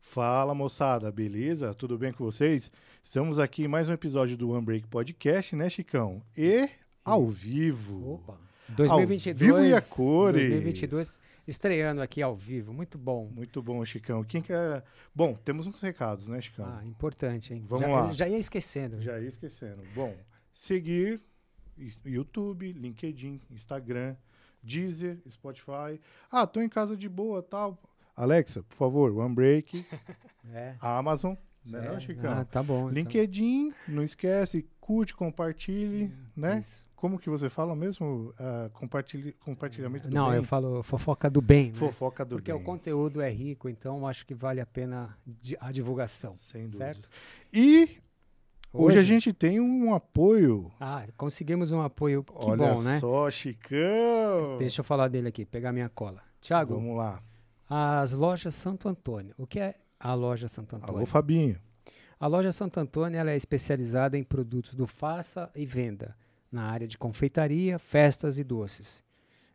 Fala 0.00 0.54
moçada, 0.54 1.12
beleza? 1.12 1.74
Tudo 1.74 1.96
bem 1.96 2.10
com 2.12 2.24
vocês? 2.24 2.72
Estamos 3.04 3.38
aqui 3.38 3.64
em 3.64 3.68
mais 3.68 3.88
um 3.88 3.92
episódio 3.92 4.36
do 4.36 4.50
One 4.50 4.64
Break 4.64 4.88
Podcast, 4.88 5.54
né, 5.54 5.68
Chicão? 5.68 6.22
E 6.36 6.68
ao 7.04 7.28
vivo. 7.28 8.14
Opa! 8.14 8.38
2022. 8.70 9.38
vivo 9.38 9.64
e 9.64 9.74
a 9.74 9.80
cores. 9.80 10.48
2022 10.48 11.20
estreando 11.46 12.00
aqui 12.00 12.22
ao 12.22 12.34
vivo. 12.34 12.72
Muito 12.72 12.96
bom. 12.96 13.28
Muito 13.32 13.62
bom, 13.62 13.84
Chicão. 13.84 14.24
Quem 14.24 14.40
quer. 14.40 14.82
Bom, 15.14 15.34
temos 15.34 15.66
uns 15.66 15.80
recados, 15.80 16.28
né, 16.28 16.40
Chicão? 16.40 16.66
Ah, 16.66 16.84
importante, 16.84 17.52
hein? 17.52 17.62
Vamos 17.68 17.86
já, 17.86 17.92
lá. 17.92 18.12
Já 18.12 18.28
ia 18.28 18.38
esquecendo. 18.38 19.00
Já 19.02 19.20
ia 19.20 19.28
esquecendo. 19.28 19.82
Bom, 19.94 20.16
seguir 20.50 21.20
YouTube, 22.04 22.72
LinkedIn, 22.72 23.40
Instagram, 23.50 24.16
Deezer, 24.62 25.18
Spotify. 25.28 26.00
Ah, 26.30 26.46
tô 26.46 26.60
em 26.60 26.68
casa 26.68 26.96
de 26.96 27.08
boa, 27.08 27.42
tal. 27.42 27.78
Alexa, 28.22 28.62
por 28.62 28.74
favor, 28.74 29.16
One 29.16 29.34
Break, 29.34 29.84
É. 30.52 30.74
Amazon, 30.80 31.34
né, 31.64 31.86
É. 31.86 31.88
não, 31.92 32.00
Chicão? 32.00 32.32
Ah, 32.32 32.44
tá 32.44 32.62
bom. 32.62 32.82
então. 32.82 32.90
LinkedIn, 32.90 33.72
não 33.88 34.02
esquece, 34.02 34.66
curte, 34.80 35.14
compartilhe, 35.14 36.12
né? 36.36 36.58
Isso. 36.60 36.88
Como 36.96 37.18
que 37.18 37.30
você 37.30 37.48
fala 37.48 37.74
mesmo? 37.74 38.34
Ah, 38.38 38.68
compartilhe, 38.74 39.32
compartilhamento 39.32 40.06
do 40.08 40.14
Não, 40.14 40.28
bem? 40.28 40.36
eu 40.36 40.44
falo 40.44 40.82
fofoca 40.82 41.30
do 41.30 41.40
bem, 41.40 41.68
né? 41.68 41.74
Fofoca 41.76 42.26
do 42.26 42.36
Porque 42.36 42.52
bem. 42.52 42.60
o 42.60 42.62
conteúdo 42.64 43.22
é 43.22 43.30
rico, 43.30 43.70
então 43.70 44.06
acho 44.06 44.26
que 44.26 44.34
vale 44.34 44.60
a 44.60 44.66
pena 44.66 45.16
a 45.60 45.72
divulgação. 45.72 46.32
Sem 46.34 46.64
dúvida. 46.64 46.84
Certo? 46.84 47.08
E 47.50 47.96
hoje, 48.70 48.98
a 48.98 49.02
gente 49.02 49.32
tem 49.32 49.58
um 49.60 49.94
apoio. 49.94 50.70
Ah, 50.78 51.06
conseguimos 51.16 51.70
um 51.70 51.80
apoio. 51.80 52.22
Que 52.22 52.32
Olha 52.50 52.74
bom, 52.74 52.82
né? 52.82 52.98
só, 53.00 53.30
Chicão! 53.30 54.58
Deixa 54.58 54.80
eu 54.80 54.84
falar 54.84 55.08
dele 55.08 55.28
aqui, 55.28 55.46
pegar 55.46 55.72
minha 55.72 55.88
cola. 55.88 56.20
Tiago, 56.38 56.74
Vamos 56.74 56.98
lá. 56.98 57.22
As 57.70 58.12
lojas 58.12 58.54
Santo 58.56 58.88
Antônio. 58.88 59.32
O 59.38 59.46
que 59.46 59.60
é 59.60 59.76
a 59.98 60.12
loja 60.12 60.48
Santo 60.48 60.74
Antônio? 60.74 60.96
Alô, 60.96 61.06
Fabinho. 61.06 61.56
A 62.18 62.26
loja 62.26 62.50
Santo 62.50 62.80
Antônio 62.80 63.18
ela 63.18 63.30
é 63.30 63.36
especializada 63.36 64.18
em 64.18 64.24
produtos 64.24 64.74
do 64.74 64.86
faça 64.86 65.48
e 65.54 65.64
venda, 65.64 66.16
na 66.50 66.64
área 66.64 66.88
de 66.88 66.98
confeitaria, 66.98 67.78
festas 67.78 68.38
e 68.38 68.44
doces. 68.44 69.02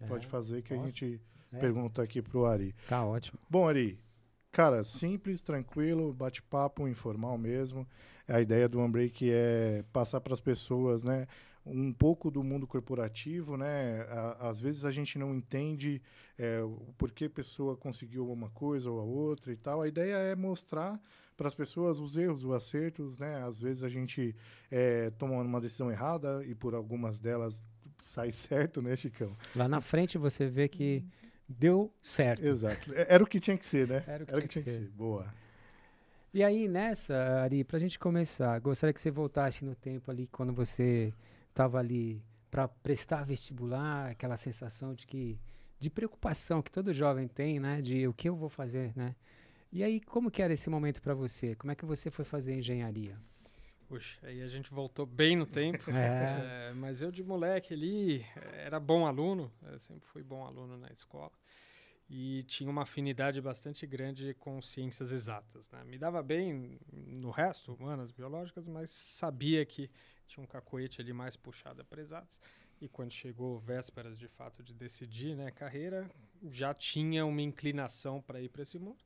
É, 0.00 0.06
Pode 0.08 0.26
fazer 0.26 0.62
que 0.62 0.74
a 0.74 0.76
posso? 0.76 0.88
gente 0.88 1.20
É. 1.52 1.58
pergunta 1.60 2.02
aqui 2.02 2.20
pro 2.20 2.46
Ari. 2.46 2.74
Tá 2.88 3.04
ótimo. 3.04 3.38
Bom, 3.48 3.68
Ari, 3.68 3.98
cara, 4.56 4.82
simples, 4.84 5.42
tranquilo, 5.42 6.14
bate-papo, 6.14 6.88
informal 6.88 7.36
mesmo. 7.36 7.86
A 8.26 8.40
ideia 8.40 8.66
do 8.66 8.80
Unbreak 8.80 9.30
é 9.30 9.84
passar 9.92 10.18
para 10.18 10.32
as 10.32 10.40
pessoas, 10.40 11.04
né, 11.04 11.26
um 11.66 11.92
pouco 11.92 12.30
do 12.30 12.42
mundo 12.42 12.66
corporativo, 12.66 13.58
né? 13.58 14.06
Às 14.40 14.58
vezes 14.58 14.86
a 14.86 14.90
gente 14.90 15.18
não 15.18 15.34
entende 15.34 16.00
é, 16.38 16.60
a 16.62 17.28
pessoa 17.28 17.76
conseguiu 17.76 18.32
uma 18.32 18.48
coisa 18.48 18.90
ou 18.90 18.98
a 18.98 19.02
outra 19.02 19.52
e 19.52 19.56
tal. 19.56 19.82
A 19.82 19.88
ideia 19.88 20.14
é 20.14 20.34
mostrar 20.34 20.98
para 21.36 21.48
as 21.48 21.54
pessoas 21.54 21.98
os 21.98 22.16
erros, 22.16 22.42
os 22.42 22.52
acertos, 22.52 23.18
né? 23.18 23.42
Às 23.42 23.60
vezes 23.60 23.82
a 23.82 23.90
gente 23.90 24.34
é, 24.70 25.10
toma 25.18 25.34
uma 25.34 25.60
decisão 25.60 25.90
errada 25.90 26.42
e 26.46 26.54
por 26.54 26.74
algumas 26.74 27.20
delas 27.20 27.62
sai 27.98 28.32
certo, 28.32 28.80
né, 28.80 28.96
Chicão? 28.96 29.36
Lá 29.54 29.68
na 29.68 29.82
frente 29.82 30.16
você 30.16 30.46
vê 30.46 30.66
que 30.66 31.04
deu 31.48 31.92
certo. 32.02 32.44
Exato. 32.44 32.92
É- 32.94 33.06
Era 33.08 33.22
o 33.22 33.26
que 33.26 33.40
tinha 33.40 33.56
que 33.56 33.64
ser, 33.64 33.86
né? 33.88 34.02
Era 34.06 34.24
o 34.24 34.26
que 34.26 34.32
Era 34.32 34.46
tinha 34.48 34.64
que 34.64 34.70
ser. 34.70 34.88
Boa. 34.90 35.32
E 36.32 36.42
aí, 36.44 36.68
nessa, 36.68 37.14
Ari, 37.42 37.64
pra 37.64 37.78
gente 37.78 37.98
começar, 37.98 38.58
gostaria 38.60 38.92
que 38.92 39.00
você 39.00 39.10
voltasse 39.10 39.64
no 39.64 39.74
tempo 39.74 40.10
ali, 40.10 40.26
quando 40.26 40.52
você 40.52 41.12
estava 41.48 41.78
ali 41.78 42.22
para 42.50 42.68
prestar 42.68 43.24
vestibular, 43.24 44.10
aquela 44.10 44.36
sensação 44.36 44.94
de 44.94 45.06
que 45.06 45.38
de 45.78 45.90
preocupação 45.90 46.62
que 46.62 46.70
todo 46.70 46.92
jovem 46.92 47.28
tem, 47.28 47.60
né, 47.60 47.82
de 47.82 48.08
o 48.08 48.12
que 48.14 48.28
eu 48.28 48.34
vou 48.34 48.48
fazer, 48.48 48.92
né? 48.96 49.14
E 49.70 49.82
aí, 49.84 50.00
como 50.00 50.30
que 50.30 50.40
era 50.40 50.52
esse 50.54 50.70
momento 50.70 51.02
para 51.02 51.12
você? 51.14 51.54
Como 51.54 51.70
é 51.70 51.74
que 51.74 51.84
você 51.84 52.10
foi 52.10 52.24
fazer 52.24 52.54
engenharia? 52.54 53.18
Puxa, 53.88 54.18
aí 54.26 54.42
a 54.42 54.48
gente 54.48 54.70
voltou 54.70 55.06
bem 55.06 55.36
no 55.36 55.46
tempo. 55.46 55.84
É. 55.96 56.70
É, 56.70 56.72
mas 56.74 57.00
eu 57.00 57.10
de 57.10 57.22
moleque 57.22 57.72
ali 57.72 58.26
era 58.52 58.78
bom 58.78 59.06
aluno, 59.06 59.52
sempre 59.78 60.06
fui 60.08 60.22
bom 60.22 60.44
aluno 60.44 60.76
na 60.76 60.88
escola 60.92 61.32
e 62.08 62.44
tinha 62.44 62.70
uma 62.70 62.82
afinidade 62.82 63.40
bastante 63.40 63.86
grande 63.86 64.34
com 64.34 64.62
ciências 64.62 65.10
exatas. 65.12 65.70
Né? 65.70 65.82
Me 65.84 65.98
dava 65.98 66.22
bem 66.22 66.78
no 66.92 67.30
resto, 67.30 67.74
humanas, 67.74 68.12
biológicas, 68.12 68.66
mas 68.66 68.90
sabia 68.90 69.64
que 69.64 69.90
tinha 70.26 70.42
um 70.42 70.46
cacoete 70.46 71.00
ali 71.00 71.12
mais 71.12 71.36
puxado 71.36 71.84
para 71.84 72.00
exatas. 72.00 72.40
E 72.80 72.88
quando 72.88 73.10
chegou 73.10 73.58
vésperas 73.58 74.18
de 74.18 74.28
fato 74.28 74.62
de 74.62 74.74
decidir 74.74 75.34
né, 75.34 75.50
carreira, 75.50 76.08
já 76.50 76.74
tinha 76.74 77.24
uma 77.24 77.40
inclinação 77.40 78.20
para 78.20 78.40
ir 78.40 78.50
para 78.50 78.62
esse 78.62 78.78
mundo. 78.78 79.02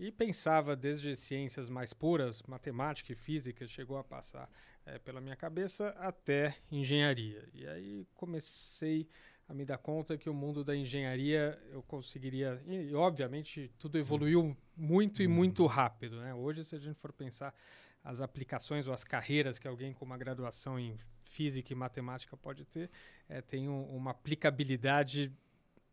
E 0.00 0.10
pensava 0.10 0.74
desde 0.74 1.14
ciências 1.14 1.68
mais 1.68 1.92
puras, 1.92 2.42
matemática 2.44 3.12
e 3.12 3.14
física, 3.14 3.68
chegou 3.68 3.98
a 3.98 4.02
passar 4.02 4.50
eh, 4.86 4.98
pela 4.98 5.20
minha 5.20 5.36
cabeça, 5.36 5.90
até 5.98 6.56
engenharia. 6.72 7.46
E 7.52 7.66
aí 7.66 8.06
comecei 8.14 9.06
a 9.46 9.52
me 9.52 9.62
dar 9.62 9.76
conta 9.76 10.16
que 10.16 10.30
o 10.30 10.32
mundo 10.32 10.64
da 10.64 10.74
engenharia 10.74 11.62
eu 11.70 11.82
conseguiria. 11.82 12.62
E, 12.66 12.94
obviamente 12.94 13.70
tudo 13.78 13.98
evoluiu 13.98 14.56
muito 14.74 15.22
e 15.22 15.28
muito 15.28 15.66
rápido. 15.66 16.18
Né? 16.22 16.32
Hoje, 16.32 16.64
se 16.64 16.74
a 16.74 16.78
gente 16.78 16.98
for 16.98 17.12
pensar 17.12 17.54
as 18.02 18.22
aplicações 18.22 18.86
ou 18.86 18.94
as 18.94 19.04
carreiras 19.04 19.58
que 19.58 19.68
alguém 19.68 19.92
com 19.92 20.06
uma 20.06 20.16
graduação 20.16 20.80
em 20.80 20.98
física 21.24 21.74
e 21.74 21.76
matemática 21.76 22.34
pode 22.38 22.64
ter, 22.64 22.90
eh, 23.28 23.42
tem 23.42 23.68
um- 23.68 23.84
uma 23.94 24.12
aplicabilidade 24.12 25.30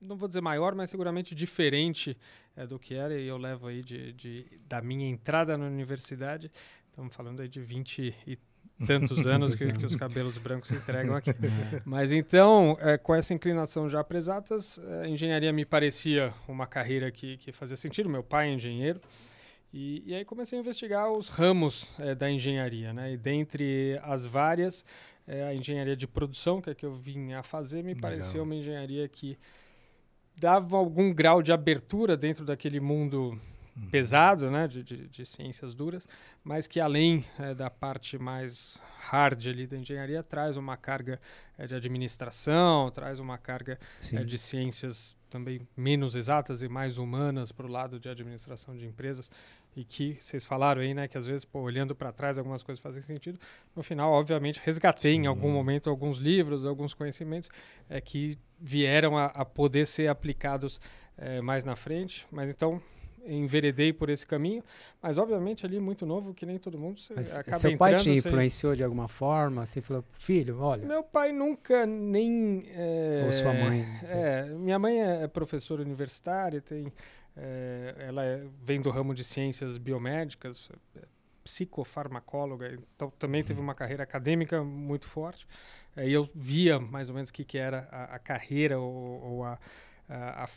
não 0.01 0.15
vou 0.15 0.27
dizer 0.27 0.41
maior, 0.41 0.75
mas 0.75 0.89
seguramente 0.89 1.33
diferente 1.33 2.17
é, 2.55 2.65
do 2.67 2.77
que 2.79 2.94
era, 2.95 3.17
e 3.17 3.27
eu 3.27 3.38
levo 3.38 3.67
aí 3.67 3.81
de, 3.81 4.13
de- 4.13 4.45
da 4.67 4.81
minha 4.81 5.07
entrada 5.09 5.57
na 5.57 5.65
universidade, 5.65 6.51
estamos 6.89 7.15
falando 7.15 7.41
aí 7.41 7.47
de 7.47 7.59
20 7.59 8.15
e 8.27 8.38
tantos 8.85 9.25
anos 9.25 9.55
que, 9.55 9.65
que 9.67 9.85
os 9.85 9.95
cabelos 9.95 10.38
brancos 10.38 10.69
se 10.69 10.75
entregam 10.75 11.15
aqui. 11.15 11.31
Mas 11.85 12.11
então, 12.11 12.77
é, 12.79 12.97
com 12.97 13.13
essa 13.15 13.33
inclinação 13.33 13.89
já 13.89 14.03
para 14.03 14.17
exatas, 14.17 14.77
é, 14.79 15.01
a 15.05 15.07
engenharia 15.09 15.51
me 15.51 15.65
parecia 15.65 16.33
uma 16.47 16.67
carreira 16.67 17.11
que, 17.11 17.38
que 17.38 17.51
fazia 17.51 17.75
sentido, 17.77 18.07
meu 18.09 18.23
pai 18.23 18.49
é 18.49 18.53
engenheiro, 18.53 19.01
e, 19.73 20.01
e 20.05 20.15
aí 20.15 20.23
comecei 20.23 20.57
a 20.57 20.61
investigar 20.61 21.11
os 21.11 21.27
ramos 21.27 21.89
é, 21.99 22.15
da 22.15 22.29
engenharia, 22.31 22.94
né? 22.94 23.11
E 23.13 23.17
dentre 23.17 23.99
as 24.01 24.25
várias, 24.25 24.85
é, 25.27 25.44
a 25.44 25.53
engenharia 25.53 25.95
de 25.95 26.07
produção, 26.07 26.61
que 26.61 26.69
é 26.69 26.73
que 26.75 26.85
eu 26.85 26.95
vim 26.95 27.33
a 27.33 27.44
fazer, 27.44 27.83
me 27.83 27.94
Legal. 27.94 28.01
pareceu 28.01 28.44
uma 28.44 28.55
engenharia 28.55 29.07
que 29.09 29.38
dava 30.37 30.77
algum 30.77 31.13
grau 31.13 31.41
de 31.41 31.51
abertura 31.51 32.15
dentro 32.15 32.45
daquele 32.45 32.79
mundo 32.79 33.39
pesado, 33.91 34.49
né, 34.49 34.67
de, 34.67 34.83
de, 34.83 35.07
de 35.07 35.25
ciências 35.25 35.75
duras, 35.75 36.07
mas 36.43 36.65
que 36.65 36.79
além 36.79 37.23
eh, 37.39 37.53
da 37.53 37.69
parte 37.69 38.17
mais 38.17 38.81
hard 39.01 39.47
ali 39.47 39.67
da 39.67 39.77
engenharia 39.77 40.23
traz 40.23 40.57
uma 40.57 40.75
carga 40.75 41.19
eh, 41.57 41.67
de 41.67 41.75
administração, 41.75 42.89
traz 42.89 43.19
uma 43.19 43.37
carga 43.37 43.77
eh, 44.11 44.23
de 44.23 44.37
ciências 44.37 45.15
também 45.29 45.61
menos 45.75 46.15
exatas 46.15 46.61
e 46.61 46.67
mais 46.67 46.97
humanas 46.97 47.51
para 47.51 47.67
o 47.67 47.69
lado 47.69 47.99
de 47.99 48.09
administração 48.09 48.75
de 48.75 48.85
empresas 48.85 49.29
e 49.77 49.83
que 49.83 50.18
vocês 50.19 50.44
falaram 50.44 50.81
aí, 50.81 50.91
né, 50.91 51.07
que 51.07 51.19
às 51.19 51.27
vezes, 51.27 51.45
pô, 51.45 51.59
olhando 51.59 51.94
para 51.94 52.12
trás, 52.12 52.39
algumas 52.39 52.63
coisas 52.63 52.81
fazem 52.81 53.00
sentido. 53.03 53.39
No 53.75 53.83
final, 53.83 54.12
obviamente, 54.12 54.59
resgatei 54.65 55.13
Sim. 55.13 55.21
em 55.21 55.27
algum 55.27 55.51
momento 55.51 55.88
alguns 55.88 56.18
livros, 56.18 56.65
alguns 56.65 56.95
conhecimentos 56.95 57.47
é, 57.88 58.01
que 58.01 58.39
vieram 58.59 59.15
a, 59.15 59.25
a 59.25 59.45
poder 59.45 59.85
ser 59.85 60.07
aplicados 60.07 60.81
é, 61.15 61.41
mais 61.41 61.63
na 61.63 61.75
frente. 61.75 62.25
Mas 62.31 62.50
então, 62.50 62.81
enveredei 63.24 63.94
por 63.94 64.09
esse 64.09 64.25
caminho, 64.25 64.63
mas 65.00 65.19
obviamente 65.19 65.63
ali 65.63 65.80
muito 65.80 66.07
novo, 66.07 66.33
que 66.33 66.44
nem 66.44 66.57
todo 66.57 66.80
mundo, 66.80 67.00
você 67.00 67.13
mas 67.13 67.38
acaba 67.38 67.59
Seu 67.59 67.77
pai 67.77 67.95
te 67.97 68.09
influenciou 68.09 68.73
de 68.73 68.83
alguma 68.83 69.07
forma? 69.07 69.63
Você 69.63 69.80
falou, 69.80 70.03
filho, 70.13 70.59
olha... 70.59 70.88
Meu 70.88 71.04
pai 71.04 71.31
nunca 71.31 71.85
nem... 71.85 72.66
É, 72.73 73.25
Ou 73.28 73.31
sua 73.31 73.54
mãe? 73.54 73.85
É, 74.09 74.45
minha 74.45 74.80
mãe 74.80 74.99
é 74.99 75.28
professora 75.28 75.83
universitária, 75.83 76.61
tem, 76.61 76.92
é, 77.37 77.95
ela 77.99 78.23
é, 78.23 78.45
vem 78.63 78.81
do 78.81 78.89
ramo 78.89 79.13
de 79.13 79.23
ciências 79.23 79.77
biomédicas, 79.77 80.69
é, 80.95 81.01
psicofarmacóloga, 81.44 82.77
então 82.95 83.09
também 83.11 83.44
teve 83.44 83.59
uma 83.59 83.73
carreira 83.73 84.03
acadêmica 84.03 84.63
muito 84.63 85.07
forte. 85.07 85.47
E 85.95 86.11
eu 86.11 86.29
via 86.35 86.79
mais 86.79 87.09
ou 87.09 87.15
menos 87.15 87.29
o 87.29 87.33
que, 87.33 87.45
que 87.45 87.57
era 87.57 87.87
a, 87.91 88.15
a 88.15 88.19
carreira 88.19 88.79
ou, 88.79 89.23
ou 89.23 89.44
a, 89.45 89.57
a, 90.09 90.44
a 90.44 90.49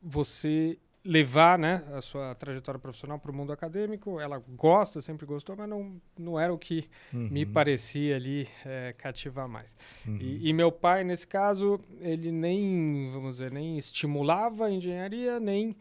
você 0.00 0.78
levar 1.04 1.58
né, 1.58 1.82
a 1.94 2.00
sua 2.00 2.34
trajetória 2.34 2.78
profissional 2.78 3.18
para 3.18 3.30
o 3.30 3.34
mundo 3.34 3.52
acadêmico. 3.52 4.20
Ela 4.20 4.42
gosta, 4.56 5.00
sempre 5.00 5.24
gostou, 5.26 5.56
mas 5.56 5.68
não, 5.68 6.00
não 6.18 6.38
era 6.38 6.52
o 6.52 6.58
que 6.58 6.88
uhum. 7.12 7.28
me 7.30 7.46
parecia 7.46 8.16
ali 8.16 8.48
é, 8.64 8.94
cativar 8.96 9.48
mais. 9.48 9.76
Uhum. 10.06 10.18
E, 10.20 10.48
e, 10.48 10.52
meu 10.52 10.70
pai, 10.70 11.04
nesse 11.04 11.26
caso, 11.26 11.80
ele 12.00 12.30
nem, 12.30 13.10
vamos 13.12 13.32
dizer, 13.36 13.50
nem 13.50 13.78
estimulava 13.78 14.66
a 14.66 14.70
engenharia, 14.70 15.40
nem 15.40 15.76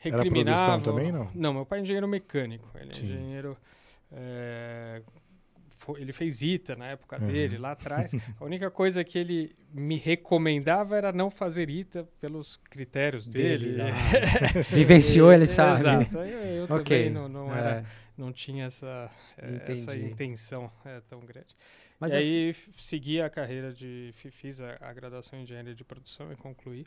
recriminava. 0.00 0.72
Era 0.72 0.80
também, 0.80 1.12
não? 1.12 1.30
Não, 1.34 1.54
meu 1.54 1.66
pai 1.66 1.80
é 1.80 1.82
engenheiro 1.82 2.08
mecânico. 2.08 2.68
Ele 2.74 2.90
é 2.90 2.94
Sim. 2.94 3.06
engenheiro... 3.06 3.56
É, 4.12 5.02
ele 5.96 6.12
fez 6.12 6.42
ITA 6.42 6.74
na 6.74 6.86
época 6.88 7.20
uhum. 7.20 7.26
dele, 7.26 7.58
lá 7.58 7.72
atrás. 7.72 8.12
A 8.40 8.44
única 8.44 8.70
coisa 8.70 9.04
que 9.04 9.18
ele 9.18 9.54
me 9.72 9.96
recomendava 9.96 10.96
era 10.96 11.12
não 11.12 11.30
fazer 11.30 11.68
ITA 11.70 12.08
pelos 12.20 12.56
critérios 12.56 13.28
dele. 13.28 13.74
dele 13.74 13.92
Vivenciou, 14.70 15.32
ele 15.32 15.46
sabe. 15.46 15.80
Exato. 15.80 16.18
Eu, 16.18 16.40
eu 16.40 16.64
okay. 16.64 17.04
também 17.04 17.10
não, 17.10 17.28
não, 17.28 17.54
era, 17.54 17.70
é. 17.76 17.84
não 18.16 18.32
tinha 18.32 18.64
essa, 18.64 19.10
eh, 19.38 19.62
essa 19.68 19.96
intenção 19.96 20.70
é, 20.84 21.00
tão 21.08 21.20
grande. 21.20 21.54
Mas 22.00 22.12
e 22.12 22.16
aí 22.16 22.54
segui 22.76 23.20
a 23.20 23.30
carreira 23.30 23.72
de... 23.72 24.10
Fiz 24.12 24.60
a, 24.60 24.76
a 24.80 24.92
graduação 24.92 25.38
em 25.38 25.42
engenharia 25.42 25.74
de 25.74 25.84
produção 25.84 26.32
e 26.32 26.36
concluí. 26.36 26.86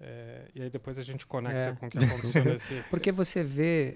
É, 0.00 0.48
e 0.54 0.62
aí 0.62 0.70
depois 0.70 0.98
a 0.98 1.02
gente 1.02 1.26
conecta 1.26 1.70
é. 1.70 1.76
com 1.76 1.86
o 1.86 1.90
que 1.90 2.04
aconteceu 2.04 2.44
nesse... 2.44 2.82
Porque 2.90 3.12
você 3.12 3.42
vê 3.42 3.94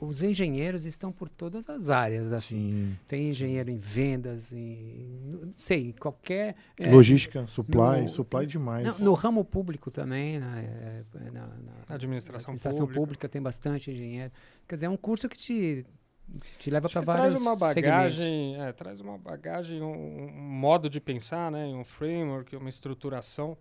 os 0.00 0.22
engenheiros 0.22 0.84
estão 0.84 1.10
por 1.10 1.28
todas 1.28 1.68
as 1.68 1.88
áreas 1.88 2.32
assim 2.32 2.70
Sim. 2.70 2.98
tem 3.08 3.30
engenheiro 3.30 3.70
em 3.70 3.78
vendas 3.78 4.52
em 4.52 5.06
não 5.24 5.50
sei 5.56 5.94
qualquer 5.94 6.54
é, 6.78 6.90
logística 6.90 7.46
supply 7.46 8.02
no, 8.02 8.08
supply 8.10 8.46
demais 8.46 8.86
não, 8.86 8.98
no 8.98 9.14
ramo 9.14 9.42
público 9.42 9.90
também 9.90 10.38
na, 10.38 10.56
na, 10.56 11.30
na 11.32 11.94
administração, 11.94 12.52
administração 12.52 12.80
pública. 12.80 13.00
pública. 13.00 13.28
tem 13.28 13.40
bastante 13.40 13.90
engenheiro 13.90 14.30
quer 14.68 14.74
dizer 14.74 14.86
é 14.86 14.90
um 14.90 14.98
curso 14.98 15.28
que 15.28 15.36
te 15.36 15.86
te 16.58 16.70
leva 16.70 16.88
para 16.88 17.00
vários 17.00 17.28
traz 17.28 17.40
uma 17.40 17.56
bagagem 17.56 18.60
é, 18.60 18.72
traz 18.72 19.00
uma 19.00 19.16
bagagem 19.16 19.80
um, 19.80 20.26
um, 20.26 20.30
modo 20.30 20.90
de 20.90 21.00
pensar 21.00 21.50
né 21.50 21.66
um 21.66 21.84
framework 21.84 22.54
uma 22.54 22.68
estruturação 22.68 23.56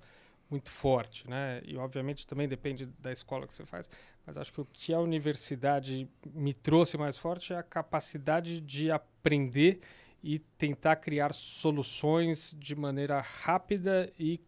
muito 0.51 0.69
forte 0.69 1.27
né 1.27 1.61
e 1.65 1.77
obviamente 1.77 2.27
também 2.27 2.47
depende 2.47 2.85
da 2.99 3.11
escola 3.11 3.47
que 3.47 3.53
você 3.53 3.65
faz 3.65 3.89
mas 4.25 4.37
acho 4.37 4.53
que 4.53 4.61
o 4.61 4.65
que 4.65 4.93
a 4.93 4.99
universidade 4.99 6.07
me 6.25 6.53
trouxe 6.53 6.97
mais 6.97 7.17
forte 7.17 7.53
é 7.53 7.57
a 7.57 7.63
capacidade 7.63 8.59
de 8.59 8.91
aprender 8.91 9.79
e 10.23 10.37
tentar 10.37 10.97
criar 10.97 11.33
soluções 11.33 12.55
de 12.59 12.75
maneira 12.75 13.19
rápida 13.19 14.11
e 14.19 14.39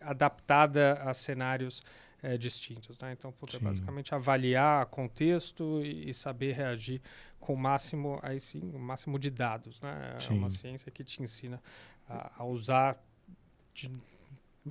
adaptada 0.00 0.94
a 1.02 1.12
cenários 1.12 1.82
é, 2.22 2.36
distintos. 2.36 2.98
Né? 2.98 3.12
Então, 3.12 3.32
puta, 3.32 3.58
basicamente 3.58 4.14
avaliar 4.14 4.86
contexto 4.86 5.80
e, 5.82 6.10
e, 6.10 6.14
saber 6.14 6.52
reagir 6.52 7.00
com 7.40 7.54
o 7.54 7.56
máximo, 7.56 8.18
aí 8.22 8.38
sim, 8.40 8.60
o 8.74 8.78
máximo 8.78 9.18
de 9.18 9.30
dados. 9.30 9.80
Né? 9.80 10.14
É 10.28 10.32
uma 10.32 10.50
ciência 10.50 10.90
que 10.90 11.02
te 11.02 11.22
ensina 11.22 11.60
a, 12.08 12.42
a 12.42 12.44
usar 12.44 12.96
de, 13.74 13.90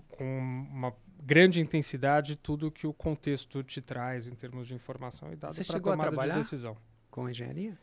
com 0.10 0.68
uma 0.72 0.94
grande 1.22 1.62
intensidade 1.62 2.36
tudo 2.36 2.72
que 2.72 2.86
o 2.86 2.94
contexto 2.94 3.64
te 3.64 3.82
traz 3.82 4.28
em 4.28 4.36
termos 4.36 4.68
de 4.68 4.74
informação 4.74 5.32
e 5.32 5.36
dados 5.36 5.58
para 5.66 5.80
tomada 5.80 6.28
de 6.28 6.34
decisão. 6.34 6.78
Com 7.10 7.30
engenharia? 7.30 7.78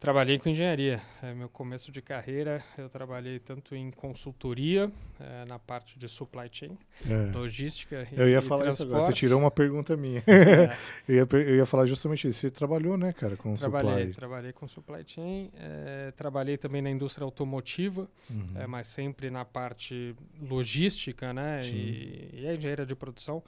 Trabalhei 0.00 0.38
com 0.38 0.48
engenharia. 0.48 0.98
É, 1.22 1.34
meu 1.34 1.50
começo 1.50 1.92
de 1.92 2.00
carreira, 2.00 2.64
eu 2.78 2.88
trabalhei 2.88 3.38
tanto 3.38 3.76
em 3.76 3.90
consultoria, 3.90 4.90
é, 5.20 5.44
na 5.44 5.58
parte 5.58 5.98
de 5.98 6.08
supply 6.08 6.48
chain, 6.50 6.78
é. 7.06 7.36
logística 7.36 8.08
Eu 8.10 8.26
ia 8.26 8.38
e 8.38 8.40
falar 8.40 8.70
isso 8.70 8.82
agora, 8.82 9.02
você 9.02 9.12
tirou 9.12 9.38
uma 9.38 9.50
pergunta 9.50 9.98
minha. 9.98 10.24
É. 10.26 10.74
eu, 11.06 11.16
ia, 11.16 11.28
eu 11.32 11.56
ia 11.56 11.66
falar 11.66 11.84
justamente 11.84 12.26
isso. 12.26 12.40
Você 12.40 12.50
trabalhou, 12.50 12.96
né, 12.96 13.12
cara, 13.12 13.36
com 13.36 13.54
trabalhei, 13.54 13.90
supply? 13.90 14.14
Trabalhei 14.14 14.52
com 14.54 14.66
supply 14.66 15.04
chain, 15.06 15.50
é, 15.58 16.14
trabalhei 16.16 16.56
também 16.56 16.80
na 16.80 16.88
indústria 16.88 17.26
automotiva, 17.26 18.08
uhum. 18.30 18.46
É, 18.54 18.66
mas 18.66 18.86
sempre 18.86 19.28
na 19.28 19.44
parte 19.44 20.16
logística, 20.40 21.34
né, 21.34 21.60
e, 21.66 22.40
e, 22.40 22.48
a 22.48 22.54
engenharia 22.54 22.86
de 22.86 22.94
produção 22.94 23.42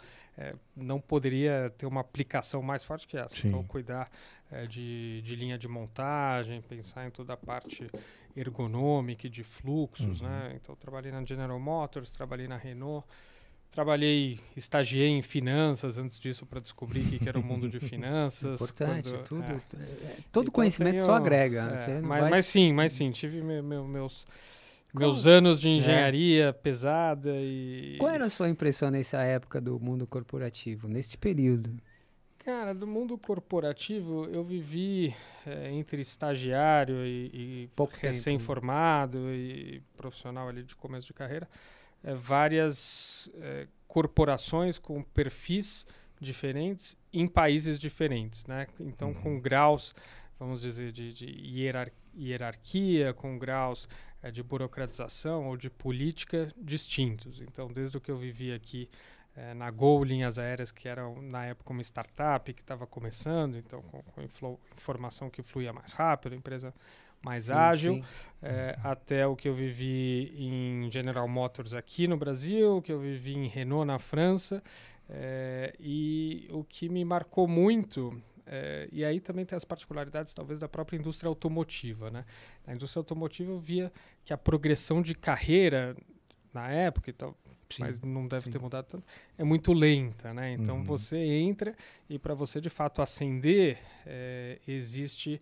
não 0.77 1.01
poderia 1.01 1.71
ter 1.77 1.87
uma 1.87 2.01
aplicação 2.01 2.63
mais 2.63 2.85
forte 2.85 3.07
que 3.07 3.17
essa. 3.17 3.35
Sim. 3.35 3.49
Então, 3.49 3.63
cuidar 3.65 4.11
é, 4.51 4.67
de, 4.67 5.21
de 5.23 5.37
linha 5.37 5.59
de 5.59 5.69
montagem, 5.69 6.61
pensar 6.63 7.07
em 7.07 7.11
toda 7.11 7.35
a 7.35 7.37
parte 7.37 7.91
ergonômica 8.37 9.27
e 9.27 9.31
de 9.31 9.45
fluxos, 9.45 10.21
uhum. 10.21 10.29
né? 10.29 10.53
Então, 10.57 10.75
trabalhei 10.75 11.13
na 11.13 11.25
General 11.25 11.59
Motors, 11.61 12.11
trabalhei 12.11 12.49
na 12.49 12.57
Renault, 12.57 13.07
trabalhei, 13.71 14.41
estagiei 14.57 15.09
em 15.09 15.23
finanças 15.23 15.99
antes 15.99 16.19
disso 16.19 16.47
para 16.47 16.61
descobrir 16.61 17.01
o 17.01 17.19
que, 17.19 17.29
era 17.29 17.39
o 17.39 17.43
mundo 17.43 17.69
de 17.69 17.81
finanças. 17.81 18.61
Importante, 18.61 19.11
quando, 19.11 19.25
tudo. 19.25 19.43
É. 19.43 19.83
é 19.83 20.17
todo 20.33 20.45
então, 20.45 20.53
conhecimento 20.53 20.95
tenho, 20.95 21.07
só 21.07 21.15
agrega. 21.15 21.75
É, 21.89 22.01
mas, 22.01 22.31
mas, 22.31 22.47
sim, 22.47 22.73
mas 22.73 22.93
sim, 22.93 23.11
tive 23.11 23.43
me, 23.43 23.61
me, 23.61 23.83
meus 23.83 24.27
meus 24.95 25.27
anos 25.27 25.61
de 25.61 25.69
é. 25.69 25.73
engenharia 25.73 26.45
é. 26.47 26.53
pesada 26.53 27.31
e. 27.35 27.97
Qual 27.99 28.13
era 28.13 28.27
a 28.27 28.31
sua 28.31 28.49
impressão 28.49 28.91
nessa 28.91 29.23
época 29.23 29.61
do 29.61 29.79
mundo 29.81 30.07
corporativo, 30.07 30.89
neste 30.89 31.17
período? 31.17 31.75
Cara, 32.45 32.75
do 32.75 32.89
mundo 32.89 33.17
corporativo, 33.17 34.25
eu 34.25 34.43
vivi 34.43 35.15
é, 35.47 35.71
entre 35.71 36.03
estagiário 36.03 37.07
e, 37.07 37.31
e 37.33 37.71
recém-formado 38.01 39.33
e 39.33 39.81
profissional 39.97 40.49
ali 40.49 40.65
de 40.65 40.75
começo 40.75 41.07
de 41.07 41.13
carreira, 41.13 41.49
é, 42.03 42.15
várias 42.15 43.31
é, 43.41 43.69
corporações 43.87 44.77
com 44.77 45.05
perfis 45.05 45.87
diferentes 46.21 46.97
em 47.13 47.29
países 47.29 47.79
diferentes, 47.79 48.45
né? 48.47 48.67
Então, 48.81 49.09
uhum. 49.11 49.15
com 49.15 49.41
graus, 49.41 49.95
vamos 50.39 50.63
dizer, 50.63 50.91
de, 50.91 51.13
de 51.13 51.27
hierar 51.27 51.93
hierarquia, 52.15 53.15
com 53.15 53.39
graus 53.39 53.89
de 54.31 54.43
burocratização 54.43 55.49
ou 55.49 55.57
de 55.57 55.69
política 55.69 56.53
distintos. 56.57 57.41
Então, 57.41 57.69
desde 57.73 57.97
o 57.97 58.01
que 58.01 58.11
eu 58.11 58.17
vivi 58.17 58.53
aqui 58.53 58.89
é, 59.35 59.55
na 59.55 59.71
Gol 59.71 60.05
Linhas 60.05 60.39
Aéreas, 60.39 60.71
que 60.71 60.89
era 60.89 61.09
na 61.23 61.47
época 61.47 61.73
uma 61.73 61.83
startup 61.83 62.53
que 62.53 62.61
estava 62.61 62.87
começando, 62.87 63.57
então 63.57 63.83
com, 63.83 64.03
com 64.03 64.23
informação 64.77 65.31
que 65.31 65.43
fluía 65.43 65.73
mais 65.73 65.93
rápido, 65.93 66.35
empresa 66.35 66.75
mais 67.23 67.45
sim, 67.45 67.53
ágil, 67.53 67.95
sim. 67.95 68.05
É, 68.43 68.77
até 68.83 69.27
o 69.27 69.37
que 69.37 69.49
eu 69.49 69.55
vivi 69.55 70.33
em 70.37 70.91
General 70.91 71.27
Motors 71.29 71.73
aqui 71.73 72.07
no 72.07 72.17
Brasil, 72.17 72.79
o 72.79 72.83
que 72.83 72.93
eu 72.93 72.99
vivi 72.99 73.35
em 73.35 73.47
Renault 73.47 73.87
na 73.87 73.99
França, 73.99 74.63
é, 75.09 75.75
e 75.79 76.49
o 76.51 76.65
que 76.65 76.89
me 76.89 77.05
marcou 77.05 77.47
muito 77.47 78.21
é, 78.47 78.89
e 78.93 79.05
aí 79.05 79.21
também 79.21 79.45
tem 79.45 79.57
as 79.57 79.65
particularidades, 79.65 80.35
talvez, 80.35 80.59
da 80.59 80.69
própria 80.69 80.97
indústria 80.97 81.29
automotiva. 81.29 82.11
Né? 82.11 82.25
Na 82.67 82.75
indústria 82.75 83.01
automotiva, 83.01 83.51
eu 83.51 83.59
via 83.59 83.93
que 84.25 84.33
a 84.33 84.39
progressão 84.39 85.01
de 85.01 85.15
carreira, 85.15 85.97
na 86.53 86.69
época, 86.71 87.11
então, 87.11 87.35
Sim, 87.69 87.83
mas 87.83 88.01
não 88.01 88.27
deve 88.27 88.45
sim. 88.45 88.51
ter 88.51 88.59
mudado 88.59 88.87
tanto, 88.87 89.05
é 89.39 89.45
muito 89.45 89.73
lenta, 89.73 90.35
né? 90.35 90.53
Então 90.53 90.77
uhum. 90.77 90.85
você 90.85 91.19
entra 91.19 91.75
e 92.09 92.19
para 92.19 92.35
você 92.35 92.61
de 92.61 92.69
fato 92.69 93.01
ascender, 93.01 93.79
é, 94.05 94.59
existe 94.69 95.41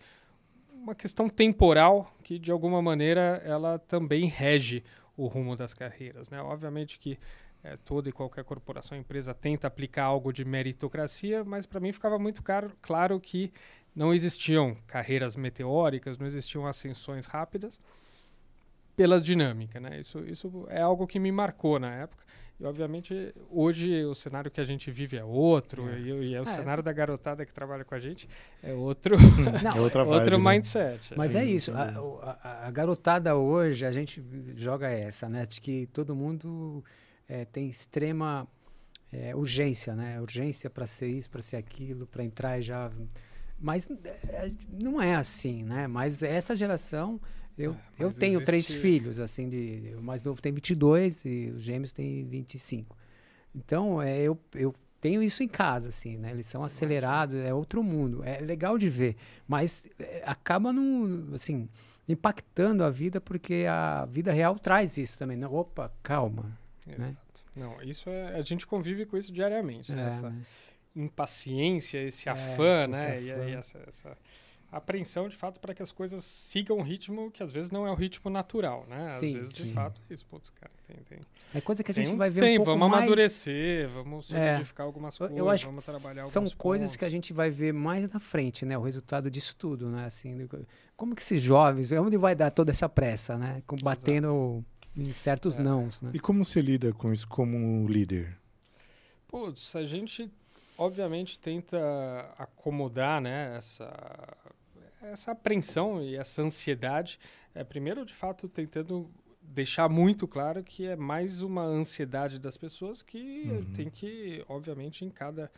uma 0.72 0.94
questão 0.94 1.28
temporal 1.28 2.14
que 2.22 2.38
de 2.38 2.52
alguma 2.52 2.80
maneira 2.80 3.42
ela 3.44 3.78
também 3.80 4.26
rege 4.26 4.84
o 5.16 5.26
rumo 5.26 5.56
das 5.56 5.74
carreiras, 5.74 6.30
né? 6.30 6.40
Obviamente 6.40 6.98
que 6.98 7.18
é, 7.62 7.76
toda 7.76 8.08
e 8.08 8.12
qualquer 8.12 8.44
corporação, 8.44 8.96
empresa 8.96 9.34
tenta 9.34 9.66
aplicar 9.66 10.04
algo 10.04 10.32
de 10.32 10.44
meritocracia, 10.44 11.44
mas 11.44 11.66
para 11.66 11.80
mim 11.80 11.92
ficava 11.92 12.18
muito 12.18 12.42
caro, 12.42 12.72
claro 12.80 13.20
que 13.20 13.52
não 13.94 14.14
existiam 14.14 14.74
carreiras 14.86 15.36
meteóricas, 15.36 16.16
não 16.16 16.26
existiam 16.26 16.66
ascensões 16.66 17.26
rápidas 17.26 17.78
pela 18.96 19.20
dinâmica, 19.20 19.80
né? 19.80 19.98
Isso, 19.98 20.20
isso 20.26 20.66
é 20.68 20.80
algo 20.80 21.06
que 21.06 21.18
me 21.18 21.32
marcou 21.32 21.78
na 21.78 21.94
época. 21.94 22.24
E, 22.60 22.64
obviamente, 22.66 23.34
hoje 23.50 24.04
o 24.04 24.14
cenário 24.14 24.50
que 24.50 24.60
a 24.60 24.64
gente 24.64 24.90
vive 24.90 25.16
é 25.16 25.24
outro, 25.24 25.88
é. 25.88 25.98
E, 25.98 26.10
e, 26.10 26.34
é 26.34 26.40
o 26.40 26.42
é. 26.42 26.44
cenário 26.44 26.82
da 26.82 26.92
garotada 26.92 27.46
que 27.46 27.52
trabalha 27.52 27.84
com 27.84 27.94
a 27.94 27.98
gente 27.98 28.28
é 28.62 28.74
outro, 28.74 29.16
Não, 29.62 29.78
é 29.78 29.80
outra 29.80 30.04
outro 30.04 30.38
vibe, 30.38 30.44
né? 30.44 30.52
mindset. 30.52 31.10
Né? 31.10 31.16
Mas 31.16 31.34
é 31.34 31.42
isso, 31.42 31.72
a, 31.72 32.38
a, 32.42 32.66
a, 32.66 32.70
garotada 32.70 33.34
hoje, 33.34 33.86
a 33.86 33.92
gente 33.92 34.22
joga 34.54 34.90
essa, 34.90 35.28
né? 35.28 35.46
De 35.46 35.58
que 35.58 35.86
todo 35.86 36.14
mundo 36.14 36.84
é, 37.30 37.44
tem 37.44 37.68
extrema 37.68 38.46
é, 39.12 39.34
urgência, 39.36 39.94
né? 39.94 40.20
Urgência 40.20 40.68
para 40.68 40.86
ser 40.86 41.08
isso, 41.08 41.30
para 41.30 41.40
ser 41.40 41.56
aquilo, 41.56 42.06
para 42.06 42.24
entrar 42.24 42.58
e 42.58 42.62
já... 42.62 42.90
Mas 43.58 43.88
é, 43.88 44.50
não 44.68 45.00
é 45.00 45.14
assim, 45.14 45.62
né? 45.62 45.86
Mas 45.86 46.22
essa 46.22 46.56
geração 46.56 47.20
eu, 47.56 47.72
é, 47.72 48.04
eu 48.04 48.12
tenho 48.12 48.34
existe... 48.34 48.46
três 48.46 48.72
filhos, 48.72 49.20
assim, 49.20 49.48
de, 49.48 49.94
o 49.96 50.02
mais 50.02 50.24
novo 50.24 50.42
tem 50.42 50.52
22 50.52 51.24
e 51.24 51.52
os 51.54 51.62
gêmeos 51.62 51.92
têm 51.92 52.24
25. 52.24 52.96
Então, 53.54 54.02
é, 54.02 54.20
eu, 54.20 54.38
eu 54.54 54.74
tenho 55.00 55.22
isso 55.22 55.42
em 55.42 55.48
casa, 55.48 55.90
assim, 55.90 56.16
né? 56.16 56.30
Eles 56.30 56.46
são 56.46 56.64
acelerados, 56.64 57.36
é 57.36 57.52
outro 57.54 57.82
mundo. 57.82 58.24
É 58.24 58.40
legal 58.40 58.76
de 58.76 58.88
ver, 58.88 59.16
mas 59.46 59.84
é, 59.98 60.22
acaba, 60.24 60.72
num, 60.72 61.34
assim, 61.34 61.68
impactando 62.08 62.82
a 62.82 62.90
vida, 62.90 63.20
porque 63.20 63.66
a 63.68 64.04
vida 64.06 64.32
real 64.32 64.58
traz 64.58 64.96
isso 64.96 65.18
também. 65.18 65.36
Não, 65.36 65.54
opa, 65.54 65.92
calma. 66.02 66.58
Né? 66.86 67.16
Não, 67.54 67.80
isso 67.82 68.08
é, 68.08 68.36
a 68.36 68.42
gente 68.42 68.66
convive 68.66 69.04
com 69.06 69.16
isso 69.16 69.32
diariamente, 69.32 69.92
né? 69.92 70.06
essa 70.06 70.30
né? 70.30 70.42
impaciência, 70.94 71.98
esse 71.98 72.28
é, 72.28 72.32
afã, 72.32 72.86
né? 72.86 73.16
Afã. 73.16 73.20
E, 73.20 73.26
e 73.26 73.54
essa, 73.54 73.78
essa 73.86 74.16
apreensão 74.72 75.28
de 75.28 75.34
fato 75.34 75.58
para 75.58 75.74
que 75.74 75.82
as 75.82 75.90
coisas 75.90 76.22
sigam 76.22 76.78
um 76.78 76.82
ritmo 76.82 77.30
que 77.30 77.42
às 77.42 77.50
vezes 77.50 77.70
não 77.70 77.86
é 77.86 77.90
o 77.90 77.94
ritmo 77.94 78.30
natural, 78.30 78.86
né? 78.88 79.06
Às 79.06 79.12
sim, 79.12 79.34
vezes, 79.34 79.54
sim. 79.54 79.64
de 79.64 79.72
fato, 79.72 80.00
é 80.08 80.14
isso, 80.14 80.24
putz, 80.26 80.50
cara, 80.50 80.70
tem, 80.86 80.96
tem. 81.08 81.18
É 81.52 81.60
coisa 81.60 81.82
que 81.82 81.90
a 81.90 81.94
gente 81.94 82.12
um 82.12 82.16
vai 82.16 82.30
ver 82.30 82.40
tem, 82.40 82.58
um 82.58 82.64
pouco 82.64 82.78
vamos 82.78 82.90
mais... 82.90 83.02
amadurecer, 83.02 83.88
vamos 83.88 84.26
solidificar 84.26 84.84
é, 84.84 84.86
algumas 84.86 85.18
coisas, 85.18 85.36
eu 85.36 85.50
acho 85.50 85.66
vamos 85.66 85.84
trabalhar 85.84 86.24
São 86.24 86.48
coisas 86.50 86.90
pontos. 86.90 86.96
que 86.96 87.04
a 87.04 87.10
gente 87.10 87.32
vai 87.32 87.50
ver 87.50 87.72
mais 87.72 88.08
na 88.08 88.20
frente, 88.20 88.64
né? 88.64 88.78
O 88.78 88.82
resultado 88.82 89.28
disso 89.30 89.56
tudo, 89.56 89.88
né? 89.88 90.04
Assim, 90.04 90.48
como 90.96 91.16
que 91.16 91.22
esses 91.22 91.42
jovens, 91.42 91.90
onde 91.92 92.16
vai 92.16 92.36
dar 92.36 92.50
toda 92.50 92.70
essa 92.70 92.88
pressa, 92.88 93.36
né? 93.36 93.62
Batendo 93.82 94.64
em 94.96 95.12
certos 95.12 95.56
é. 95.56 95.62
nãos, 95.62 96.00
né? 96.00 96.10
E 96.14 96.20
como 96.20 96.44
você 96.44 96.60
lida 96.60 96.92
com 96.92 97.12
isso 97.12 97.26
como 97.28 97.86
líder? 97.88 98.36
Putz, 99.28 99.76
a 99.76 99.84
gente 99.84 100.30
obviamente 100.76 101.38
tenta 101.38 101.78
acomodar 102.38 103.20
né, 103.20 103.56
essa 103.56 104.36
essa 105.02 105.32
apreensão 105.32 106.02
e 106.02 106.14
essa 106.14 106.42
ansiedade, 106.42 107.18
é 107.54 107.64
primeiro 107.64 108.04
de 108.04 108.14
fato 108.14 108.48
tentando 108.48 109.10
deixar 109.42 109.88
muito 109.88 110.28
claro 110.28 110.62
que 110.62 110.86
é 110.86 110.94
mais 110.94 111.42
uma 111.42 111.62
ansiedade 111.62 112.38
das 112.38 112.56
pessoas 112.56 113.02
que 113.02 113.44
uhum. 113.46 113.72
tem 113.72 113.90
que, 113.90 114.44
obviamente, 114.48 115.04
em 115.04 115.10
cada 115.10 115.50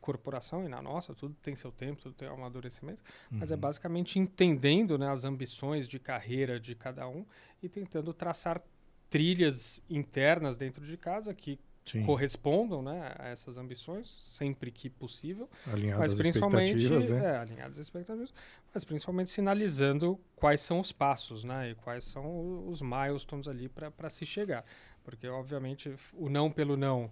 corporação 0.00 0.64
e 0.64 0.68
na 0.68 0.80
nossa, 0.80 1.14
tudo 1.14 1.34
tem 1.42 1.54
seu 1.54 1.70
tempo, 1.70 2.00
tudo 2.00 2.14
tem 2.14 2.28
um 2.28 2.34
amadurecimento, 2.34 3.02
uhum. 3.30 3.38
mas 3.38 3.50
é 3.50 3.54
uhum. 3.54 3.60
basicamente 3.60 4.18
entendendo 4.18 4.98
né, 4.98 5.08
as 5.10 5.24
ambições 5.24 5.86
de 5.86 5.98
carreira 5.98 6.58
de 6.58 6.74
cada 6.74 7.08
um 7.08 7.24
e 7.62 7.68
tentando 7.68 8.12
traçar 8.12 8.62
trilhas 9.10 9.82
internas 9.88 10.56
dentro 10.56 10.84
de 10.86 10.96
casa 10.96 11.34
que 11.34 11.58
Sim. 11.84 12.02
correspondam 12.04 12.82
né, 12.82 13.14
a 13.18 13.28
essas 13.28 13.56
ambições, 13.56 14.14
sempre 14.20 14.70
que 14.70 14.90
possível. 14.90 15.48
Alinhadas 15.66 16.12
mas 16.12 16.20
principalmente, 16.20 16.76
expectativas, 16.76 17.10
né? 17.10 17.34
É, 17.34 17.38
alinhadas 17.38 17.78
expectativas, 17.78 18.34
mas 18.74 18.84
principalmente 18.84 19.30
sinalizando 19.30 20.20
quais 20.36 20.60
são 20.60 20.80
os 20.80 20.92
passos, 20.92 21.44
né, 21.44 21.70
e 21.70 21.74
quais 21.74 22.04
são 22.04 22.68
os 22.68 22.82
milestones 22.82 23.48
ali 23.48 23.68
para 23.68 24.10
se 24.10 24.26
chegar. 24.26 24.64
Porque, 25.02 25.26
obviamente, 25.26 25.94
o 26.12 26.28
não 26.28 26.50
pelo 26.50 26.76
não, 26.76 27.10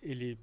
ele 0.00 0.38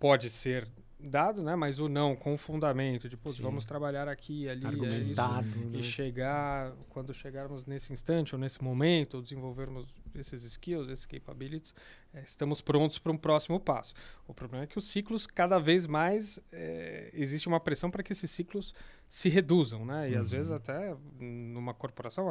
pode 0.00 0.30
ser 0.30 0.66
dado, 1.04 1.42
né? 1.42 1.54
Mas 1.54 1.78
o 1.78 1.88
não 1.88 2.16
com 2.16 2.36
fundamento 2.36 3.08
de, 3.08 3.16
putz, 3.16 3.38
vamos 3.38 3.64
trabalhar 3.64 4.08
aqui, 4.08 4.48
ali, 4.48 4.64
é 4.64 4.98
isso, 4.98 5.22
né? 5.22 5.78
e 5.78 5.82
chegar, 5.82 6.72
quando 6.88 7.12
chegarmos 7.12 7.66
nesse 7.66 7.92
instante 7.92 8.34
ou 8.34 8.40
nesse 8.40 8.62
momento, 8.62 9.14
ou 9.14 9.22
desenvolvermos 9.22 9.86
esses 10.14 10.42
skills, 10.42 10.88
esses 10.88 11.06
capabilities, 11.06 11.74
é, 12.12 12.22
estamos 12.22 12.60
prontos 12.60 12.98
para 12.98 13.12
um 13.12 13.16
próximo 13.16 13.60
passo. 13.60 13.94
O 14.26 14.34
problema 14.34 14.64
é 14.64 14.66
que 14.66 14.78
os 14.78 14.86
ciclos, 14.88 15.26
cada 15.26 15.58
vez 15.58 15.86
mais, 15.86 16.40
é, 16.52 17.10
existe 17.12 17.48
uma 17.48 17.60
pressão 17.60 17.90
para 17.90 18.02
que 18.02 18.12
esses 18.12 18.30
ciclos 18.30 18.74
se 19.14 19.28
reduzam, 19.28 19.86
né? 19.86 20.10
E 20.10 20.14
uhum. 20.14 20.20
às 20.20 20.30
vezes 20.32 20.50
uhum. 20.50 20.56
até 20.56 20.96
numa 21.20 21.72
corporação, 21.72 22.26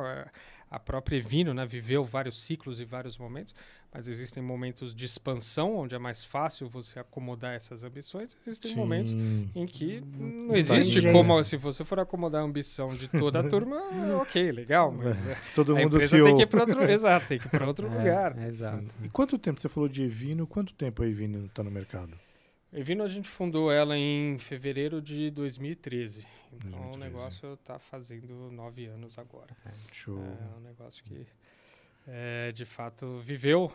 a, 0.69 0.77
própria 0.77 1.15
Evino, 1.15 1.53
né, 1.53 1.65
viveu 1.65 2.03
vários 2.03 2.43
ciclos 2.43 2.77
e 2.77 2.83
vários 2.83 3.17
momentos, 3.17 3.55
mas 3.89 4.09
existem 4.09 4.43
momentos 4.43 4.93
de 4.93 5.05
expansão, 5.05 5.77
onde 5.77 5.95
é 5.95 5.97
mais 5.97 6.25
fácil 6.25 6.67
você 6.67 6.99
acomodar 6.99 7.55
essas 7.55 7.85
ambições. 7.85 8.35
Existem 8.45 8.71
Sim. 8.71 8.77
momentos 8.77 9.11
em 9.55 9.65
que 9.65 10.03
hum, 10.03 10.47
não 10.49 10.55
existe 10.55 11.09
como, 11.09 11.41
se 11.45 11.55
você 11.55 11.85
for 11.85 12.01
acomodar 12.01 12.41
a 12.41 12.45
ambição 12.45 12.93
de 12.93 13.07
toda 13.07 13.39
a 13.39 13.43
turma, 13.47 13.77
ok, 14.21 14.51
legal, 14.51 14.91
mas 14.91 15.25
é, 15.25 15.37
Todo 15.55 15.77
a 15.77 15.79
mundo 15.79 15.95
empresa 15.95 16.21
tem 16.21 16.35
que 16.35 16.41
ir 16.41 16.47
para 16.47 16.61
outro, 16.63 16.83
exato, 16.91 17.27
tem 17.27 17.39
que 17.39 17.47
ir 17.47 17.49
para 17.49 17.65
outro 17.65 17.87
é, 17.87 17.97
lugar. 17.97 18.37
Exato. 18.45 18.85
E 19.01 19.07
quanto 19.07 19.37
tempo 19.37 19.57
você 19.57 19.69
falou 19.69 19.87
de 19.87 20.03
Evino? 20.03 20.45
Quanto 20.45 20.73
tempo 20.73 21.01
a 21.01 21.07
Evino 21.07 21.45
está 21.45 21.63
no 21.63 21.71
mercado? 21.71 22.13
Evino 22.73 23.03
a 23.03 23.07
gente 23.07 23.29
fundou 23.29 23.71
ela 23.71 23.95
em 23.95 24.37
fevereiro 24.39 25.01
de 25.01 25.29
2013. 25.29 26.25
Então 26.51 26.71
2013. 26.71 26.93
o 26.93 26.97
negócio 26.97 27.53
está 27.53 27.77
fazendo 27.77 28.51
nove 28.51 28.85
anos 28.87 29.19
agora. 29.19 29.55
É, 29.65 29.71
show. 29.91 30.17
É 30.17 30.57
um 30.57 30.61
negócio 30.61 31.03
que 31.03 31.27
é, 32.07 32.51
de 32.51 32.65
fato 32.65 33.19
viveu. 33.19 33.71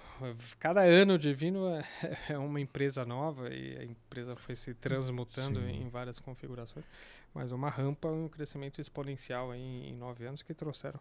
Cada 0.59 0.83
ano 0.83 1.17
de 1.17 1.33
Vino 1.33 1.69
é, 1.69 1.85
é, 2.31 2.39
uma 2.39 2.61
empresa 2.61 3.05
nova 3.05 3.49
e 3.55 3.79
a 3.79 3.85
empresa 3.85 4.37
foi 4.37 4.55
se 4.55 4.75
transmutando 4.75 5.61
Sim. 5.61 5.83
em 5.83 5.89
várias 5.89 6.19
configurações. 6.19 6.85
Mas 7.33 7.53
uma 7.53 7.71
rampa, 7.71 8.09
um 8.09 8.29
crescimento 8.29 8.81
exponencial 8.81 9.55
em, 9.55 9.91
em 9.91 9.95
nove 9.95 10.27
anos 10.27 10.43
que 10.43 10.53
trouxeram 10.53 11.01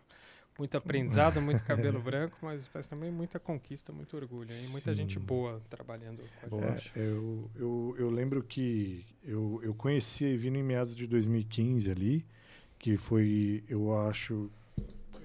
muito 0.57 0.75
aprendizado, 0.77 1.41
muito 1.41 1.63
cabelo 1.63 1.99
branco, 2.01 2.37
mas, 2.41 2.67
mas 2.73 2.87
também 2.87 3.11
muita 3.11 3.39
conquista, 3.39 3.91
muito 3.93 4.15
orgulho. 4.15 4.49
E 4.49 4.67
muita 4.69 4.93
gente 4.93 5.19
boa 5.19 5.61
trabalhando 5.69 6.23
com 6.49 6.59
a 6.59 6.71
gente. 6.71 6.91
É, 6.95 7.01
eu, 7.01 7.49
eu, 7.55 7.95
eu 7.99 8.09
lembro 8.09 8.43
que 8.43 9.05
eu, 9.23 9.59
eu 9.63 9.73
conheci 9.73 10.25
a 10.25 10.29
Evino 10.29 10.57
em 10.57 10.63
meados 10.63 10.95
de 10.95 11.05
2015 11.05 11.89
ali, 11.91 12.25
que 12.79 12.97
foi, 12.97 13.63
eu 13.69 13.97
acho, 13.99 14.49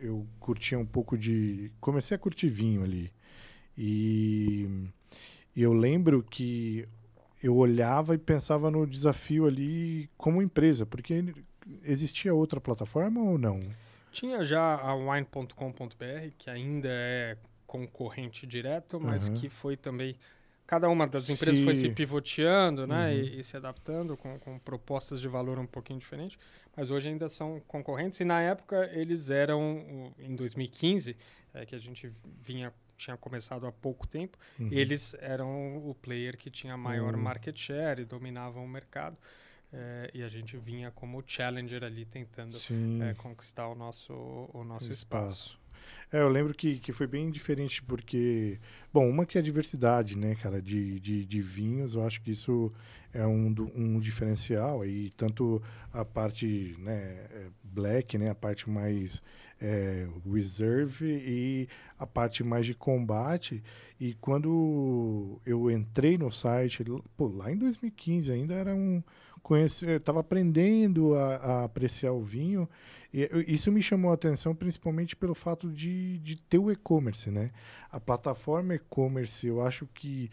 eu 0.01 0.27
curtia 0.39 0.79
um 0.79 0.87
pouco 0.87 1.17
de... 1.17 1.71
Comecei 1.81 2.15
a 2.15 2.19
curtir 2.19 2.49
vinho 2.49 2.83
ali. 2.83 3.11
E, 3.77 4.69
e 5.57 5.62
eu 5.62 5.73
lembro 5.73 6.23
que 6.23 6.87
eu 7.43 7.57
olhava 7.57 8.15
e 8.15 8.19
pensava 8.19 8.71
no 8.71 8.87
desafio 8.87 9.47
ali 9.47 10.09
como 10.17 10.43
empresa, 10.43 10.87
porque 10.87 11.25
existia 11.85 12.35
outra 12.35 12.61
plataforma 12.61 13.21
ou 13.21 13.37
não? 13.39 13.61
Tinha 14.12 14.45
já 14.45 14.76
a 14.76 14.95
wine.com.br, 14.95 16.31
que 16.38 16.49
ainda 16.49 16.88
é 16.88 17.37
concorrente 17.66 18.47
direto, 18.47 19.00
mas 19.00 19.28
uhum. 19.28 19.35
que 19.35 19.49
foi 19.49 19.76
também. 19.76 20.16
Cada 20.66 20.88
uma 20.88 21.07
das 21.07 21.28
empresas 21.28 21.59
se... 21.59 21.64
foi 21.64 21.75
se 21.75 21.90
pivoteando 21.90 22.87
né, 22.87 23.09
uhum. 23.09 23.19
e, 23.19 23.40
e, 23.40 23.45
se 23.45 23.57
adaptando 23.57 24.16
com, 24.16 24.38
com 24.38 24.59
propostas 24.59 25.21
de 25.21 25.28
valor 25.28 25.59
um 25.59 25.66
pouquinho 25.66 25.99
diferentes, 25.99 26.38
mas 26.76 26.90
hoje 26.90 27.09
ainda 27.09 27.28
são 27.28 27.61
concorrentes. 27.66 28.21
E 28.21 28.25
na 28.25 28.40
época 28.40 28.88
eles 28.92 29.28
eram, 29.28 30.14
em 30.19 30.35
2015, 30.37 31.16
é, 31.52 31.66
que 31.66 31.75
a 31.75 31.78
gente 31.78 32.11
vinha 32.40 32.73
tinha 32.97 33.16
começado 33.16 33.66
há 33.66 33.73
pouco 33.73 34.07
tempo, 34.07 34.38
uhum. 34.61 34.68
eles 34.70 35.14
eram 35.18 35.79
o 35.79 35.94
player 35.94 36.37
que 36.37 36.51
tinha 36.51 36.77
maior 36.77 37.14
uhum. 37.14 37.20
market 37.20 37.59
share 37.59 38.01
e 38.01 38.05
dominavam 38.05 38.64
o 38.64 38.68
mercado. 38.68 39.16
É, 39.73 40.11
e 40.13 40.23
a 40.23 40.29
gente 40.29 40.57
vinha 40.59 40.91
como 40.91 41.23
challenger 41.27 41.83
ali 41.83 42.05
tentando 42.05 42.57
é, 43.03 43.15
conquistar 43.15 43.69
o 43.69 43.75
nosso, 43.75 44.13
o 44.53 44.63
nosso 44.65 44.93
espaço. 44.93 45.33
espaço. 45.35 45.63
É, 46.13 46.21
eu 46.21 46.29
lembro 46.29 46.53
que, 46.53 46.79
que 46.79 46.93
foi 46.93 47.07
bem 47.07 47.31
diferente 47.31 47.83
porque, 47.83 48.59
bom, 48.93 49.09
uma 49.09 49.25
que 49.25 49.39
é 49.39 49.41
a 49.41 49.45
diversidade, 49.45 50.17
né, 50.17 50.35
cara, 50.35 50.61
de, 50.61 51.01
de, 51.01 51.25
de 51.25 51.41
vinhos, 51.41 51.95
eu 51.95 52.07
acho 52.07 52.21
que 52.21 52.33
isso 52.33 52.71
é 53.15 53.27
um, 53.27 53.55
um 53.75 53.99
diferencial 53.99 54.83
aí, 54.83 55.11
tanto 55.17 55.63
a 55.93 56.05
parte, 56.05 56.75
né, 56.79 57.27
é, 57.31 57.47
black, 57.63 58.19
né, 58.19 58.31
a 58.31 58.35
parte 58.35 58.69
mais 58.69 59.23
é, 59.61 60.07
reserve 60.31 61.07
e 61.07 61.69
a 61.99 62.07
parte 62.07 62.45
mais 62.45 62.67
de 62.67 62.75
combate, 62.75 63.63
e 63.99 64.15
quando 64.15 65.41
eu 65.47 65.71
entrei 65.71 66.19
no 66.19 66.31
site, 66.31 66.85
pô, 67.17 67.29
lá 67.29 67.51
em 67.51 67.57
2015 67.57 68.31
ainda 68.31 68.55
era 68.55 68.75
um 68.75 69.03
estava 69.96 70.20
aprendendo 70.20 71.14
a, 71.14 71.37
a, 71.37 71.64
apreciar 71.64 72.12
o 72.12 72.22
vinho. 72.22 72.68
E 73.12 73.28
isso 73.46 73.70
me 73.70 73.83
chamou 73.83 74.11
a 74.11 74.14
atenção 74.14 74.55
principalmente 74.55 75.14
pelo 75.14 75.35
fato 75.35 75.70
de, 75.70 76.18
de 76.18 76.37
ter 76.37 76.59
o 76.59 76.70
e-commerce, 76.70 77.31
né? 77.31 77.50
A 77.90 78.00
plataforma 78.00 78.74
e-commerce, 78.74 79.46
eu 79.46 79.61
acho 79.61 79.87
que, 79.92 80.31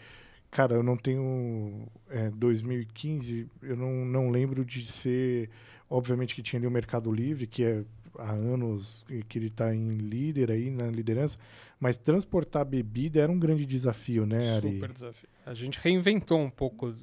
cara, 0.50 0.76
eu 0.76 0.84
não 0.84 0.96
tenho 0.96 1.88
é, 2.10 2.30
2015, 2.30 3.48
eu 3.62 3.76
não, 3.76 4.06
não 4.06 4.30
lembro 4.30 4.64
de 4.64 4.86
ser, 4.90 5.50
obviamente 5.90 6.34
que 6.34 6.42
tinha 6.42 6.60
ali 6.60 6.68
o 6.68 6.72
Mercado 6.72 7.12
Livre, 7.12 7.48
que 7.48 7.64
é 7.64 7.84
há 8.18 8.32
anos 8.32 9.06
que 9.28 9.38
ele 9.38 9.48
está 9.48 9.74
em 9.74 9.98
líder 9.98 10.52
aí, 10.52 10.70
na 10.70 10.88
liderança, 10.88 11.38
mas 11.80 11.98
transportar 11.98 12.66
bebida 12.66 13.22
era 13.22 13.32
um 13.32 13.40
grande 13.40 13.66
desafio, 13.66 14.26
né, 14.26 14.56
Ari? 14.56 14.74
Super 14.74 14.92
desafio. 14.92 15.30
A 15.46 15.54
gente 15.54 15.80
reinventou 15.80 16.40
um 16.40 16.50
pouco 16.50 16.96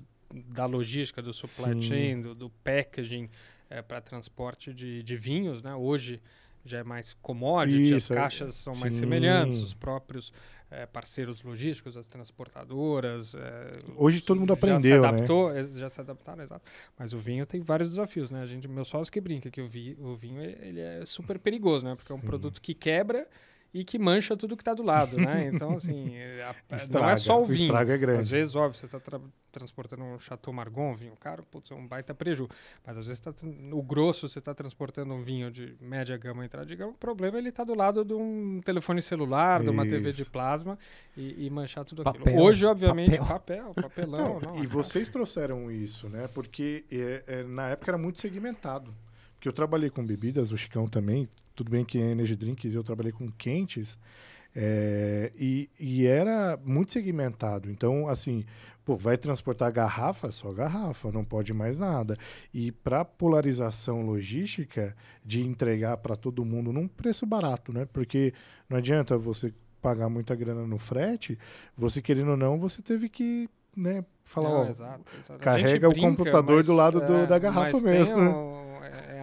da 0.49 0.67
logística, 0.67 1.23
do 1.23 1.33
supply 1.33 1.75
Sim. 1.75 1.83
chain, 1.83 2.23
do, 2.23 2.35
do 2.35 2.51
packaging 2.63 3.29
é, 3.71 3.83
para 3.83 4.01
transporte 4.01 4.73
de, 4.73 5.03
de 5.03 5.17
vinhos, 5.17 5.63
né? 5.63 5.75
Hoje 5.75 6.21
já 6.65 6.79
é 6.79 6.85
mais 6.85 7.15
commodity, 7.23 7.95
Isso, 7.95 7.95
as 7.95 8.11
é. 8.11 8.15
caixas 8.15 8.55
são 8.57 8.75
sim. 8.75 8.81
mais 8.81 8.95
semelhantes, 8.95 9.59
os 9.59 9.73
próprios 9.73 10.33
é, 10.71 10.85
parceiros 10.85 11.43
logísticos, 11.43 11.97
as 11.97 12.07
transportadoras. 12.07 13.35
É, 13.35 13.79
Hoje 13.97 14.21
todo 14.21 14.41
mundo 14.41 14.53
aprendeu, 14.53 14.81
já 14.81 15.01
se 15.01 15.07
adaptou, 15.07 15.53
né? 15.53 15.69
Já 15.75 15.89
se 15.89 16.01
adaptaram, 16.01 16.43
exato. 16.43 16.69
Mas 16.99 17.13
o 17.13 17.19
vinho 17.19 17.47
tem 17.47 17.61
vários 17.61 17.89
desafios, 17.89 18.31
né? 18.31 18.43
A 18.43 18.47
gente, 18.47 18.67
meu 18.67 18.85
sócio 18.85 19.13
que 19.13 19.21
brinca 19.21 19.51
que 19.51 19.61
o 19.61 19.69
vinho, 19.69 19.97
o 20.01 20.17
vinho 20.17 20.43
ele 20.43 20.81
é 20.81 21.07
super 21.07 21.39
perigoso, 21.39 21.85
né? 21.85 21.95
Porque 21.95 22.09
sim. 22.09 22.15
é 22.15 22.17
um 22.17 22.21
produto 22.21 22.61
que 22.61 22.75
quebra 22.75 23.27
e 23.77 23.85
que 23.85 23.99
mancha 23.99 24.35
tudo 24.35 24.57
que 24.57 24.63
está 24.63 24.73
do 24.73 24.83
lado, 24.83 25.19
né? 25.19 25.51
Então, 25.53 25.77
assim, 25.77 26.17
a, 26.71 26.77
estraga, 26.77 27.07
não 27.07 27.13
é 27.13 27.17
só 27.17 27.43
o 27.43 27.45
vinho. 27.45 27.61
O 27.61 27.63
estrago 27.65 27.91
é 27.91 27.99
grande. 27.99 28.21
Às 28.21 28.31
vezes, 28.31 28.55
óbvio, 28.55 28.79
você 28.79 28.87
está 28.87 28.99
tra 28.99 29.21
transportando 29.53 30.05
um 30.05 30.19
Chateau 30.19 30.53
Margaux, 30.53 30.95
um 30.95 30.97
vinho 30.97 31.17
caro, 31.19 31.43
putz, 31.51 31.71
é 31.71 31.75
um 31.75 31.87
baita 31.87 32.15
preju. 32.15 32.47
Mas 32.87 32.99
às 32.99 33.07
vezes, 33.07 33.21
tá, 33.21 33.33
o 33.73 33.83
grosso, 33.83 34.29
você 34.29 34.39
está 34.39 34.53
transportando 34.53 35.15
um 35.15 35.23
vinho 35.23 35.51
de 35.51 35.75
média 35.81 36.15
gama, 36.19 36.45
entrada 36.45 36.67
de 36.67 36.77
gama, 36.77 36.91
o 36.93 36.95
problema 36.95 37.39
é 37.39 37.41
ele 37.41 37.51
tá 37.51 37.65
do 37.65 37.75
lado 37.75 38.05
de 38.05 38.13
um 38.13 38.61
telefone 38.63 39.01
celular, 39.01 39.61
Isso. 39.61 39.71
de 39.71 39.75
uma 39.75 39.87
TV 39.87 40.13
de 40.13 40.27
plasma 40.27 40.79
e, 41.17 41.47
e 41.47 41.51
manchar 41.51 41.87
tudo 41.87 42.03
papel, 42.03 42.23
aquilo. 42.23 42.43
Hoje, 42.43 42.67
obviamente, 42.67 43.17
papel, 43.17 43.73
papel 43.75 43.83
papelão. 43.83 44.41
Não, 44.41 44.53
não, 44.53 44.63
e 44.63 44.67
vocês 44.67 45.09
trouxeram 45.09 45.71
isso, 45.71 46.07
né? 46.09 46.29
Porque 46.35 46.85
é, 46.93 47.23
é, 47.27 47.43
na 47.43 47.71
época 47.71 47.93
era 47.93 47.99
muito 47.99 48.19
segmentado. 48.19 48.95
Porque 49.35 49.49
eu 49.49 49.55
trabalhei 49.55 49.89
com 49.89 50.05
bebidas, 50.05 50.53
o 50.53 50.59
Chicão 50.59 50.87
também, 50.87 51.29
tudo 51.57 51.71
bem 51.71 51.85
que 51.85 51.99
Energy 51.99 52.37
Drinks 52.37 52.73
eu 52.75 52.85
trabalhei 52.85 53.11
com 53.11 53.29
quentes, 53.33 53.99
é, 54.59 55.33
e, 55.37 55.69
e, 55.79 56.07
era 56.07 56.59
muito 56.65 56.91
segmentado. 56.91 57.71
Então, 57.71 58.09
assim, 58.09 58.43
pô, 58.87 58.97
vai 58.97 59.19
transportar 59.19 59.71
garrafa? 59.71 60.33
Só 60.33 60.51
garrafa, 60.51 61.13
não 61.13 61.23
pode 61.23 61.53
mais 61.53 61.79
nada. 61.79 62.17
E 62.55 62.73
para 62.73 63.05
polarização 63.05 64.01
logística, 64.01 64.97
de 65.23 65.43
entregar 65.43 65.99
para 65.99 66.17
todo 66.17 66.43
mundo 66.43 66.73
num 66.73 66.89
preço 66.89 67.27
barato, 67.27 67.71
né? 67.71 67.87
Porque 67.93 68.33
não 68.67 68.79
adianta 68.79 69.19
você 69.19 69.53
pagar 69.83 70.09
muita 70.09 70.35
grana 70.35 70.67
no 70.67 70.79
frete, 70.79 71.39
você 71.77 72.01
querendo 72.01 72.31
ou 72.31 72.37
não, 72.37 72.59
você 72.59 72.81
teve 72.81 73.11
que 73.11 73.51
né, 73.77 74.03
falar, 74.25 74.49
não, 74.49 74.61
ó, 74.63 74.69
exato, 74.69 75.13
exato. 75.21 75.39
carrega 75.39 75.89
brinca, 75.91 76.07
o 76.07 76.11
computador 76.11 76.65
do 76.65 76.73
lado 76.73 77.03
é, 77.03 77.07
do, 77.07 77.27
da 77.27 77.39
garrafa 77.39 77.79
mesmo. 77.81 78.19
Um, 78.19 78.25
é, 78.25 78.63
é 78.63 78.66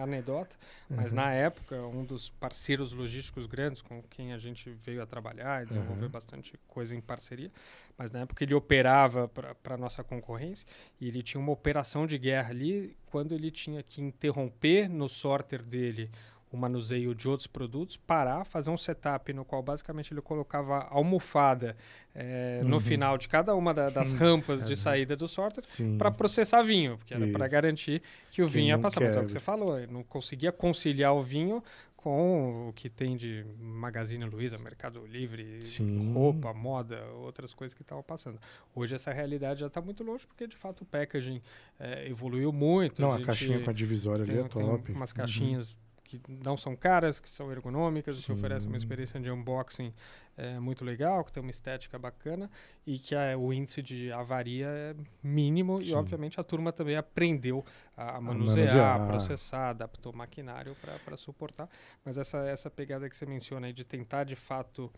anedota, 0.04 0.56
mas 0.88 1.12
uhum. 1.12 1.16
na 1.16 1.32
época, 1.32 1.76
um 1.86 2.04
dos 2.04 2.28
parceiros 2.28 2.92
logísticos 2.92 3.46
grandes 3.46 3.82
com 3.82 4.02
quem 4.02 4.32
a 4.32 4.38
gente 4.38 4.70
veio 4.70 5.02
a 5.02 5.06
trabalhar 5.06 5.62
e 5.62 5.66
desenvolver 5.66 6.04
uhum. 6.04 6.10
bastante 6.10 6.54
coisa 6.68 6.94
em 6.94 7.00
parceria, 7.00 7.50
mas 7.96 8.10
na 8.12 8.20
época 8.20 8.44
ele 8.44 8.54
operava 8.54 9.28
para 9.28 9.74
a 9.74 9.76
nossa 9.76 10.04
concorrência 10.04 10.66
e 11.00 11.08
ele 11.08 11.22
tinha 11.22 11.40
uma 11.40 11.52
operação 11.52 12.06
de 12.06 12.18
guerra 12.18 12.50
ali 12.50 12.96
quando 13.06 13.32
ele 13.32 13.50
tinha 13.50 13.82
que 13.82 14.00
interromper 14.00 14.88
no 14.88 15.08
sorter 15.08 15.62
dele 15.62 16.10
o 16.54 16.56
manuseio 16.56 17.12
de 17.16 17.28
outros 17.28 17.48
produtos, 17.48 17.96
parar, 17.96 18.44
fazer 18.44 18.70
um 18.70 18.76
setup 18.76 19.32
no 19.32 19.44
qual 19.44 19.60
basicamente 19.60 20.14
ele 20.14 20.20
colocava 20.20 20.86
almofada 20.88 21.76
é, 22.14 22.60
uhum. 22.62 22.68
no 22.68 22.80
final 22.80 23.18
de 23.18 23.26
cada 23.26 23.56
uma 23.56 23.74
da, 23.74 23.90
das 23.90 24.12
rampas 24.12 24.64
de 24.64 24.76
saída 24.76 25.16
do 25.16 25.26
sorter 25.26 25.64
para 25.98 26.12
processar 26.12 26.62
vinho, 26.62 26.96
porque 26.96 27.12
era 27.12 27.26
para 27.26 27.48
garantir 27.48 28.00
que 28.30 28.40
o 28.40 28.46
vinho 28.46 28.68
ia 28.68 28.78
passar. 28.78 29.00
Mas 29.00 29.16
é 29.16 29.20
o 29.20 29.24
que 29.24 29.32
você 29.32 29.40
falou, 29.40 29.84
não 29.88 30.04
conseguia 30.04 30.52
conciliar 30.52 31.12
o 31.12 31.22
vinho 31.22 31.60
com 31.96 32.68
o 32.68 32.72
que 32.72 32.88
tem 32.88 33.16
de 33.16 33.44
Magazine 33.58 34.24
Luiza, 34.26 34.56
Mercado 34.58 35.04
Livre, 35.06 35.60
Sim. 35.62 36.12
roupa, 36.12 36.52
moda, 36.52 37.02
outras 37.14 37.52
coisas 37.52 37.74
que 37.74 37.82
estavam 37.82 38.04
passando. 38.04 38.38
Hoje 38.74 38.94
essa 38.94 39.10
realidade 39.10 39.60
já 39.60 39.66
está 39.66 39.80
muito 39.80 40.04
longe, 40.04 40.24
porque 40.24 40.46
de 40.46 40.54
fato 40.54 40.82
o 40.82 40.84
packaging 40.84 41.42
é, 41.80 42.08
evoluiu 42.08 42.52
muito. 42.52 43.02
Não, 43.02 43.10
a, 43.10 43.16
a 43.16 43.22
caixinha 43.22 43.58
com 43.58 43.70
a 43.70 43.72
divisória 43.72 44.24
tem, 44.24 44.34
ali 44.34 44.44
é 44.44 44.48
top. 44.48 44.92
umas 44.92 45.10
uhum. 45.10 45.16
caixinhas 45.16 45.70
uhum 45.70 45.83
que 46.18 46.32
não 46.44 46.56
são 46.56 46.74
caras, 46.76 47.20
que 47.20 47.28
são 47.28 47.50
ergonômicas, 47.50 48.16
Sim. 48.16 48.22
que 48.22 48.32
oferecem 48.32 48.68
uma 48.68 48.76
experiência 48.76 49.20
de 49.20 49.30
unboxing 49.30 49.92
é, 50.36 50.58
muito 50.58 50.84
legal, 50.84 51.24
que 51.24 51.32
tem 51.32 51.40
uma 51.40 51.50
estética 51.50 51.98
bacana 51.98 52.50
e 52.86 52.98
que 52.98 53.14
a, 53.14 53.36
o 53.38 53.52
índice 53.52 53.82
de 53.82 54.10
avaria 54.12 54.66
é 54.66 54.94
mínimo 55.22 55.82
Sim. 55.82 55.90
e, 55.90 55.94
obviamente, 55.94 56.40
a 56.40 56.44
turma 56.44 56.72
também 56.72 56.96
aprendeu 56.96 57.64
a, 57.96 58.16
a 58.16 58.20
manusear, 58.20 58.68
a 58.68 58.98
manusear, 58.98 59.08
processar, 59.08 59.70
adaptou 59.70 60.12
maquinário 60.12 60.76
para 61.04 61.16
suportar. 61.16 61.68
Mas 62.04 62.18
essa, 62.18 62.38
essa 62.38 62.70
pegada 62.70 63.08
que 63.08 63.16
você 63.16 63.26
menciona 63.26 63.66
aí 63.66 63.72
de 63.72 63.84
tentar, 63.84 64.24
de 64.24 64.36
fato, 64.36 64.92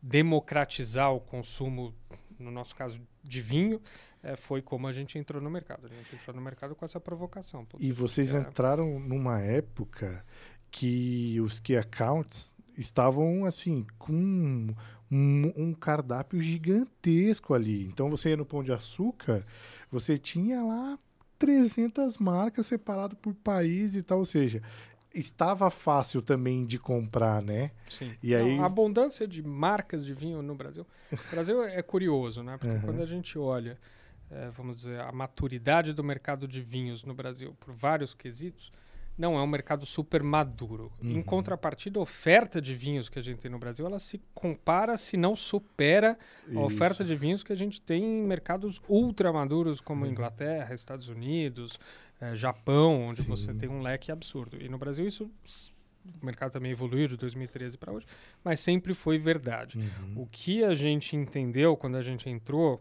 democratizar 0.00 1.12
o 1.12 1.20
consumo, 1.20 1.94
no 2.38 2.50
nosso 2.50 2.74
caso, 2.76 3.00
de 3.22 3.40
vinho, 3.40 3.80
é, 4.22 4.36
foi 4.36 4.60
como 4.60 4.86
a 4.86 4.92
gente 4.92 5.18
entrou 5.18 5.40
no 5.40 5.50
mercado. 5.50 5.86
A 5.86 5.88
gente 5.88 6.14
entrou 6.14 6.34
no 6.34 6.42
mercado 6.42 6.74
com 6.74 6.84
essa 6.84 6.98
provocação. 6.98 7.66
E 7.78 7.92
vocês 7.92 8.34
é... 8.34 8.40
entraram 8.40 8.98
numa 8.98 9.40
época 9.40 10.24
que 10.70 11.40
os 11.40 11.60
key 11.60 11.76
accounts 11.76 12.54
estavam 12.76 13.44
assim 13.44 13.86
com 13.98 14.74
um, 15.10 15.52
um, 15.56 15.72
cardápio 15.72 16.40
gigantesco 16.42 17.54
ali. 17.54 17.86
Então 17.86 18.10
você 18.10 18.30
ia 18.30 18.36
no 18.36 18.44
Pão 18.44 18.62
de 18.62 18.72
Açúcar, 18.72 19.44
você 19.90 20.18
tinha 20.18 20.62
lá 20.62 20.98
300 21.38 22.18
marcas 22.18 22.66
separadas 22.66 23.16
por 23.20 23.34
país 23.34 23.94
e 23.94 24.02
tal, 24.02 24.18
ou 24.18 24.24
seja, 24.24 24.62
estava 25.14 25.70
fácil 25.70 26.20
também 26.20 26.64
de 26.66 26.78
comprar, 26.78 27.42
né? 27.42 27.70
Sim. 27.88 28.14
E 28.22 28.34
aí... 28.34 28.58
a 28.58 28.66
abundância 28.66 29.26
de 29.26 29.42
marcas 29.42 30.04
de 30.04 30.12
vinho 30.12 30.42
no 30.42 30.54
Brasil. 30.54 30.86
O 31.12 31.30
Brasil 31.30 31.64
é 31.64 31.82
curioso, 31.82 32.42
né? 32.42 32.56
Porque 32.58 32.74
uhum. 32.74 32.82
quando 32.82 33.02
a 33.02 33.06
gente 33.06 33.38
olha, 33.38 33.78
é, 34.30 34.50
vamos 34.50 34.78
dizer, 34.78 35.00
a 35.00 35.12
maturidade 35.12 35.92
do 35.92 36.04
mercado 36.04 36.46
de 36.46 36.60
vinhos 36.60 37.04
no 37.04 37.14
Brasil 37.14 37.56
por 37.60 37.72
vários 37.72 38.12
quesitos, 38.12 38.72
não 39.16 39.38
é 39.38 39.42
um 39.42 39.46
mercado 39.46 39.86
super 39.86 40.22
maduro. 40.22 40.92
Uhum. 41.02 41.12
Em 41.12 41.22
contrapartida, 41.22 41.98
a 41.98 42.02
oferta 42.02 42.60
de 42.60 42.74
vinhos 42.74 43.08
que 43.08 43.18
a 43.18 43.22
gente 43.22 43.38
tem 43.38 43.50
no 43.50 43.58
Brasil, 43.58 43.86
ela 43.86 43.98
se 43.98 44.20
compara, 44.34 44.96
se 44.96 45.16
não 45.16 45.34
supera 45.34 46.18
Isso. 46.46 46.58
a 46.58 46.62
oferta 46.62 47.04
de 47.04 47.14
vinhos 47.14 47.42
que 47.42 47.52
a 47.52 47.56
gente 47.56 47.80
tem 47.80 48.02
em 48.02 48.22
mercados 48.22 48.80
ultra 48.88 49.32
maduros 49.32 49.80
como 49.80 50.04
uhum. 50.04 50.10
Inglaterra, 50.10 50.74
Estados 50.74 51.08
Unidos, 51.08 51.78
eh, 52.20 52.36
Japão, 52.36 53.06
onde 53.06 53.22
Sim. 53.22 53.28
você 53.28 53.54
tem 53.54 53.68
um 53.68 53.80
leque 53.80 54.12
absurdo. 54.12 54.60
E 54.60 54.68
no 54.68 54.78
Brasil 54.78 55.06
isso 55.06 55.30
o 56.22 56.24
mercado 56.24 56.52
também 56.52 56.70
evoluiu 56.70 57.08
de 57.08 57.16
2013 57.16 57.76
para 57.76 57.92
hoje, 57.92 58.06
mas 58.44 58.60
sempre 58.60 58.94
foi 58.94 59.18
verdade. 59.18 59.78
Uhum. 59.78 60.22
O 60.22 60.26
que 60.26 60.62
a 60.62 60.74
gente 60.74 61.16
entendeu 61.16 61.76
quando 61.76 61.96
a 61.96 62.02
gente 62.02 62.28
entrou 62.28 62.80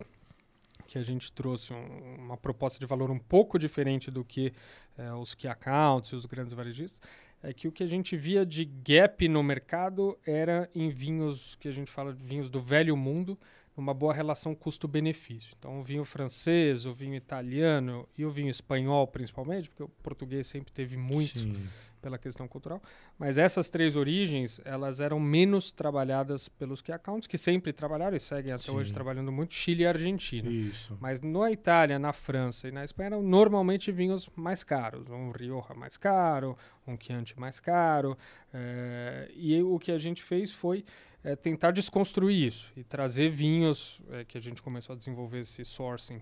que 0.87 0.97
a 0.97 1.03
gente 1.03 1.31
trouxe 1.31 1.73
um, 1.73 2.15
uma 2.17 2.37
proposta 2.37 2.79
de 2.79 2.85
valor 2.85 3.11
um 3.11 3.19
pouco 3.19 3.57
diferente 3.57 4.09
do 4.11 4.23
que 4.23 4.53
é, 4.97 5.13
os 5.13 5.33
key 5.33 5.47
accounts 5.47 6.11
e 6.11 6.15
os 6.15 6.25
grandes 6.25 6.53
varejistas, 6.53 7.01
é 7.43 7.53
que 7.53 7.67
o 7.67 7.71
que 7.71 7.83
a 7.83 7.87
gente 7.87 8.17
via 8.17 8.45
de 8.45 8.65
gap 8.65 9.27
no 9.27 9.43
mercado 9.43 10.17
era 10.25 10.69
em 10.73 10.89
vinhos 10.89 11.55
que 11.55 11.67
a 11.67 11.71
gente 11.71 11.91
fala 11.91 12.13
de 12.13 12.23
vinhos 12.23 12.49
do 12.49 12.59
velho 12.59 12.95
mundo, 12.97 13.37
numa 13.75 13.93
boa 13.93 14.13
relação 14.13 14.55
custo-benefício. 14.55 15.53
Então, 15.59 15.81
o 15.81 15.83
vinho 15.83 16.05
francês, 16.05 16.85
o 16.85 16.93
vinho 16.93 17.13
italiano 17.13 18.07
e 18.17 18.25
o 18.25 18.31
vinho 18.31 18.49
espanhol, 18.49 19.05
principalmente, 19.05 19.69
porque 19.69 19.83
o 19.83 19.89
português 20.01 20.47
sempre 20.47 20.71
teve 20.71 20.95
muito 20.95 21.39
Sim 21.39 21.67
pela 22.05 22.19
questão 22.19 22.47
cultural. 22.47 22.79
Mas 23.17 23.39
essas 23.39 23.67
três 23.67 23.95
origens, 23.95 24.61
elas 24.63 25.01
eram 25.01 25.19
menos 25.19 25.71
trabalhadas 25.71 26.47
pelos 26.47 26.79
key 26.79 26.91
accounts, 26.91 27.25
que 27.25 27.35
sempre 27.35 27.73
trabalharam 27.73 28.15
e 28.15 28.19
seguem 28.19 28.53
até 28.53 28.65
Sim. 28.65 28.73
hoje 28.73 28.93
trabalhando 28.93 29.31
muito, 29.31 29.55
Chile 29.55 29.81
e 29.81 29.87
Argentina. 29.87 30.47
Isso. 30.47 30.95
Mas 31.01 31.19
na 31.19 31.51
Itália, 31.51 31.97
na 31.97 32.13
França 32.13 32.67
e 32.67 32.71
na 32.71 32.85
Espanha 32.85 33.07
eram 33.07 33.23
normalmente 33.23 33.91
vinhos 33.91 34.29
mais 34.35 34.63
caros. 34.63 35.09
Um 35.09 35.31
Rioja 35.31 35.73
mais 35.73 35.97
caro, 35.97 36.55
um 36.85 36.95
Chianti 36.95 37.39
mais 37.39 37.59
caro. 37.59 38.15
É, 38.53 39.31
e 39.33 39.59
o 39.63 39.79
que 39.79 39.91
a 39.91 39.97
gente 39.97 40.21
fez 40.21 40.51
foi 40.51 40.85
é, 41.23 41.35
tentar 41.35 41.71
desconstruir 41.71 42.49
isso 42.49 42.71
e 42.77 42.83
trazer 42.83 43.29
vinhos 43.29 43.99
é, 44.11 44.23
que 44.23 44.37
a 44.37 44.41
gente 44.41 44.61
começou 44.61 44.93
a 44.93 44.95
desenvolver 44.95 45.39
esse 45.39 45.65
sourcing, 45.65 46.21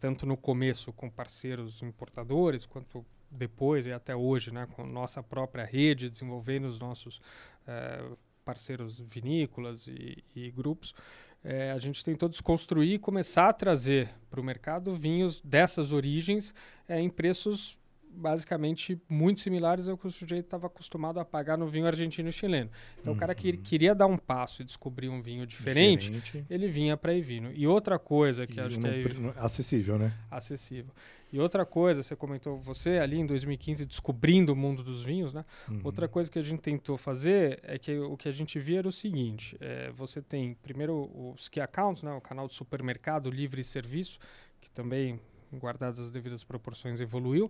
tanto 0.00 0.26
no 0.26 0.36
começo 0.36 0.92
com 0.92 1.08
parceiros 1.08 1.82
importadores, 1.82 2.66
quanto 2.66 3.06
depois 3.30 3.86
e 3.86 3.92
até 3.92 4.14
hoje, 4.14 4.50
né, 4.50 4.66
com 4.74 4.84
nossa 4.84 5.22
própria 5.22 5.64
rede, 5.64 6.10
desenvolvendo 6.10 6.66
os 6.66 6.78
nossos 6.78 7.20
é, 7.66 8.04
parceiros 8.44 8.98
vinícolas 9.00 9.86
e, 9.86 10.24
e 10.34 10.50
grupos, 10.50 10.94
é, 11.42 11.70
a 11.70 11.78
gente 11.78 12.04
tentou 12.04 12.28
desconstruir 12.28 12.94
e 12.94 12.98
começar 12.98 13.48
a 13.48 13.52
trazer 13.52 14.10
para 14.28 14.40
o 14.40 14.44
mercado 14.44 14.94
vinhos 14.94 15.40
dessas 15.40 15.92
origens 15.92 16.54
é, 16.86 17.00
em 17.00 17.08
preços 17.08 17.78
basicamente 18.12 19.00
muito 19.08 19.40
similares 19.40 19.88
ao 19.88 19.96
que 19.96 20.06
o 20.06 20.10
sujeito 20.10 20.44
estava 20.44 20.66
acostumado 20.66 21.18
a 21.20 21.24
pagar 21.24 21.56
no 21.56 21.66
vinho 21.66 21.86
argentino 21.86 22.28
e 22.28 22.32
chileno. 22.32 22.70
Então, 23.00 23.12
Uhum. 23.12 23.16
o 23.16 23.20
cara 23.20 23.34
que 23.34 23.56
queria 23.56 23.94
dar 23.94 24.06
um 24.06 24.16
passo 24.18 24.62
e 24.62 24.64
descobrir 24.64 25.08
um 25.08 25.22
vinho 25.22 25.46
diferente, 25.46 26.10
Diferente. 26.10 26.46
ele 26.50 26.68
vinha 26.68 26.96
para 26.96 27.14
Evino. 27.14 27.50
E 27.54 27.66
outra 27.66 27.98
coisa 27.98 28.46
que 28.46 28.58
E 28.58 28.60
acho 28.60 28.78
que 28.78 28.86
é 28.86 29.04
acessível, 29.36 29.98
né? 29.98 30.12
acessível. 30.30 30.92
E 31.32 31.38
outra 31.38 31.64
coisa, 31.64 32.02
você 32.02 32.16
comentou, 32.16 32.58
você 32.58 32.98
ali 32.98 33.16
em 33.18 33.24
2015 33.24 33.86
descobrindo 33.86 34.52
o 34.52 34.56
mundo 34.56 34.82
dos 34.82 35.04
vinhos, 35.04 35.32
né? 35.32 35.44
Uhum. 35.68 35.80
Outra 35.84 36.08
coisa 36.08 36.28
que 36.28 36.38
a 36.38 36.42
gente 36.42 36.60
tentou 36.60 36.98
fazer 36.98 37.60
é 37.62 37.78
que 37.78 37.96
o 37.98 38.16
que 38.16 38.28
a 38.28 38.32
gente 38.32 38.58
via 38.58 38.80
era 38.80 38.88
o 38.88 38.92
seguinte: 38.92 39.56
é, 39.60 39.90
você 39.92 40.20
tem 40.20 40.54
primeiro 40.54 41.08
os 41.36 41.48
key 41.48 41.60
accounts, 41.60 42.02
né, 42.02 42.12
o 42.12 42.20
canal 42.20 42.48
de 42.48 42.54
supermercado 42.54 43.30
livre 43.30 43.62
serviço, 43.62 44.18
que 44.60 44.68
também, 44.70 45.20
guardadas 45.54 46.00
as 46.00 46.10
devidas 46.10 46.42
proporções, 46.42 47.00
evoluiu. 47.00 47.48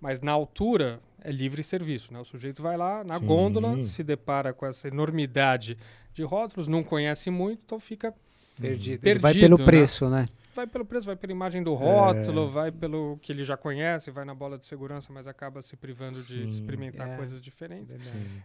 Mas 0.00 0.20
na 0.20 0.32
altura 0.32 1.00
é 1.22 1.30
livre 1.30 1.62
serviço, 1.62 2.12
né? 2.12 2.20
O 2.20 2.24
sujeito 2.24 2.62
vai 2.62 2.76
lá 2.76 3.02
na 3.04 3.18
Sim. 3.18 3.26
gôndola, 3.26 3.82
se 3.82 4.02
depara 4.02 4.52
com 4.52 4.66
essa 4.66 4.88
enormidade 4.88 5.76
de 6.14 6.22
rótulos, 6.22 6.66
não 6.66 6.82
conhece 6.82 7.30
muito, 7.30 7.60
então 7.64 7.80
fica 7.80 8.14
Perdido. 8.60 9.00
Perdido, 9.00 9.06
Ele 9.06 9.18
vai 9.18 9.34
pelo 9.34 9.58
né? 9.58 9.64
preço, 9.64 10.08
né? 10.08 10.26
Vai 10.56 10.66
pelo 10.66 10.84
preço, 10.84 11.06
vai 11.06 11.14
pela 11.16 11.32
imagem 11.32 11.60
É. 11.60 11.64
do 11.64 11.74
rótulo, 11.74 12.50
vai 12.50 12.72
pelo 12.72 13.18
que 13.22 13.30
ele 13.30 13.44
já 13.44 13.56
conhece, 13.56 14.10
vai 14.10 14.24
na 14.24 14.34
bola 14.34 14.58
de 14.58 14.66
segurança, 14.66 15.12
mas 15.12 15.28
acaba 15.28 15.62
se 15.62 15.76
privando 15.76 16.22
de 16.22 16.42
Sim. 16.42 16.48
experimentar 16.48 17.08
É. 17.10 17.16
coisas 17.16 17.40
diferentes. 17.40 17.94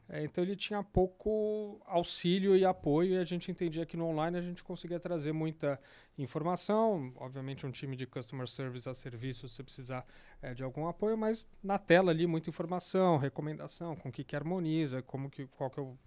É, 0.10 0.24
então 0.24 0.44
ele 0.44 0.56
tinha 0.56 0.84
pouco 0.84 1.82
auxílio 1.86 2.56
e 2.56 2.64
apoio 2.66 3.14
e 3.14 3.18
a 3.18 3.24
gente 3.24 3.50
entendia 3.50 3.86
que 3.86 3.98
no 3.98 4.06
online 4.06 4.38
a 4.38 4.42
gente 4.42 4.64
conseguia 4.64 5.00
trazer 5.00 5.32
muita 5.32 5.80
informação, 6.18 7.12
obviamente 7.18 7.66
um 7.66 7.72
time 7.72 7.96
de 7.96 8.06
customer 8.06 8.48
service 8.48 8.88
a 8.88 8.94
serviço 8.94 9.48
se 9.50 9.64
precisar 9.64 10.06
é, 10.42 10.54
de 10.54 10.64
algum 10.64 10.88
apoio, 10.88 11.18
mas 11.18 11.46
na 11.64 11.78
tela 11.78 12.12
ali 12.12 12.28
muita 12.28 12.50
informação, 12.50 13.18
recomendação, 13.18 13.96
com 13.96 14.10
o 14.10 14.12
que 14.12 14.24
que 14.24 14.36
harmoniza, 14.36 15.02
como 15.02 15.30
que 15.30 15.48
qual 15.48 15.70
que 15.70 15.80
é 15.80 15.84
o 15.84 15.98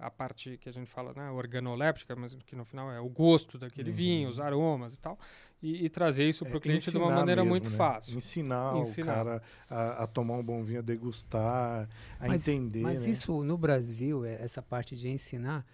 a 0.00 0.10
parte 0.10 0.56
que 0.58 0.68
a 0.68 0.72
gente 0.72 0.90
fala, 0.90 1.12
né, 1.14 1.30
organoléptica, 1.30 2.16
mas 2.16 2.34
que 2.46 2.56
no 2.56 2.64
final 2.64 2.90
é 2.90 3.00
o 3.00 3.08
gosto 3.08 3.58
daquele 3.58 3.90
Uhum. 3.90 3.96
vinho, 3.96 4.28
os 4.28 4.40
aromas 4.40 4.94
e 4.94 4.98
tal, 4.98 5.18
e, 5.62 5.84
e 5.84 5.88
trazer 5.90 6.28
isso 6.28 6.44
para 6.44 6.54
o 6.54 6.56
É, 6.58 6.60
cliente 6.60 6.90
de 6.90 6.96
uma 6.96 7.10
maneira 7.10 7.42
mesmo, 7.42 7.50
muito 7.50 7.70
né? 7.70 7.76
fácil. 7.76 8.16
Ensinar, 8.16 8.76
Ensinar. 8.78 9.12
o 9.12 9.14
cara 9.16 9.42
a, 9.68 10.04
a 10.04 10.06
tomar 10.06 10.34
um 10.38 10.42
bom 10.42 10.62
vinho, 10.64 10.78
a 10.78 10.82
degustar, 10.82 11.88
a 12.18 12.28
mas, 12.28 12.48
entender. 12.48 12.82
Mas 12.82 13.04
né? 13.04 13.12
isso 13.12 13.42
no 13.42 13.58
Brasil, 13.58 14.24
é- 14.24 14.42
essa 14.42 14.62
parte 14.62 14.96
de 14.96 15.08
ensinar, 15.08 15.64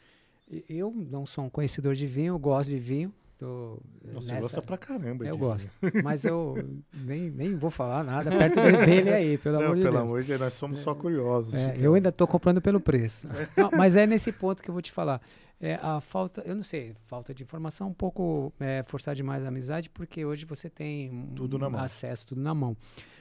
eu 0.68 0.90
não 0.90 1.24
sou 1.26 1.44
um 1.44 1.50
conhecedor 1.50 1.94
de 1.94 2.06
vinho, 2.06 2.34
eu 2.34 2.38
gosto 2.38 2.70
de 2.70 2.78
vinho. 2.78 3.12
Tô 3.38 3.82
Nossa, 4.04 4.20
você 4.26 4.32
nessa- 4.32 4.40
gosta 4.40 4.62
pra 4.62 4.78
caramba. 4.78 5.26
Eu 5.26 5.36
gosto. 5.36 5.70
Mas 6.02 6.24
eu 6.24 6.54
nem, 6.94 7.30
nem 7.30 7.54
vou 7.54 7.70
falar 7.70 8.02
nada 8.02 8.30
perto 8.30 8.54
de- 8.60 8.86
dele 8.86 9.10
aí, 9.12 9.36
pelo 9.38 9.56
Não, 9.58 9.64
amor 9.64 9.76
de 9.76 9.82
pelo 9.82 9.92
Deus. 9.94 10.04
amor 10.04 10.22
de 10.22 10.28
Deus, 10.28 10.40
nós 10.40 10.54
somos 10.54 10.78
só 10.78 10.94
curiosos. 10.94 11.52
É, 11.54 11.76
eu 11.78 11.92
ainda 11.94 12.08
estou 12.08 12.26
comprando 12.26 12.62
pelo 12.62 12.80
preço. 12.80 13.26
Não, 13.56 13.70
mas 13.72 13.94
é 13.94 14.06
nesse 14.06 14.32
ponto 14.32 14.62
que 14.62 14.70
eu 14.70 14.72
vou 14.72 14.80
te 14.80 14.90
falar. 14.90 15.20
É, 15.60 15.74
a 15.82 16.00
falta, 16.02 16.42
eu 16.44 16.54
não 16.54 16.62
sei, 16.62 16.92
falta 17.06 17.32
de 17.32 17.42
informação, 17.42 17.88
um 17.88 17.94
pouco 17.94 18.52
é, 18.60 18.82
forçar 18.82 19.14
demais 19.14 19.42
a 19.42 19.48
amizade, 19.48 19.88
porque 19.88 20.22
hoje 20.22 20.44
você 20.44 20.68
tem 20.68 21.10
um 21.10 21.26
Tudo 21.34 21.58
na 21.58 21.70
mão. 21.70 21.80
acesso, 21.80 22.26
tudo 22.26 22.42
na 22.42 22.54
mão. 22.54 22.76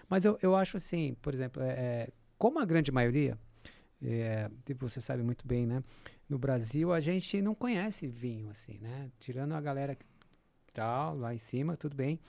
Mas 0.10 0.26
eu, 0.26 0.38
eu 0.42 0.54
acho 0.54 0.76
assim, 0.76 1.16
por 1.22 1.34
exemplo, 1.34 1.64
é, 1.64 1.70
é, 1.70 2.10
como 2.38 2.60
a 2.60 2.66
grande 2.66 2.92
maioria, 2.92 3.38
é, 4.04 4.50
você 4.78 5.00
sabe 5.00 5.24
muito 5.24 5.48
bem, 5.48 5.66
né? 5.66 5.82
No 6.28 6.38
Brasil 6.38 6.92
a 6.92 7.00
gente 7.00 7.42
não 7.42 7.54
conhece 7.54 8.08
vinho, 8.08 8.50
assim, 8.50 8.80
né? 8.80 9.10
Tirando 9.20 9.54
a 9.54 9.62
galera 9.62 9.96
que 9.96 10.06
tal, 10.76 11.16
lá 11.18 11.34
em 11.34 11.38
cima, 11.38 11.78
tudo 11.78 11.96
bem. 11.96 12.20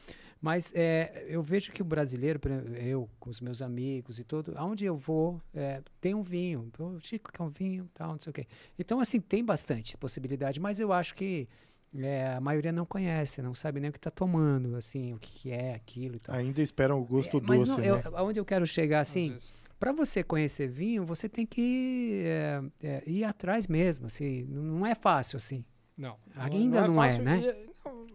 Mas 0.41 0.73
é, 0.75 1.25
eu 1.29 1.43
vejo 1.43 1.73
que 1.73 1.83
o 1.83 1.85
brasileiro, 1.85 2.39
eu 2.77 3.11
com 3.19 3.29
os 3.29 3.41
meus 3.41 3.61
amigos 3.61 4.19
e 4.19 4.25
tudo, 4.25 4.53
aonde 4.57 4.85
eu 4.85 4.97
vou, 4.97 5.41
é, 5.53 5.83
tem 6.01 6.15
um 6.15 6.23
vinho. 6.23 6.71
O 6.79 7.01
Chico 7.01 7.33
quer 7.33 7.43
um 7.43 7.49
vinho, 7.49 7.89
tal, 7.93 8.13
não 8.13 8.19
sei 8.19 8.31
o 8.31 8.35
quê. 8.35 8.47
Então, 8.79 9.01
assim, 9.01 9.19
tem 9.19 9.45
bastante 9.45 9.97
possibilidade, 9.97 10.61
mas 10.61 10.79
eu 10.79 10.93
acho 10.93 11.15
que 11.15 11.49
é, 11.97 12.35
a 12.35 12.41
maioria 12.41 12.71
não 12.71 12.85
conhece, 12.85 13.41
não 13.43 13.55
sabe 13.55 13.81
nem 13.81 13.91
o 13.91 13.93
que 13.93 13.99
está 13.99 14.11
tomando, 14.11 14.77
assim, 14.77 15.15
o 15.15 15.19
que, 15.19 15.33
que 15.33 15.51
é 15.51 15.75
aquilo 15.75 16.17
e 16.17 16.19
tal. 16.21 16.35
Ainda 16.37 16.63
esperam 16.63 17.01
o 17.01 17.05
gosto 17.05 17.39
É, 17.39 17.41
mas 17.41 17.65
doce, 17.65 17.71
não, 17.71 17.79
né? 17.79 18.03
eu, 18.05 18.17
aonde 18.17 18.39
eu 18.39 18.45
quero 18.45 18.67
chegar, 18.67 19.01
às 19.01 19.11
assim, 19.11 19.31
vezes. 19.31 19.53
Para 19.79 19.93
você 19.93 20.23
conhecer 20.23 20.69
vinho, 20.69 21.05
você 21.05 21.29
tem 21.29 21.45
que 21.45 22.23
é, 22.25 22.63
é, 22.83 23.03
ir 23.07 23.25
atrás 23.25 23.67
mesmo, 23.67 24.07
assim, 24.07 24.45
não 24.45 24.63
não 24.63 24.87
é 24.87 24.95
fácil, 24.95 25.37
assim. 25.37 25.65
Não. 25.97 26.19
Ainda 26.37 26.87
não 26.87 27.03
é, 27.03 27.11
fácil 27.11 27.25
né? 27.25 27.41
e 27.41 27.49
é- 27.49 27.67
não, 27.85 28.07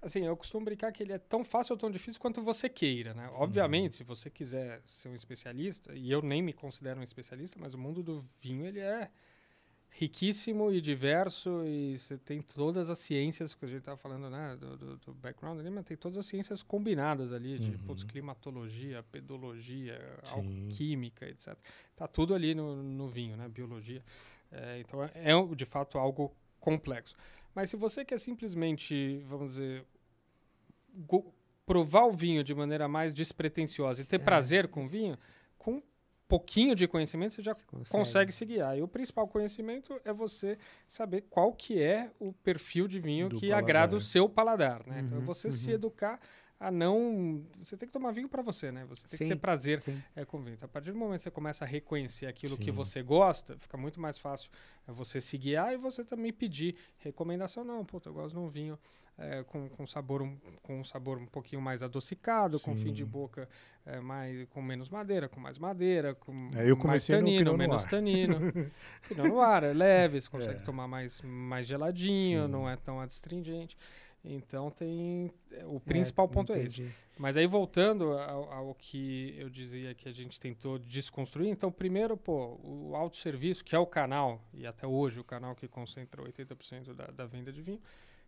assim, 0.00 0.24
eu 0.24 0.36
costumo 0.36 0.64
brincar 0.64 0.90
que 0.92 1.02
ele 1.02 1.12
é 1.12 1.18
tão 1.18 1.44
fácil 1.44 1.74
ou 1.74 1.78
tão 1.78 1.90
difícil 1.90 2.20
quanto 2.20 2.42
você 2.42 2.68
queira, 2.68 3.14
né? 3.14 3.30
Obviamente, 3.34 3.96
se 3.96 4.04
você 4.04 4.28
quiser 4.28 4.80
ser 4.84 5.08
um 5.08 5.14
especialista, 5.14 5.94
e 5.94 6.10
eu 6.10 6.20
nem 6.22 6.42
me 6.42 6.52
considero 6.52 7.00
um 7.00 7.04
especialista, 7.04 7.56
mas 7.60 7.74
o 7.74 7.78
mundo 7.78 8.02
do 8.02 8.24
vinho, 8.40 8.66
ele 8.66 8.80
é 8.80 9.10
riquíssimo 9.94 10.72
e 10.72 10.80
diverso 10.80 11.62
e 11.66 11.98
você 11.98 12.16
tem 12.16 12.40
todas 12.40 12.88
as 12.88 12.98
ciências 12.98 13.54
que 13.54 13.64
a 13.64 13.68
gente 13.68 13.80
estava 13.80 13.96
falando, 13.98 14.30
né, 14.30 14.56
do, 14.58 14.76
do, 14.76 14.96
do 14.96 15.14
background 15.14 15.60
ali, 15.60 15.68
mas 15.68 15.84
tem 15.84 15.96
todas 15.96 16.16
as 16.16 16.24
ciências 16.24 16.62
combinadas 16.62 17.32
ali 17.32 17.58
de 17.58 17.72
Uhum. 17.72 17.78
putz, 17.78 18.02
climatologia, 18.02 19.02
pedologia, 19.12 20.00
Sim. 20.24 20.68
química, 20.70 21.28
etc. 21.28 21.54
Tá 21.94 22.08
tudo 22.08 22.34
ali 22.34 22.54
no, 22.54 22.82
no 22.82 23.06
vinho, 23.08 23.36
né, 23.36 23.48
biologia. 23.48 24.02
É, 24.50 24.80
então 24.80 25.04
é, 25.04 25.10
é 25.14 25.54
de 25.54 25.64
fato 25.66 25.98
algo 25.98 26.34
complexo. 26.58 27.14
Mas 27.54 27.68
se 27.68 27.76
você 27.76 28.02
quer 28.02 28.18
simplesmente, 28.18 29.22
vamos 29.28 29.54
dizer, 29.54 29.84
provar 31.66 32.04
o 32.06 32.12
vinho 32.12 32.42
de 32.42 32.54
maneira 32.54 32.88
mais 32.88 33.12
despretensiosa 33.12 34.00
e 34.00 34.06
ter 34.06 34.18
prazer 34.18 34.68
com 34.68 34.86
o 34.86 34.88
vinho, 34.88 35.18
com 35.58 35.82
pouquinho 36.32 36.74
de 36.74 36.86
conhecimento 36.88 37.34
você 37.34 37.42
já 37.42 37.52
Você 37.52 37.62
consegue. 37.66 37.98
consegue 37.98 38.32
se 38.32 38.44
guiar. 38.46 38.78
E 38.78 38.82
o 38.82 38.88
principal 38.88 39.28
conhecimento 39.28 40.00
é 40.04 40.12
você 40.12 40.56
saber 40.86 41.22
qual 41.28 41.52
que 41.52 41.80
é 41.82 42.10
o 42.18 42.32
perfil 42.32 42.88
de 42.88 42.98
vinho 42.98 43.28
Do 43.28 43.36
que 43.38 43.52
agrada 43.52 43.96
o 43.96 43.98
paladar. 43.98 44.06
seu 44.06 44.28
paladar, 44.28 44.86
né? 44.86 45.00
então 45.04 45.18
é 45.18 45.20
Uhum, 45.20 45.26
você 45.26 45.50
se 45.50 45.68
uhum. 45.68 45.74
educar 45.74 46.18
a 46.62 46.70
não... 46.70 47.44
Você 47.62 47.76
tem 47.76 47.86
que 47.88 47.92
tomar 47.92 48.12
vinho 48.12 48.28
para 48.28 48.42
você, 48.42 48.70
né? 48.70 48.84
Você 48.88 49.02
tem 49.02 49.18
Sim. 49.18 49.24
que 49.24 49.34
ter 49.34 49.40
prazer 49.40 49.80
Sim. 49.80 50.00
é, 50.14 50.24
com 50.24 50.40
vinho. 50.40 50.54
Então, 50.54 50.66
a 50.66 50.68
partir 50.68 50.92
do 50.92 50.98
momento 50.98 51.18
que 51.18 51.24
você 51.24 51.30
começa 51.30 51.64
a 51.64 51.68
reconhecer 51.68 52.26
aquilo 52.26 52.56
que 52.56 52.66
Sim. 52.66 52.70
você 52.70 53.02
gosta, 53.02 53.58
fica 53.58 53.76
muito 53.76 54.00
mais 54.00 54.18
fácil 54.18 54.50
é, 54.86 54.92
você 54.92 55.20
se 55.20 55.36
guiar 55.36 55.72
e 55.72 55.76
você 55.76 56.04
também 56.04 56.32
pedir 56.32 56.76
recomendação. 56.98 57.64
Não, 57.64 57.84
puta, 57.84 58.08
eu 58.08 58.14
gosto 58.14 58.34
de 58.34 58.38
um 58.38 58.48
vinho 58.48 58.78
é, 59.18 59.42
com, 59.44 59.68
com, 59.68 59.86
sabor 59.86 60.22
um, 60.22 60.36
com 60.62 60.80
um 60.80 60.84
sabor 60.84 61.18
um 61.18 61.26
pouquinho 61.26 61.60
mais 61.60 61.82
adocicado, 61.82 62.58
com 62.58 62.74
fim 62.74 62.92
de 62.92 63.04
Sim. 63.04 63.10
boca 63.10 63.48
é, 63.84 64.00
mais, 64.00 64.48
com 64.48 64.62
menos 64.62 64.88
madeira, 64.88 65.28
com 65.28 65.40
mais 65.40 65.58
madeira, 65.58 66.14
com 66.14 66.50
É, 66.54 66.72
mais 66.86 67.08
no 67.08 67.16
tanino, 67.16 67.56
menos 67.56 67.84
tanino. 67.84 68.38
Pinot 69.08 69.28
Noir 69.28 69.64
é 69.64 69.72
leve, 69.72 70.20
você 70.20 70.30
consegue 70.30 70.60
É. 70.60 70.64
tomar 70.64 70.88
mais, 70.88 71.20
mais 71.22 71.66
geladinho, 71.66 72.46
Sim. 72.46 72.50
não 72.50 72.68
é 72.68 72.76
tão 72.76 73.00
adstringente. 73.00 73.76
Então 74.24 74.70
tem... 74.70 75.32
é, 75.50 75.64
O 75.66 75.80
principal 75.80 76.28
ponto 76.28 76.52
é 76.52 76.62
esse. 76.62 76.80
entendi. 76.82 76.94
Mas 77.18 77.36
aí 77.36 77.46
voltando 77.46 78.12
ao, 78.12 78.52
ao 78.52 78.74
que 78.74 79.34
eu 79.36 79.50
dizia 79.50 79.94
que 79.94 80.08
a 80.08 80.12
gente 80.12 80.38
tentou 80.40 80.78
desconstruir, 80.78 81.48
então 81.50 81.70
primeiro, 81.72 82.16
pô, 82.16 82.58
o 82.62 82.92
autosserviço, 82.94 83.64
que 83.64 83.74
é 83.74 83.78
o 83.78 83.86
canal, 83.86 84.40
e 84.54 84.66
até 84.66 84.86
hoje 84.86 85.18
o 85.20 85.24
canal 85.24 85.54
que 85.54 85.66
concentra 85.68 86.22
80% 86.22 86.94
da, 86.94 87.06
da 87.06 87.26
venda 87.26 87.52
de 87.52 87.60
vinho, 87.60 87.80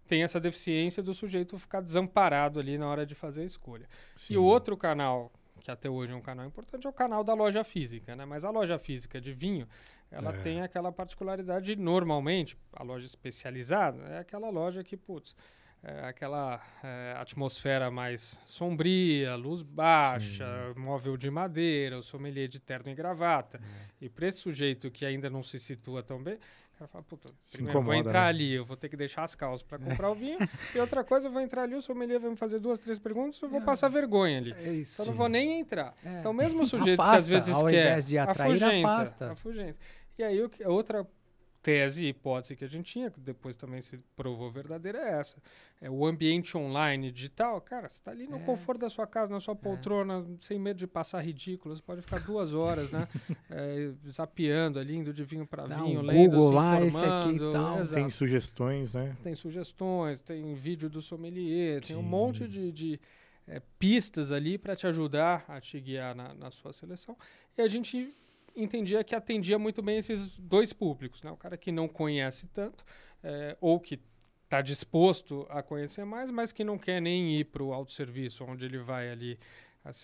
tem 0.07 0.23
essa 0.23 0.39
deficiência 0.39 1.03
do 1.03 1.15
sujeito 1.15 1.59
ficar 1.59 1.81
desamparado 1.81 2.61
ali 2.61 2.77
na 2.77 2.87
hora 2.89 3.07
de 3.07 3.15
fazer 3.15 3.43
a 3.43 3.45
escolha. 3.45 3.89
E 4.17 4.21
Sim. 4.21 4.37
o 4.37 4.43
outro 4.43 4.77
canal, 4.77 5.33
que 5.61 5.71
até 5.71 5.89
hoje 5.89 6.13
é 6.13 6.17
um 6.17 6.21
canal 6.21 6.45
importante, 6.45 6.87
é 6.87 6.91
o 6.91 6.93
canal 6.93 7.25
da 7.25 7.33
loja 7.35 7.65
física, 7.65 8.15
né? 8.15 8.25
Mas 8.27 8.45
a 8.45 8.51
loja 8.51 8.79
física 8.79 9.19
de 9.21 9.33
vinho, 9.33 9.67
ela 10.11 10.31
É. 10.35 10.41
tem 10.41 10.61
aquela 10.61 10.93
particularidade, 10.93 11.75
de, 11.75 11.77
normalmente, 11.81 12.57
a 12.75 12.83
loja 12.83 13.07
especializada 13.07 14.03
é 14.09 14.19
aquela 14.19 14.51
loja 14.51 14.85
que, 14.85 14.97
putz, 14.97 15.35
é 15.85 16.07
aquela 16.07 16.61
é, 16.83 17.15
atmosfera 17.19 17.91
mais 17.91 18.39
sombria, 18.47 19.35
luz 19.37 19.63
baixa, 19.63 20.73
móvel 20.77 21.17
de 21.17 21.31
madeira, 21.31 21.99
o 21.99 22.03
sommelier 22.03 22.49
de 22.49 22.59
terno 22.59 22.91
e 22.91 22.95
gravata. 22.95 23.61
E 24.01 24.09
para 24.09 24.27
esse 24.27 24.39
sujeito 24.39 24.91
que 24.91 25.05
ainda 25.05 25.29
não 25.29 25.43
se 25.43 25.59
situa 25.59 26.03
tão 26.03 26.23
bem, 26.23 26.35
o 26.35 26.79
cara 26.79 26.89
fala, 26.89 27.05
puta, 27.05 27.31
primeiro 27.53 27.83
vou 27.83 27.95
entrar 27.95 28.23
né? 28.23 28.29
ali, 28.29 28.53
eu 28.53 28.65
vou 28.65 28.77
ter 28.77 28.89
que 28.89 28.97
deixar 28.97 29.25
as 29.25 29.35
calças 29.35 29.63
para 29.63 29.79
comprar 29.79 30.11
o 30.11 30.15
vinho. 30.15 30.39
E 30.75 30.79
outra 30.79 31.05
coisa, 31.05 31.29
eu 31.29 31.33
vou 31.33 31.41
entrar 31.43 31.65
ali, 31.65 31.75
o 31.75 31.83
sommelier 31.83 32.19
vai 32.19 32.31
me 32.31 32.37
fazer 32.37 32.59
duas, 32.59 32.81
três 32.81 32.99
perguntas, 32.99 33.41
eu 33.43 33.49
vou 33.49 33.61
passar 33.61 33.89
vergonha 33.89 34.39
ali. 34.39 34.53
É 34.53 34.73
isso. 34.73 34.95
Então 34.95 35.05
eu 35.05 35.11
não 35.11 35.19
vou 35.19 35.29
nem 35.29 35.61
entrar. 35.61 35.95
É. 36.03 36.19
Então 36.19 36.33
mesmo 36.33 36.63
o 36.63 36.67
sujeito 36.67 37.01
que 37.01 37.09
às 37.09 37.09
Afasta, 37.09 37.31
vezes 37.31 37.55
ao 37.55 37.67
quer, 37.67 37.87
invés 37.87 38.07
de 38.07 38.19
atrair, 38.19 38.51
afugenta, 38.51 38.89
afasta. 38.89 39.33
afugenta. 39.33 39.79
E 40.19 40.23
aí 40.25 40.51
outra 40.65 41.07
tese 41.65 42.05
e 42.05 42.09
hipótese 42.11 42.55
que 42.55 42.63
a 42.65 42.69
gente 42.69 42.93
tinha, 42.93 43.11
que 43.11 43.19
depois 43.19 43.57
também 43.57 43.81
se 43.81 43.97
provou 44.15 44.51
verdadeira, 44.51 44.99
é 44.99 45.19
essa. 45.19 45.43
É 45.81 45.91
o 45.91 46.05
ambiente 46.05 46.57
online 46.59 47.11
digital, 47.11 47.59
cara, 47.63 47.89
você 47.89 47.97
está 47.99 48.11
ali 48.11 48.27
no 48.27 48.37
É. 48.37 48.41
conforto 48.41 48.81
da 48.81 48.91
sua 48.91 49.07
casa, 49.07 49.33
na 49.33 49.41
sua 49.41 49.57
poltrona, 49.57 50.27
sem 50.41 50.59
medo 50.59 50.77
de 50.77 50.87
passar 50.87 51.23
ridículo, 51.23 51.75
você 51.75 51.83
pode 51.83 52.03
ficar 52.03 52.21
duas 52.21 52.53
horas, 52.53 52.91
né? 52.91 53.09
é, 53.51 53.93
zapeando 54.11 54.79
ali, 54.79 54.95
indo 54.97 55.13
de 55.13 55.25
vinho 55.25 55.47
para 55.47 55.65
vinho, 55.65 56.01
um 56.01 56.03
lendo, 56.03 56.33
Google 56.33 56.49
se 56.51 56.55
lá, 56.55 56.83
esse 56.83 56.97
aqui 56.99 57.29
e 57.29 57.33
informando, 57.33 57.53
tal. 57.53 57.81
exato. 57.81 57.95
Tem 57.95 58.11
sugestões, 58.11 58.93
né? 58.93 59.17
Tem 59.23 59.35
sugestões, 59.35 60.21
tem 60.21 60.55
vídeo 60.55 60.91
do 60.91 61.01
sommelier, 61.01 61.83
tem 61.83 61.97
um 61.97 62.03
Sim. 62.03 62.09
monte 62.09 62.47
de, 62.47 62.71
de, 62.71 63.01
é, 63.47 63.61
pistas 63.79 64.31
ali 64.31 64.59
para 64.59 64.77
te 64.77 64.87
ajudar 64.87 65.45
a 65.49 65.61
te 65.61 65.81
guiar 65.81 66.15
na, 66.15 66.35
na 66.35 66.51
sua 66.51 66.75
seleção. 66.75 67.17
E 67.57 67.63
a 67.63 67.69
gente 67.69 68.13
entendia 68.55 69.03
que 69.05 69.15
atendia 69.15 69.59
muito 69.59 69.83
bem 69.83 69.99
esses 69.99 70.39
dois 70.39 70.73
públicos, 70.73 71.23
né? 71.23 71.31
O 71.31 71.37
cara 71.37 71.57
que 71.57 71.73
não 71.73 71.89
conhece 71.89 72.47
tanto 72.49 72.85
é, 73.23 73.57
ou 73.61 73.81
que 73.81 74.01
está 74.45 74.61
disposto 74.63 75.47
a 75.51 75.63
conhecer 75.63 76.05
mais, 76.05 76.31
mas 76.31 76.53
que 76.53 76.63
não 76.63 76.79
quer 76.79 77.01
nem 77.01 77.39
ir 77.41 77.45
para 77.47 77.63
o 77.63 77.73
autosserviço, 77.73 78.45
onde 78.45 78.65
ele 78.65 78.79
vai 78.79 79.11
ali 79.11 79.39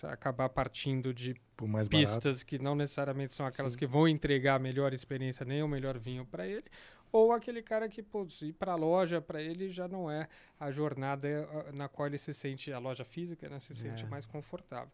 acabar 0.03 0.47
partindo 0.49 1.11
de 1.13 1.35
pistas 1.89 2.37
barato. 2.37 2.45
que 2.45 2.59
não 2.59 2.75
necessariamente 2.75 3.33
são 3.33 3.45
aquelas 3.47 3.73
Sim. 3.73 3.79
que 3.79 3.87
vão 3.87 4.07
entregar 4.07 4.55
a 4.55 4.59
melhor 4.59 4.93
experiência 4.93 5.43
nem 5.45 5.63
o 5.63 5.67
melhor 5.67 5.97
vinho 5.97 6.23
para 6.25 6.45
ele, 6.45 6.65
ou 7.11 7.31
aquele 7.31 7.61
cara 7.63 7.89
que 7.89 8.03
putz, 8.03 8.41
ir 8.43 8.53
para 8.53 8.73
a 8.73 8.75
loja 8.75 9.19
para 9.19 9.41
ele 9.41 9.69
já 9.69 9.87
não 9.87 10.09
é 10.09 10.27
a 10.59 10.71
jornada 10.71 11.27
eh, 11.27 11.71
na 11.73 11.87
qual 11.89 12.07
ele 12.07 12.17
se 12.19 12.31
sente 12.33 12.71
a 12.71 12.77
loja 12.79 13.03
física, 13.03 13.49
né, 13.49 13.59
se 13.59 13.73
sente 13.73 14.03
É. 14.03 14.07
mais 14.07 14.25
confortável. 14.27 14.91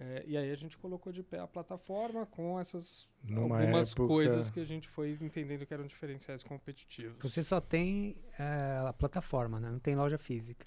É, 0.00 0.22
e 0.28 0.36
aí 0.36 0.50
a 0.52 0.54
gente 0.54 0.78
colocou 0.78 1.12
de 1.12 1.24
pé 1.24 1.40
a 1.40 1.46
plataforma 1.48 2.24
com 2.26 2.58
essas 2.60 3.08
Numa 3.24 3.58
algumas 3.58 3.90
época- 3.90 4.06
coisas 4.06 4.48
que 4.48 4.60
a 4.60 4.64
gente 4.64 4.88
foi 4.88 5.18
entendendo 5.20 5.66
que 5.66 5.74
eram 5.74 5.86
diferenciais 5.88 6.44
competitivos. 6.44 7.16
Você 7.20 7.42
só 7.42 7.60
tem 7.60 8.14
é, 8.38 8.80
a 8.86 8.92
plataforma, 8.92 9.58
né? 9.58 9.68
Não 9.70 9.80
tem 9.80 9.96
loja 9.96 10.16
física. 10.16 10.66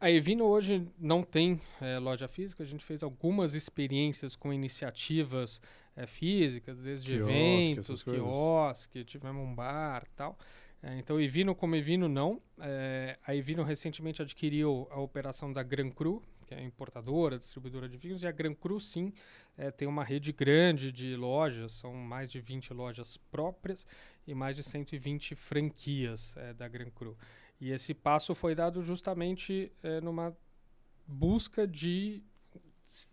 A 0.00 0.10
Evino 0.10 0.44
hoje 0.44 0.86
não 0.98 1.22
tem 1.22 1.58
eh, 1.80 1.98
loja 1.98 2.28
física, 2.28 2.62
a 2.62 2.66
gente 2.66 2.84
fez 2.84 3.02
algumas 3.02 3.54
experiências 3.54 4.36
com 4.36 4.52
iniciativas 4.52 5.58
eh, 5.96 6.06
físicas, 6.06 6.78
desde 6.78 7.14
Quiosque, 7.16 7.32
eventos, 7.32 8.02
quiosque, 8.02 9.04
tivemos 9.04 9.42
um 9.42 9.54
bar 9.54 10.04
e 10.06 10.10
tal. 10.14 10.38
Eh, 10.82 10.98
então, 10.98 11.18
Evino 11.18 11.54
como 11.54 11.74
Evino, 11.76 12.08
não. 12.08 12.40
Eh, 12.60 13.18
a 13.26 13.34
Evino 13.34 13.62
recentemente 13.62 14.20
adquiriu 14.20 14.86
a 14.90 15.00
operação 15.00 15.50
da 15.50 15.62
Gran 15.62 15.90
Cru, 15.90 16.22
que 16.46 16.54
é 16.54 16.62
importadora, 16.62 17.38
distribuidora 17.38 17.88
de 17.88 17.96
vinhos, 17.96 18.22
e 18.22 18.26
a 18.26 18.32
Gran 18.32 18.54
Cru, 18.54 18.78
sim, 18.78 19.12
eh, 19.58 19.70
tem 19.70 19.86
uma 19.88 20.04
rede 20.04 20.32
grande 20.32 20.92
de 20.92 21.16
lojas, 21.16 21.72
são 21.72 21.92
mais 21.92 22.30
de 22.30 22.40
20 22.40 22.72
lojas 22.72 23.16
próprias 23.16 23.84
e 24.26 24.34
mais 24.34 24.54
de 24.56 24.62
120 24.62 25.34
franquias 25.34 26.34
eh, 26.36 26.54
da 26.54 26.68
Gran 26.68 26.90
Cru. 26.90 27.16
E 27.60 27.70
esse 27.72 27.92
passo 27.92 28.34
foi 28.34 28.54
dado 28.54 28.82
justamente 28.82 29.72
eh, 29.82 30.00
numa 30.00 30.36
busca 31.06 31.66
de 31.66 32.22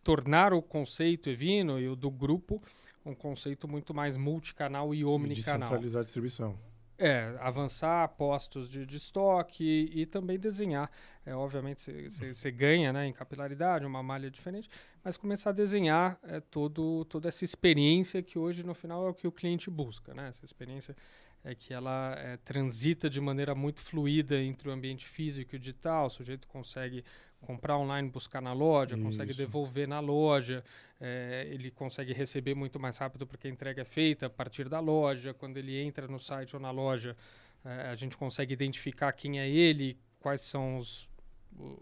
tornar 0.04 0.54
o 0.54 0.62
conceito 0.62 1.30
Evino 1.30 1.80
e 1.80 1.88
o 1.88 1.96
do 1.96 2.12
grupo 2.12 2.62
um 3.06 3.16
conceito 3.16 3.68
muito 3.68 3.94
mais 3.94 4.16
multicanal 4.16 4.94
e 4.94 5.04
omnicanal. 5.04 5.70
centralizar 5.70 6.02
a 6.02 6.04
distribuição. 6.06 6.58
É, 7.06 7.36
avançar 7.42 8.08
postos 8.16 8.70
de, 8.70 8.86
de 8.86 8.96
estoque 8.96 9.92
e, 9.94 10.06
também 10.06 10.40
desenhar. 10.40 10.90
É, 11.26 11.36
obviamente, 11.36 11.82
você 12.10 12.50
ganha 12.50 12.94
né, 12.94 13.06
em 13.06 13.12
capilaridade, 13.12 13.86
uma 13.86 14.02
malha 14.02 14.32
diferente, 14.32 14.70
mas 15.04 15.18
começar 15.18 15.50
a 15.50 15.54
desenhar 15.54 16.18
é, 16.24 16.40
todo, 16.40 17.04
toda 17.06 17.28
essa 17.28 17.44
experiência 17.44 18.24
que 18.24 18.40
hoje, 18.40 18.64
no 18.64 18.74
final, 18.74 19.06
é 19.06 19.10
o 19.10 19.14
que 19.14 19.28
o 19.28 19.34
cliente 19.34 19.70
busca. 19.70 20.14
Né? 20.14 20.30
Essa 20.30 20.46
experiência 20.46 20.96
é 21.44 21.54
que 21.54 21.74
ela 21.74 22.16
é, 22.18 22.38
transita 22.38 23.10
de 23.10 23.20
maneira 23.20 23.54
muito 23.54 23.82
fluida 23.82 24.42
entre 24.42 24.70
o 24.70 24.72
ambiente 24.72 25.06
físico 25.06 25.56
e 25.56 25.58
o 25.58 25.60
digital. 25.60 26.06
O 26.06 26.10
sujeito 26.10 26.48
consegue 26.48 27.04
comprar 27.44 27.78
online, 27.78 28.10
buscar 28.10 28.42
na 28.42 28.54
loja, 28.54 28.98
consegue 28.98 29.32
Isso. 29.32 29.40
devolver 29.40 29.88
na 29.88 30.00
loja, 30.00 30.64
é, 31.00 31.48
ele 31.52 31.70
consegue 31.70 32.14
receber 32.14 32.56
muito 32.56 32.80
mais 32.80 32.98
rápido 32.98 33.28
porque 33.28 33.48
a 33.48 33.52
entrega 33.52 33.82
é 33.82 33.86
feita 33.86 34.26
a 34.26 34.30
partir 34.30 34.68
da 34.68 34.80
loja. 34.80 35.34
Quando 35.34 35.58
ele 35.58 35.80
entra 35.80 36.08
no 36.08 36.20
site 36.20 36.56
ou 36.56 36.60
na 36.62 36.72
loja, 36.72 37.16
é, 37.64 37.90
a 37.90 37.96
gente 37.96 38.18
consegue 38.18 38.54
identificar 38.54 39.12
quem 39.12 39.40
é 39.40 39.48
ele, 39.48 39.98
quais 40.20 40.42
são 40.42 40.78
os, 40.78 41.08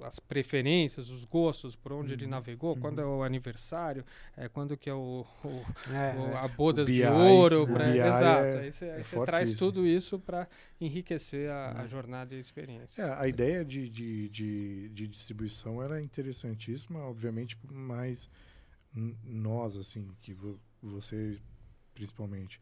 as 0.03 0.19
preferências, 0.19 1.09
os 1.09 1.23
gostos, 1.25 1.75
por 1.75 1.93
onde 1.93 2.13
ele 2.13 2.25
Uhum, 2.25 2.31
navegou, 2.31 2.75
quando 2.75 2.99
é 3.01 3.05
o 3.05 3.23
aniversário, 3.23 4.03
é, 4.35 4.47
quando 4.49 4.77
que 4.77 4.89
é 4.89 4.93
o, 4.93 5.25
o- 5.43 5.65
É, 5.91 6.15
o- 6.17 6.33
é. 6.33 6.37
a 6.37 6.47
bodas 6.47 6.87
BI, 6.87 6.95
de 6.97 7.05
ouro. 7.05 7.67
pra- 7.67 7.89
exato. 7.89 8.45
é- 8.47 8.59
aí 8.59 8.71
você 8.71 8.85
é 8.85 9.25
traz 9.25 9.57
tudo 9.57 9.85
isso 9.85 10.19
para 10.19 10.47
enriquecer 10.79 11.49
a, 11.49 11.71
a 11.79 11.81
Uhum. 11.81 11.87
jornada 11.87 12.33
e 12.33 12.37
a 12.37 12.39
experiência. 12.41 13.01
É, 13.01 13.13
a 13.13 13.27
ideia 13.27 13.63
de, 13.63 13.89
de, 13.89 14.29
de, 14.29 14.89
de 14.89 15.07
distribuição 15.07 15.81
era 15.81 16.01
interessantíssima, 16.01 16.99
obviamente, 16.99 17.57
mas 17.71 18.29
nós, 19.23 19.77
assim, 19.77 20.07
que 20.21 20.33
vo- 20.33 20.59
você 20.81 21.39
principalmente, 21.93 22.59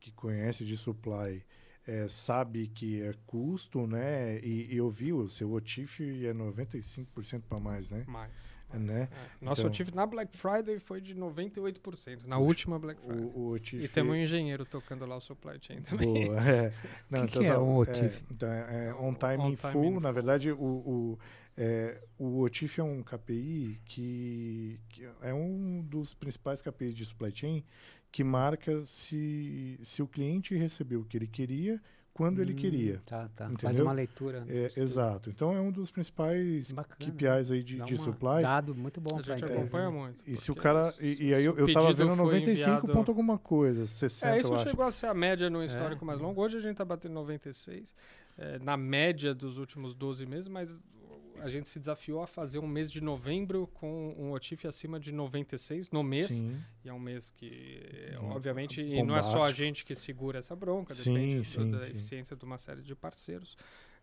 que 0.00 0.10
conhece 0.12 0.64
de 0.64 0.76
supply, 0.76 1.42
é, 1.86 2.08
sabe 2.08 2.66
que 2.68 3.02
é 3.02 3.12
custo, 3.26 3.86
né? 3.86 4.38
E, 4.40 4.72
e 4.74 4.76
eu 4.76 4.88
vi 4.90 5.12
o 5.12 5.28
seu 5.28 5.52
OTIF 5.52 6.00
é 6.26 6.32
95% 6.32 7.42
para 7.48 7.58
mais, 7.60 7.90
né? 7.90 8.04
Mais. 8.06 8.32
É, 8.72 8.78
né? 8.78 9.08
É. 9.12 9.44
Nosso 9.44 9.60
Então- 9.60 9.70
ativo 9.70 9.94
na 9.94 10.04
Black 10.06 10.36
Friday 10.36 10.78
foi 10.80 11.00
de 11.00 11.14
98%, 11.14 12.24
na 12.26 12.38
última 12.38 12.78
Black 12.78 13.00
Friday. 13.00 13.24
O, 13.24 13.38
o 13.38 13.52
OTIF... 13.52 13.84
E 13.84 13.88
temos 13.88 14.12
um 14.14 14.16
engenheiro 14.16 14.64
tocando 14.64 15.04
lá 15.06 15.16
o 15.16 15.20
supply 15.20 15.58
chain 15.60 15.82
também. 15.82 16.26
Boa, 16.26 16.40
é. 16.48 16.72
Não, 17.10 17.26
Que 17.26 17.38
que 17.38 17.44
é 17.46 17.58
um 17.58 17.76
OTIF? 17.76 18.24
então, 18.30 18.48
é, 18.50 18.86
é 18.88 18.94
on 18.94 19.14
time 19.14 19.36
On 19.38 19.50
in 19.50 19.54
time 19.54 19.72
full. 19.72 19.84
in 19.84 20.00
Na 20.00 20.10
verdade, 20.10 20.50
o, 20.50 20.56
o, 20.58 21.18
é, 21.56 22.02
o 22.18 22.40
OTIF 22.40 22.80
é 22.80 22.82
um 22.84 23.02
KPI 23.02 23.80
que, 23.84 24.80
que 24.88 25.06
é 25.22 25.32
um 25.34 25.80
dos 25.82 26.14
principais 26.14 26.60
KPIs 26.62 26.94
de 26.96 27.04
supply 27.04 27.30
chain 27.32 27.62
que 28.14 28.22
marca 28.22 28.80
se, 28.82 29.76
se 29.82 30.00
o 30.00 30.06
cliente 30.06 30.54
recebeu 30.54 31.00
o 31.00 31.04
que 31.04 31.16
ele 31.16 31.26
queria, 31.26 31.80
quando 32.12 32.40
ele 32.40 32.52
Hum, 32.52 32.56
queria. 32.56 33.02
Tá, 33.04 33.28
tá. 33.34 33.50
Faz 33.60 33.76
uma 33.80 33.90
leitura. 33.92 34.44
É, 34.48 34.70
exato. 34.80 35.30
Então 35.30 35.52
é 35.52 35.60
um 35.60 35.72
dos 35.72 35.90
principais 35.90 36.70
Bacana. 36.70 37.10
KPIs 37.10 37.50
aí 37.50 37.60
de, 37.64 37.78
Dá 37.78 37.84
de 37.86 37.98
supply. 37.98 38.40
Dado 38.42 38.72
muito 38.72 39.00
bom 39.00 39.18
a 39.18 39.22
gente 39.22 39.42
empresa. 39.42 39.52
acompanha 39.60 39.90
né? 39.90 39.96
muito. 39.98 40.18
E 40.30 40.36
se 40.36 40.52
o 40.52 40.54
cara. 40.54 40.94
E, 41.00 41.26
e 41.30 41.34
aí 41.34 41.44
eu, 41.44 41.58
eu 41.58 41.72
tava 41.72 41.92
vendo 41.92 42.14
foi 42.14 42.24
95 42.24 42.70
enviado- 42.70 42.86
ponto 42.92 43.10
alguma 43.10 43.36
coisa, 43.36 43.84
60, 43.84 44.36
É, 44.36 44.38
isso 44.38 44.48
eu 44.50 44.54
acho. 44.54 44.68
chegou 44.70 44.84
a 44.84 44.92
ser 44.92 45.06
a 45.06 45.14
média 45.14 45.50
no 45.50 45.64
histórico 45.64 46.04
É. 46.04 46.06
mais 46.06 46.20
longo. 46.20 46.40
Hoje 46.40 46.56
a 46.58 46.60
gente 46.60 46.72
está 46.72 46.84
batendo 46.84 47.14
96, 47.14 47.92
é, 48.38 48.60
na 48.60 48.76
média 48.76 49.34
dos 49.34 49.58
últimos 49.58 49.92
12 49.92 50.24
meses, 50.24 50.46
mas 50.46 50.78
a 51.44 51.48
gente 51.50 51.68
se 51.68 51.78
desafiou 51.78 52.22
a 52.22 52.26
fazer 52.26 52.58
um 52.58 52.66
mês 52.66 52.90
de 52.90 53.00
novembro 53.00 53.66
com 53.74 54.14
um 54.18 54.32
OTIF 54.32 54.66
acima 54.66 54.98
de 54.98 55.12
96 55.12 55.90
no 55.90 56.02
mês. 56.02 56.28
Sim. 56.28 56.56
E 56.84 56.88
é 56.88 56.92
um 56.92 56.98
mês 56.98 57.30
que, 57.36 57.82
é, 58.12 58.18
obviamente, 58.18 58.80
e 58.80 59.02
não 59.02 59.14
é 59.16 59.22
só 59.22 59.44
a 59.44 59.52
gente 59.52 59.84
que 59.84 59.94
segura 59.94 60.38
essa 60.38 60.56
bronca, 60.56 60.94
Sim, 60.94 61.12
depende 61.14 61.44
sim, 61.48 61.70
da 61.70 61.84
sim. 61.84 61.90
eficiência 61.90 62.34
de 62.34 62.44
uma 62.44 62.56
série 62.58 62.82
de 62.82 62.94
parceiros. 62.94 63.56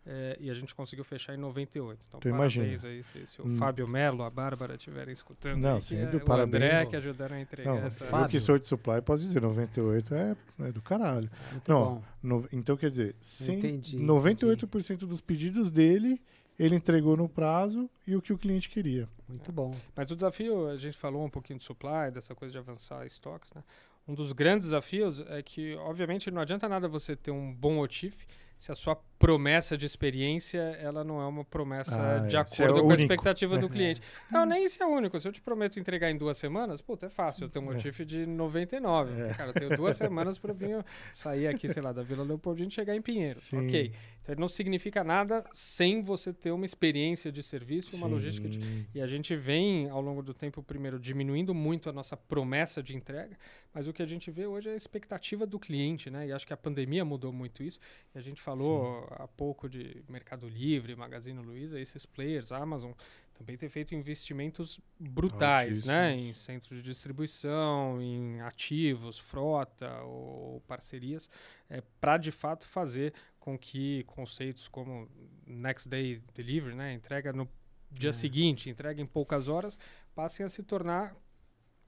É, 0.04 0.36
e 0.40 0.50
a 0.50 0.54
gente 0.54 0.74
conseguiu 0.74 1.04
fechar 1.04 1.32
em 1.32 1.36
98. 1.36 2.00
Então, 2.08 2.18
Então, 2.18 2.32
parabéns 2.32 2.56
imagina. 2.56 2.88
aí 2.92 3.02
se, 3.04 3.24
se 3.26 3.40
o 3.40 3.46
Hum. 3.46 3.56
Fábio 3.56 3.86
Melo, 3.86 4.24
a 4.24 4.30
Bárbara 4.30 4.74
estiverem 4.74 5.12
escutando. 5.12 5.60
Não, 5.60 5.76
aí, 5.76 5.82
sim, 5.82 5.96
é 5.96 6.06
do 6.06 6.16
o 6.16 6.20
parabéns. 6.24 6.64
André 6.64 6.86
que 6.86 6.96
ajudaram 6.96 7.36
a 7.36 7.40
entregar 7.40 7.70
Não, 7.72 7.78
essa. 7.84 8.02
eu 8.02 8.08
Fábio. 8.08 8.28
que 8.30 8.40
sou 8.40 8.58
de 8.58 8.66
supply 8.66 9.00
posso 9.00 9.22
dizer, 9.22 9.40
98 9.40 10.12
é, 10.12 10.36
é 10.60 10.72
do 10.72 10.82
caralho. 10.82 11.30
Muito 11.52 11.70
Não. 11.70 12.02
No- 12.20 12.48
então 12.52 12.76
quer 12.76 12.90
dizer, 12.90 13.14
cem- 13.20 13.58
Entendi, 13.58 13.96
98% 13.98 15.06
dos 15.06 15.20
pedidos 15.20 15.70
dele, 15.70 16.20
ele 16.58 16.76
entregou 16.76 17.16
no 17.16 17.28
prazo 17.28 17.88
e 18.06 18.14
o 18.16 18.22
que 18.22 18.32
o 18.32 18.38
cliente 18.38 18.68
queria. 18.68 19.08
Muito 19.28 19.50
bom. 19.52 19.72
Mas 19.96 20.10
o 20.10 20.14
desafio, 20.14 20.68
a 20.68 20.76
gente 20.76 20.96
falou 20.96 21.24
um 21.24 21.30
pouquinho 21.30 21.58
de 21.58 21.64
supply, 21.64 22.10
dessa 22.12 22.34
coisa 22.34 22.52
de 22.52 22.58
avançar 22.58 23.06
estoques, 23.06 23.52
né? 23.54 23.62
Um 24.06 24.14
dos 24.14 24.32
grandes 24.32 24.66
desafios 24.66 25.20
é 25.28 25.42
que, 25.42 25.76
obviamente, 25.76 26.30
não 26.30 26.42
adianta 26.42 26.68
nada 26.68 26.88
você 26.88 27.14
ter 27.14 27.30
um 27.30 27.54
bom 27.54 27.78
OTIF 27.78 28.26
se 28.58 28.72
a 28.72 28.74
sua 28.74 28.96
promessa 29.26 29.78
de 29.78 29.86
experiência 29.86 30.58
ela 30.80 31.04
não 31.04 31.20
é 31.20 31.26
uma 31.26 31.44
promessa 31.44 31.96
Ah, 31.96 32.18
de 32.26 32.36
é. 32.36 32.38
É 32.38 32.42
acordo 32.42 32.82
com 32.82 32.90
a 32.90 32.94
expectativa 32.94 33.56
do 33.56 33.68
cliente. 33.70 34.00
Não, 34.30 34.44
nem 34.44 34.66
se 34.68 34.82
é 34.82 34.86
único. 34.86 35.18
Se 35.20 35.28
eu 35.28 35.32
te 35.32 35.40
prometo 35.40 35.78
entregar 35.78 36.10
em 36.10 36.16
duas 36.18 36.36
semanas, 36.36 36.80
puta, 36.82 37.06
é 37.06 37.08
fácil. 37.08 37.44
Eu 37.44 37.48
tenho 37.48 37.64
um 37.66 37.72
É. 37.72 37.76
OTIF 37.76 38.04
de 38.04 38.26
99. 38.26 39.20
É. 39.22 39.34
Cara, 39.34 39.50
eu 39.50 39.54
tenho 39.54 39.76
duas 39.76 39.96
semanas 39.96 40.38
para 40.38 40.52
vir 40.52 40.84
sair 41.12 41.46
aqui, 41.46 41.68
sei 41.68 41.82
lá, 41.82 41.92
da 41.92 42.02
Vila 42.02 42.24
Leopoldina 42.24 42.68
e 42.68 42.72
chegar 42.72 42.96
em 42.96 43.02
Pinheiros. 43.02 43.44
Sim. 43.44 43.68
Ok. 43.68 43.92
Então, 44.22 44.34
não 44.38 44.48
significa 44.48 45.02
nada 45.02 45.44
sem 45.52 46.02
você 46.02 46.32
ter 46.32 46.50
uma 46.52 46.64
experiência 46.64 47.32
de 47.32 47.42
serviço, 47.42 47.96
uma 47.96 48.06
Sim. 48.06 48.12
logística 48.14 48.48
de 48.48 48.86
e 48.94 49.00
a 49.00 49.06
gente 49.06 49.34
vem, 49.34 49.88
ao 49.88 50.00
longo 50.00 50.22
do 50.22 50.32
tempo, 50.32 50.62
primeiro, 50.62 50.98
diminuindo 50.98 51.52
muito 51.54 51.88
a 51.90 51.92
nossa 51.92 52.16
promessa 52.16 52.82
de 52.82 52.94
entrega, 52.96 53.36
mas 53.74 53.88
o 53.88 53.92
que 53.92 54.02
a 54.02 54.06
gente 54.06 54.30
vê 54.30 54.46
hoje 54.46 54.68
é 54.68 54.72
a 54.72 54.76
expectativa 54.76 55.44
do 55.46 55.58
cliente, 55.58 56.08
né? 56.10 56.28
E 56.28 56.32
acho 56.32 56.46
que 56.46 56.52
a 56.52 56.56
pandemia 56.56 57.04
mudou 57.04 57.32
muito 57.32 57.62
isso. 57.62 57.78
E 58.14 58.18
a 58.18 58.20
gente 58.20 58.40
falou 58.40 59.08
há 59.18 59.26
pouco 59.28 59.68
de 59.68 60.02
Mercado 60.08 60.48
Livre, 60.48 60.94
Magazine 60.96 61.40
Luiza, 61.40 61.78
esses 61.80 62.04
players, 62.06 62.52
Amazon, 62.52 62.92
também 63.34 63.56
tem 63.56 63.68
feito 63.68 63.94
investimentos 63.94 64.80
brutais, 64.98 65.84
né? 65.84 66.14
Em 66.16 66.32
centros 66.34 66.76
de 66.78 66.82
distribuição, 66.82 68.00
em 68.00 68.40
ativos, 68.40 69.18
frota 69.18 70.02
ou 70.02 70.60
parcerias, 70.62 71.28
é, 71.68 71.82
para 72.00 72.16
de 72.18 72.30
fato 72.30 72.66
fazer 72.66 73.12
com 73.40 73.58
que 73.58 74.04
conceitos 74.04 74.68
como 74.68 75.08
Next 75.46 75.88
Day 75.88 76.22
Delivery, 76.34 76.74
né? 76.76 76.92
Entrega 76.92 77.32
no 77.32 77.48
dia 77.90 78.10
É. 78.10 78.12
seguinte, 78.12 78.70
entrega 78.70 79.00
em 79.02 79.06
poucas 79.06 79.48
horas, 79.48 79.78
passem 80.14 80.44
a 80.46 80.48
se 80.48 80.62
tornar 80.62 81.14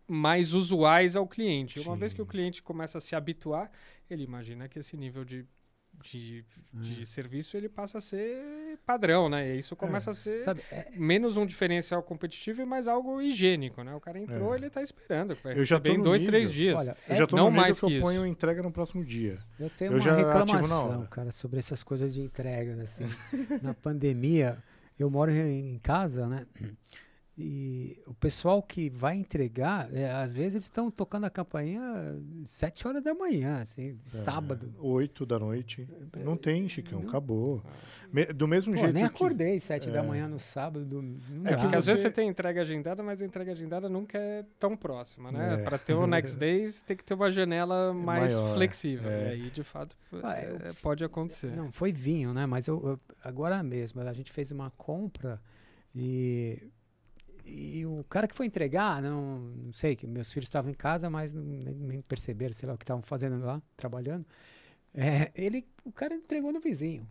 mais 0.06 0.52
usuais 0.52 1.16
ao 1.16 1.26
cliente. 1.26 1.78
E 1.78 1.82
Uma 1.82 1.96
vez 1.96 2.12
que 2.12 2.20
o 2.20 2.24
Sim. 2.24 2.30
cliente 2.30 2.62
começa 2.62 2.98
a 2.98 3.00
se 3.00 3.16
habituar, 3.16 3.70
ele 4.10 4.22
imagina 4.22 4.68
que 4.68 4.78
esse 4.78 4.96
nível 4.96 5.24
de 5.24 5.46
de, 6.02 6.44
de 6.72 7.06
serviço 7.06 7.56
ele 7.56 7.68
passa 7.68 7.98
a 7.98 8.00
ser 8.00 8.78
padrão, 8.84 9.28
né? 9.28 9.54
E 9.54 9.58
isso 9.58 9.74
começa 9.74 10.10
a 10.10 10.14
ser 10.14 10.40
Sabe, 10.40 10.60
é- 10.70 10.88
menos 10.96 11.36
um 11.36 11.46
diferencial 11.46 12.02
competitivo 12.02 12.60
e 12.62 12.66
mais 12.66 12.86
algo 12.88 13.20
higiênico, 13.22 13.82
né? 13.82 13.94
O 13.94 14.00
cara 14.00 14.18
entrou, 14.18 14.52
É. 14.54 14.58
ele 14.58 14.68
tá 14.70 14.82
esperando, 14.82 15.34
vai 15.42 15.58
Eu 15.58 15.64
já 15.64 15.80
tô 15.80 15.90
em 15.90 16.02
dois, 16.02 16.22
nível. 16.22 16.32
três 16.32 16.52
dias. 16.52 16.78
olha, 16.78 16.96
Eu 17.08 17.12
é- 17.14 17.16
já 17.16 17.26
tô 17.26 17.36
não 17.36 17.46
no 17.46 17.56
mais 17.56 17.78
que 17.80 17.86
eu 17.86 18.00
ponho 18.00 18.20
isso. 18.22 18.26
entrega 18.26 18.62
no 18.62 18.70
próximo 18.70 19.04
dia. 19.04 19.38
Eu 19.58 19.70
tenho 19.70 19.92
Eu 19.92 19.98
uma 20.00 20.12
reclamação, 20.16 21.06
cara, 21.06 21.30
sobre 21.30 21.58
essas 21.58 21.82
coisas 21.82 22.12
de 22.12 22.20
entrega, 22.20 22.82
assim. 22.82 23.04
Na 23.62 23.72
pandemia, 23.74 24.56
eu 24.98 25.08
moro 25.10 25.30
em, 25.30 25.74
em 25.74 25.78
casa, 25.78 26.26
né? 26.26 26.46
E 27.36 28.00
o 28.06 28.14
pessoal 28.14 28.62
que 28.62 28.88
vai 28.88 29.16
entregar, 29.16 29.92
é, 29.92 30.08
às 30.08 30.32
vezes 30.32 30.54
eles 30.54 30.64
estão 30.66 30.88
tocando 30.88 31.24
a 31.24 31.30
campainha 31.30 31.82
sete 32.44 32.86
horas 32.86 33.02
da 33.02 33.12
manhã, 33.12 33.58
assim, 33.58 33.96
de 33.96 34.08
sábado. 34.08 34.72
Oito 34.78 35.26
da 35.26 35.36
noite. 35.36 35.88
Não 36.24 36.36
tem, 36.36 36.68
Chicão, 36.68 37.00
não- 37.00 37.08
acabou. 37.08 37.60
Me- 38.12 38.26
do 38.26 38.46
mesmo 38.46 38.72
Pô, 38.72 38.78
jeito 38.78 38.94
nem 38.94 39.02
que... 39.02 39.10
acordei 39.12 39.58
sete 39.58 39.90
da 39.90 39.98
É. 39.98 40.02
manhã 40.02 40.28
no 40.28 40.38
sábado. 40.38 40.84
do- 40.84 41.02
Não 41.02 41.44
É 41.44 41.50
dá. 41.50 41.56
que 41.56 41.62
Porque 41.62 41.74
às 41.76 41.86
vezes 41.86 42.02
você- 42.02 42.10
tem 42.12 42.28
entrega 42.28 42.60
agendada, 42.60 43.02
mas 43.02 43.20
a 43.20 43.26
entrega 43.26 43.50
agendada 43.50 43.88
nunca 43.88 44.16
é 44.16 44.44
tão 44.60 44.76
próxima, 44.76 45.32
né? 45.32 45.54
É. 45.54 45.56
Para 45.56 45.76
ter 45.76 45.94
o 45.94 46.06
next 46.06 46.38
day, 46.38 46.68
você 46.68 46.84
tem 46.84 46.96
que 46.96 47.02
ter 47.02 47.14
uma 47.14 47.32
janela 47.32 47.92
mais 47.92 48.32
Maior, 48.32 48.54
flexível. 48.54 49.10
é. 49.10 49.30
E 49.36 49.42
aí, 49.42 49.50
de 49.50 49.64
fato, 49.64 49.96
Ah, 50.22 50.36
é, 50.36 50.70
pode 50.80 51.02
acontecer. 51.02 51.50
Não, 51.56 51.72
foi 51.72 51.90
vinho, 51.90 52.32
né? 52.32 52.46
Mas 52.46 52.68
eu, 52.68 52.80
eu- 52.86 53.00
agora 53.24 53.60
mesmo, 53.64 54.00
a 54.00 54.12
gente 54.12 54.30
fez 54.30 54.52
uma 54.52 54.70
compra 54.70 55.40
e, 55.92 56.62
e 57.44 57.84
o 57.86 58.02
cara 58.04 58.26
que 58.26 58.34
foi 58.34 58.46
entregar, 58.46 59.02
não, 59.02 59.38
não 59.40 59.72
sei, 59.72 59.94
que 59.94 60.06
meus 60.06 60.32
filhos 60.32 60.46
estavam 60.48 60.70
em 60.70 60.74
casa, 60.74 61.08
mas 61.10 61.32
não- 61.34 61.42
nem, 61.42 61.74
nem 61.74 62.00
perceberam, 62.02 62.52
sei 62.54 62.66
lá, 62.68 62.74
o 62.74 62.78
que 62.78 62.84
estavam 62.84 63.02
fazendo 63.02 63.38
lá, 63.44 63.60
trabalhando. 63.76 64.24
É, 64.94 65.30
ele, 65.34 65.66
o 65.84 65.92
cara 65.92 66.14
entregou 66.14 66.52
no 66.52 66.60
vizinho. 66.60 67.06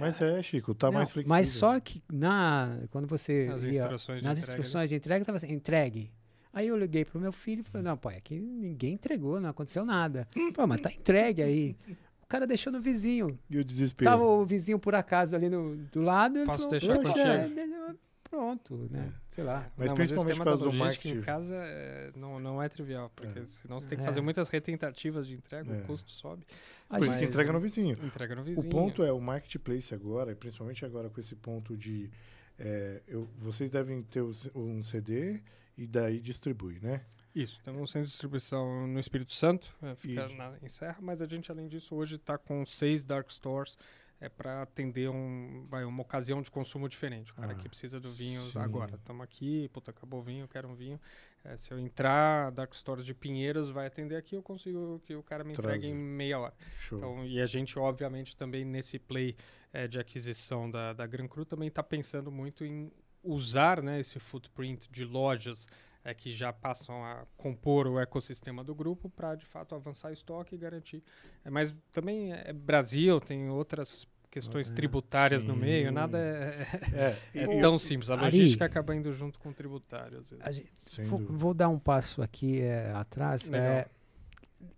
Mas 0.00 0.20
é, 0.20 0.42
Chico, 0.42 0.74
tá 0.74 0.86
Não, 0.88 0.94
mais 0.94 1.10
flexível. 1.10 1.36
Mas 1.36 1.48
só 1.48 1.78
que 1.80 2.02
na, 2.12 2.78
quando 2.90 3.06
você 3.06 3.46
Nas 3.46 3.62
ia- 3.64 3.70
instruções 3.82 4.18
de 4.20 4.24
nas 4.24 4.38
entrega, 4.38 4.52
né? 4.52 4.58
instruções 4.60 4.88
de 4.88 4.96
entrega, 4.96 5.22
estava 5.22 5.36
assim, 5.36 5.52
entregue. 5.52 6.10
Aí 6.52 6.68
eu 6.68 6.76
liguei 6.78 7.04
pro 7.04 7.20
meu 7.20 7.32
filho 7.32 7.60
e 7.60 7.62
falei, 7.64 7.84
não, 7.86 7.96
pai, 7.96 8.16
aqui 8.16 8.38
ninguém 8.40 8.94
entregou, 8.94 9.38
não 9.40 9.50
aconteceu 9.50 9.84
nada. 9.84 10.26
Pô, 10.54 10.66
mas 10.66 10.80
tá 10.80 10.90
entregue 10.90 11.42
aí. 11.42 11.76
O 12.22 12.26
cara 12.26 12.46
deixou 12.46 12.72
no 12.72 12.80
vizinho. 12.80 13.38
E 13.48 13.58
o 13.58 13.64
desespero. 13.64 14.10
Tava 14.10 14.24
o 14.24 14.44
vizinho 14.44 14.78
por 14.78 14.94
acaso 14.94 15.36
ali 15.36 15.48
no, 15.50 15.76
do 15.76 16.00
lado. 16.00 16.38
Ele 16.38 16.46
Posso 16.46 16.62
falou, 16.64 16.70
deixar 17.04 17.28
é, 17.28 17.44
é, 17.46 17.94
pronto, 18.28 18.76
né? 18.90 19.12
Sei 19.28 19.42
lá. 19.44 19.70
Mas 19.76 19.88
Não, 19.88 19.96
principalmente 19.96 20.40
esse 20.40 20.58
por 20.64 20.72
marketing. 20.74 21.18
em 21.18 21.22
casa 21.22 21.54
é, 21.56 22.12
não, 22.16 22.38
não 22.40 22.62
é 22.62 22.68
trivial, 22.68 23.10
porque 23.14 23.38
É. 23.38 23.44
senão 23.44 23.78
você 23.80 23.88
tem 23.88 23.98
que 23.98 24.04
É. 24.04 24.06
fazer 24.06 24.20
muitas 24.20 24.48
retentativas 24.48 25.26
de 25.26 25.34
entrega, 25.34 25.72
É. 25.74 25.78
o 25.80 25.84
custo 25.84 26.10
sobe. 26.10 26.44
A 26.88 26.98
Por 26.98 27.02
isso 27.02 27.10
gente- 27.12 27.18
que 27.18 27.24
Mas, 27.26 27.30
entrega 27.34 27.52
no 27.52 27.60
vizinho. 27.60 27.98
Entrega 28.04 28.34
no 28.34 28.42
O 28.42 28.44
vizinho. 28.44 28.70
ponto 28.70 29.02
é 29.02 29.12
o 29.12 29.20
marketplace 29.20 29.94
agora, 29.94 30.32
e 30.32 30.34
principalmente 30.34 30.84
agora 30.84 31.08
com 31.10 31.20
esse 31.20 31.34
ponto 31.34 31.76
de 31.76 32.10
é, 32.58 33.02
eu- 33.06 33.28
vocês 33.36 33.70
devem 33.70 34.02
ter 34.02 34.22
o 34.22 34.32
um 34.54 34.82
CD 34.82 35.42
e 35.76 35.86
daí 35.86 36.18
distribui, 36.20 36.78
né? 36.80 37.02
Isso, 37.34 37.60
temos 37.62 37.82
um 37.82 37.86
centro 37.86 38.06
de 38.06 38.12
distribuição 38.12 38.86
no 38.86 38.98
Espírito 38.98 39.34
Santo, 39.34 39.76
é, 39.82 39.94
fica 39.94 40.26
na, 40.30 40.54
em 40.62 40.68
Serra, 40.68 40.96
mas 41.02 41.20
a 41.20 41.26
gente, 41.26 41.52
além 41.52 41.68
disso, 41.68 41.94
hoje 41.94 42.16
está 42.16 42.38
com 42.38 42.64
seis 42.64 43.04
dark 43.04 43.30
stores 43.30 43.76
é, 44.20 44.28
para 44.28 44.62
atender 44.62 45.10
um, 45.10 45.66
vai, 45.68 45.84
uma 45.84 46.02
ocasião 46.02 46.40
de 46.40 46.50
consumo 46.50 46.88
diferente. 46.88 47.30
O 47.32 47.34
cara 47.34 47.52
Ah, 47.52 47.54
que 47.54 47.68
precisa 47.68 48.00
do 48.00 48.10
vinho 48.10 48.42
sim. 48.50 48.58
agora. 48.58 48.94
Estamos 48.96 49.22
aqui, 49.22 49.68
puta, 49.72 49.90
acabou 49.90 50.20
o 50.20 50.22
vinho, 50.22 50.48
quero 50.48 50.68
um 50.68 50.74
vinho. 50.74 51.00
É, 51.44 51.56
se 51.56 51.70
eu 51.70 51.78
entrar, 51.78 52.50
Dark 52.52 52.74
Stores 52.74 53.04
de 53.04 53.14
Pinheiros 53.14 53.70
vai 53.70 53.86
atender 53.86 54.16
aqui, 54.16 54.34
eu 54.36 54.42
consigo 54.42 55.00
que 55.04 55.14
o 55.14 55.22
cara 55.22 55.44
me 55.44 55.52
entregue 55.52 55.86
em 55.88 55.94
meia 55.94 56.38
hora. 56.38 56.54
Show. 56.78 56.98
Então, 56.98 57.24
e 57.26 57.40
a 57.40 57.46
gente, 57.46 57.78
obviamente, 57.78 58.36
também 58.36 58.64
nesse 58.64 58.98
play 58.98 59.36
eh, 59.72 59.86
de 59.86 59.98
aquisição 59.98 60.70
da, 60.70 60.92
da 60.92 61.06
Gran 61.06 61.28
Cru, 61.28 61.44
também 61.44 61.68
está 61.68 61.82
pensando 61.82 62.30
muito 62.32 62.64
em 62.64 62.90
usar 63.22 63.82
né, 63.82 64.00
esse 64.00 64.18
footprint 64.18 64.88
de 64.90 65.04
lojas 65.04 65.66
eh, 66.06 66.14
que 66.14 66.30
já 66.30 66.52
passam 66.52 67.04
a 67.04 67.26
compor 67.36 67.86
o 67.88 67.98
ecossistema 67.98 68.62
do 68.62 68.74
grupo 68.74 69.10
para, 69.10 69.34
de 69.34 69.44
fato, 69.44 69.74
avançar 69.74 70.12
estoque 70.12 70.54
e 70.54 70.58
garantir. 70.58 71.02
Eh, 71.44 71.50
mas 71.50 71.74
também 71.92 72.32
é 72.32 72.52
Brasil, 72.52 73.20
tem 73.20 73.48
outras 73.50 74.06
questões 74.30 74.70
É, 74.70 74.74
tributárias 74.74 75.42
no 75.42 75.54
sim. 75.54 75.60
meio, 75.60 75.90
nada 75.90 76.18
é, 76.18 76.62
é, 77.34 77.40
é 77.42 77.56
e- 77.56 77.60
tão 77.60 77.76
simples. 77.78 78.08
A 78.10 78.14
Ari- 78.14 78.24
logística 78.24 78.64
acaba 78.64 78.94
indo 78.94 79.12
junto 79.12 79.38
com 79.40 79.48
o 79.48 79.52
tributário, 79.52 80.18
às 80.18 80.30
vezes. 80.30 80.44
gente- 80.86 81.02
vou, 81.02 81.18
vou 81.18 81.54
dar 81.54 81.68
um 81.68 81.78
passo 81.78 82.22
aqui 82.22 82.60
é, 82.60 82.92
atrás. 82.92 83.50
É, 83.52 83.88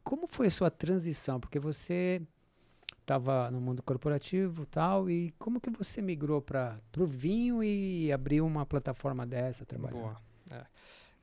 como 0.03 0.27
foi 0.27 0.47
a 0.47 0.51
sua 0.51 0.71
transição? 0.71 1.39
Porque 1.39 1.59
você 1.59 2.23
estava 3.01 3.51
no 3.51 3.61
mundo 3.61 3.83
corporativo 3.83 4.63
e 4.63 4.67
tal, 4.67 5.11
e 5.11 5.31
como 5.39 5.61
que 5.61 5.71
você 5.71 6.01
migrou 6.01 6.41
para 6.43 6.79
o 6.99 7.07
vinho 7.07 7.63
e 7.63 8.13
abriu 8.13 8.47
uma 8.47 8.65
plataforma 8.65 9.27
dessa 9.27 9.65
trabalhando? 9.67 10.01
Boa. 10.03 10.17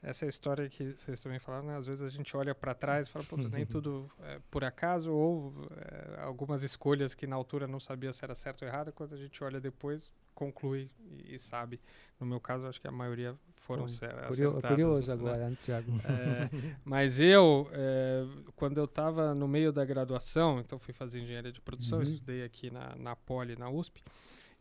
Essa 0.08 0.26
é 0.26 0.30
história 0.30 0.70
que 0.70 0.91
vocês 0.95 1.20
também 1.20 1.39
falaram, 1.39 1.66
né? 1.68 1.78
Às 1.78 1.86
vezes 1.88 2.01
a 2.01 2.10
gente 2.10 2.38
olha 2.38 2.53
para 2.53 2.76
trás 2.76 3.08
e 3.08 3.12
fala, 3.12 3.26
pô, 3.26 3.38
nem 3.38 3.66
tudo 3.66 4.10
é 4.22 4.39
por 4.51 4.64
acaso, 4.64 5.12
ou 5.12 5.53
é, 5.76 6.22
algumas 6.22 6.62
escolhas 6.62 7.16
que 7.16 7.26
na 7.26 7.36
altura 7.36 7.68
não 7.68 7.80
sabia 7.80 8.14
se 8.14 8.24
era 8.24 8.36
certo 8.36 8.62
ou 8.62 8.68
errado, 8.68 8.91
quando 8.93 9.14
a 9.14 9.18
gente 9.18 9.43
olha 9.43 9.60
depois, 9.60 10.12
conclui 10.36 10.91
e, 10.99 11.34
e 11.36 11.39
sabe. 11.39 11.80
No 12.20 12.26
meu 12.28 12.39
caso, 12.39 12.68
acho 12.68 12.80
que 12.80 12.88
a 12.88 12.91
maioria 12.91 13.36
foram 13.56 13.84
Bom, 13.84 13.88
cer- 13.88 14.10
Curio- 14.28 14.49
acertadas. 14.51 14.70
curioso 14.72 15.08
né? 15.08 15.14
agora, 15.14 15.49
né, 15.49 15.58
Tiago? 15.60 15.91
É, 16.03 16.49
mas 16.86 17.20
eu, 17.20 17.68
é, 17.72 18.26
quando 18.56 18.78
eu 18.78 18.86
estava 18.86 19.34
no 19.34 19.47
meio 19.47 19.72
da 19.72 19.84
graduação, 19.84 20.60
então 20.60 20.78
fui 20.78 20.93
fazer 20.93 21.20
engenharia 21.20 21.51
de 21.51 21.60
produção, 21.62 21.97
Uhum. 21.99 22.03
estudei 22.03 22.43
aqui 22.43 22.70
na, 22.70 22.95
na 22.95 23.16
Poli, 23.16 23.56
na 23.58 23.70
USP, 23.72 24.03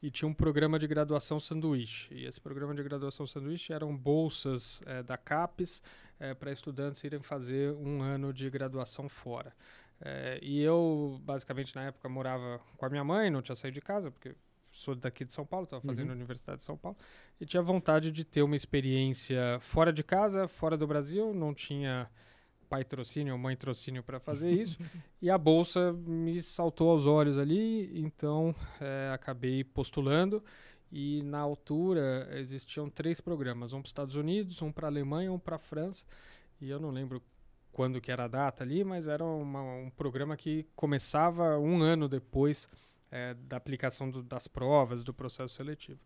e 0.04 0.10
tinha 0.10 0.28
um 0.28 0.34
programa 0.34 0.78
de 0.78 0.86
graduação 0.86 1.40
sanduíche. 1.40 2.12
E 2.12 2.26
esse 2.26 2.38
programa 2.38 2.74
de 2.74 2.82
graduação 2.82 3.26
sanduíche 3.26 3.72
eram 3.72 3.96
bolsas 3.96 4.82
é, 4.84 5.02
da 5.02 5.16
CAPES 5.16 5.82
para 6.38 6.52
estudantes 6.52 7.02
irem 7.02 7.20
fazer 7.20 7.72
um 7.72 8.02
ano 8.02 8.32
de 8.32 8.48
graduação 8.50 9.08
fora. 9.08 9.52
É, 10.00 10.38
e 10.42 10.60
eu, 10.60 11.18
basicamente, 11.22 11.74
na 11.74 11.84
época, 11.84 12.08
morava 12.08 12.60
com 12.76 12.84
a 12.84 12.90
minha 12.90 13.02
mãe, 13.02 13.30
não 13.30 13.40
tinha 13.40 13.56
saído 13.56 13.74
de 13.74 13.80
casa, 13.80 14.10
porque 14.10 14.34
sou 14.70 14.94
daqui 14.94 15.24
de 15.24 15.32
São 15.32 15.46
Paulo, 15.46 15.64
estava 15.64 15.82
fazendo 15.82 16.06
Uhum. 16.08 16.12
a 16.12 16.16
Universidade 16.16 16.58
de 16.58 16.64
São 16.64 16.76
Paulo, 16.76 16.98
e 17.40 17.46
tinha 17.46 17.62
vontade 17.62 18.10
de 18.10 18.24
ter 18.24 18.42
uma 18.42 18.56
experiência 18.56 19.58
fora 19.60 19.92
de 19.92 20.02
casa, 20.02 20.46
fora 20.46 20.76
do 20.76 20.86
Brasil, 20.86 21.32
não 21.32 21.54
tinha 21.54 22.10
pai 22.74 22.84
trocínio 22.84 23.32
ou 23.34 23.38
mãe 23.38 23.56
trocínio 23.56 24.02
para 24.02 24.18
fazer 24.28 24.50
isso, 24.50 24.76
e 25.22 25.30
a 25.30 25.38
bolsa 25.38 25.92
me 25.92 26.40
saltou 26.42 26.90
aos 26.90 27.06
olhos 27.06 27.38
ali, 27.38 27.90
então 28.00 28.54
eh, 28.80 29.10
acabei 29.14 29.62
postulando, 29.62 30.42
e 30.90 31.22
na 31.22 31.38
altura 31.38 32.28
existiam 32.32 32.88
três 32.90 33.20
programas, 33.20 33.72
um 33.72 33.78
para 33.78 33.84
os 33.86 33.90
Estados 33.90 34.16
Unidos, 34.16 34.60
um 34.62 34.72
para 34.72 34.86
a 34.88 34.90
Alemanha, 34.90 35.32
um 35.32 35.38
para 35.38 35.56
a 35.56 35.58
França, 35.58 36.04
e 36.60 36.68
eu 36.70 36.80
não 36.80 36.90
lembro 36.90 37.22
quando 37.72 38.00
que 38.00 38.10
era 38.12 38.24
a 38.24 38.28
data 38.28 38.62
ali, 38.64 38.82
mas 38.84 39.06
era 39.08 39.24
uma- 39.24 39.62
um 39.62 39.90
programa 39.90 40.36
que 40.36 40.66
começava 40.76 41.58
um 41.58 41.80
ano 41.82 42.08
depois 42.08 42.68
eh, 43.16 43.34
da 43.48 43.56
aplicação 43.56 44.10
do- 44.10 44.22
das 44.24 44.48
provas, 44.48 45.04
do 45.04 45.14
processo 45.14 45.54
seletivo. 45.54 46.00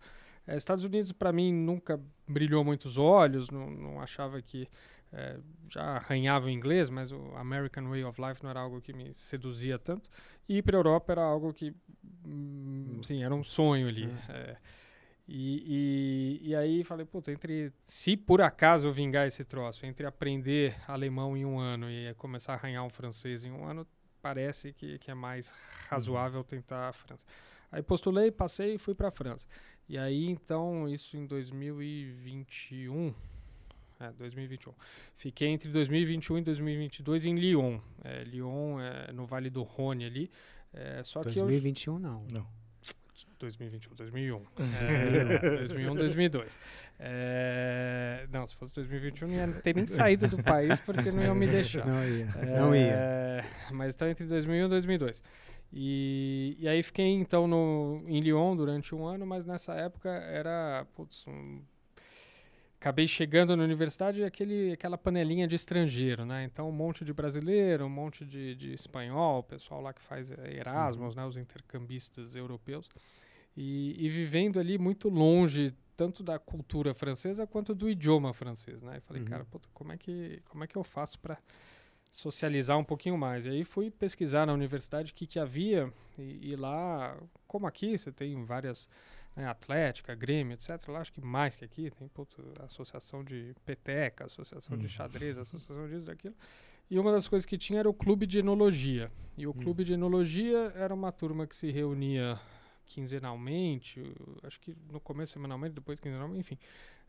Eh, 0.46 0.56
Estados 0.58 0.84
Unidos, 0.84 1.10
para 1.12 1.32
mim, 1.32 1.50
nunca 1.52 1.98
brilhou 2.26 2.62
muitos 2.62 2.98
olhos, 2.98 3.48
não, 3.48 3.70
não 3.70 4.00
achava 4.00 4.42
que 4.42 4.68
eh, 5.12 5.38
já 5.70 5.82
arranhava 5.96 6.46
o 6.46 6.50
inglês, 6.50 6.90
mas 6.90 7.12
o 7.12 7.34
American 7.36 7.88
Way 7.88 8.04
of 8.04 8.20
Life 8.20 8.42
não 8.42 8.50
era 8.50 8.60
algo 8.60 8.80
que 8.80 8.92
me 8.92 9.12
seduzia 9.14 9.78
tanto. 9.78 10.10
E 10.48 10.58
ir 10.58 10.62
para 10.62 10.76
a 10.76 10.78
Europa 10.78 11.12
era 11.12 11.22
algo 11.22 11.52
que, 11.52 11.74
hum, 12.24 13.00
sim, 13.02 13.22
era 13.22 13.34
um 13.34 13.44
sonho 13.44 13.88
ali. 13.88 14.04
eh. 14.28 14.56
E, 15.30 16.40
e, 16.42 16.48
e 16.50 16.56
aí 16.56 16.82
falei, 16.82 17.04
puta, 17.04 17.30
entre 17.30 17.70
se 17.84 18.16
por 18.16 18.40
acaso 18.40 18.88
eu 18.88 18.92
vingar 18.94 19.26
esse 19.26 19.44
troço, 19.44 19.84
entre 19.84 20.06
aprender 20.06 20.74
alemão 20.88 21.36
em 21.36 21.44
um 21.44 21.58
ano 21.58 21.90
e 21.90 22.14
começar 22.14 22.54
a 22.54 22.56
arranhar 22.56 22.82
um 22.82 22.88
francês 22.88 23.44
em 23.44 23.52
um 23.52 23.66
ano, 23.66 23.86
parece 24.22 24.72
que, 24.72 24.98
que 24.98 25.10
é 25.10 25.14
mais 25.14 25.52
razoável 25.90 26.42
tentar 26.42 26.88
a 26.88 26.92
França. 26.94 27.26
Aí 27.70 27.82
postulei, 27.82 28.30
passei 28.30 28.76
e 28.76 28.78
fui 28.78 28.94
para 28.94 29.08
a 29.08 29.10
França. 29.10 29.46
E 29.86 29.98
aí, 29.98 30.26
então, 30.30 30.88
isso 30.88 31.16
em 31.16 31.26
2021. 31.26 33.14
É, 34.00 34.12
2021. 34.12 34.72
Fiquei 35.16 35.48
entre 35.48 35.70
2021 35.70 36.38
e 36.38 36.42
2022 36.42 37.26
em 37.26 37.34
Lyon. 37.34 37.78
É, 38.04 38.22
Lyon 38.24 38.80
é 38.80 39.12
no 39.12 39.26
Vale 39.26 39.50
do 39.50 39.62
Rhône 39.62 40.04
ali. 40.04 40.30
É, 40.72 41.02
só 41.02 41.22
que 41.22 41.30
eu 41.30 41.32
2021 41.42 41.98
não. 41.98 42.24
Não. 42.32 42.46
2021, 43.40 43.94
2001. 43.96 44.42
É, 44.80 45.56
2001, 45.58 45.94
2002. 45.96 46.58
É, 47.00 48.26
não, 48.30 48.46
se 48.46 48.54
fosse 48.54 48.72
2021, 48.74 49.26
não 49.28 49.34
ia 49.34 49.48
ter 49.60 49.74
nem 49.74 49.86
saído 49.86 50.28
do 50.28 50.42
país 50.42 50.78
porque 50.80 51.10
não 51.10 51.22
iam 51.24 51.34
me 51.34 51.46
deixar. 51.46 51.84
Não 51.86 52.04
ia. 52.08 52.26
É, 52.36 52.60
Não 52.60 52.74
ia. 52.74 53.44
Mas 53.72 53.88
está 53.90 54.08
entre 54.08 54.24
2001 54.26 54.66
e 54.66 54.68
2002. 54.68 55.22
E, 55.72 56.56
e 56.60 56.68
aí 56.68 56.82
fiquei 56.82 57.06
então 57.08 57.46
no, 57.46 58.02
em 58.06 58.20
Lyon 58.20 58.56
durante 58.56 58.94
um 58.94 59.04
ano, 59.04 59.26
mas 59.26 59.44
nessa 59.44 59.74
época 59.74 60.08
era 60.08 60.86
putz, 60.94 61.26
um- 61.26 61.60
acabei 62.80 63.08
chegando 63.08 63.56
na 63.56 63.64
universidade 63.64 64.22
aquele, 64.22 64.72
aquela 64.72 64.96
panelinha 64.96 65.48
de 65.48 65.56
estrangeiro, 65.56 66.24
né? 66.24 66.44
Então 66.44 66.68
um 66.68 66.72
monte 66.72 67.04
de 67.04 67.12
brasileiro, 67.12 67.84
um 67.84 67.90
monte 67.90 68.24
de, 68.24 68.54
de 68.54 68.72
espanhol, 68.72 69.42
pessoal 69.42 69.80
lá 69.80 69.92
que 69.92 70.00
faz 70.00 70.30
Erasmus, 70.30 71.14
uhum. 71.14 71.22
né? 71.22 71.26
Os 71.26 71.36
intercambistas 71.36 72.36
europeus. 72.36 72.88
E, 73.56 73.96
e, 73.98 74.08
vivendo 74.08 74.60
ali 74.60 74.78
muito 74.78 75.08
longe 75.08 75.74
tanto 75.96 76.22
da 76.22 76.38
cultura 76.38 76.94
francesa 76.94 77.44
quanto 77.44 77.74
do 77.74 77.90
idioma 77.90 78.32
francês, 78.32 78.82
né? 78.82 78.98
E 78.98 79.00
falei, 79.00 79.22
uhum. 79.22 79.28
cara, 79.28 79.44
puta, 79.44 79.68
como 79.74 79.92
é 79.92 79.96
que 79.96 80.40
como 80.48 80.62
é 80.62 80.66
que 80.68 80.76
eu 80.76 80.84
faço 80.84 81.18
para 81.18 81.36
socializar 82.12 82.78
um 82.78 82.84
pouquinho 82.84 83.18
mais? 83.18 83.46
E 83.46 83.50
aí 83.50 83.64
fui 83.64 83.90
pesquisar 83.90 84.46
na 84.46 84.52
universidade 84.52 85.10
o 85.10 85.14
que 85.14 85.26
que 85.26 85.40
havia 85.40 85.92
e, 86.16 86.52
e 86.52 86.56
lá, 86.56 87.18
como 87.48 87.66
aqui, 87.66 87.98
você 87.98 88.12
tem 88.12 88.44
várias 88.44 88.88
né, 89.38 89.46
Atlética, 89.46 90.16
Grêmio, 90.16 90.54
etc. 90.54 90.88
Lá 90.88 91.00
acho 91.00 91.12
que 91.12 91.20
mais 91.20 91.54
que 91.54 91.64
aqui, 91.64 91.90
tem 91.92 92.08
putz, 92.08 92.36
associação 92.58 93.22
de 93.22 93.54
peteca, 93.64 94.24
associação 94.24 94.76
uhum. 94.76 94.82
de 94.82 94.88
xadrez, 94.88 95.38
associação 95.38 95.88
disso, 95.88 96.04
daquilo. 96.04 96.34
E 96.90 96.98
uma 96.98 97.12
das 97.12 97.28
coisas 97.28 97.46
que 97.46 97.56
tinha 97.56 97.78
era 97.78 97.88
o 97.88 97.94
clube 97.94 98.26
de 98.26 98.40
enologia. 98.40 99.12
E 99.36 99.46
o 99.46 99.50
uhum. 99.50 99.62
clube 99.62 99.84
de 99.84 99.92
enologia 99.92 100.72
era 100.74 100.92
uma 100.92 101.12
turma 101.12 101.46
que 101.46 101.54
se 101.54 101.70
reunia 101.70 102.40
quinzenalmente, 102.84 104.02
acho 104.42 104.58
que 104.60 104.74
no 104.90 104.98
começo 104.98 105.34
semanalmente, 105.34 105.74
depois 105.74 106.00
quinzenalmente, 106.00 106.40
enfim, 106.40 106.58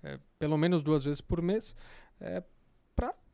é, 0.03 0.19
pelo 0.37 0.57
menos 0.57 0.83
duas 0.83 1.05
vezes 1.05 1.21
por 1.21 1.41
mês, 1.41 1.75
é, 2.19 2.43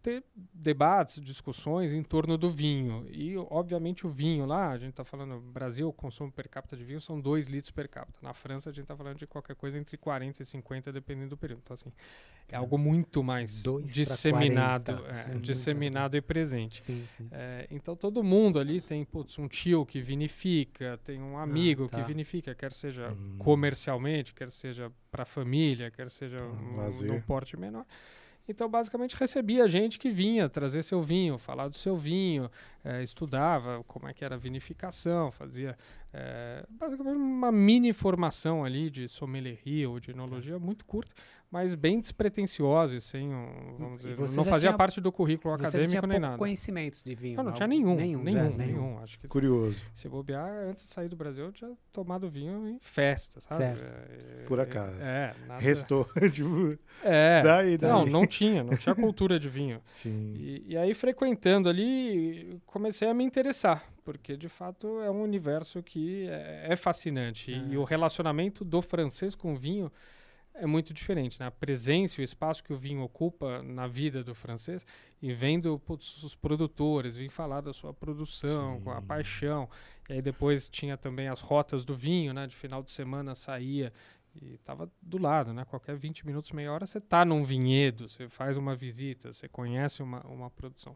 ter 0.06 0.24
debates, 0.53 1.20
discussões 1.20 1.91
em 1.91 2.03
torno 2.03 2.38
do 2.38 2.47
vinho. 2.47 3.08
E, 3.10 3.36
obviamente, 3.49 4.06
o 4.06 4.10
vinho 4.10 4.45
lá, 4.45 4.70
a 4.70 4.78
gente 4.78 4.91
está 4.91 5.03
falando, 5.03 5.39
Brasil, 5.39 5.89
o 5.89 5.93
consumo 5.93 6.32
per 6.32 6.47
capita 6.47 6.78
de 6.78 6.84
vinho 6.84 7.01
são 7.01 7.20
2 7.20 7.47
litros 7.47 7.72
per 7.72 7.89
capita. 7.89 8.20
Na 8.22 8.32
França, 8.32 8.70
a 8.70 8.74
gente 8.74 8.84
está 8.84 8.95
falando 8.95 9.18
de 9.18 9.26
qualquer 9.26 9.56
coisa 9.56 9.80
entre 9.80 9.97
40 9.97 10.43
e 10.43 10.45
50, 10.45 10.91
dependendo 10.91 11.30
do 11.30 11.38
período. 11.38 11.62
Então, 11.64 11.74
assim, 11.74 11.91
é 12.51 12.56
algo 12.56 12.78
muito 12.78 13.24
mais 13.24 13.64
disseminado, 13.84 15.03
é, 15.08 15.32
é 15.34 15.39
disseminado 15.39 16.16
e 16.16 16.22
presente. 16.22 16.80
Sim, 16.80 17.03
sim. 17.08 17.28
É, 17.32 17.68
então, 17.72 17.95
todo 17.95 18.24
mundo 18.24 18.60
ali 18.60 18.82
tem 18.82 19.03
putz, 19.03 19.39
um 19.39 19.47
tio 19.47 19.88
que 19.88 19.99
vinifica, 20.01 20.99
tem 21.03 21.20
um 21.20 21.36
amigo 21.36 21.86
ah, 21.86 21.89
tá. 21.89 21.97
que 21.97 22.08
vinifica, 22.08 22.53
quer 22.53 22.74
seja 22.74 23.12
hum. 23.12 23.38
comercialmente, 23.39 24.36
quer 24.36 24.51
seja 24.51 24.91
para 25.10 25.24
a 25.24 25.26
família, 25.26 25.89
quer 25.89 26.12
seja 26.12 26.38
um, 26.43 26.80
um, 26.80 27.08
num 27.08 27.22
porte 27.22 27.58
menor. 27.58 27.88
Então, 28.48 28.70
basicamente, 28.70 29.16
recebia 29.16 29.68
gente 29.68 29.98
que 29.98 30.10
vinha 30.10 30.48
trazer 30.48 30.84
seu 30.84 31.02
vinho, 31.02 31.38
falar 31.38 31.68
do 31.68 31.76
seu 31.76 31.98
vinho, 31.98 32.50
é, 32.84 33.02
estudava 33.02 33.84
como 33.88 34.08
é 34.08 34.14
que 34.14 34.24
era 34.24 34.36
a 34.36 34.38
vinificação, 34.38 35.32
fazia 35.32 35.76
é, 36.14 36.64
basicamente 36.70 37.18
uma 37.18 37.52
mini 37.52 37.91
formação 37.91 38.64
ali 38.64 38.89
de 38.89 39.08
sommelieria 39.08 39.89
ou 39.89 40.00
de 40.00 40.12
enologia 40.12 40.60
muito 40.60 40.86
curta, 40.86 41.12
mas 41.56 41.74
bem 41.74 42.01
despretensiosa 42.01 42.97
e 42.97 42.99
sem 42.99 43.34
um, 43.34 43.78
vamos 43.80 44.01
dizer, 44.01 44.18
não 44.18 44.43
fazia 44.43 44.72
tinha, 44.72 44.78
parte 44.78 44.99
do 44.99 45.10
currículo 45.10 45.53
acadêmico 45.53 46.06
nem 46.06 46.20
nada. 46.20 46.38
conhecimentos 46.38 47.01
de 47.01 47.16
vinho? 47.16 47.38
Não, 47.38 47.45
não 47.45 47.51
tinha 47.53 47.66
nenhum, 47.66 47.95
nenhum, 47.95 48.22
nenhum, 48.22 48.30
zero, 48.30 48.58
nenhum, 48.58 48.82
nenhum. 48.82 48.99
Acho 48.99 49.18
que 49.18 49.26
Curioso. 49.30 49.82
Se 49.93 50.10
bobear, 50.10 50.49
antes 50.68 50.84
de 50.84 50.89
sair 50.89 51.08
do 51.08 51.16
Brasil, 51.16 51.45
eu 51.45 51.53
tinha 51.53 51.72
tomado 51.93 52.30
vinho 52.30 52.68
em 52.68 52.78
festa, 52.82 53.39
sabe? 53.39 53.64
Certo. 53.64 53.84
É, 53.86 54.43
Por 54.43 54.60
acaso. 54.60 54.97
É, 54.99 55.34
nada... 55.47 55.62
Restou, 55.62 56.06
tipo... 56.30 56.78
É, 57.01 57.41
daí, 57.41 57.78
daí. 57.78 57.89
não, 57.89 58.06
não 58.06 58.28
tinha, 58.28 58.62
não 58.62 58.76
tinha 58.76 58.93
cultura 58.93 59.39
de 59.39 59.47
vinho. 59.47 59.80
Sim. 59.89 60.34
E, 60.36 60.74
e 60.74 60.78
aí, 60.78 60.93
frequentando 60.93 61.70
ali, 61.70 62.60
comecei 62.66 63.08
a 63.08 63.14
me 63.14 63.24
interessar, 63.24 63.82
porque 64.03 64.36
de 64.36 64.49
fato 64.49 64.99
é 64.99 65.10
um 65.10 65.24
universo 65.24 65.82
que 65.82 66.28
é, 66.28 66.66
é 66.72 66.76
fascinante. 66.76 67.53
É. 67.53 67.58
E 67.70 67.78
o 67.78 67.86
relacionamento 67.86 68.66
do 68.66 68.82
francês 68.82 69.36
com 69.36 69.53
o 69.53 69.56
vinho 69.56 69.89
é 70.58 70.66
muito 70.66 70.93
diferente, 70.93 71.39
né? 71.39 71.47
A 71.47 71.51
presença 71.51 72.20
e 72.20 72.24
o 72.24 72.26
espaço 72.26 72.64
que 72.64 72.74
o 72.74 72.78
vinho 72.78 73.01
ocupa 73.01 73.62
na 73.62 73.88
vida 73.88 74.24
do 74.24 74.34
francês 74.34 74.86
e 75.22 75.34
vendo 75.34 75.78
putz, 75.80 76.24
os 76.24 76.36
produtores 76.36 77.18
vir 77.18 77.30
falar 77.30 77.62
da 77.62 77.74
sua 77.74 77.93
produção, 77.93 78.78
Sim. 78.78 78.84
com 78.84 78.91
a 78.91 79.01
paixão. 79.01 79.70
E 80.10 80.14
aí 80.14 80.22
depois 80.22 80.70
tinha 80.70 80.97
também 80.97 81.28
as 81.28 81.41
rotas 81.41 81.84
do 81.84 81.95
vinho, 81.95 82.34
né? 82.34 82.47
De 82.47 82.56
final 82.56 82.82
de 82.82 82.91
semana 82.91 83.36
saía 83.36 83.91
e 84.41 84.56
estava 84.56 84.89
do 85.01 85.18
lado, 85.18 85.53
né? 85.53 85.66
Qualquer 85.66 85.95
20 85.95 86.26
minutos, 86.26 86.51
meia 86.51 86.72
hora, 86.72 86.86
você 86.86 86.97
está 86.97 87.24
num 87.24 87.43
vinhedo, 87.43 88.10
você 88.10 88.28
faz 88.28 88.58
uma 88.58 88.76
visita, 88.76 89.32
você 89.32 89.47
conhece 89.47 90.03
uma, 90.03 90.22
uma 90.28 90.49
produção. 90.49 90.95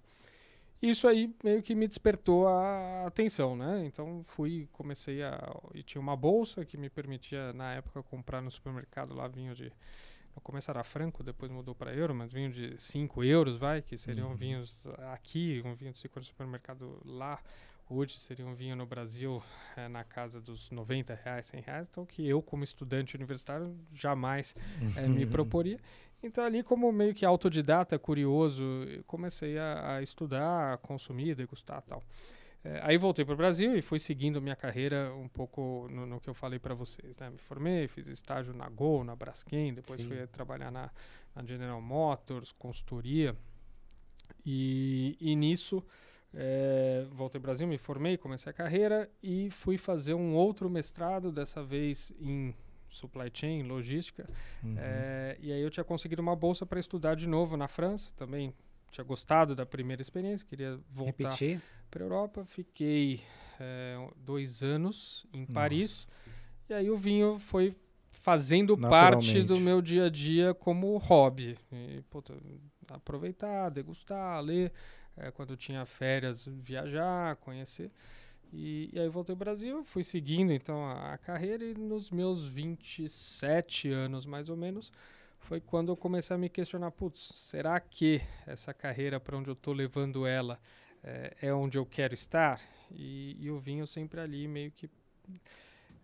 Isso 0.81 1.07
aí 1.07 1.33
meio 1.43 1.61
que 1.61 1.75
me 1.75 1.87
despertou 1.87 2.47
a 2.47 3.05
atenção, 3.05 3.55
né? 3.55 3.83
Então 3.85 4.23
fui, 4.27 4.67
comecei 4.71 5.21
a. 5.21 5.37
E 5.73 5.83
tinha 5.83 6.01
uma 6.01 6.15
bolsa 6.15 6.63
que 6.63 6.77
me 6.77 6.89
permitia, 6.89 7.51
na 7.51 7.73
época, 7.73 8.01
comprar 8.03 8.41
no 8.41 8.49
supermercado 8.49 9.13
lá 9.13 9.27
vinho 9.27 9.53
de. 9.53 9.71
No 10.33 10.41
começo 10.41 10.71
era 10.71 10.83
franco, 10.83 11.21
depois 11.21 11.51
mudou 11.51 11.75
para 11.75 11.93
euro, 11.93 12.15
mas 12.15 12.31
vinho 12.31 12.49
de 12.49 12.77
5 12.77 13.23
euros, 13.23 13.57
vai, 13.57 13.81
que 13.81 13.97
seriam 13.97 14.29
uhum. 14.29 14.35
vinhos 14.35 14.87
aqui, 15.11 15.61
um 15.65 15.73
vinho 15.73 15.91
de 15.91 15.97
5 15.97 16.17
euros 16.17 16.27
no 16.27 16.31
supermercado 16.31 17.01
lá. 17.03 17.39
Hoje 17.89 18.19
seria 18.19 18.45
um 18.45 18.53
vinho 18.53 18.75
no 18.75 18.85
Brasil 18.85 19.41
é, 19.75 19.87
na 19.87 20.03
casa 20.03 20.39
dos 20.39 20.69
90 20.69 21.19
reais, 21.25 21.47
100 21.47 21.61
reais, 21.61 21.87
então 21.89 22.05
que 22.05 22.25
eu, 22.25 22.39
como 22.39 22.63
estudante 22.63 23.15
universitário, 23.15 23.75
jamais 23.91 24.55
é, 24.95 25.07
me 25.07 25.25
proporia. 25.27 25.79
Então, 26.21 26.43
ali, 26.43 26.63
como 26.63 26.91
meio 26.91 27.13
que 27.13 27.25
autodidata, 27.25 27.97
curioso, 27.97 28.63
comecei 29.07 29.57
a, 29.57 29.95
a 29.95 30.01
estudar, 30.01 30.73
a 30.73 30.77
consumir, 30.77 31.35
degustar 31.35 31.81
tal. 31.83 32.03
É, 32.63 32.81
aí 32.83 32.97
voltei 32.97 33.23
para 33.23 33.33
o 33.33 33.37
Brasil 33.37 33.77
e 33.77 33.81
fui 33.81 33.99
seguindo 33.99 34.41
minha 34.41 34.55
carreira 34.55 35.13
um 35.15 35.29
pouco 35.29 35.87
no, 35.89 36.05
no 36.05 36.19
que 36.19 36.29
eu 36.29 36.33
falei 36.33 36.59
para 36.59 36.75
vocês. 36.75 37.15
Né? 37.17 37.29
Me 37.29 37.37
formei, 37.37 37.87
fiz 37.87 38.07
estágio 38.07 38.53
na 38.53 38.67
Gol, 38.67 39.03
na 39.03 39.15
Braskem, 39.15 39.73
depois 39.73 40.01
Sim. 40.01 40.07
fui 40.07 40.27
trabalhar 40.27 40.69
na, 40.69 40.91
na, 41.33 41.45
General 41.45 41.81
Motors, 41.81 42.51
consultoria. 42.51 43.33
E, 44.45 45.17
e 45.21 45.35
nisso, 45.37 45.81
é, 46.33 47.05
voltei 47.11 47.39
ao 47.39 47.43
Brasil, 47.43 47.65
me 47.65 47.77
formei, 47.77 48.17
comecei 48.17 48.49
a 48.49 48.53
carreira 48.53 49.09
e 49.23 49.49
fui 49.51 49.77
fazer 49.77 50.13
um 50.13 50.35
outro 50.35 50.69
mestrado, 50.69 51.31
dessa 51.31 51.63
vez 51.63 52.11
em 52.19 52.53
supply 52.89 53.29
chain, 53.33 53.63
logística. 53.63 54.27
Uhum. 54.63 54.75
É, 54.77 55.37
e 55.39 55.51
aí 55.51 55.61
eu 55.61 55.69
tinha 55.69 55.83
conseguido 55.83 56.21
uma 56.21 56.35
bolsa 56.35 56.65
para 56.65 56.79
estudar 56.79 57.15
de 57.15 57.27
novo 57.27 57.55
na 57.55 57.67
França. 57.67 58.09
Também 58.15 58.53
tinha 58.91 59.03
gostado 59.03 59.55
da 59.55 59.65
primeira 59.65 60.01
experiência, 60.01 60.47
queria 60.47 60.79
voltar 60.89 61.37
para 61.89 62.03
a 62.03 62.05
Europa. 62.05 62.45
Fiquei 62.45 63.21
é, 63.59 63.97
dois 64.17 64.63
anos 64.63 65.25
em 65.33 65.41
Nossa. 65.41 65.53
Paris. 65.53 66.07
E 66.69 66.73
aí 66.73 66.89
o 66.89 66.97
vinho 66.97 67.39
foi 67.39 67.75
fazendo 68.11 68.77
parte 68.77 69.43
do 69.43 69.59
meu 69.59 69.81
dia 69.81 70.05
a 70.05 70.09
dia 70.09 70.53
como 70.53 70.97
hobby. 70.97 71.57
E, 71.71 72.01
puta, 72.09 72.35
aproveitar, 72.89 73.69
degustar, 73.69 74.41
ler. 74.41 74.71
É, 75.17 75.31
quando 75.31 75.57
tinha 75.57 75.85
férias, 75.85 76.45
viajar, 76.45 77.35
conhecer. 77.37 77.91
E, 78.51 78.89
e, 78.91 78.99
aí 78.99 79.07
voltei 79.09 79.33
ao 79.33 79.37
Brasil, 79.37 79.83
fui 79.83 80.03
seguindo 80.03 80.51
então 80.51 80.83
a, 80.83 81.13
a, 81.13 81.17
carreira 81.17 81.63
e 81.63 81.75
nos 81.75 82.09
meus 82.09 82.47
27 82.47 83.91
anos 83.91 84.25
mais 84.25 84.49
ou 84.49 84.57
menos 84.57 84.91
foi 85.37 85.59
quando 85.59 85.91
eu 85.91 85.95
comecei 85.95 86.35
a 86.35 86.39
me 86.39 86.49
questionar, 86.49 86.91
putz, 86.91 87.31
será 87.35 87.79
que 87.79 88.21
essa 88.47 88.73
carreira 88.73 89.19
para 89.19 89.37
onde 89.37 89.49
eu 89.49 89.53
estou 89.53 89.73
levando 89.73 90.25
ela 90.25 90.59
é, 91.03 91.37
é, 91.41 91.53
onde 91.53 91.77
eu 91.77 91.85
quero 91.85 92.13
estar? 92.13 92.59
E, 92.91 93.37
e 93.39 93.49
o 93.51 93.59
vinho 93.59 93.85
sempre 93.85 94.19
ali 94.19 94.47
meio 94.47 94.71
que 94.71 94.89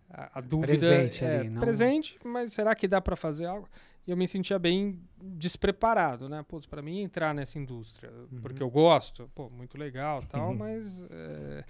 a, 0.08 0.38
a 0.38 0.40
dúvida 0.40 0.66
presente 0.68 1.24
é 1.24 1.40
ali, 1.40 1.48
não... 1.48 1.60
presente, 1.60 2.18
mas 2.24 2.52
será 2.52 2.74
que 2.74 2.86
dá 2.86 3.00
para 3.00 3.16
fazer 3.16 3.46
algo? 3.46 3.68
E 4.06 4.10
eu 4.10 4.16
me 4.16 4.28
sentia 4.28 4.58
bem 4.58 5.00
despreparado, 5.20 6.28
né? 6.28 6.44
Putz, 6.46 6.64
para 6.64 6.80
mim 6.80 7.00
entrar 7.00 7.34
nessa 7.34 7.58
indústria, 7.58 8.10
uhum. 8.10 8.40
porque 8.40 8.62
eu 8.62 8.70
gosto, 8.70 9.28
pô, 9.34 9.50
muito 9.50 9.76
legal, 9.76 10.22
tal, 10.28 10.50
uhum. 10.50 10.56
mas 10.56 11.02
é, 11.10 11.64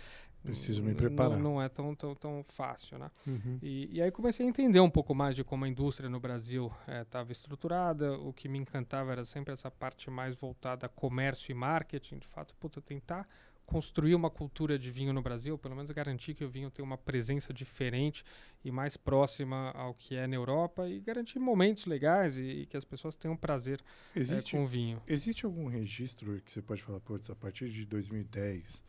Preciso 0.46 0.82
me 0.82 0.94
preparar. 0.94 1.38
Não, 1.38 1.54
não 1.54 1.62
é 1.62 1.68
tão, 1.68 1.94
tão, 1.94 2.14
tão 2.14 2.44
fácil, 2.48 2.98
né? 2.98 3.10
Uhum. 3.26 3.58
E, 3.60 3.96
e, 3.96 4.02
aí 4.02 4.10
comecei 4.10 4.46
a 4.46 4.48
entender 4.48 4.80
um 4.80 4.90
pouco 4.90 5.14
mais 5.14 5.34
de 5.34 5.42
como 5.42 5.64
a 5.64 5.68
indústria 5.68 6.08
no 6.08 6.20
Brasil 6.20 6.72
estava 7.02 7.28
eh, 7.28 7.30
é, 7.30 7.32
estruturada. 7.32 8.12
O 8.18 8.32
que 8.32 8.48
me 8.48 8.58
encantava 8.58 9.12
era 9.12 9.24
sempre 9.24 9.52
essa 9.52 9.70
parte 9.70 10.08
mais 10.08 10.36
voltada 10.36 10.86
a 10.86 10.88
comércio 10.88 11.50
e 11.50 11.54
marketing. 11.54 12.18
De 12.18 12.28
fato, 12.28 12.54
puta, 12.60 12.80
tentar 12.80 13.26
construir 13.66 14.14
uma 14.14 14.30
cultura 14.30 14.78
de 14.78 14.90
vinho 14.90 15.12
no 15.12 15.20
Brasil, 15.20 15.58
pelo 15.58 15.74
menos 15.74 15.90
garantir 15.90 16.34
que 16.34 16.44
o 16.44 16.48
vinho 16.48 16.70
tenha 16.70 16.86
uma 16.86 16.96
presença 16.96 17.52
diferente 17.52 18.24
e 18.64 18.70
mais 18.70 18.96
próxima 18.96 19.72
ao 19.72 19.92
que 19.92 20.14
é 20.14 20.26
na 20.26 20.36
Europa 20.36 20.88
e 20.88 21.00
garantir 21.00 21.40
momentos 21.40 21.84
legais 21.84 22.36
e, 22.36 22.42
e 22.42 22.66
que 22.66 22.76
as 22.76 22.84
pessoas 22.84 23.16
tenham 23.16 23.36
prazer 23.36 23.80
eh, 24.14 24.20
existe, 24.20 24.54
é, 24.54 24.58
com 24.58 24.64
o 24.64 24.68
vinho. 24.68 25.02
Existe 25.06 25.44
algum 25.44 25.66
registro 25.66 26.40
que 26.42 26.52
você 26.52 26.62
pode 26.62 26.82
falar, 26.82 27.00
putz, 27.00 27.28
a 27.28 27.34
partir 27.34 27.68
de 27.68 27.84
2010 27.84 28.84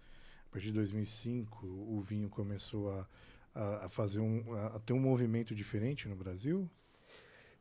a 0.50 0.54
partir 0.54 0.68
de 0.68 0.74
2005, 0.74 1.66
o 1.66 2.00
vinho 2.02 2.30
começou 2.30 2.91
a, 2.91 3.08
a, 3.54 3.86
a 3.86 3.89
fazer 3.89 4.20
um, 4.20 4.43
a, 4.54 4.80
ter 4.80 4.93
um 4.93 5.00
movimento 5.00 5.54
diferente 5.54 6.08
no 6.08 6.16
Brasil? 6.16 6.70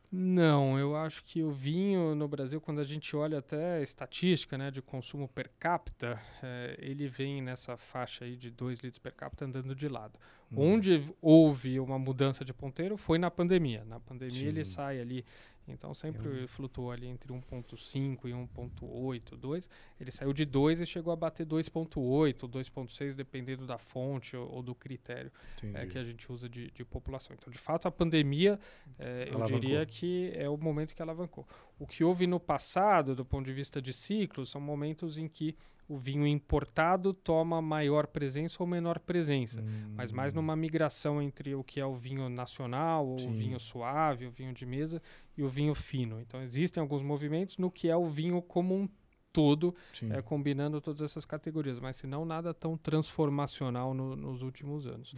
Não, 0.09 0.79
eu 0.79 0.95
acho 0.95 1.21
que 1.25 1.43
o 1.43 1.51
vinho 1.51 2.15
no 2.15 2.29
Brasil, 2.29 2.61
quando 2.61 2.79
a 2.79 2.85
gente 2.85 3.13
olha 3.13 3.39
até 3.39 3.75
a 3.75 3.81
estatística 3.81 4.57
né, 4.57 4.71
de 4.71 4.81
consumo 4.81 5.27
per 5.27 5.51
capita, 5.59 6.17
é, 6.41 6.77
ele 6.79 7.09
vem 7.09 7.41
nessa 7.41 7.75
faixa 7.75 8.23
aí 8.23 8.37
de 8.37 8.49
2 8.49 8.79
litros 8.79 8.99
per 8.99 9.13
capita 9.13 9.43
andando 9.43 9.75
de 9.75 9.89
lado. 9.89 10.17
Hum. 10.49 10.75
Onde 10.75 11.13
houve 11.21 11.77
uma 11.77 11.99
mudança 11.99 12.45
de 12.45 12.53
ponteiro 12.53 12.95
foi 12.95 13.17
na 13.17 13.29
pandemia. 13.29 13.83
Na 13.83 13.99
pandemia 13.99 14.39
Sim. 14.39 14.45
ele 14.45 14.63
sai 14.63 15.01
ali 15.01 15.25
Então 15.67 15.93
sempre 15.93 16.43
Eu... 16.43 16.47
flutuou 16.47 16.91
ali 16.91 17.07
entre 17.07 17.31
1.5 17.31 18.25
e 18.25 18.31
1.8, 18.31 19.35
2. 19.35 19.69
Ele 19.99 20.11
saiu 20.11 20.33
de 20.33 20.45
2 20.45 20.81
e 20.81 20.85
chegou 20.85 21.11
a 21.11 21.15
bater 21.15 21.45
2.8, 21.45 22.47
2.6, 22.47 23.15
dependendo 23.15 23.65
da 23.65 23.77
fonte 23.77 24.35
ou, 24.35 24.49
ou 24.55 24.63
do 24.63 24.73
critério 24.73 25.31
é, 25.73 25.85
que 25.85 25.97
a 25.97 26.03
gente 26.03 26.31
usa 26.31 26.47
de, 26.47 26.71
de, 26.71 26.85
população. 26.85 27.35
Então, 27.37 27.51
de 27.51 27.59
fato, 27.59 27.87
a 27.87 27.91
pandemia, 27.91 28.59
é, 28.97 29.29
eu 29.31 29.45
diria 29.45 29.85
que 29.85 30.31
é 30.35 30.49
o 30.49 30.57
momento 30.57 30.95
que 30.95 31.01
alavancou. 31.01 31.45
O 31.79 31.85
que 31.85 32.03
houve 32.03 32.25
no 32.25 32.39
passado, 32.39 33.15
do 33.15 33.25
ponto 33.25 33.45
de 33.45 33.53
vista 33.53 33.81
de 33.81 33.93
ciclos, 33.93 34.49
são 34.49 34.61
momentos 34.61 35.17
em 35.17 35.27
que 35.27 35.55
o 35.87 35.97
vinho 35.97 36.27
importado 36.27 37.13
toma 37.13 37.61
maior 37.61 38.07
presença 38.07 38.57
ou 38.59 38.67
menor 38.67 38.99
presença, 38.99 39.61
hum. 39.61 39.93
mas 39.95 40.11
mais 40.11 40.33
numa 40.33 40.55
migração 40.55 41.21
entre 41.21 41.55
o 41.55 41.63
que 41.63 41.79
é 41.79 41.85
o 41.85 41.95
vinho 41.95 42.27
nacional, 42.29 43.07
ou 43.07 43.19
Sim. 43.19 43.29
o 43.29 43.33
vinho 43.33 43.59
suave, 43.59 44.25
o 44.25 44.31
vinho 44.31 44.53
de 44.53 44.65
mesa 44.65 45.01
e 45.37 45.43
o 45.43 45.49
vinho 45.49 45.75
fino. 45.75 46.19
Então 46.19 46.41
existem 46.41 46.81
alguns 46.81 47.03
movimentos 47.03 47.57
no 47.57 47.69
que 47.69 47.89
é 47.89 47.95
o 47.95 48.09
vinho 48.09 48.41
como 48.41 48.75
um 48.75 48.89
todo, 49.31 49.75
é, 50.09 50.19
combinando 50.21 50.81
todas 50.81 51.01
essas 51.01 51.23
categorias, 51.23 51.79
mas 51.79 51.95
se 51.95 52.07
não 52.07 52.25
nada 52.25 52.55
tão 52.55 52.75
transformacional 52.75 53.93
no, 53.93 54.15
nos 54.15 54.41
últimos 54.41 54.87
anos. 54.87 55.13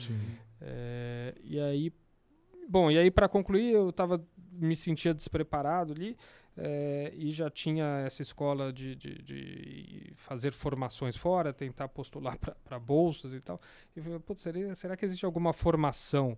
É, 0.60 1.34
e 1.42 1.58
aí, 1.58 1.94
bom, 2.68 2.92
e 2.92 2.98
aí 2.98 3.10
para 3.10 3.30
concluir, 3.30 3.72
eu 3.72 3.94
tava 3.94 4.22
me 4.52 4.76
sentia 4.76 5.14
despreparado 5.14 5.94
ali 5.94 6.18
é, 6.58 7.14
e 7.16 7.32
já 7.32 7.50
tinha 7.50 8.04
essa 8.06 8.22
escola 8.22 8.74
de, 8.74 8.94
de, 8.94 9.22
de, 9.22 10.14
fazer 10.18 10.52
formações 10.52 11.16
fora, 11.16 11.54
tentar 11.54 11.88
postular 11.88 12.38
para 12.38 12.78
bolsas 12.78 13.34
e 13.34 13.40
tal. 13.40 13.62
E 13.96 14.00
eu 14.00 14.04
falei, 14.04 14.20
seria, 14.36 14.76
será 14.76 14.98
que 14.98 15.06
existe 15.06 15.26
alguma 15.26 15.54
formação 15.54 16.38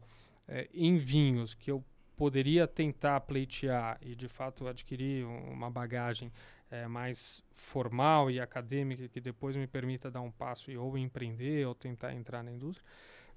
em 0.73 0.97
vinhos 0.97 1.55
que 1.55 1.71
eu 1.71 1.83
poderia 2.15 2.67
tentar 2.67 3.19
pleitear 3.21 3.97
e 4.01 4.15
de 4.15 4.27
fato 4.27 4.67
adquirir 4.67 5.25
um, 5.25 5.51
uma 5.51 5.69
bagagem 5.69 6.31
é, 6.69 6.87
mais 6.87 7.43
formal 7.53 8.29
e 8.29 8.39
acadêmica 8.39 9.07
que 9.07 9.19
depois 9.19 9.55
me 9.55 9.67
permita 9.67 10.09
dar 10.09 10.21
um 10.21 10.31
passo 10.31 10.71
e 10.71 10.77
ou 10.77 10.97
empreender 10.97 11.67
ou 11.67 11.75
tentar 11.75 12.13
entrar 12.13 12.43
na 12.43 12.51
indústria? 12.51 12.85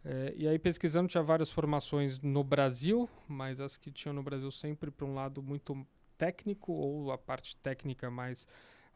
É, 0.05 0.35
e 0.37 0.47
aí 0.47 0.59
pesquisando 0.59 1.09
tinha 1.09 1.22
várias 1.22 1.51
formações 1.51 2.20
no 2.20 2.45
Brasil, 2.45 3.09
mas 3.27 3.61
as 3.61 3.77
que 3.77 3.91
tinham 3.91 4.12
no 4.12 4.22
Brasil 4.22 4.51
sempre 4.51 4.91
para 4.91 5.07
um 5.07 5.14
lado 5.14 5.43
muito 5.43 5.87
técnico 6.18 6.72
ou 6.72 7.11
a 7.11 7.18
parte 7.18 7.57
técnica 7.57 8.11
mais 8.11 8.47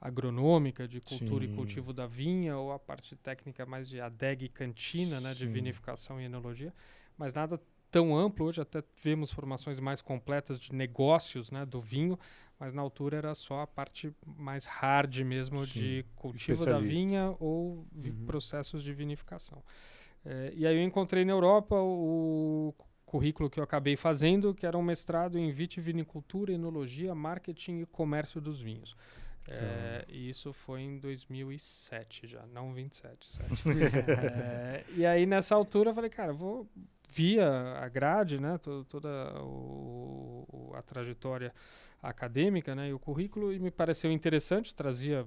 agronômica 0.00 0.86
de 0.86 1.00
cultura 1.00 1.44
Sim. 1.44 1.52
e 1.52 1.54
cultivo 1.54 1.92
da 1.92 2.06
vinha 2.06 2.56
ou 2.56 2.72
a 2.72 2.78
parte 2.78 3.16
técnica 3.16 3.66
mais 3.66 3.88
de 3.88 4.00
adega 4.00 4.44
e 4.44 4.48
cantina, 4.48 5.20
né, 5.20 5.34
de 5.34 5.46
vinificação 5.46 6.20
e 6.20 6.24
enologia, 6.24 6.72
mas 7.16 7.34
nada 7.34 7.60
tão 7.90 8.16
amplo. 8.16 8.46
Hoje 8.46 8.60
até 8.60 8.82
vemos 9.02 9.32
formações 9.32 9.80
mais 9.80 10.00
completas 10.00 10.58
de 10.58 10.72
negócios, 10.74 11.50
né, 11.50 11.64
do 11.64 11.80
vinho, 11.80 12.18
mas 12.58 12.72
na 12.72 12.82
altura 12.82 13.16
era 13.16 13.34
só 13.34 13.62
a 13.62 13.66
parte 13.66 14.12
mais 14.26 14.66
hard 14.66 15.18
mesmo 15.18 15.64
Sim. 15.66 15.72
de 15.72 16.06
cultivo 16.16 16.64
da 16.66 16.78
vinha 16.78 17.34
ou 17.38 17.86
uhum. 17.94 18.26
processos 18.26 18.82
de 18.82 18.92
vinificação. 18.92 19.62
É, 20.24 20.52
e 20.54 20.66
aí 20.66 20.76
eu 20.76 20.82
encontrei 20.82 21.24
na 21.24 21.32
Europa 21.32 21.76
o 21.76 22.74
currículo 23.06 23.48
que 23.48 23.58
eu 23.58 23.64
acabei 23.64 23.96
fazendo, 23.96 24.54
que 24.54 24.66
era 24.66 24.76
um 24.76 24.82
mestrado 24.82 25.38
em 25.38 25.50
vitivinicultura, 25.50 26.52
enologia, 26.52 27.14
marketing 27.14 27.80
e 27.80 27.86
comércio 27.86 28.40
dos 28.40 28.60
vinhos. 28.60 28.96
É, 29.50 30.04
e 30.08 30.28
isso 30.28 30.52
foi 30.52 30.82
em 30.82 30.98
2007 30.98 32.26
já, 32.26 32.46
não 32.48 32.74
27, 32.74 33.30
7. 33.30 33.46
é, 34.10 34.84
e 34.94 35.06
aí 35.06 35.24
nessa 35.24 35.54
altura 35.54 35.90
eu 35.90 35.94
falei, 35.94 36.10
cara, 36.10 36.34
vou 36.34 36.68
via 37.12 37.78
a 37.78 37.88
grade, 37.88 38.40
né, 38.40 38.58
toda 38.88 39.42
o, 39.42 40.72
a 40.74 40.82
trajetória 40.82 41.52
acadêmica, 42.02 42.74
né, 42.74 42.90
e 42.90 42.92
o 42.92 42.98
currículo 42.98 43.52
e 43.52 43.58
me 43.58 43.70
pareceu 43.70 44.12
interessante, 44.12 44.74
trazia 44.74 45.26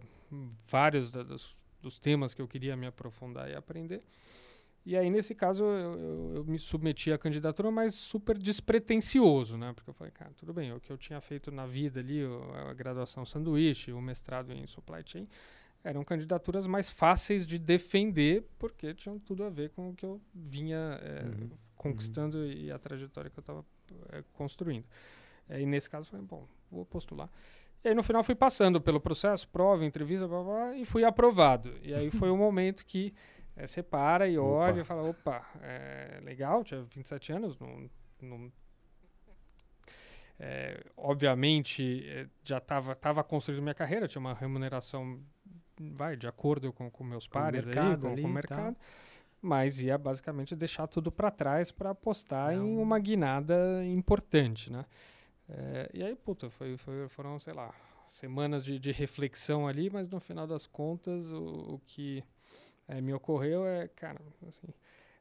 vários 0.65 1.09
da, 1.09 1.23
dos, 1.23 1.55
dos 1.81 1.99
temas 1.99 2.33
que 2.33 2.41
eu 2.41 2.47
queria 2.47 2.75
me 2.75 2.87
aprofundar 2.87 3.49
e 3.49 3.55
aprender. 3.55 4.03
E 4.83 4.97
aí, 4.97 5.11
nesse 5.11 5.35
caso, 5.35 5.63
eu, 5.63 5.99
eu, 5.99 6.33
eu, 6.37 6.43
me 6.43 6.57
submeti 6.57 7.11
à 7.11 7.17
candidatura, 7.17 7.69
mas 7.69 7.93
super 7.93 8.35
despretensioso, 8.35 9.55
né? 9.55 9.73
Porque 9.73 9.89
eu 9.89 9.93
falei, 9.93 10.11
cara, 10.11 10.31
tudo 10.35 10.51
bem, 10.51 10.73
o 10.73 10.79
que 10.79 10.91
eu 10.91 10.97
tinha 10.97 11.21
feito 11.21 11.51
na 11.51 11.67
vida 11.67 11.99
ali, 11.99 12.23
a 12.67 12.73
graduação 12.73 13.23
sanduíche, 13.23 13.93
o 13.93 14.01
mestrado 14.01 14.51
em 14.51 14.65
supply 14.65 15.03
chain, 15.05 15.27
eram 15.83 16.03
candidaturas 16.03 16.65
mais 16.65 16.89
fáceis 16.89 17.45
de 17.45 17.59
defender, 17.59 18.43
porque 18.57 18.93
tinham 18.95 19.19
tudo 19.19 19.43
a 19.43 19.49
ver 19.49 19.69
com 19.69 19.89
o 19.89 19.95
que 19.95 20.05
eu 20.05 20.19
vinha 20.33 20.99
é, 21.01 21.25
uhum. 21.25 21.49
Conquistando 21.81 22.37
uhum. 22.37 22.45
e 22.45 22.71
a 22.71 22.77
trajetória 22.77 23.31
que 23.31 23.39
eu 23.39 23.41
estava 23.41 23.65
é, 24.11 24.23
construindo. 24.33 24.85
É, 25.49 25.59
e 25.59 25.65
nesse 25.65 25.89
caso, 25.89 26.07
falei, 26.07 26.23
bom, 26.23 26.47
vou 26.69 26.85
postular. 26.85 27.27
E 27.83 27.87
aí, 27.87 27.95
no 27.95 28.03
final, 28.03 28.23
fui 28.23 28.35
passando 28.35 28.79
pelo 28.79 29.01
processo, 29.01 29.47
prova, 29.47 29.83
entrevista, 29.83 30.27
blá, 30.27 30.43
blá, 30.43 30.77
e 30.77 30.85
fui 30.85 31.03
aprovado. 31.03 31.73
E 31.81 31.91
aí 31.91 32.11
foi 32.11 32.29
o 32.29 32.37
momento 32.37 32.85
que 32.85 33.15
é, 33.55 33.65
você 33.65 33.81
para 33.81 34.27
e 34.27 34.37
olha 34.37 34.73
opa. 34.73 34.81
e 34.81 34.83
fala, 34.83 35.09
opa, 35.09 35.43
é, 35.63 36.19
legal, 36.23 36.63
tinha 36.63 36.83
27 36.83 37.33
anos, 37.33 37.59
não, 37.59 37.89
não 38.21 38.51
é, 40.39 40.83
obviamente 40.95 42.29
já 42.43 42.57
estava 42.57 42.95
tava 42.95 43.23
construindo 43.23 43.61
minha 43.61 43.75
carreira, 43.75 44.07
tinha 44.07 44.19
uma 44.19 44.33
remuneração 44.33 45.19
vai 45.79 46.15
de 46.15 46.27
acordo 46.27 46.71
com, 46.71 46.89
com 46.89 47.03
meus 47.03 47.27
pares 47.27 47.65
com 47.65 47.79
aí, 47.79 47.97
com, 47.97 48.07
ali, 48.07 48.21
com 48.21 48.27
o 48.27 48.31
mercado. 48.31 48.75
Tá. 48.75 48.81
Mas 49.41 49.79
ia 49.79 49.97
basicamente 49.97 50.55
deixar 50.55 50.87
tudo 50.87 51.11
para 51.11 51.31
trás 51.31 51.71
para 51.71 51.89
apostar 51.89 52.55
não. 52.55 52.65
em 52.65 52.77
uma 52.77 52.99
guinada 52.99 53.83
importante, 53.85 54.71
né? 54.71 54.85
É, 55.49 55.89
e 55.93 56.03
aí, 56.03 56.15
puta, 56.15 56.49
foi, 56.49 56.77
foi, 56.77 57.09
foram, 57.09 57.39
sei 57.39 57.53
lá, 57.53 57.73
semanas 58.07 58.63
de, 58.63 58.77
de 58.77 58.91
reflexão 58.91 59.67
ali, 59.67 59.89
mas 59.89 60.07
no 60.07 60.19
final 60.19 60.45
das 60.45 60.67
contas, 60.67 61.31
o, 61.31 61.75
o 61.75 61.81
que 61.85 62.23
é, 62.87 63.01
me 63.01 63.13
ocorreu 63.13 63.65
é, 63.65 63.87
cara, 63.87 64.21
assim, 64.47 64.67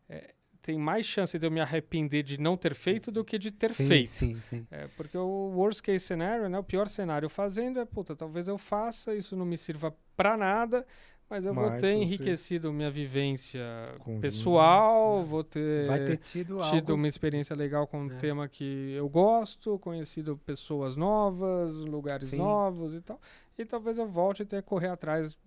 é, 0.09 0.35
tem 0.63 0.79
mais 0.79 1.07
chance 1.07 1.39
de 1.39 1.47
eu 1.47 1.51
me 1.51 1.61
arrepender 1.61 2.23
de 2.23 2.39
não 2.39 2.57
ter 2.57 2.75
feito 2.75 3.11
do 3.11 3.25
que 3.25 3.39
de 3.39 3.51
ter 3.51 3.71
sim, 3.71 3.87
feito. 3.87 4.11
Sim, 4.11 4.41
sim. 4.41 4.67
É, 4.71 4.89
porque 4.97 5.17
o 5.17 5.53
worst 5.55 5.81
case 5.83 6.05
scenario, 6.05 6.49
né, 6.49 6.59
o 6.59 6.65
pior 6.65 6.89
cenário 6.89 7.29
fazendo 7.29 7.81
é, 7.81 7.85
puta, 7.85 8.15
talvez 8.15 8.49
eu 8.49 8.59
faça, 8.59 9.15
isso 9.15 9.35
não 9.35 9.47
me 9.47 9.57
sirva 9.57 9.95
para 10.17 10.37
nada, 10.37 10.87
mas 11.31 11.45
eu 11.45 11.55
mas 11.55 11.71
vou 11.71 11.81
ter 11.81 11.95
enriquecido 11.95 12.73
minha 12.73 12.91
vivência 12.91 13.63
com 14.01 14.21
pessoal, 14.21 15.19
vinho. 15.19 15.27
vou 15.27 15.45
ter, 15.45 15.87
Vai 15.87 16.05
ter 16.05 16.17
tido, 16.17 16.59
tido 16.69 16.93
uma 16.95 17.07
experiência 17.07 17.55
legal 17.55 17.87
com 17.87 18.01
um 18.01 18.11
é. 18.11 18.17
tema 18.17 18.49
que 18.49 18.93
eu 18.93 19.09
gosto, 19.09 19.79
conhecido 19.79 20.37
pessoas 20.45 20.97
novas, 20.97 21.77
lugares 21.77 22.29
sim. 22.29 22.37
novos 22.37 22.95
e 22.95 23.01
tal. 23.01 23.21
E 23.57 23.65
talvez 23.65 23.97
eu 23.97 24.09
volte 24.09 24.43
a 24.43 24.45
ter 24.45 24.61
que 24.61 24.69
correr 24.69 24.89
atrás 24.89 25.39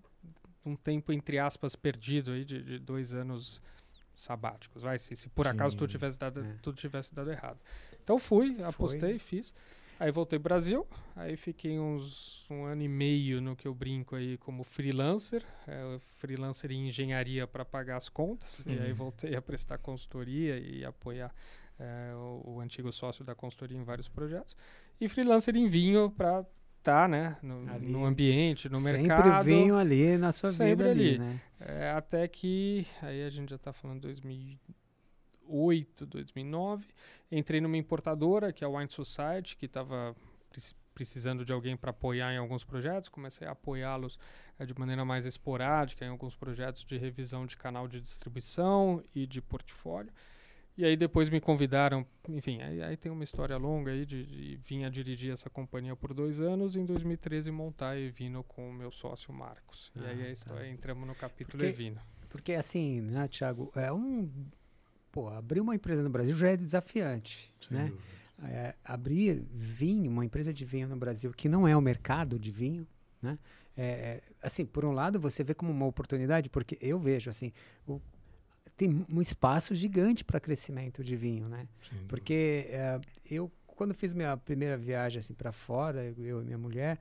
um 0.66 0.74
tempo, 0.74 1.12
entre 1.12 1.38
aspas, 1.38 1.76
perdido 1.76 2.32
aí 2.32 2.46
de, 2.46 2.64
de 2.64 2.80
dois 2.80 3.14
anos 3.14 3.62
sabáticos. 4.16 4.84
Vai, 4.84 4.98
se, 4.98 5.14
se 5.18 5.28
por 5.28 5.48
acaso 5.48 5.76
tudo 5.76 5.90
tivesse, 5.90 6.18
dado, 6.18 6.46
é. 6.46 6.56
tudo 6.62 6.78
tivesse 6.78 7.14
dado 7.14 7.30
errado. 7.30 7.60
Então 8.02 8.18
fui, 8.18 8.56
apostei, 8.64 9.20
Foi. 9.20 9.20
fiz. 9.20 9.54
Aí 10.04 10.12
voltei 10.12 10.38
pro 10.38 10.49
Brasil, 10.49 10.86
aí 11.16 11.38
fiquei 11.38 11.80
uns 11.80 12.45
um 12.49 12.66
ano 12.66 12.82
e 12.82 12.89
meio 12.89 13.39
no 13.39 13.56
que 13.56 13.66
eu 13.66 13.74
brinco 13.74 14.18
aí 14.18 14.38
como 14.38 14.62
freelancer, 14.62 15.45
é, 15.66 15.97
freelancer 16.16 16.74
em 16.74 16.89
engenharia 16.89 17.47
para 17.47 17.64
pagar 17.64 17.95
as 17.95 18.10
contas, 18.10 18.66
uhum. 18.66 18.74
e 18.74 18.80
aí 18.80 18.91
voltei 18.91 19.34
a 19.34 19.41
prestar 19.41 19.78
consultoria 19.78 20.60
e 20.60 20.84
apoiar 20.84 21.34
é, 21.80 22.14
o, 22.16 22.56
o, 22.56 22.60
antigo 22.60 22.91
sócio 22.91 23.24
da 23.24 23.34
consultoria 23.34 23.78
em 23.78 23.84
vários 23.86 24.10
projetos, 24.10 24.58
e 24.99 25.08
freelancer 25.08 25.56
em 25.56 25.68
vinho 25.68 26.12
para 26.12 26.45
tá, 26.84 27.08
né, 27.08 27.38
no, 27.41 27.62
no, 27.62 28.04
ambiente, 28.04 28.68
no 28.68 28.80
sempre 28.80 29.04
mercado. 29.04 29.24
Sempre 29.24 29.54
vinho 29.54 29.78
ali 29.78 30.18
na 30.18 30.34
sua 30.34 30.51
vida 30.51 30.91
ali, 30.91 31.12
ali 31.12 31.20
né? 31.20 31.41
É, 31.62 31.91
até 31.91 32.28
que, 32.28 32.86
aí 33.01 33.24
a 33.24 33.30
gente 33.30 33.51
já 33.51 33.56
está 33.56 33.72
falando 33.72 34.14
2008, 35.48 36.06
2009, 36.06 36.86
entrei 37.32 37.62
numa 37.62 37.78
importadora, 37.78 38.52
que 38.52 38.64
é 38.64 38.68
a 38.68 38.70
Wine 38.70 38.89
Society, 38.89 39.56
que 39.58 39.66
estava 39.66 40.16
precisando 40.94 41.44
de 41.44 41.52
alguém 41.52 41.76
para 41.76 41.89
apoiar 41.89 42.34
em 42.34 42.38
alguns 42.38 42.64
projetos, 42.64 43.10
comecei 43.10 43.48
a 43.48 43.52
apoiá-los 43.52 44.20
é, 44.60 44.66
de 44.66 44.78
maneira 44.78 45.04
mais 45.04 45.26
esporádica 45.26 46.06
em 46.06 46.10
alguns 46.10 46.36
projetos 46.36 46.86
de 46.86 46.98
revisão 46.98 47.46
de 47.46 47.58
canal 47.58 47.88
de 47.88 48.00
distribuição 48.00 49.04
e 49.16 49.26
de 49.26 49.41
portfólio. 49.41 50.12
E 50.76 50.84
aí 50.84 50.98
depois 50.98 51.30
me 51.30 51.39
convidaram, 51.39 52.06
enfim, 52.28 52.62
aí, 52.62 52.82
aí 52.82 52.98
tem 52.98 53.12
uma 53.12 53.24
história 53.24 53.56
longa 53.58 53.91
aí 53.91 54.08
de, 54.08 54.26
de 54.26 54.56
vir 54.58 54.84
a 54.84 54.89
dirigir 54.89 55.32
essa 55.32 55.48
companhia 55.48 55.96
por 55.96 56.16
dois 56.16 56.41
anos, 56.41 56.76
em 56.76 56.84
2013 56.84 57.52
montar 57.52 57.91
a 57.91 58.00
Evino 58.00 58.44
com 58.44 58.70
o 58.70 58.74
meu 58.74 58.91
sócio 58.91 59.32
Marcos. 59.32 59.91
Ah, 59.96 60.02
e 60.14 60.26
aí 60.26 60.34
ah, 60.48 60.54
tá. 60.54 60.68
entramos 60.68 61.08
no 61.08 61.14
capítulo 61.14 61.60
porque, 61.60 61.66
Evino. 61.66 62.02
Porque 62.28 62.54
assim, 62.54 63.02
né, 63.02 63.28
Thiago, 63.28 63.72
é 63.76 63.94
um, 63.94 64.28
pô, 65.14 65.30
abrir 65.30 65.61
uma 65.61 65.76
empresa 65.76 66.01
no 66.01 66.09
Brasil 66.09 66.36
já 66.36 66.49
é 66.49 66.57
desafiante, 66.57 67.53
Sim. 67.61 67.76
né? 67.76 67.93
É, 68.45 68.76
abrir 68.84 69.45
vinho, 69.53 70.11
uma 70.11 70.26
empresa 70.26 70.51
de 70.51 70.66
vinho 70.66 70.88
no 70.89 70.97
Brasil 70.97 71.32
que 71.32 71.47
não 71.47 71.66
é 71.66 71.78
o 71.78 71.82
mercado 71.82 72.38
de 72.38 72.51
vinho, 72.51 72.86
né? 73.22 73.38
É, 73.78 73.84
é 73.84 74.22
assim, 74.41 74.66
por 74.66 74.84
um 74.84 74.91
lado 74.91 75.20
você 75.20 75.43
vê 75.43 75.53
como 75.53 75.72
uma 75.72 75.86
oportunidade, 75.86 76.49
porque 76.49 76.78
eu 76.82 76.99
vejo 76.99 77.30
assim, 77.30 77.53
o 77.88 78.01
tem 78.76 79.05
um 79.07 79.22
espaço 79.22 79.76
gigante 79.76 80.26
para 80.26 80.39
crescimento 80.39 81.03
de 81.03 81.16
vinho, 81.16 81.47
né? 81.47 81.68
Sim, 81.88 82.05
Porque 82.07 82.66
é, 82.70 82.99
eu 83.30 83.51
quando 83.68 83.93
fiz 83.93 84.16
minha 84.16 84.36
primeira 84.36 84.76
viagem 84.76 85.20
assim 85.20 85.34
para 85.34 85.51
fora, 85.51 86.03
eu 86.18 86.41
e 86.41 86.43
minha 86.43 86.57
mulher, 86.57 86.99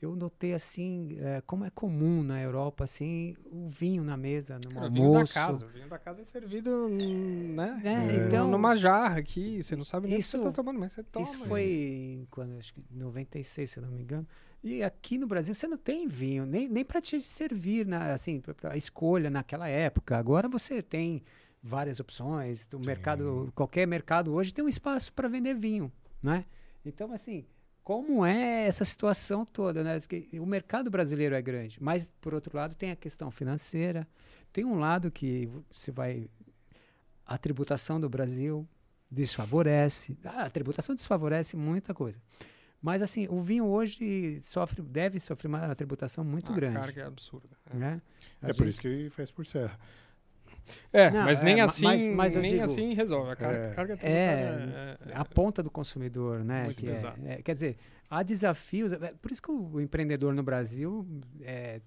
eu 0.00 0.14
notei 0.14 0.54
assim 0.54 1.16
é, 1.20 1.40
como 1.40 1.64
é 1.64 1.70
comum 1.70 2.22
na 2.22 2.40
Europa 2.40 2.84
assim 2.84 3.36
o 3.50 3.68
vinho 3.68 4.04
na 4.04 4.16
mesa 4.16 4.58
no 4.64 4.78
almoço. 4.78 4.92
Vinho 4.92 5.12
da 5.12 5.26
casa, 5.26 5.66
o 5.66 5.68
vinho 5.68 5.88
da 5.88 5.98
casa 5.98 6.20
é 6.20 6.24
servido, 6.24 6.88
né? 6.88 7.80
É, 7.84 8.26
então 8.26 8.50
numa 8.50 8.76
jarra 8.76 9.18
aqui, 9.18 9.62
você 9.62 9.74
não 9.74 9.84
sabe 9.84 10.08
nem 10.08 10.18
isso, 10.18 10.36
o 10.36 10.40
que 10.40 10.46
você 10.46 10.50
tá 10.50 10.54
tomando, 10.54 10.78
mas 10.78 10.92
você 10.92 11.02
toma. 11.02 11.24
Isso 11.24 11.46
foi 11.46 11.64
em, 11.64 12.28
quando 12.30 12.58
acho 12.58 12.72
que 12.72 12.82
96, 12.90 13.70
se 13.70 13.80
não 13.80 13.90
me 13.90 14.02
engano. 14.02 14.26
E 14.62 14.82
aqui 14.82 15.18
no 15.18 15.26
Brasil 15.26 15.54
você 15.54 15.68
não 15.68 15.76
tem 15.76 16.06
vinho, 16.08 16.44
nem, 16.44 16.68
nem 16.68 16.84
para 16.84 17.00
te 17.00 17.20
servir, 17.20 17.86
na, 17.86 18.12
assim, 18.12 18.40
para 18.40 18.76
escolha 18.76 19.30
naquela 19.30 19.68
época. 19.68 20.16
Agora 20.16 20.48
você 20.48 20.82
tem 20.82 21.22
várias 21.62 22.00
opções. 22.00 22.68
O 22.72 22.78
mercado, 22.78 23.52
qualquer 23.54 23.86
mercado 23.86 24.32
hoje 24.32 24.52
tem 24.52 24.64
um 24.64 24.68
espaço 24.68 25.12
para 25.12 25.28
vender 25.28 25.54
vinho, 25.54 25.92
né? 26.22 26.44
Então, 26.84 27.12
assim, 27.12 27.44
como 27.88 28.22
é 28.22 28.66
essa 28.66 28.84
situação 28.84 29.46
toda, 29.46 29.82
né? 29.82 29.98
O 30.38 30.44
mercado 30.44 30.90
brasileiro 30.90 31.34
é 31.34 31.40
grande, 31.40 31.82
mas 31.82 32.12
por 32.20 32.34
outro 32.34 32.54
lado 32.54 32.74
tem 32.74 32.90
a 32.90 32.96
questão 32.96 33.30
financeira, 33.30 34.06
tem 34.52 34.62
um 34.62 34.78
lado 34.78 35.10
que 35.10 35.48
você 35.72 35.90
vai 35.90 36.28
a 37.24 37.38
tributação 37.38 37.98
do 37.98 38.06
Brasil 38.06 38.68
desfavorece, 39.10 40.18
ah, 40.22 40.42
a 40.42 40.50
tributação 40.50 40.94
desfavorece 40.94 41.56
muita 41.56 41.94
coisa. 41.94 42.20
Mas 42.82 43.00
assim, 43.00 43.26
o 43.30 43.40
vinho 43.40 43.64
hoje 43.64 44.38
sofre, 44.42 44.82
deve 44.82 45.18
sofrer 45.18 45.48
uma 45.48 45.74
tributação 45.74 46.22
muito 46.22 46.52
a 46.52 46.54
grande. 46.54 46.76
A 46.76 46.80
carga 46.80 47.00
é 47.00 47.06
absurda. 47.06 47.56
É, 47.70 47.74
né? 47.74 48.02
é 48.42 48.52
por 48.52 48.66
isso 48.66 48.82
que 48.82 48.86
ele 48.86 49.08
faz 49.08 49.30
por 49.30 49.46
serra. 49.46 49.80
É, 50.92 51.10
não, 51.10 51.24
mas 51.24 51.42
nem 51.42 51.60
é, 51.60 51.62
assim, 51.62 51.84
mas, 51.84 52.06
mas 52.06 52.34
nem 52.36 52.52
digo, 52.52 52.64
assim 52.64 52.94
resolve. 52.94 53.32
A 53.32 53.36
carga, 53.36 53.58
é, 53.58 53.74
carga 53.74 53.98
é, 54.02 54.98
é, 55.08 55.12
a 55.14 55.24
ponta 55.24 55.62
do 55.62 55.70
consumidor, 55.70 56.44
né? 56.44 56.64
Muito 56.64 56.76
que 56.76 56.88
é, 56.88 57.42
quer 57.42 57.52
dizer, 57.52 57.76
há 58.10 58.22
desafios. 58.22 58.92
Por 59.20 59.30
isso 59.30 59.42
que 59.42 59.50
o 59.50 59.80
empreendedor 59.80 60.34
no 60.34 60.42
Brasil 60.42 61.06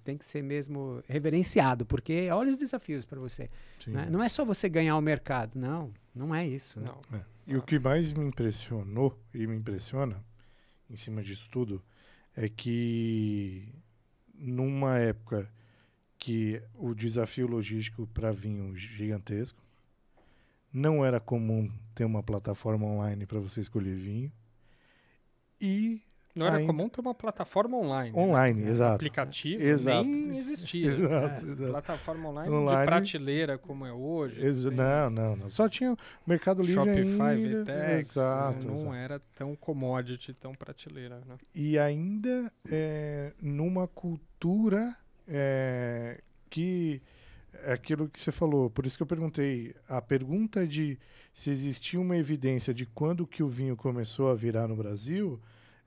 tem 0.03 0.17
que 0.17 0.25
ser 0.25 0.41
mesmo 0.41 1.03
reverenciado, 1.07 1.85
porque 1.85 2.29
olha 2.31 2.51
os 2.51 2.57
desafios 2.57 3.05
para 3.05 3.19
você. 3.19 3.49
Né? 3.87 4.07
Não 4.09 4.21
é 4.21 4.29
só 4.29 4.45
você 4.45 4.69
ganhar 4.69 4.97
o 4.97 5.01
mercado, 5.01 5.57
não. 5.57 5.91
Não 6.13 6.33
é 6.33 6.45
isso. 6.45 6.79
Não. 6.79 6.99
Né? 7.09 7.23
E 7.47 7.55
o 7.55 7.61
que 7.61 7.79
mais 7.79 8.13
me 8.13 8.25
impressionou 8.25 9.19
e 9.33 9.47
me 9.47 9.55
impressiona 9.55 10.23
em 10.89 10.97
cima 10.97 11.23
disso 11.23 11.47
tudo 11.49 11.81
é 12.35 12.47
que 12.47 13.73
numa 14.33 14.97
época 14.97 15.49
que 16.21 16.61
o 16.75 16.93
desafio 16.93 17.47
logístico 17.47 18.05
para 18.13 18.31
vinho 18.31 18.75
gigantesco. 18.75 19.59
Não 20.71 21.03
era 21.03 21.19
comum 21.19 21.67
ter 21.95 22.05
uma 22.05 22.21
plataforma 22.21 22.85
online 22.85 23.25
para 23.25 23.39
você 23.39 23.59
escolher 23.59 23.95
vinho. 23.95 24.31
E 25.59 25.99
não 26.35 26.45
era 26.45 26.63
comum 26.63 26.87
ter 26.87 27.01
uma 27.01 27.15
plataforma 27.15 27.75
online. 27.75 28.15
Né? 28.15 28.23
Online, 28.23 28.61
né? 28.61 28.69
exato. 28.69 28.95
aplicativo 28.95 29.63
exato. 29.63 30.03
nem 30.03 30.37
existia. 30.37 30.91
exato, 30.93 31.45
né? 31.45 31.53
exato. 31.53 31.71
Plataforma 31.71 32.29
online, 32.29 32.53
online, 32.53 32.79
de 32.79 32.85
prateleira 32.85 33.57
como 33.57 33.85
é 33.87 33.91
hoje. 33.91 34.45
Ex 34.45 34.65
não, 34.65 35.09
não, 35.09 35.35
não. 35.35 35.49
Só 35.49 35.67
tinha 35.67 35.93
o 35.93 35.97
Mercado 36.27 36.61
Livre 36.61 36.75
Shopify, 36.75 37.21
ainda. 37.23 37.63
Vtex, 37.63 38.11
exato, 38.11 38.67
não 38.67 38.75
exato. 38.75 38.93
era 38.93 39.21
tão 39.35 39.55
commodity, 39.55 40.35
tão 40.35 40.53
prateleira. 40.53 41.19
Né? 41.27 41.35
E 41.55 41.79
ainda 41.79 42.53
é, 42.69 43.33
numa 43.41 43.87
cultura 43.87 44.95
é, 45.31 46.21
que 46.49 47.01
é 47.53 47.73
aquilo 47.73 48.09
que 48.09 48.19
você 48.19 48.31
falou, 48.31 48.69
por 48.69 48.85
isso 48.85 48.97
que 48.97 49.03
eu 49.03 49.07
perguntei, 49.07 49.73
a 49.87 50.01
pergunta 50.01 50.67
de 50.67 50.99
se 51.33 51.49
existia 51.49 51.99
uma 51.99 52.17
evidência 52.17 52.73
de 52.73 52.85
quando 52.85 53.25
que 53.25 53.41
o 53.41 53.47
vinho 53.47 53.77
começou 53.77 54.29
a 54.29 54.35
virar 54.35 54.67
no 54.67 54.75
Brasil, 54.75 55.39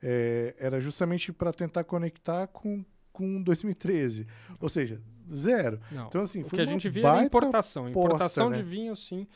é, 0.03 0.55
era 0.59 0.81
justamente 0.81 1.33
para 1.33 1.53
tentar 1.53 1.85
conectar 1.85 2.47
com, 2.47 2.85
com 3.13 3.43
2013. 3.43 4.27
Ou 4.61 4.69
seja, 4.69 5.01
zero. 5.31 5.81
Não, 5.91 6.07
então, 6.07 6.23
assim, 6.23 6.41
o 6.41 6.49
que 6.49 6.61
a 6.61 6.65
gente 6.65 6.89
via 6.89 7.07
era 7.09 7.25
importação. 7.25 7.85
Posta, 7.85 7.99
importação 7.99 8.51
né? 8.51 8.57
de 8.57 8.63
vinho, 8.63 8.97
sim. 8.97 9.27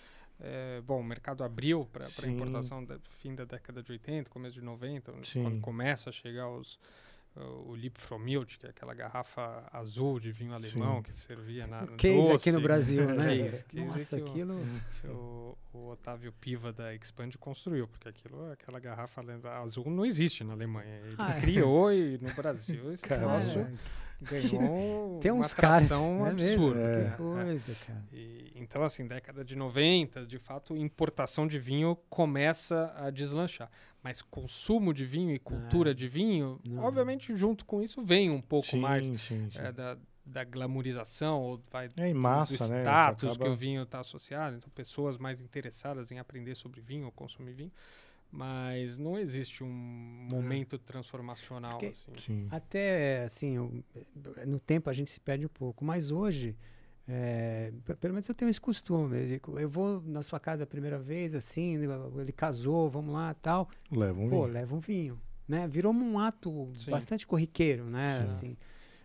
É, 0.41 0.81
bom, 0.83 1.01
o 1.01 1.05
mercado 1.05 1.43
abriu 1.43 1.87
para 1.93 2.07
importação 2.29 2.85
do 2.85 3.01
fim 3.21 3.35
da 3.35 3.45
década 3.45 3.83
de 3.83 3.91
80, 3.91 4.31
começo 4.31 4.55
de 4.55 4.63
90, 4.63 5.13
sim. 5.25 5.43
quando 5.43 5.61
começa 5.61 6.11
a 6.11 6.13
chegar 6.13 6.49
os 6.49 6.79
o 7.67 7.75
Liebfromilt, 7.75 8.57
que 8.59 8.67
é 8.67 8.71
aquela 8.71 8.95
garrafa 8.95 9.65
azul 9.73 10.19
de 10.19 10.31
vinho 10.33 10.53
alemão 10.55 10.97
Sim. 10.97 11.03
que 11.03 11.17
servia 11.17 11.67
na 11.67 11.87
Case 11.97 12.17
doce. 12.17 12.33
aqui 12.33 12.53
no 12.53 12.61
Brasil, 12.61 13.05
né? 13.15 13.37
Case, 13.51 13.65
case 13.65 13.87
Nossa, 13.87 14.17
que 14.17 14.23
o- 14.23 14.27
aquilo... 14.29 14.61
que 15.01 15.07
o, 15.09 15.59
o 15.75 15.89
Otávio 15.91 16.33
Piva 16.33 16.73
da 16.73 16.95
Expand 16.95 17.31
construiu, 17.39 17.87
porque 17.89 18.09
aquilo, 18.09 18.51
aquela 18.53 18.81
garrafa 18.81 19.23
azul 19.63 19.91
não 19.91 20.05
existe 20.05 20.43
na 20.45 20.53
Alemanha. 20.55 21.01
Ele 21.05 21.15
Ah, 21.19 21.37
é. 21.37 21.41
criou 21.41 21.93
e 21.93 22.19
no 22.19 22.33
Brasil 22.35 22.93
esse 22.93 23.07
Cara, 23.07 23.21
troço 23.23 23.67
ganhou 24.21 25.19
tem 25.23 25.31
uma 25.31 25.41
uns 25.45 25.55
caras, 25.55 25.85
atração 25.85 26.27
é 26.27 26.33
mesmo? 26.35 26.67
absurda. 26.69 26.81
É. 26.81 27.11
Que 27.11 27.17
coisa, 27.17 27.75
cara. 27.87 28.05
E, 28.13 28.53
então, 28.57 28.83
assim, 28.83 29.07
década 29.07 29.45
de 29.45 29.55
90, 29.57 30.27
de 30.27 30.39
fato, 30.39 30.77
importação 30.77 31.47
de 31.47 31.59
vinho 31.59 31.97
começa 32.09 32.93
a 32.97 33.11
deslanchar. 33.11 33.71
Mas 34.03 34.23
consumo 34.23 34.95
de 34.95 35.05
vinho 35.05 35.35
e 35.35 35.39
cultura 35.39 35.91
Ah, 35.91 35.95
de 35.95 36.07
vinho, 36.09 36.61
não. 36.65 36.85
obviamente, 36.85 37.37
junto 37.37 37.65
com 37.65 37.83
isso 37.83 38.03
vem 38.03 38.31
um 38.31 38.41
pouco 38.41 38.69
sim, 38.69 38.81
mais 38.81 39.05
sim, 39.05 39.19
sim. 39.19 39.51
é, 39.57 39.73
da, 39.73 39.99
da 40.25 40.45
glamorização 40.45 41.41
ou 41.43 41.61
vai 41.71 41.89
É 41.97 42.09
em 42.09 42.15
do 42.15 42.21
massa, 42.21 42.69
né? 42.69 42.81
status 42.83 43.31
Acaba- 43.31 43.45
que 43.47 43.51
o 43.51 43.57
vinho 43.57 43.83
está 43.83 43.99
associado. 44.01 44.57
Então, 44.57 44.71
pessoas 44.71 45.19
mais 45.19 45.41
interessadas 45.41 46.13
em 46.13 46.19
aprender 46.19 46.55
sobre 46.55 46.81
vinho 46.81 47.07
ou 47.07 47.13
consumir 47.13 47.53
vinho. 47.53 47.73
Mas 48.31 48.99
não 48.99 49.19
existe 49.19 49.65
um 49.65 49.69
momento 50.31 50.79
transformacional 50.79 51.73
Porque- 51.73 51.87
assim. 51.87 52.13
Sim. 52.19 52.47
Até, 52.51 53.25
assim, 53.25 53.83
no 54.47 54.61
tempo 54.61 54.91
a 54.91 54.93
gente 54.93 55.11
se 55.11 55.19
perde 55.19 55.47
um 55.47 55.49
pouco, 55.51 55.83
mas 55.85 56.11
hoje, 56.11 56.55
é, 57.09 57.73
pelo 58.01 58.13
menos 58.15 58.29
eu 58.29 58.35
tenho 58.35 58.49
esse 58.51 58.61
costume. 58.61 59.41
Eu 59.59 59.69
vou 59.69 60.03
na 60.05 60.23
sua 60.23 60.39
casa 60.39 60.65
a 60.65 60.67
primeira 60.67 60.99
vez, 60.99 61.35
assim, 61.35 61.77
ele 62.19 62.33
casou, 62.33 62.89
vamos 62.91 63.15
lá 63.15 63.33
tal. 63.35 63.69
Leva 63.91 64.21
um 64.21 64.29
Pô, 64.29 64.43
vinho. 64.43 64.53
leva 64.53 64.75
um 64.77 64.81
vinho, 64.81 65.21
né? 65.49 65.67
Virou 65.67 65.93
um 65.93 66.19
ato 66.19 66.71
Sim. 66.77 66.91
bastante 66.91 67.27
corriqueiro, 67.27 67.85
né? 67.85 68.21
Sim. 68.21 68.27
Assim. 68.27 68.57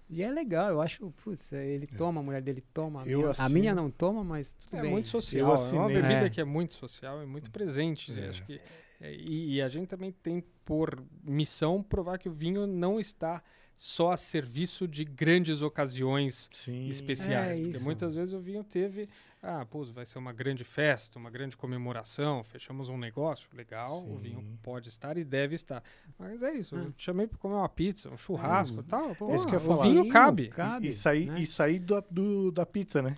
E 0.10 0.22
é 0.22 0.30
legal, 0.30 0.70
eu 0.70 0.82
acho, 0.82 1.10
putz, 1.24 1.54
é, 1.54 1.66
ele 1.66 1.88
toma, 1.88 2.20
a 2.20 2.24
mulher 2.24 2.42
dele 2.42 2.62
toma, 2.74 3.02
a 3.04 3.08
Eu 3.08 3.20
minha, 3.20 3.28
a 3.30 3.32
assino- 3.32 3.50
minha 3.50 3.74
não 3.74 3.90
toma, 3.90 4.24
mas 4.24 4.54
tudo 4.54 4.78
É 4.78 4.82
bem. 4.82 4.92
muito 4.92 5.06
Eu 5.08 5.10
social, 5.12 5.56
é 5.56 5.72
uma 5.72 5.88
bebida 5.88 6.26
É. 6.26 6.30
que 6.30 6.42
é 6.42 6.44
muito 6.44 6.74
social, 6.74 7.22
é 7.22 7.26
muito 7.26 7.50
presente. 7.50 8.14
É. 8.20 8.28
Acho 8.28 8.46
que, 8.46 8.60
é, 9.00 9.14
e, 9.16 9.56
e 9.56 9.62
a 9.62 9.68
gente 9.70 9.88
também 9.88 10.12
tem 10.12 10.44
por 10.66 11.02
missão 11.24 11.82
provar 11.82 12.20
que 12.20 12.28
o 12.30 12.34
vinho 12.34 12.68
não 12.68 13.00
está 13.00 13.42
só 13.74 14.12
a 14.12 14.18
serviço 14.18 14.88
de 14.88 15.04
grandes 15.04 15.62
ocasiões 15.62 16.50
Sim. 16.54 16.88
especiais. 16.88 17.60
É 17.60 17.62
porque 17.64 17.78
isso. 17.78 17.84
muitas 17.84 18.16
vezes 18.16 18.34
o 18.34 18.40
vinho 18.40 18.64
teve, 18.64 19.10
ah, 19.42 19.66
pô, 19.66 19.84
vai 19.86 20.06
ser 20.06 20.20
uma 20.20 20.32
grande 20.32 20.64
festa, 20.64 21.20
uma 21.20 21.30
grande 21.30 21.58
comemoração, 21.58 22.44
fechamos 22.44 22.88
um 22.90 22.98
negócio, 22.98 23.48
legal, 23.54 24.04
o 24.08 24.16
vinho 24.18 24.40
Sim. 24.40 24.58
pode 24.64 24.90
estar 24.90 25.18
e 25.18 25.24
deve 25.24 25.56
estar. 25.56 25.84
Mas 26.18 26.42
é 26.44 26.54
isso, 26.54 26.76
Ah. 26.76 26.80
eu 26.80 26.92
te 26.94 27.04
chamei 27.04 27.28
para 27.28 27.38
comer 27.38 27.56
uma 27.56 27.70
pizza, 27.70 28.10
um 28.10 28.18
churrasco 28.18 28.80
e 28.80 28.84
tal. 28.84 29.16
Pô, 29.16 29.34
Isso 29.36 29.46
que 29.46 29.56
eu 29.56 29.60
ia 29.60 29.66
o 29.66 29.68
falar. 29.68 29.84
vinho 29.84 30.02
Vinho, 30.04 30.14
cabe. 30.14 30.48
cabe, 30.50 30.88
E, 30.88 30.90
e 30.90 30.94
sair, 30.94 31.30
né? 31.30 31.42
e 31.42 31.48
sair 31.48 31.80
do, 31.80 32.02
do- 32.10 32.52
da 32.52 32.66
pizza, 32.66 33.02
né? 33.02 33.18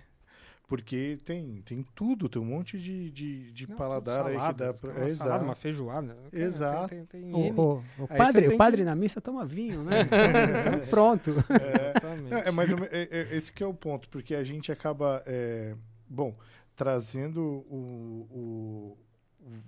Porque 0.66 1.20
tem, 1.24 1.62
tem 1.62 1.86
tudo, 1.94 2.28
tem 2.28 2.42
um 2.42 2.44
monte 2.44 2.76
de, 2.76 3.08
de, 3.12 3.52
de 3.52 3.68
Não, 3.68 3.76
paladar 3.76 4.26
aí 4.26 4.32
que 4.32 4.38
salada, 4.40 4.66
dá 4.66 4.74
pra. 4.74 4.90
uma 4.90 5.04
É, 5.04 5.08
salada, 5.10 5.10
exato. 5.10 5.44
uma 5.44 5.54
feijoada. 5.54 6.14
né? 6.14 6.28
Exato. 6.32 6.88
Tem, 6.88 7.04
tem, 7.06 7.22
tem 7.22 7.34
O, 7.34 7.82
o- 7.98 8.08
padre, 8.08 8.48
o 8.48 8.56
padre 8.58 8.78
que- 8.82 8.84
na 8.84 8.96
missa 8.96 9.20
toma 9.20 9.46
vinho, 9.46 9.84
né? 9.84 9.92
então, 10.80 10.86
pronto. 10.88 11.30
Exatamente. 11.30 12.34
É, 12.34 12.48
é 12.48 12.50
ou 12.72 12.78
me- 12.80 12.86
é- 12.86 13.08
é- 13.10 13.36
esse 13.36 13.52
que 13.52 13.62
é 13.62 13.66
o 13.66 13.72
ponto, 13.74 14.08
porque 14.08 14.34
a 14.34 14.42
gente 14.42 14.72
acaba, 14.72 15.22
é, 15.24 15.76
bom, 16.08 16.34
trazendo 16.74 17.40
o, 17.70 18.26
o- 18.30 18.98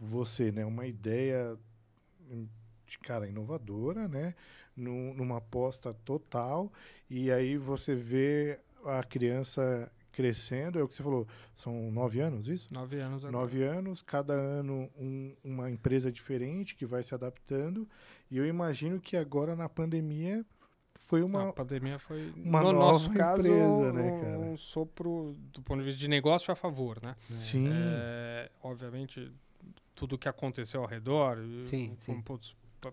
você, 0.01 0.51
né, 0.51 0.65
uma 0.65 0.85
ideia 0.87 1.57
de 2.87 2.99
cara 2.99 3.27
inovadora, 3.29 4.09
né, 4.09 4.35
num- 4.77 5.15
numa 5.15 5.39
aposta 5.39 5.95
total, 6.05 6.73
e 7.09 7.31
aí 7.31 7.57
você 7.57 7.95
vê 7.95 8.59
a 8.85 9.03
criança 9.05 9.91
crescendo, 10.23 10.81
é 10.81 10.83
o 10.83 10.89
que 10.89 10.97
você 10.97 11.03
falou, 11.05 11.29
são 11.55 11.93
nove 11.93 12.19
anos 12.21 12.49
isso? 12.49 12.75
Nove 12.75 12.99
anos 12.99 13.25
agora. 13.25 13.41
Nove 13.41 13.63
anos, 13.63 14.03
cada 14.03 14.33
ano 14.35 14.91
um- 14.99 15.33
uma 15.45 15.71
empresa 15.71 16.11
diferente 16.11 16.75
que 16.75 16.85
vai 16.85 17.05
se 17.05 17.15
adaptando, 17.15 17.89
e 18.29 18.37
eu 18.37 18.45
imagino 18.45 18.99
que 19.01 19.17
agora 19.17 19.55
na 19.55 19.69
pandemia 19.69 20.45
foi 20.99 21.23
uma, 21.23 21.51
A 21.51 21.53
pandemia 21.53 22.01
foi, 22.01 22.33
uma 22.37 22.61
no 22.65 22.73
nova 22.73 22.93
nosso 22.95 23.13
caso, 23.13 23.39
empresa, 23.43 23.93
né, 23.93 24.11
um, 24.13 24.21
cara? 24.21 24.39
um 24.41 24.57
sopro 24.57 25.37
do 25.53 25.63
ponto 25.63 25.79
de 25.79 25.85
vista 25.87 26.01
de 26.01 26.09
negócio 26.09 26.51
a 26.53 26.57
favor, 26.57 27.01
né? 27.01 27.15
Sim. 27.39 27.69
É, 27.71 28.51
obviamente, 28.61 29.31
tudo 29.95 30.19
que 30.19 30.29
aconteceu 30.29 30.81
ao 30.81 30.89
redor, 30.89 31.39
e 31.39 31.63
Sim, 31.63 31.91
com 31.91 31.97
sim. 31.97 32.23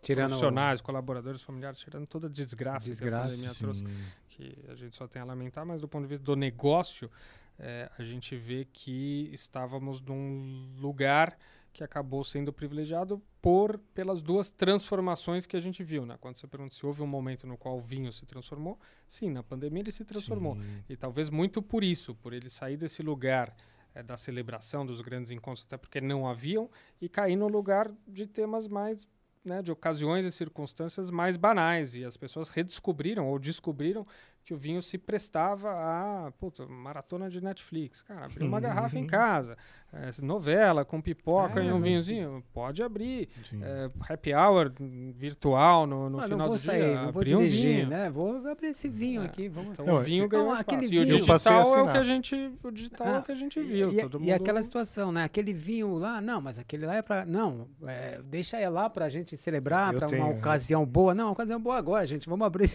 Tirando- 0.02 0.30
profissionais, 0.30 0.82
colaboradores, 0.82 1.42
familiares, 1.42 1.80
tirando 1.80 2.08
toda 2.08 2.28
a 2.28 2.30
desgraça, 2.30 2.86
Desgraça, 2.88 3.30
que 3.30 3.34
a 3.34 3.50
pandemia 3.50 3.56
trouxe, 3.56 3.84
que 4.30 4.58
a 4.70 4.76
gente 4.76 4.96
só 4.96 5.08
tem 5.08 5.22
a 5.22 5.26
lamentar, 5.26 5.66
mas 5.66 5.82
do 5.82 5.88
ponto 5.88 6.04
de 6.04 6.10
vista 6.10 6.24
do 6.24 6.36
negócio, 6.36 7.10
é, 7.58 7.90
a 7.98 8.04
gente 8.04 8.36
vê 8.36 8.68
que 8.72 9.30
estávamos 9.34 10.02
num 10.02 10.76
lugar 10.78 11.38
que 11.72 11.84
acabou 11.84 12.24
sendo 12.24 12.54
privilegiado 12.54 13.22
por 13.42 13.78
pelas 13.94 14.22
duas 14.22 14.50
transformações 14.50 15.46
que 15.46 15.58
a 15.58 15.60
gente 15.60 15.84
viu, 15.84 16.06
né? 16.06 16.18
Quando 16.22 16.38
você 16.38 16.48
pergunta 16.48 16.74
se 16.74 16.86
houve 16.86 17.02
um 17.02 17.08
momento 17.08 17.46
no 17.46 17.58
qual 17.58 17.78
o 17.78 17.82
vinho 17.82 18.14
se 18.14 18.26
transformou, 18.26 18.80
sim, 19.06 19.30
na 19.30 19.44
pandemia 19.44 19.82
ele 19.82 19.92
se 19.92 20.06
transformou. 20.06 20.56
Sim. 20.56 20.84
E 20.88 20.96
talvez 20.96 21.30
muito 21.30 21.62
por 21.62 21.84
isso, 21.84 22.16
por 22.16 22.32
ele 22.32 22.50
sair 22.50 22.78
desse 22.78 23.04
lugar 23.04 23.54
é, 23.94 24.02
da 24.02 24.16
celebração 24.16 24.86
dos 24.86 25.02
grandes 25.02 25.32
encontros, 25.32 25.66
até 25.66 25.78
porque 25.78 26.00
não 26.00 26.28
haviam, 26.28 26.70
e 27.02 27.10
cair 27.10 27.36
no 27.36 27.48
lugar 27.48 27.92
de 28.08 28.26
temas 28.26 28.68
mais 28.70 29.06
né, 29.46 29.62
de 29.62 29.72
ocasiões 29.72 30.26
e 30.26 30.32
circunstâncias 30.32 31.12
mais 31.12 31.38
banais 31.38 31.96
e 31.96 32.04
as 32.04 32.18
pessoas 32.18 32.50
redescobriram 32.50 33.28
ou 33.28 33.38
descobriram 33.38 34.06
que 34.46 34.54
o 34.54 34.58
vinho 34.58 34.80
se 34.80 34.96
prestava 35.00 35.72
a 35.72 36.32
puta, 36.39 36.68
maratona 36.68 37.32
de 37.32 37.41
Netflix. 37.41 38.04
Cara, 38.04 38.26
abrir 38.26 38.46
uma 38.46 38.60
garrafa 38.60 38.96
em 38.96 39.02
uhum. 39.02 39.08
casa, 39.08 39.58
é, 39.91 40.12
novela 40.22 40.86
com 40.86 41.02
pipoca 41.02 41.60
é, 41.60 41.66
e 41.66 41.72
um 41.72 41.82
vinhozinho, 41.82 42.43
pode 42.54 42.84
abrir. 42.84 43.28
É, 43.60 43.89
happy 44.08 44.36
hour 44.36 44.72
virtual 45.16 45.88
no, 45.88 46.12
no 46.12 46.20
final 46.20 46.38
não 46.38 46.46
vou 46.46 46.56
do 46.56 46.62
sair, 46.62 46.84
dia. 46.84 47.02
Não 47.02 47.12
vou 47.12 47.24
dirigir, 47.24 47.88
um 47.88 47.89
né? 47.89 48.10
Vou 48.12 48.48
abrir 48.48 48.68
esse 48.68 48.88
vinho 48.88 49.24
é, 49.24 49.26
aqui. 49.26 49.50
Vamos... 49.50 49.72
Então, 49.72 49.86
não, 49.86 49.96
o 49.96 50.04
vinho 50.04 50.28
ganhou 50.30 50.48
não, 50.48 50.54
aquele 50.54 50.88
vinho, 50.88 51.02
E 51.02 51.14
o 51.14 51.18
digital 51.18 51.76
é 51.76 51.82
o 51.82 51.91
que 51.91 51.98
a 51.98 52.04
gente, 52.04 52.52
o 52.62 52.72
digital 52.72 53.08
é 53.08 53.20
o 53.20 53.24
que 53.24 53.32
a 53.32 53.36
gente 53.36 53.60
viu. 53.60 53.91
E, 53.91 53.98
e, 53.98 54.28
e 54.28 54.32
aquela 54.32 54.62
situação, 54.62 55.12
né? 55.12 55.24
Aquele 55.24 55.54
vinho 55.54 55.96
lá, 55.96 56.22
não, 56.22 56.39
mas 56.39 56.60
aquele 56.60 56.86
lá 56.86 56.96
é 56.96 57.02
para 57.02 57.26
não, 57.26 57.68
é, 57.88 58.22
deixa 58.24 58.58
ele 58.58 58.70
lá 58.70 58.91
para 58.91 59.06
a 59.06 59.10
gente 59.10 59.36
celebrar, 59.36 59.91
para 59.91 60.08
uma 60.08 60.30
ocasião 60.30 60.86
boa. 60.86 61.16
Não, 61.16 61.26
uma 61.26 61.32
ocasião 61.32 61.60
boa 61.60 61.78
agora, 61.78 62.06
gente. 62.06 62.30
Vamos 62.30 62.46
abrir. 62.46 62.70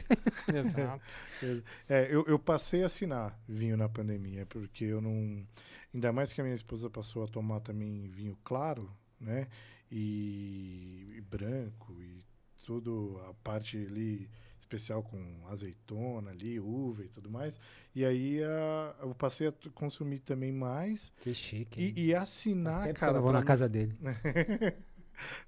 Exato. 0.53 1.01
É, 1.89 2.09
eu, 2.11 2.25
eu 2.27 2.39
passei 2.39 2.83
a 2.83 2.87
assinar 2.87 3.39
vinho 3.49 3.77
na 3.77 3.89
pandemia, 3.89 4.47
porque 4.47 4.85
eu 4.85 5.01
não. 5.01 5.47
Ainda 5.93 6.13
mais 6.13 6.33
que 6.33 6.41
a 6.41 6.45
minha 6.45 6.55
esposa 6.55 6.89
passou 6.89 7.25
a 7.25 7.29
tomar 7.29 7.61
também 7.61 8.09
vinho 8.09 8.39
claro, 8.45 8.91
né? 9.21 9.49
E, 9.91 11.15
e 11.17 11.21
branco, 11.21 12.01
e 12.01 12.25
tudo, 12.65 13.21
a 13.29 13.35
parte 13.43 13.77
ali 13.77 14.31
especial 14.71 15.03
com 15.03 15.19
azeitona 15.49 16.31
ali, 16.31 16.61
uva 16.61 17.05
e 17.05 17.09
tudo 17.09 17.29
mais. 17.29 17.59
E 17.95 18.05
aí 18.05 18.41
a, 18.45 18.95
eu 19.01 19.15
passei 19.15 19.49
a 19.49 19.55
consumir 19.75 20.21
também 20.21 20.53
mais. 20.53 21.13
Que 21.21 21.35
chique. 21.35 21.81
E, 21.81 22.07
e 22.07 22.15
assinar, 22.15 22.93
cara. 22.95 23.19
Eu 23.19 23.23
vou 23.23 23.33
na 23.33 23.43
casa 23.43 23.69
dele. 23.69 23.97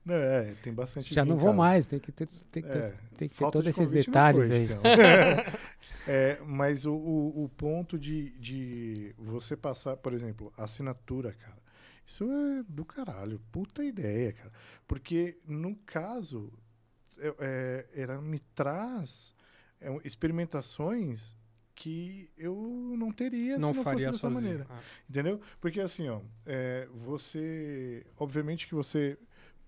Não, 0.05 0.15
é, 0.15 0.55
tem 0.63 0.73
bastante. 0.73 1.15
Já 1.15 1.25
não 1.25 1.37
vou 1.37 1.53
mais, 1.53 1.87
tem 1.87 1.99
que 1.99 2.13
ter, 2.13 2.27
tem 2.51 2.63
que 2.63 2.69
ter, 2.69 2.79
é, 2.79 2.95
tem 3.17 3.29
que 3.29 3.37
ter 3.37 3.51
todos 3.51 3.63
de 3.63 3.71
esses 3.71 3.91
detalhes 3.91 4.49
foi, 4.49 4.57
aí. 4.57 4.65
Então. 4.65 4.83
é, 6.07 6.39
mas 6.45 6.85
o, 6.85 6.95
o, 6.95 7.45
o, 7.45 7.49
ponto 7.49 7.99
de, 7.99 8.31
de 8.39 9.15
você 9.19 9.57
passar, 9.57 9.97
por 9.97 10.13
exemplo, 10.13 10.53
assinatura, 10.57 11.33
cara, 11.33 11.63
isso 12.07 12.25
é 12.25 12.63
do 12.69 12.85
caralho, 12.85 13.41
puta 13.51 13.85
ideia, 13.85 14.33
cara. 14.33 14.53
Porque 14.87 15.39
no 15.47 15.75
caso, 15.87 16.53
é, 17.19 17.35
é, 17.39 18.03
ela 18.03 18.21
me 18.21 18.41
traz 18.55 19.35
é, 19.81 19.89
experimentações 20.05 21.37
que 21.75 22.31
eu 22.37 22.55
não 22.99 23.11
teria 23.11 23.59
não 23.59 23.71
se 23.71 23.77
não 23.77 23.85
faria 23.85 24.07
fosse 24.07 24.07
dessa 24.07 24.19
sozinho. 24.19 24.43
maneira. 24.43 24.67
Ah. 24.69 24.81
Entendeu? 25.09 25.41
Porque 25.61 25.81
assim, 25.81 26.09
ó, 26.09 26.21
é, 26.45 26.89
você. 26.93 28.05
Obviamente 28.19 28.67
que 28.67 28.75
você 28.75 29.19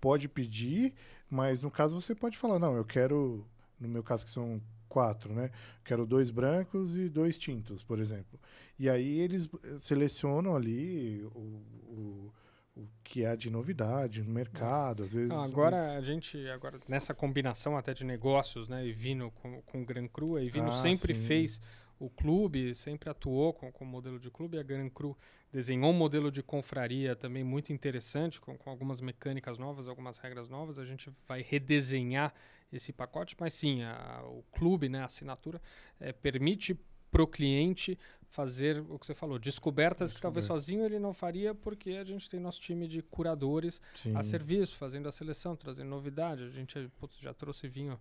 pode 0.05 0.29
pedir, 0.29 0.93
mas 1.27 1.63
no 1.63 1.71
caso 1.71 1.99
você 1.99 2.13
pode 2.13 2.37
falar, 2.37 2.59
não, 2.59 2.75
eu 2.75 2.85
quero, 2.85 3.43
no 3.79 3.87
meu 3.87 4.03
caso 4.03 4.23
que 4.23 4.29
são 4.29 4.61
quatro, 4.87 5.33
né? 5.33 5.49
Quero 5.83 6.05
dois 6.05 6.29
brancos 6.29 6.95
e 6.95 7.09
dois 7.09 7.39
tintos, 7.39 7.81
por 7.81 7.97
exemplo. 7.97 8.39
E 8.77 8.87
aí 8.87 9.19
eles 9.19 9.49
eh, 9.63 9.79
selecionam 9.79 10.55
ali 10.55 11.23
o, 11.33 11.39
o, 11.39 12.33
o 12.77 12.87
que 13.03 13.25
há 13.25 13.35
de 13.35 13.49
novidade 13.49 14.21
no 14.21 14.31
mercado, 14.31 15.05
às 15.05 15.11
vezes. 15.11 15.29
Não, 15.29 15.43
agora 15.43 15.97
a 15.97 16.01
gente, 16.01 16.37
agora 16.49 16.79
nessa 16.87 17.11
combinação 17.11 17.75
até 17.75 17.91
de 17.91 18.03
negócios, 18.03 18.67
né? 18.67 18.85
E 18.85 18.93
Vino 18.93 19.31
com, 19.31 19.59
com 19.63 19.83
Gran 19.83 20.07
Cru, 20.07 20.37
e 20.37 20.49
Vino 20.51 20.67
ah, 20.67 20.71
sempre 20.71 21.15
sim. 21.15 21.21
fez 21.23 21.59
o 21.99 22.09
clube, 22.09 22.73
sempre 22.75 23.09
atuou 23.09 23.53
com, 23.53 23.71
com 23.71 23.85
o 23.85 23.87
modelo 23.87 24.19
de 24.19 24.29
clube. 24.29 24.59
A 24.59 24.63
Gran 24.63 24.89
Cru 24.89 25.17
desenhou 25.51 25.91
um 25.91 25.93
modelo 25.93 26.31
de 26.31 26.43
confraria 26.43 27.15
também 27.15 27.43
muito 27.43 27.71
interessante, 27.71 28.39
com, 28.39 28.57
com, 28.57 28.69
algumas 28.69 28.99
mecânicas 28.99 29.57
novas, 29.57 29.87
algumas 29.87 30.17
regras 30.17 30.49
novas. 30.49 30.77
A 30.77 30.85
gente 30.85 31.09
vai 31.27 31.41
redesenhar 31.41 32.33
esse 32.71 32.91
pacote, 32.91 33.35
mas 33.39 33.53
sim, 33.53 33.83
a, 33.83 34.23
o 34.25 34.43
clube, 34.51 34.89
né, 34.89 35.01
a 35.01 35.05
assinatura, 35.05 35.61
é, 35.99 36.11
permite 36.11 36.77
para 37.09 37.23
o 37.23 37.27
cliente 37.27 37.97
fazer 38.35 38.81
o 38.89 38.99
que 38.99 39.05
você 39.05 39.15
falou, 39.15 39.39
descobertas 39.39 40.11
que 40.11 40.19
talvez 40.19 40.45
sozinho 40.45 40.83
ele 40.83 40.99
não 40.99 41.13
faria, 41.13 41.55
porque 41.55 41.91
a 41.91 42.03
gente 42.03 42.29
tem 42.29 42.37
nosso 42.37 42.59
time 42.59 42.85
de 42.85 43.01
curadores 43.01 43.79
sim. 43.95 44.13
a 44.13 44.21
serviço, 44.21 44.75
fazendo 44.75 45.07
a 45.07 45.11
seleção, 45.13 45.55
trazendo 45.55 45.87
novidade. 45.87 46.43
A 46.43 46.49
gente 46.49 46.91
putz, 46.99 47.17
já 47.17 47.33
trouxe 47.33 47.69
vinho 47.69 47.97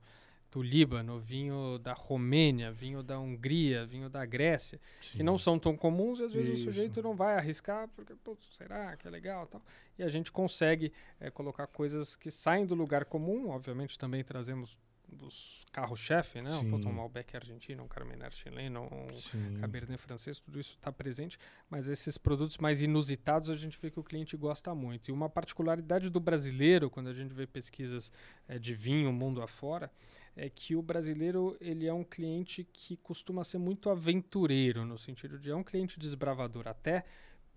do 0.55 0.63
Líbano, 0.63 1.19
vinho 1.19 1.81
da 1.81 1.93
Romênia, 1.93 2.71
vinho 2.71 3.03
da 3.03 3.19
Hungria, 3.19 3.85
vinho 3.85 4.09
da 4.09 4.25
Grécia, 4.25 4.81
Sim. 5.03 5.17
que 5.17 5.23
não 5.25 5.37
são 5.37 5.59
tão 5.59 5.77
comuns 5.77 6.21
e 6.21 6.23
às 6.23 6.33
vezes 6.33 6.61
Isso. 6.61 6.63
o 6.63 6.73
sujeito 6.73 7.03
não 7.03 7.13
vai 7.13 7.35
arriscar 7.35 7.89
porque, 7.89 8.15
será 8.53 8.97
que 8.97 9.09
é 9.09 9.11
legal 9.11 9.49
tal. 9.49 9.61
E 9.99 10.05
a 10.05 10.09
gente 10.09 10.31
consegue 10.31 10.93
é, 11.19 11.29
colocar 11.29 11.67
coisas 11.67 12.15
que 12.15 12.31
saem 12.31 12.65
do 12.65 12.75
lugar 12.77 13.05
comum, 13.05 13.49
obviamente 13.49 13.99
também 13.99 14.23
trazemos 14.23 14.79
os 15.23 15.65
carros-chefe, 15.73 16.41
né? 16.41 16.51
Sim. 16.51 16.73
Um 16.73 16.93
Malbec 16.93 17.37
argentino, 17.37 17.85
um 17.85 17.89
Carmener 17.89 18.33
chileno, 18.33 18.83
um 18.83 19.13
Sim. 19.13 19.59
Cabernet 19.61 20.01
francês, 20.01 20.41
tudo 20.41 20.59
isso 20.59 20.75
está 20.75 20.91
presente, 20.91 21.39
mas 21.69 21.89
esses 21.89 22.17
produtos 22.17 22.59
mais 22.59 22.81
inusitados 22.81 23.51
a 23.51 23.55
gente 23.55 23.79
vê 23.81 23.91
que 23.91 24.01
o 24.01 24.05
cliente 24.05 24.37
gosta 24.37 24.75
muito. 24.75 25.09
E 25.09 25.13
uma 25.13 25.29
particularidade 25.29 26.11
do 26.11 26.21
brasileiro, 26.21 26.91
quando 26.91 27.09
a 27.09 27.13
gente 27.13 27.33
vê 27.33 27.47
pesquisas 27.47 28.11
é, 28.49 28.59
de 28.59 28.75
vinho 28.75 29.13
mundo 29.13 29.43
afora, 29.43 29.91
é 30.37 30.49
que 30.49 30.75
o 30.75 30.83
brasileiro 30.83 31.57
ele 31.61 31.87
é 31.87 31.93
um 31.93 32.05
cliente 32.05 32.67
que 32.73 32.97
costuma 32.97 33.45
ser 33.45 33.59
muito 33.59 33.89
aventureiro, 33.89 34.85
no 34.85 34.99
sentido 34.99 35.39
de 35.39 35.51
é 35.51 35.57
um 35.57 35.63
cliente 35.63 35.99
desbravador, 35.99 36.67
até 36.67 37.05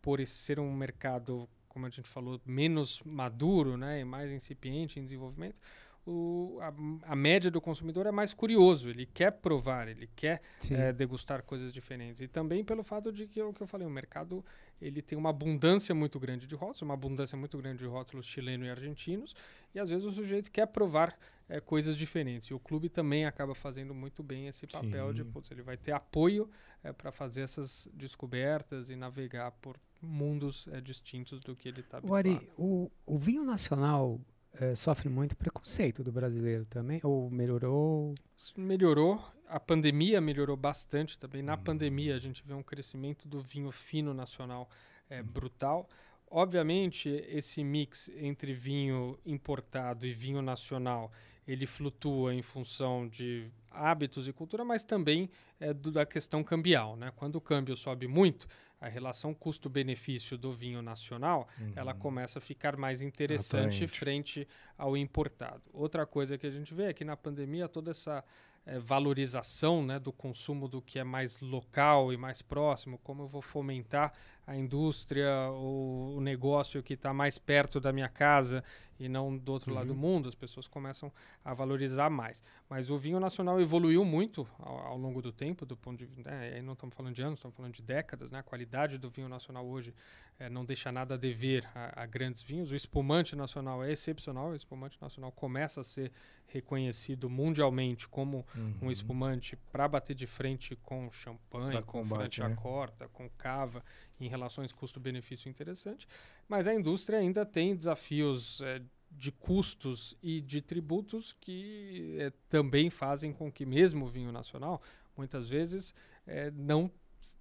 por 0.01 0.23
ser 0.25 0.59
um 0.59 0.71
mercado, 0.71 1.49
como 1.67 1.85
a 1.85 1.89
gente 1.89 2.07
falou, 2.07 2.39
menos 2.45 3.01
maduro 3.03 3.77
né, 3.77 3.99
e 3.99 4.05
mais 4.05 4.31
incipiente 4.31 4.99
em 4.99 5.03
desenvolvimento, 5.03 5.59
o, 6.07 6.57
a, 6.61 7.11
a, 7.11 7.15
média 7.15 7.51
do 7.51 7.59
consumidor 7.59 8.05
é 8.05 8.11
mais 8.11 8.33
curioso, 8.33 8.89
ele 8.89 9.05
quer 9.05 9.29
provar, 9.29 9.89
ele 9.89 10.09
quer 10.15 10.41
é, 10.71 10.93
degustar 10.93 11.43
coisas 11.43 11.73
diferentes. 11.73 12.21
E 12.21 12.29
também 12.29 12.63
pelo 12.63 12.81
fato 12.81 13.11
de 13.11 13.27
que, 13.27 13.41
o 13.41 13.51
que 13.51 13.61
eu 13.61 13.67
falei, 13.67 13.85
o 13.85 13.89
mercado 13.89 14.43
ele 14.81 15.01
tem 15.01 15.17
uma 15.17 15.31
abundância 15.31 15.93
muito 15.93 16.17
grande 16.17 16.47
de 16.47 16.55
rótulos, 16.55 16.81
uma 16.81 16.93
abundância 16.93 17.37
muito 17.37 17.57
grande 17.57 17.79
de 17.79 17.85
rótulos 17.85 18.25
chileno 18.25 18.63
e 18.63 18.69
argentinos, 18.69 19.35
e 19.75 19.79
às 19.79 19.89
vezes 19.89 20.05
o 20.05 20.11
sujeito 20.11 20.49
quer 20.49 20.67
provar 20.67 21.17
é, 21.49 21.59
coisas 21.59 21.95
diferentes. 21.95 22.49
E 22.49 22.53
o 22.53 22.59
clube 22.59 22.89
também 22.89 23.25
acaba 23.25 23.55
fazendo 23.55 23.93
muito 23.93 24.21
bem 24.21 24.47
esse 24.47 24.67
papel 24.67 25.09
Sim. 25.09 25.13
de, 25.15 25.23
putz, 25.25 25.51
ele 25.51 25.61
vai 25.61 25.77
ter 25.77 25.91
apoio 25.91 26.49
é, 26.83 26.91
para 26.91 27.11
fazer 27.11 27.41
essas 27.41 27.87
descobertas 27.93 28.89
e 28.89 28.95
navegar 28.95 29.51
por 29.51 29.77
mundos 30.01 30.67
é, 30.71 30.81
distintos 30.81 31.39
do 31.39 31.55
que 31.55 31.67
ele 31.67 31.81
está 31.81 31.97
habituado. 31.97 32.13
O, 32.13 32.15
Ari, 32.15 32.49
o, 32.57 32.91
o 33.05 33.17
vinho 33.17 33.43
nacional 33.43 34.19
é, 34.59 34.75
sofre 34.75 35.09
muito 35.09 35.35
preconceito 35.35 36.03
do 36.03 36.11
brasileiro 36.11 36.65
também? 36.65 36.99
Ou 37.03 37.29
melhorou? 37.29 38.13
Melhorou. 38.55 39.23
A 39.47 39.59
pandemia 39.59 40.19
melhorou 40.19 40.57
bastante 40.57 41.17
também. 41.17 41.41
Na 41.41 41.55
hum. 41.55 41.63
pandemia, 41.63 42.15
a 42.15 42.19
gente 42.19 42.43
vê 42.45 42.53
um 42.53 42.63
crescimento 42.63 43.27
do 43.27 43.41
vinho 43.41 43.71
fino 43.71 44.13
nacional 44.13 44.69
é, 45.09 45.21
hum. 45.21 45.25
brutal. 45.25 45.89
Obviamente, 46.29 47.09
esse 47.29 47.63
mix 47.63 48.09
entre 48.17 48.53
vinho 48.53 49.17
importado 49.25 50.05
e 50.05 50.13
vinho 50.13 50.41
nacional, 50.41 51.11
ele 51.47 51.65
flutua 51.65 52.33
em 52.33 52.41
função 52.41 53.07
de 53.07 53.49
hábitos 53.71 54.27
e 54.27 54.33
cultura, 54.33 54.65
mas 54.65 54.83
também 54.83 55.29
é, 55.59 55.73
do, 55.73 55.91
da 55.91 56.05
questão 56.05 56.43
cambial. 56.43 56.95
Né? 56.95 57.11
Quando 57.15 57.35
o 57.37 57.41
câmbio 57.41 57.75
sobe 57.75 58.07
muito, 58.07 58.47
a 58.79 58.87
relação 58.87 59.33
custo-benefício 59.33 60.37
do 60.37 60.51
vinho 60.53 60.81
nacional, 60.81 61.47
uhum. 61.59 61.73
ela 61.75 61.93
começa 61.93 62.39
a 62.39 62.41
ficar 62.41 62.77
mais 62.77 63.01
interessante 63.01 63.87
frente 63.87 64.47
ao 64.77 64.95
importado. 64.95 65.63
Outra 65.73 66.05
coisa 66.05 66.37
que 66.37 66.45
a 66.45 66.51
gente 66.51 66.73
vê 66.73 66.83
é 66.83 66.93
que 66.93 67.03
na 67.03 67.17
pandemia 67.17 67.67
toda 67.67 67.91
essa 67.91 68.23
é, 68.65 68.77
valorização 68.77 69.83
né, 69.83 69.97
do 69.97 70.11
consumo 70.11 70.67
do 70.67 70.81
que 70.81 70.99
é 70.99 71.03
mais 71.03 71.39
local 71.39 72.13
e 72.13 72.17
mais 72.17 72.41
próximo, 72.41 72.99
como 72.99 73.23
eu 73.23 73.27
vou 73.27 73.41
fomentar 73.41 74.13
a 74.47 74.55
indústria 74.55 75.49
ou 75.51 76.15
o 76.15 76.21
negócio 76.21 76.81
que 76.81 76.93
está 76.93 77.13
mais 77.13 77.37
perto 77.37 77.81
da 77.81 77.91
minha 77.91 78.07
casa 78.07 78.63
e 78.97 79.07
não 79.07 79.37
do 79.37 79.51
outro 79.51 79.71
uhum. 79.71 79.77
lado 79.77 79.87
do 79.87 79.93
uhum. 79.93 79.99
mundo, 79.99 80.29
as 80.29 80.35
pessoas 80.35 80.67
começam 80.67 81.11
a 81.43 81.53
valorizar 81.53 82.09
mais. 82.09 82.41
Mas 82.69 82.89
o 82.89 82.97
vinho 82.97 83.19
nacional 83.19 83.59
evoluiu 83.59 84.03
muito 84.05 84.47
ao, 84.57 84.77
ao 84.79 84.97
longo 84.97 85.21
do 85.21 85.31
tempo, 85.31 85.65
do 85.65 85.75
ponto 85.75 85.97
de 85.97 86.05
vista, 86.05 86.31
né, 86.31 86.61
não 86.61 86.73
estamos 86.73 86.95
falando 86.95 87.13
de 87.13 87.21
anos, 87.21 87.39
estamos 87.39 87.55
falando 87.55 87.73
de 87.73 87.81
décadas, 87.81 88.31
né? 88.31 88.39
A 88.39 88.43
qualidade 88.43 88.97
do 88.97 89.09
vinho 89.09 89.29
nacional 89.29 89.67
hoje 89.67 89.93
é, 90.39 90.49
não 90.49 90.63
deixa 90.63 90.91
nada 90.91 91.15
a 91.15 91.17
dever 91.17 91.67
a, 91.75 92.03
a, 92.03 92.05
grandes 92.05 92.41
vinhos. 92.41 92.71
O 92.71 92.75
espumante 92.75 93.35
nacional 93.35 93.83
é 93.83 93.91
excepcional, 93.91 94.49
o 94.49 94.55
espumante 94.55 94.97
nacional 95.01 95.31
começa 95.31 95.81
a 95.81 95.83
ser 95.83 96.11
reconhecido 96.47 97.29
mundialmente 97.29 98.07
como 98.07 98.45
uhum. 98.55 98.75
um 98.83 98.91
espumante 98.91 99.57
para 99.71 99.87
bater 99.87 100.15
de 100.15 100.25
frente 100.25 100.75
com 100.77 101.11
champanhe, 101.11 101.81
com 101.83 102.05
frente 102.05 102.41
né? 102.41 102.55
corta, 102.55 103.07
com 103.09 103.29
cava, 103.31 103.83
em 104.19 104.27
relações 104.27 104.71
custo-benefício 104.71 105.49
interessante, 105.49 106.07
mas 106.47 106.67
a 106.67 106.73
indústria 106.73 107.19
ainda 107.19 107.45
tem 107.45 107.75
desafios 107.75 108.61
é, 108.61 108.81
de 109.11 109.31
custos 109.31 110.17
e 110.21 110.41
de 110.41 110.61
tributos 110.61 111.33
que 111.33 112.15
é, 112.19 112.31
também 112.49 112.89
fazem 112.89 113.31
com 113.31 113.51
que 113.51 113.65
mesmo 113.65 114.05
o 114.05 114.07
vinho 114.07 114.31
nacional, 114.31 114.81
muitas 115.15 115.49
vezes, 115.49 115.93
é, 116.25 116.51
não, 116.51 116.91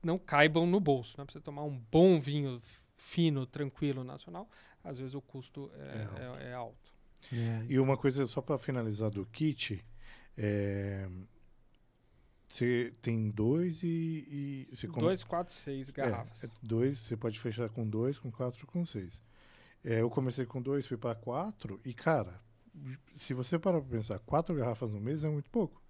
não 0.02 0.18
caibam 0.18 0.66
no 0.66 0.80
bolso. 0.80 1.16
Né? 1.18 1.24
Para 1.24 1.32
você 1.32 1.40
tomar 1.40 1.64
um 1.64 1.78
bom 1.90 2.20
vinho 2.20 2.60
fino, 2.96 3.46
tranquilo, 3.46 4.04
nacional, 4.04 4.48
às 4.82 4.98
vezes 4.98 5.14
o 5.14 5.20
custo 5.20 5.70
é, 5.74 6.48
é 6.50 6.54
alto. 6.54 6.94
É. 7.32 7.66
E 7.68 7.78
uma 7.78 7.96
coisa, 7.96 8.24
só 8.26 8.40
para 8.40 8.58
finalizar 8.58 9.10
do 9.10 9.26
kit, 9.26 9.84
você 12.48 12.92
tem 13.02 13.30
dois 13.30 13.82
e. 13.82 14.66
e 14.70 14.86
dois, 14.88 15.22
come... 15.24 15.30
quatro, 15.30 15.54
seis 15.54 15.90
garrafas. 15.90 16.44
É, 16.44 16.48
dois, 16.62 16.98
você 16.98 17.16
pode 17.16 17.38
fechar 17.40 17.68
com 17.68 17.86
dois, 17.86 18.18
com 18.18 18.30
quatro, 18.30 18.66
com 18.66 18.84
seis. 18.86 19.22
É, 19.84 20.00
eu 20.00 20.10
comecei 20.10 20.46
com 20.46 20.62
dois, 20.62 20.86
fui 20.86 20.96
para 20.96 21.14
quatro, 21.14 21.80
e 21.84 21.92
cara, 21.92 22.40
se 23.16 23.34
você 23.34 23.58
parar 23.58 23.80
para 23.80 23.90
pensar, 23.90 24.18
quatro 24.20 24.54
garrafas 24.54 24.92
no 24.92 25.00
mês 25.00 25.24
é 25.24 25.28
muito 25.28 25.50
pouco. 25.50 25.82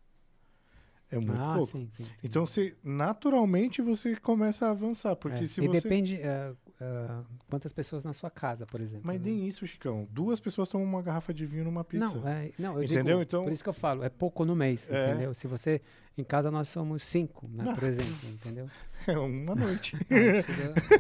É 1.11 1.19
muito 1.19 1.41
ah, 1.41 1.55
pouco. 1.55 1.71
Sim, 1.71 1.89
sim, 1.93 2.05
sim. 2.05 2.11
Então, 2.23 2.45
você, 2.45 2.77
naturalmente, 2.83 3.81
você 3.81 4.17
começa 4.17 4.67
a 4.67 4.71
avançar. 4.71 5.15
Porque 5.15 5.45
é, 5.45 5.47
se 5.47 5.63
e 5.63 5.69
você... 5.69 5.81
depende 5.81 6.17
uh, 6.17 6.53
uh, 6.53 7.25
quantas 7.49 7.73
pessoas 7.73 8.05
na 8.05 8.13
sua 8.13 8.29
casa, 8.29 8.67
por 8.67 8.81
exemplo. 8.81 9.07
Mas 9.07 9.21
né? 9.21 9.31
nem 9.31 9.47
isso, 9.47 9.65
Chicão. 9.67 10.09
Duas 10.11 10.41
pessoas 10.41 10.69
tomam 10.69 10.87
uma 10.87 11.03
garrafa 11.03 11.33
de 11.33 11.47
vinho 11.47 11.65
numa 11.65 11.85
pizza. 11.85 12.19
Não, 12.19 12.29
é, 12.29 12.51
não 12.59 12.77
eu 12.77 12.83
entendeu? 12.83 13.19
Digo, 13.19 13.23
então, 13.23 13.45
por 13.45 13.53
isso 13.53 13.63
que 13.63 13.69
eu 13.69 13.75
falo, 13.75 14.03
é 14.03 14.09
pouco 14.09 14.45
no 14.45 14.57
mês, 14.57 14.91
é. 14.91 15.11
entendeu? 15.11 15.33
Se 15.33 15.47
você 15.47 15.81
em 16.17 16.25
casa 16.25 16.51
nós 16.51 16.69
somos 16.69 17.03
cinco, 17.03 17.49
né, 17.49 17.75
por 17.75 17.85
exemplo, 17.85 18.29
entendeu? 18.31 18.69
É 19.07 19.17
uma 19.17 19.55
noite. 19.55 19.97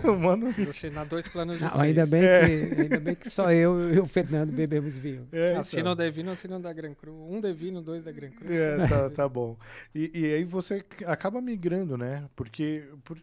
Não, 0.05 0.15
uma 0.15 0.37
noite. 0.37 0.63
Precisa 0.63 1.05
dois 1.05 1.27
planos 1.27 1.59
de 1.59 1.65
não, 1.65 1.81
ainda 1.81 2.07
bem, 2.07 2.23
é. 2.23 2.47
que, 2.47 2.81
ainda 2.83 3.01
bem 3.01 3.15
que 3.17 3.29
só 3.29 3.51
eu 3.51 3.93
e 3.93 3.99
o 3.99 4.07
Fernando 4.07 4.53
bebemos 4.53 4.97
vinho. 4.97 5.27
É, 5.33 5.51
então. 5.51 5.61
Assina 5.63 5.91
o 5.91 5.95
Devino, 5.97 6.31
assina 6.31 6.61
da 6.61 6.73
Gran 6.73 6.95
Cru. 6.95 7.13
Um 7.29 7.41
Devino, 7.41 7.83
dois 7.83 8.05
da 8.05 8.13
Gran 8.13 8.31
Cru. 8.31 8.47
É, 8.53 8.87
tá, 8.87 9.11
tá 9.11 9.29
bom. 9.29 9.57
E, 9.93 10.13
e 10.15 10.35
aí 10.35 10.45
você 10.45 10.85
acaba 11.05 11.41
migrando, 11.41 11.99
né? 11.99 12.29
Porque... 12.37 12.85
Por, 13.03 13.19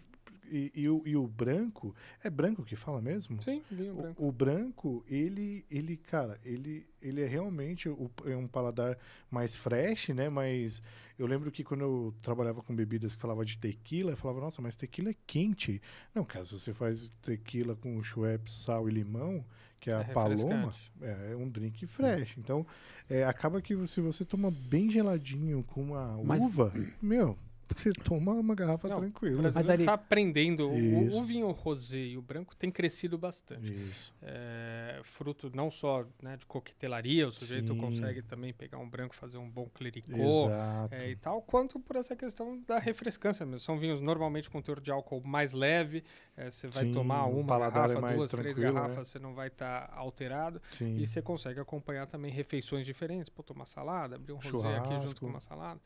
e, 0.49 0.71
e, 0.73 0.89
o, 0.89 1.01
e 1.05 1.15
o 1.15 1.27
branco, 1.27 1.95
é 2.23 2.29
branco 2.29 2.63
que 2.63 2.75
fala 2.75 3.01
mesmo? 3.01 3.41
Sim, 3.41 3.61
vinho 3.69 3.93
branco. 3.93 4.23
O, 4.23 4.27
o 4.27 4.31
branco, 4.31 5.05
ele, 5.07 5.65
ele, 5.69 5.97
cara, 5.97 6.39
ele, 6.43 6.85
ele 7.01 7.21
é 7.21 7.27
realmente 7.27 7.89
o, 7.89 8.09
é 8.25 8.35
um 8.35 8.47
paladar 8.47 8.97
mais 9.29 9.55
fresh, 9.55 10.09
né? 10.09 10.29
Mas 10.29 10.81
eu 11.17 11.27
lembro 11.27 11.51
que 11.51 11.63
quando 11.63 11.81
eu 11.81 12.13
trabalhava 12.21 12.61
com 12.61 12.75
bebidas 12.75 13.15
que 13.15 13.21
falava 13.21 13.45
de 13.45 13.57
tequila, 13.57 14.11
eu 14.11 14.17
falava, 14.17 14.39
nossa, 14.39 14.61
mas 14.61 14.75
tequila 14.75 15.09
é 15.09 15.15
quente. 15.25 15.81
Não, 16.13 16.23
cara, 16.23 16.45
se 16.45 16.53
você 16.53 16.73
faz 16.73 17.11
tequila 17.21 17.75
com 17.75 18.01
Schweppes, 18.03 18.53
sal 18.53 18.89
e 18.89 18.91
limão, 18.91 19.45
que 19.79 19.89
é, 19.89 19.93
é 19.93 19.97
a 19.97 20.03
paloma, 20.05 20.73
é, 21.01 21.31
é, 21.31 21.35
um 21.35 21.49
drink 21.49 21.85
fresh. 21.87 22.33
Sim. 22.33 22.39
Então, 22.39 22.65
é, 23.09 23.23
acaba 23.23 23.61
que 23.61 23.75
se 23.87 24.01
você 24.01 24.23
toma 24.23 24.49
bem 24.49 24.89
geladinho 24.89 25.63
com 25.63 25.81
uma 25.81 26.17
mas, 26.23 26.41
uva, 26.41 26.73
meu, 27.01 27.37
você 27.79 27.91
toma 27.91 28.33
uma 28.33 28.55
garrafa 28.55 28.87
Não, 28.87 28.97
tranquila. 28.97 29.41
Mas 29.41 29.69
ele 29.69 29.83
está 29.83 29.93
aprendendo. 29.93 30.69
O, 30.69 31.19
o, 31.19 31.21
vinho 31.23 31.49
rosé 31.51 31.97
e 31.97 32.17
o 32.17 32.21
branco 32.21 32.55
tem 32.55 32.71
crescido 32.71 33.17
bastante. 33.17 33.73
Isso. 33.73 34.13
É, 34.21 35.01
fruto 35.03 35.51
não 35.53 35.69
só 35.69 36.05
né, 36.21 36.37
de 36.37 36.45
coquetelaria, 36.45 37.27
o 37.27 37.31
sujeito 37.31 37.73
Sim. 37.73 37.79
consegue 37.79 38.21
também 38.21 38.53
pegar 38.53 38.77
um 38.77 38.89
branco, 38.89 39.15
fazer 39.15 39.37
um 39.37 39.49
bom 39.49 39.69
clericô 39.73 40.49
é, 40.91 41.09
e 41.09 41.15
tal, 41.15 41.41
quanto 41.41 41.79
por 41.79 41.95
essa 41.95 42.15
questão 42.15 42.61
da 42.67 42.79
refrescância 42.79 43.45
mesmo. 43.45 43.59
São 43.59 43.77
vinhos 43.77 44.01
normalmente 44.01 44.49
com 44.49 44.61
teor 44.61 44.79
de 44.79 44.91
álcool 44.91 45.21
mais 45.23 45.53
leve. 45.53 46.03
É, 46.35 46.49
você 46.49 46.67
vai 46.67 46.85
Sim, 46.85 46.91
tomar 46.91 47.25
uma 47.25 47.57
garrafa, 47.57 48.09
é 48.09 48.15
duas, 48.15 48.31
três 48.31 48.57
garrafas, 48.57 48.97
né? 48.97 49.05
você 49.05 49.19
não 49.19 49.33
vai 49.33 49.47
estar 49.47 49.87
tá 49.87 49.95
alterado. 49.95 50.61
Sim. 50.71 50.97
E 50.97 51.07
você 51.07 51.21
consegue 51.21 51.59
acompanhar 51.59 52.07
também 52.07 52.31
refeições 52.31 52.85
diferentes. 52.85 53.29
Pô, 53.29 53.43
tomar 53.43 53.65
salada, 53.65 54.15
abrir 54.15 54.33
um 54.33 54.37
rosé 54.37 54.77
aqui 54.77 54.99
junto 55.01 55.19
com 55.19 55.27
uma 55.27 55.39
salada. 55.39 55.79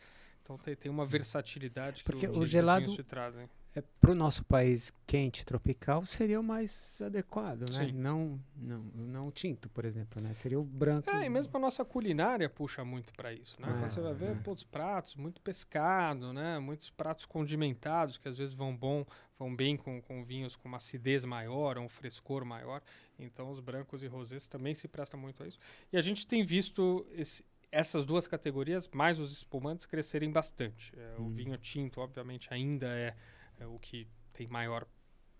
Então 0.47 0.57
tem, 0.57 0.75
tem 0.77 0.89
uma 0.89 1.05
versatilidade 1.05 2.05
Porque 2.05 2.25
que 2.25 2.33
o, 2.33 2.39
o 2.39 2.45
gelado 2.45 2.95
te 2.95 3.03
trazem. 3.03 3.49
É, 3.75 3.83
para 3.99 4.11
o 4.11 4.15
nosso 4.15 4.45
país 4.45 4.93
quente, 5.05 5.45
tropical, 5.45 6.05
seria 6.05 6.39
o 6.39 6.43
mais 6.43 6.99
adequado, 7.01 7.69
né? 7.69 7.91
Não, 7.93 8.39
não, 8.55 8.79
não 8.95 9.27
o 9.27 9.31
tinto, 9.31 9.69
por 9.69 9.83
exemplo, 9.83 10.23
né? 10.23 10.33
Seria 10.33 10.57
o 10.57 10.63
branco. 10.63 11.09
É, 11.09 11.25
e 11.25 11.29
mesmo 11.29 11.55
a 11.55 11.59
nossa 11.59 11.83
culinária 11.83 12.49
puxa 12.49 12.85
muito 12.85 13.13
para 13.13 13.33
isso, 13.33 13.61
né? 13.61 13.67
É, 13.69 13.79
Quando 13.79 13.91
você 13.91 13.99
vai 13.99 14.13
ver, 14.13 14.31
é. 14.31 14.35
pô, 14.35 14.53
os 14.53 14.63
pratos, 14.63 15.17
muito 15.17 15.41
pescado, 15.41 16.31
né? 16.31 16.57
Muitos 16.59 16.89
pratos 16.89 17.25
condimentados, 17.25 18.17
que 18.17 18.29
às 18.29 18.37
vezes 18.37 18.53
vão 18.53 18.75
bom, 18.75 19.05
vão 19.37 19.53
bem 19.53 19.75
com, 19.75 20.01
com 20.01 20.23
vinhos 20.23 20.55
com 20.55 20.69
uma 20.69 20.77
acidez 20.77 21.25
maior, 21.25 21.77
um 21.77 21.89
frescor 21.89 22.45
maior. 22.45 22.81
Então, 23.19 23.51
os 23.51 23.59
brancos 23.59 24.01
e 24.01 24.07
rosés 24.07 24.47
também 24.47 24.73
se 24.73 24.87
prestam 24.87 25.19
muito 25.19 25.43
a 25.43 25.47
isso. 25.47 25.59
E 25.91 25.97
a 25.97 26.01
gente 26.01 26.25
tem 26.25 26.43
visto 26.43 27.05
esse, 27.11 27.43
essas 27.77 28.07
duas 28.07 28.25
categorias, 28.27 28.89
mais 28.91 29.19
os 29.19 29.31
espumantes, 29.31 29.85
crescerem 29.85 30.31
bastante. 30.31 30.91
É, 30.97 31.19
uhum. 31.19 31.27
O 31.27 31.29
vinho 31.29 31.55
tinto, 31.59 32.01
obviamente, 32.01 32.51
ainda 32.51 32.87
é, 32.87 33.15
é, 33.59 33.67
o 33.67 33.77
que 33.77 34.07
tem 34.33 34.47
maior 34.47 34.87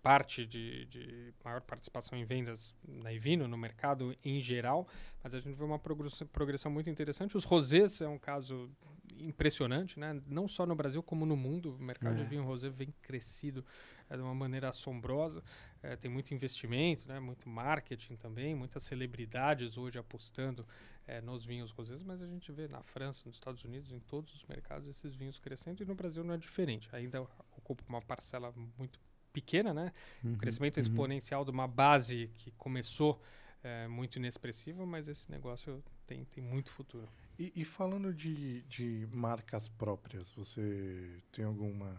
parte 0.02 0.46
de, 0.46 0.84
de, 0.86 1.34
maior 1.44 1.60
participação 1.60 2.16
em 2.16 2.24
vendas 2.24 2.74
na 2.86 3.12
Ivino, 3.12 3.48
no 3.48 3.58
mercado 3.58 4.16
em 4.24 4.40
geral, 4.40 4.86
mas 5.22 5.34
a 5.34 5.40
gente 5.40 5.56
vê 5.56 5.64
uma 5.64 5.78
progressão, 5.78 6.26
progressão 6.26 6.70
muito 6.70 6.88
interessante. 6.88 7.36
Os 7.36 7.44
rosés 7.44 8.00
é 8.00 8.08
um 8.08 8.18
caso 8.18 8.70
impressionante, 9.18 9.98
né? 9.98 10.20
não 10.26 10.46
só 10.46 10.66
no 10.66 10.74
Brasil 10.74 11.02
como 11.02 11.26
no 11.26 11.36
mundo. 11.36 11.74
O 11.74 11.82
mercado 11.82 12.20
é. 12.20 12.22
de 12.22 12.28
vinho 12.28 12.44
rosé 12.44 12.68
vem 12.68 12.94
crescido 13.02 13.64
é, 14.08 14.16
de 14.16 14.22
uma 14.22 14.34
maneira 14.34 14.68
assombrosa. 14.68 15.42
É, 15.82 15.96
tem 15.96 16.10
muito 16.10 16.32
investimento, 16.34 17.06
né? 17.08 17.18
muito 17.20 17.48
marketing 17.48 18.16
também, 18.16 18.54
muitas 18.54 18.82
celebridades 18.82 19.76
hoje 19.76 19.98
apostando 19.98 20.66
é, 21.06 21.20
nos 21.20 21.44
vinhos 21.44 21.70
rosés, 21.70 22.02
mas 22.02 22.20
a 22.20 22.26
gente 22.26 22.50
vê 22.52 22.68
na 22.68 22.82
França, 22.82 23.22
nos 23.26 23.36
Estados 23.36 23.64
Unidos, 23.64 23.92
em 23.92 24.00
todos 24.00 24.34
os 24.34 24.44
mercados 24.44 24.88
esses 24.88 25.14
vinhos 25.14 25.38
crescendo 25.38 25.82
e 25.82 25.86
no 25.86 25.94
Brasil 25.94 26.22
não 26.22 26.34
é 26.34 26.36
diferente. 26.36 26.88
Ainda 26.92 27.22
ocupa 27.56 27.82
uma 27.88 28.02
parcela 28.02 28.52
muito 28.76 29.00
pequena, 29.32 29.72
né? 29.72 29.92
Uhum, 30.22 30.32
um 30.32 30.36
crescimento 30.36 30.76
uhum. 30.76 30.82
exponencial 30.82 31.44
de 31.44 31.50
uma 31.50 31.66
base 31.66 32.30
que 32.34 32.50
começou 32.52 33.20
é, 33.62 33.86
muito 33.88 34.16
inexpressiva, 34.16 34.84
mas 34.86 35.08
esse 35.08 35.30
negócio 35.30 35.82
tem, 36.06 36.24
tem 36.24 36.42
muito 36.42 36.70
futuro. 36.70 37.08
E, 37.38 37.52
e 37.54 37.64
falando 37.64 38.12
de, 38.12 38.62
de 38.62 39.08
marcas 39.12 39.68
próprias, 39.68 40.32
você 40.32 41.22
tem 41.32 41.44
alguma 41.44 41.96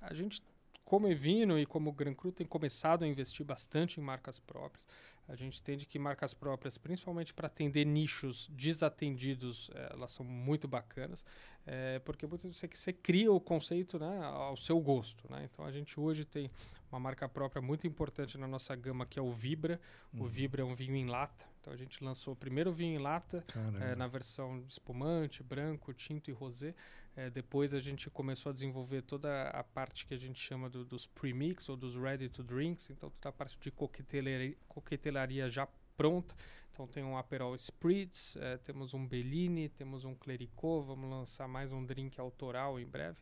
a 0.00 0.14
gente 0.14 0.42
como 0.84 1.06
Evino 1.06 1.58
e 1.58 1.66
como 1.66 1.92
Gran 1.92 2.14
Cru 2.14 2.32
tem 2.32 2.46
começado 2.46 3.04
a 3.04 3.06
investir 3.06 3.46
bastante 3.46 4.00
em 4.00 4.02
marcas 4.02 4.40
próprias. 4.40 4.84
A 5.28 5.36
gente 5.36 5.60
entende 5.60 5.86
que 5.86 6.00
marcas 6.00 6.34
próprias, 6.34 6.76
principalmente 6.76 7.32
para 7.32 7.46
atender 7.46 7.84
nichos 7.84 8.48
desatendidos, 8.48 9.70
é, 9.72 9.90
elas 9.92 10.10
são 10.10 10.26
muito 10.26 10.66
bacanas, 10.66 11.24
é, 11.66 11.98
porque 12.00 12.26
muitas 12.26 12.44
vezes 12.44 12.58
você, 12.58 12.68
você 12.72 12.92
cria 12.92 13.30
o 13.32 13.40
conceito 13.40 13.98
né, 13.98 14.20
ao 14.22 14.56
seu 14.56 14.80
gosto. 14.80 15.30
Né? 15.30 15.48
Então 15.50 15.64
a 15.64 15.70
gente 15.70 15.98
hoje 15.98 16.24
tem 16.24 16.50
uma 16.90 16.98
marca 16.98 17.28
própria 17.28 17.62
muito 17.62 17.86
importante 17.86 18.36
na 18.38 18.46
nossa 18.46 18.74
gama 18.74 19.06
que 19.06 19.18
é 19.18 19.22
o 19.22 19.32
Vibra. 19.32 19.80
Uhum. 20.12 20.24
O 20.24 20.28
Vibra 20.28 20.62
é 20.62 20.64
um 20.64 20.74
vinho 20.74 20.96
em 20.96 21.06
lata. 21.06 21.44
Então 21.60 21.72
a 21.72 21.76
gente 21.76 22.02
lançou 22.02 22.32
o 22.32 22.36
primeiro 22.36 22.72
vinho 22.72 22.98
em 22.98 23.02
lata 23.02 23.44
é, 23.80 23.94
na 23.94 24.06
versão 24.06 24.64
espumante, 24.66 25.42
branco, 25.42 25.92
tinto 25.92 26.30
e 26.30 26.32
rosé. 26.32 26.74
É, 27.14 27.28
depois 27.28 27.74
a 27.74 27.80
gente 27.80 28.08
começou 28.08 28.50
a 28.50 28.52
desenvolver 28.52 29.02
toda 29.02 29.48
a 29.50 29.62
parte 29.62 30.06
que 30.06 30.14
a 30.14 30.16
gente 30.16 30.40
chama 30.40 30.70
do, 30.70 30.84
dos 30.84 31.06
premix 31.06 31.68
ou 31.68 31.76
dos 31.76 31.96
ready 31.96 32.28
to 32.28 32.42
drinks, 32.42 32.88
então 32.88 33.10
toda 33.10 33.28
a 33.28 33.32
parte 33.32 33.58
de 33.60 33.70
coquetelaria, 33.70 34.56
coquetelaria 34.68 35.50
já 35.50 35.68
pronta. 36.00 36.34
Então 36.72 36.86
tem 36.86 37.04
um 37.04 37.14
Aperol 37.14 37.54
Spritz, 37.56 38.34
é, 38.36 38.56
temos 38.56 38.94
um 38.94 39.06
Bellini, 39.06 39.68
temos 39.68 40.02
um 40.06 40.14
Clericot, 40.14 40.86
vamos 40.86 41.10
lançar 41.10 41.46
mais 41.46 41.70
um 41.72 41.84
drink 41.84 42.18
autoral 42.18 42.80
em 42.80 42.86
breve. 42.86 43.18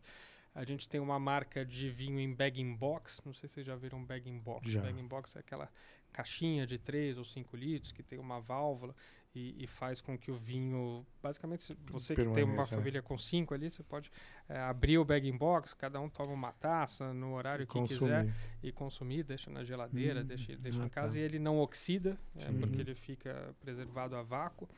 A 0.54 0.64
gente 0.64 0.88
tem 0.88 1.00
uma 1.00 1.18
marca 1.18 1.66
de 1.66 1.90
vinho 1.90 2.20
em 2.20 2.32
bag 2.32 2.62
box, 2.76 3.20
não 3.24 3.34
sei 3.34 3.48
se 3.48 3.54
vocês 3.56 3.66
já 3.66 3.74
viram 3.74 4.04
bag 4.04 4.30
box. 4.30 4.70
Já. 4.70 4.80
Bag 4.80 5.02
box 5.02 5.34
é 5.34 5.40
aquela 5.40 5.68
caixinha 6.12 6.68
de 6.68 6.78
3 6.78 7.18
ou 7.18 7.24
5 7.24 7.56
litros 7.56 7.90
que 7.90 8.02
tem 8.02 8.16
uma 8.16 8.40
válvula 8.40 8.94
e, 9.34 9.64
e, 9.64 9.66
faz 9.66 10.00
com 10.00 10.18
que 10.18 10.30
o 10.30 10.36
vinho. 10.36 11.06
Basicamente, 11.22 11.76
você 11.86 12.14
que 12.14 12.24
tem 12.26 12.44
uma 12.44 12.62
é. 12.62 12.66
família 12.66 13.02
com 13.02 13.16
cinco 13.18 13.54
ali, 13.54 13.68
você 13.68 13.82
pode 13.82 14.10
é, 14.48 14.58
abrir 14.58 14.98
o 14.98 15.04
bag 15.04 15.28
in 15.28 15.36
box, 15.36 15.74
cada 15.74 16.00
um 16.00 16.08
toma 16.08 16.32
uma 16.32 16.52
taça 16.52 17.12
no 17.12 17.34
horário 17.34 17.62
e 17.62 17.66
que 17.66 17.72
consumir. 17.72 17.98
quiser 17.98 18.34
e 18.62 18.72
consumir, 18.72 19.22
deixa 19.22 19.50
na 19.50 19.62
geladeira, 19.62 20.22
hum, 20.22 20.26
deixa, 20.26 20.56
deixa 20.56 20.82
ah, 20.82 20.86
em 20.86 20.88
casa 20.88 21.14
tá. 21.14 21.18
e 21.20 21.22
ele 21.22 21.38
não 21.38 21.58
oxida, 21.58 22.18
é, 22.36 22.50
porque 22.58 22.80
ele 22.80 22.94
fica 22.94 23.54
preservado 23.60 24.16
a 24.16 24.22
vácuo. 24.22 24.68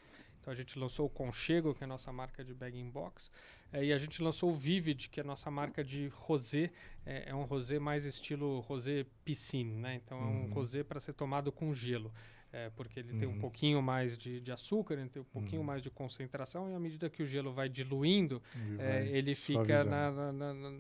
Então 0.41 0.53
a 0.53 0.57
gente 0.57 0.79
lançou 0.79 1.07
o 1.07 1.11
Conchego, 1.11 1.75
que 1.75 1.85
é 1.85 1.87
a 1.87 1.89
nossa 1.89 2.11
marca 2.13 2.43
de 2.43 2.55
bag 2.55 2.79
in 2.79 2.89
box, 2.89 3.31
é, 3.73 3.85
e 3.85 3.93
a 3.93 3.99
gente 3.99 4.23
lançou 4.23 4.51
o 4.51 4.55
Vivid, 4.55 5.09
que 5.09 5.21
é 5.21 5.23
a 5.23 5.27
nossa 5.27 5.51
marca 5.51 5.85
de 5.85 6.09
rosé. 6.09 6.71
É, 7.05 7.31
é 7.31 7.35
um 7.35 7.45
rosé 7.45 7.79
mais 7.79 8.05
estilo 8.05 8.61
rosé 8.61 9.07
piscine, 9.25 9.77
né? 9.77 9.95
Então 9.95 10.19
é 10.19 10.25
um 10.25 10.45
uhum. 10.45 10.53
rosé 10.53 10.83
para 10.83 10.99
ser 10.99 11.13
tomado 11.13 11.53
com 11.53 11.73
gelo. 11.75 12.13
É, 12.53 12.69
porque 12.71 12.99
ele 12.99 13.13
uhum. 13.13 13.19
tem 13.19 13.29
um 13.29 13.33
uhum. 13.33 13.39
pouquinho 13.39 13.81
mais 13.81 14.19
de, 14.19 14.41
de, 14.41 14.51
açúcar, 14.51 14.95
ele 14.95 15.09
tem 15.09 15.23
um 15.23 15.27
pouquinho 15.27 15.61
uhum. 15.61 15.67
mais 15.67 15.83
de 15.83 15.91
concentração, 15.91 16.71
e 16.71 16.75
à 16.75 16.81
medida 16.81 17.09
que 17.09 17.23
o 17.23 17.27
gelo 17.27 17.53
vai 17.53 17.69
diluindo, 17.69 18.43
é, 18.79 19.07
ele 19.07 19.35
fica 19.35 19.85
na 19.85 20.11
na, 20.11 20.33
na, 20.33 20.55
na, 20.55 20.73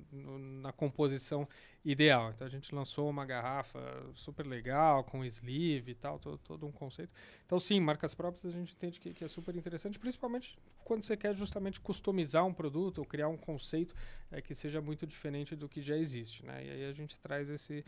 na, 0.62 0.72
composição 0.72 1.46
ideal. 1.84 2.30
Então 2.30 2.46
a 2.46 2.50
gente 2.50 2.74
lançou 2.74 3.08
uma 3.08 3.24
garrafa 3.24 3.78
super 4.14 4.46
legal, 4.46 5.04
com 5.04 5.24
sleeve 5.24 5.92
e 5.92 5.94
tal, 5.94 6.18
todo, 6.18 6.38
todo 6.38 6.66
um 6.66 6.72
conceito. 6.72 7.12
Então, 7.46 7.58
sim, 7.58 7.80
marcas 7.80 8.14
próprias 8.14 8.52
a 8.52 8.56
gente 8.56 8.72
entende 8.74 8.98
que, 8.98 9.14
que, 9.14 9.24
é 9.24 9.28
super 9.28 9.54
interessante, 9.54 9.98
principalmente 9.98 10.58
quando 10.84 11.02
você 11.02 11.16
quer 11.16 11.34
justamente 11.34 11.80
customizar 11.80 12.44
um 12.44 12.52
produto 12.52 12.98
ou 12.98 13.04
criar 13.04 13.28
um 13.28 13.36
conceito 13.36 13.94
é, 14.30 14.42
que 14.42 14.54
seja 14.54 14.80
muito 14.80 15.06
diferente 15.06 15.54
do 15.54 15.68
que 15.68 15.80
já 15.80 15.96
existe. 15.96 16.44
Né? 16.44 16.66
E 16.66 16.70
aí 16.70 16.84
a 16.86 16.92
gente 16.92 17.18
traz 17.20 17.48
esse 17.48 17.84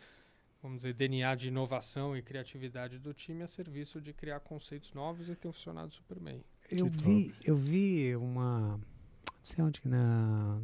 vamos 0.63 0.77
dizer, 0.77 0.93
DNA 0.93 1.35
de 1.35 1.49
inovação 1.49 2.15
e 2.15 2.21
criatividade 2.21 2.97
do 2.97 3.13
time 3.13 3.43
a 3.43 3.47
serviço 3.47 3.99
de 3.99 4.13
criar 4.13 4.39
conceitos 4.39 4.93
novos 4.93 5.29
e 5.29 5.35
tem 5.35 5.51
funcionado 5.51 5.91
super 5.91 6.17
bem. 6.17 6.41
Eu 6.71 6.89
que 6.89 6.97
vi, 6.97 7.25
top. 7.25 7.49
eu 7.49 7.55
vi 7.57 8.15
uma, 8.15 8.77
não 8.77 9.43
sei 9.43 9.63
onde 9.63 9.81
na 9.83 10.61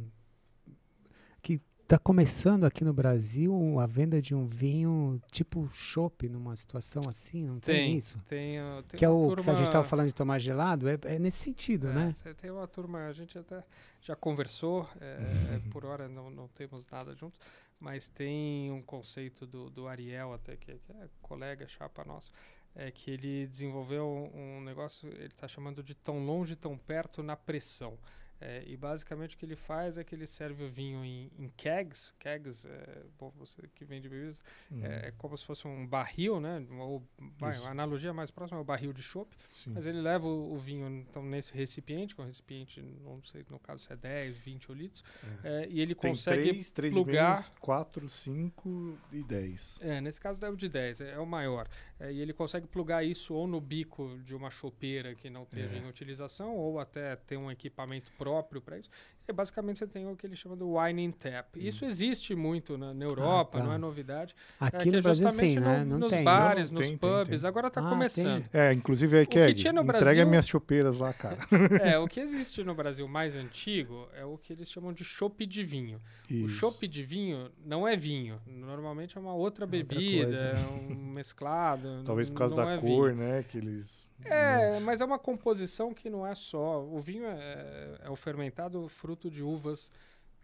que 1.42 1.60
está 1.82 1.98
começando 1.98 2.64
aqui 2.64 2.82
no 2.82 2.94
Brasil 2.94 3.78
a 3.78 3.86
venda 3.86 4.22
de 4.22 4.34
um 4.34 4.46
vinho 4.46 5.20
tipo 5.30 5.68
chopp 5.68 6.28
numa 6.28 6.56
situação 6.56 7.02
assim, 7.06 7.46
não 7.46 7.60
tem, 7.60 7.74
tem 7.74 7.96
isso? 7.96 8.18
Tem, 8.26 8.56
tem 8.88 8.98
que 8.98 9.04
é 9.04 9.08
o 9.08 9.18
turma... 9.20 9.42
que 9.42 9.50
a 9.50 9.54
gente 9.54 9.66
estava 9.66 9.84
falando 9.84 10.06
de 10.06 10.14
tomar 10.14 10.38
gelado, 10.38 10.88
é, 10.88 10.96
é 11.02 11.18
nesse 11.18 11.38
sentido, 11.38 11.88
é, 11.88 11.92
né? 11.92 12.16
Tem 12.40 12.50
uma 12.50 12.66
turma, 12.66 13.06
a 13.06 13.12
gente 13.12 13.36
até 13.38 13.62
já 14.00 14.16
conversou, 14.16 14.88
é, 14.98 15.60
uhum. 15.62 15.70
por 15.70 15.84
hora 15.84 16.08
não, 16.08 16.30
não 16.30 16.48
temos 16.48 16.86
nada 16.90 17.14
juntos, 17.14 17.38
mas 17.80 18.08
tem 18.08 18.70
um 18.70 18.82
conceito 18.82 19.46
do, 19.46 19.70
do 19.70 19.88
Ariel, 19.88 20.34
até 20.34 20.56
que, 20.56 20.74
que 20.74 20.92
é 20.92 21.08
colega, 21.22 21.66
chapa 21.66 22.04
nosso, 22.04 22.30
é 22.74 22.90
que 22.90 23.10
ele 23.10 23.46
desenvolveu 23.46 24.30
um, 24.34 24.60
negócio, 24.60 25.08
ele 25.08 25.26
está 25.26 25.48
chamando 25.48 25.82
de 25.82 25.94
tão 25.94 26.24
longe, 26.24 26.54
tão 26.54 26.76
perto 26.76 27.22
na 27.22 27.36
pressão. 27.36 27.98
É, 28.40 28.62
e 28.66 28.74
basicamente 28.74 29.36
o 29.36 29.38
que 29.38 29.44
ele 29.44 29.56
faz 29.56 29.98
é 29.98 30.04
que 30.04 30.14
ele 30.14 30.26
serve 30.26 30.64
o 30.64 30.70
vinho 30.70 31.04
em, 31.04 31.30
em 31.38 31.48
kegs. 31.56 32.14
Kegs, 32.18 32.64
é, 32.64 33.02
bom, 33.18 33.30
você 33.36 33.60
que 33.74 33.84
vende 33.84 34.08
bebidas, 34.08 34.40
uhum. 34.70 34.82
é, 34.82 35.08
é, 35.08 35.12
como 35.18 35.36
se 35.36 35.44
fosse 35.44 35.68
um 35.68 35.86
barril, 35.86 36.40
né? 36.40 36.64
Ou, 36.78 37.06
vai, 37.38 37.56
a 37.58 37.70
analogia 37.70 38.14
mais 38.14 38.30
próxima 38.30 38.58
é 38.58 38.62
o 38.62 38.64
barril 38.64 38.94
de 38.94 39.02
chopp. 39.02 39.36
Mas 39.66 39.86
ele 39.86 40.00
leva 40.00 40.26
o, 40.26 40.54
o, 40.54 40.58
vinho 40.58 40.88
então, 40.88 41.22
nesse 41.22 41.54
recipiente, 41.54 42.14
que 42.14 42.20
é 42.20 42.24
um 42.24 42.26
recipiente, 42.26 42.80
não 42.80 43.22
sei 43.24 43.44
no 43.50 43.58
caso 43.58 43.84
se 43.84 43.92
é 43.92 43.96
10, 43.96 44.38
20 44.38 44.72
litros, 44.72 45.04
é. 45.44 45.64
É, 45.64 45.68
e 45.68 45.80
ele 45.80 45.94
Tem 45.94 46.10
consegue 46.10 46.50
3, 46.50 46.70
3 46.70 46.94
plugar... 46.94 47.50
4, 47.60 48.08
5 48.08 48.98
e 49.12 49.22
10. 49.22 49.80
É, 49.82 50.00
nesse 50.00 50.20
caso 50.20 50.44
é 50.44 50.48
o 50.48 50.56
de 50.56 50.68
10, 50.68 51.02
é, 51.02 51.12
é 51.12 51.18
o 51.18 51.26
maior. 51.26 51.68
e 52.00 52.20
ele 52.20 52.32
consegue 52.32 52.66
plugar 52.66 53.04
isso 53.04 53.34
ou 53.34 53.46
no 53.46 53.60
bico 53.60 54.18
de 54.24 54.34
uma 54.34 54.50
chopeira 54.50 55.14
que 55.14 55.28
não 55.28 55.42
esteja 55.42 55.76
em 55.76 55.86
utilização, 55.86 56.56
ou 56.56 56.78
até 56.78 57.16
ter 57.16 57.36
um 57.36 57.50
equipamento 57.50 58.10
próprio 58.12 58.29
próprio 58.30 58.60
para 58.60 58.78
isso. 58.78 58.88
E 59.28 59.32
basicamente 59.32 59.78
você 59.78 59.86
tem 59.86 60.06
o 60.08 60.16
que 60.16 60.26
eles 60.26 60.38
chamam 60.38 60.56
de 60.56 60.64
wine 60.64 61.04
in 61.04 61.10
tap. 61.12 61.56
Hum. 61.56 61.60
Isso 61.60 61.84
existe 61.84 62.34
muito 62.34 62.76
na, 62.78 62.92
na 62.94 63.04
Europa, 63.04 63.58
ah, 63.58 63.60
tá. 63.60 63.66
não 63.66 63.72
é 63.72 63.78
novidade. 63.78 64.34
Aqui 64.58 64.88
é, 64.88 64.92
no 64.92 64.98
é 64.98 65.00
Brasil 65.00 65.30
sim, 65.30 65.54
no, 65.56 65.60
né? 65.60 65.84
Não 65.84 65.98
nos 65.98 66.12
tem. 66.12 66.24
bares, 66.24 66.70
não, 66.70 66.78
nos 66.80 66.88
tem, 66.88 66.96
pubs, 66.96 67.28
tem, 67.28 67.38
tem. 67.38 67.48
agora 67.48 67.68
está 67.68 67.80
ah, 67.80 67.88
começando. 67.88 68.44
É, 68.52 68.72
inclusive 68.72 69.18
aí 69.18 69.26
que 69.26 69.38
entrega 69.38 69.84
Brasil, 69.84 70.26
minhas 70.26 70.48
chopeiras 70.48 70.98
lá, 70.98 71.12
cara. 71.12 71.38
é, 71.82 71.98
o 71.98 72.06
que 72.08 72.18
existe 72.20 72.64
no 72.64 72.74
Brasil 72.74 73.06
mais 73.06 73.36
antigo 73.36 74.08
é 74.14 74.24
o 74.24 74.36
que 74.38 74.52
eles 74.52 74.70
chamam 74.70 74.92
de 74.92 75.04
chopp 75.04 75.44
de 75.46 75.62
vinho. 75.62 76.00
Isso. 76.28 76.44
O 76.44 76.48
chopp 76.48 76.86
de 76.88 77.02
vinho 77.04 77.50
não 77.64 77.86
é 77.86 77.96
vinho, 77.96 78.40
normalmente 78.46 79.16
é 79.16 79.20
uma 79.20 79.34
outra 79.34 79.64
é 79.64 79.68
bebida, 79.68 80.26
outra 80.26 80.48
é 80.48 80.66
um 80.70 80.94
mesclado. 80.94 82.02
Talvez 82.06 82.30
por 82.30 82.38
causa 82.38 82.56
da 82.56 82.72
é 82.72 82.78
cor, 82.78 83.12
vinho. 83.12 83.22
né, 83.22 83.44
que 83.48 83.58
eles 83.58 84.09
é, 84.24 84.80
mas 84.80 85.00
é 85.00 85.04
uma 85.04 85.18
composição 85.18 85.94
que 85.94 86.10
não 86.10 86.26
é 86.26 86.34
só. 86.34 86.82
O 86.84 87.00
vinho 87.00 87.26
é, 87.26 87.98
é 88.02 88.10
o 88.10 88.16
fermentado 88.16 88.88
fruto 88.88 89.30
de 89.30 89.42
uvas 89.42 89.90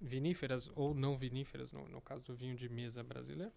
viníferas 0.00 0.70
ou 0.74 0.94
não 0.94 1.16
viníferas, 1.16 1.72
no, 1.72 1.88
no 1.88 2.00
caso 2.00 2.24
do 2.24 2.34
vinho 2.34 2.56
de 2.56 2.68
mesa 2.68 3.02
brasileiro. 3.02 3.52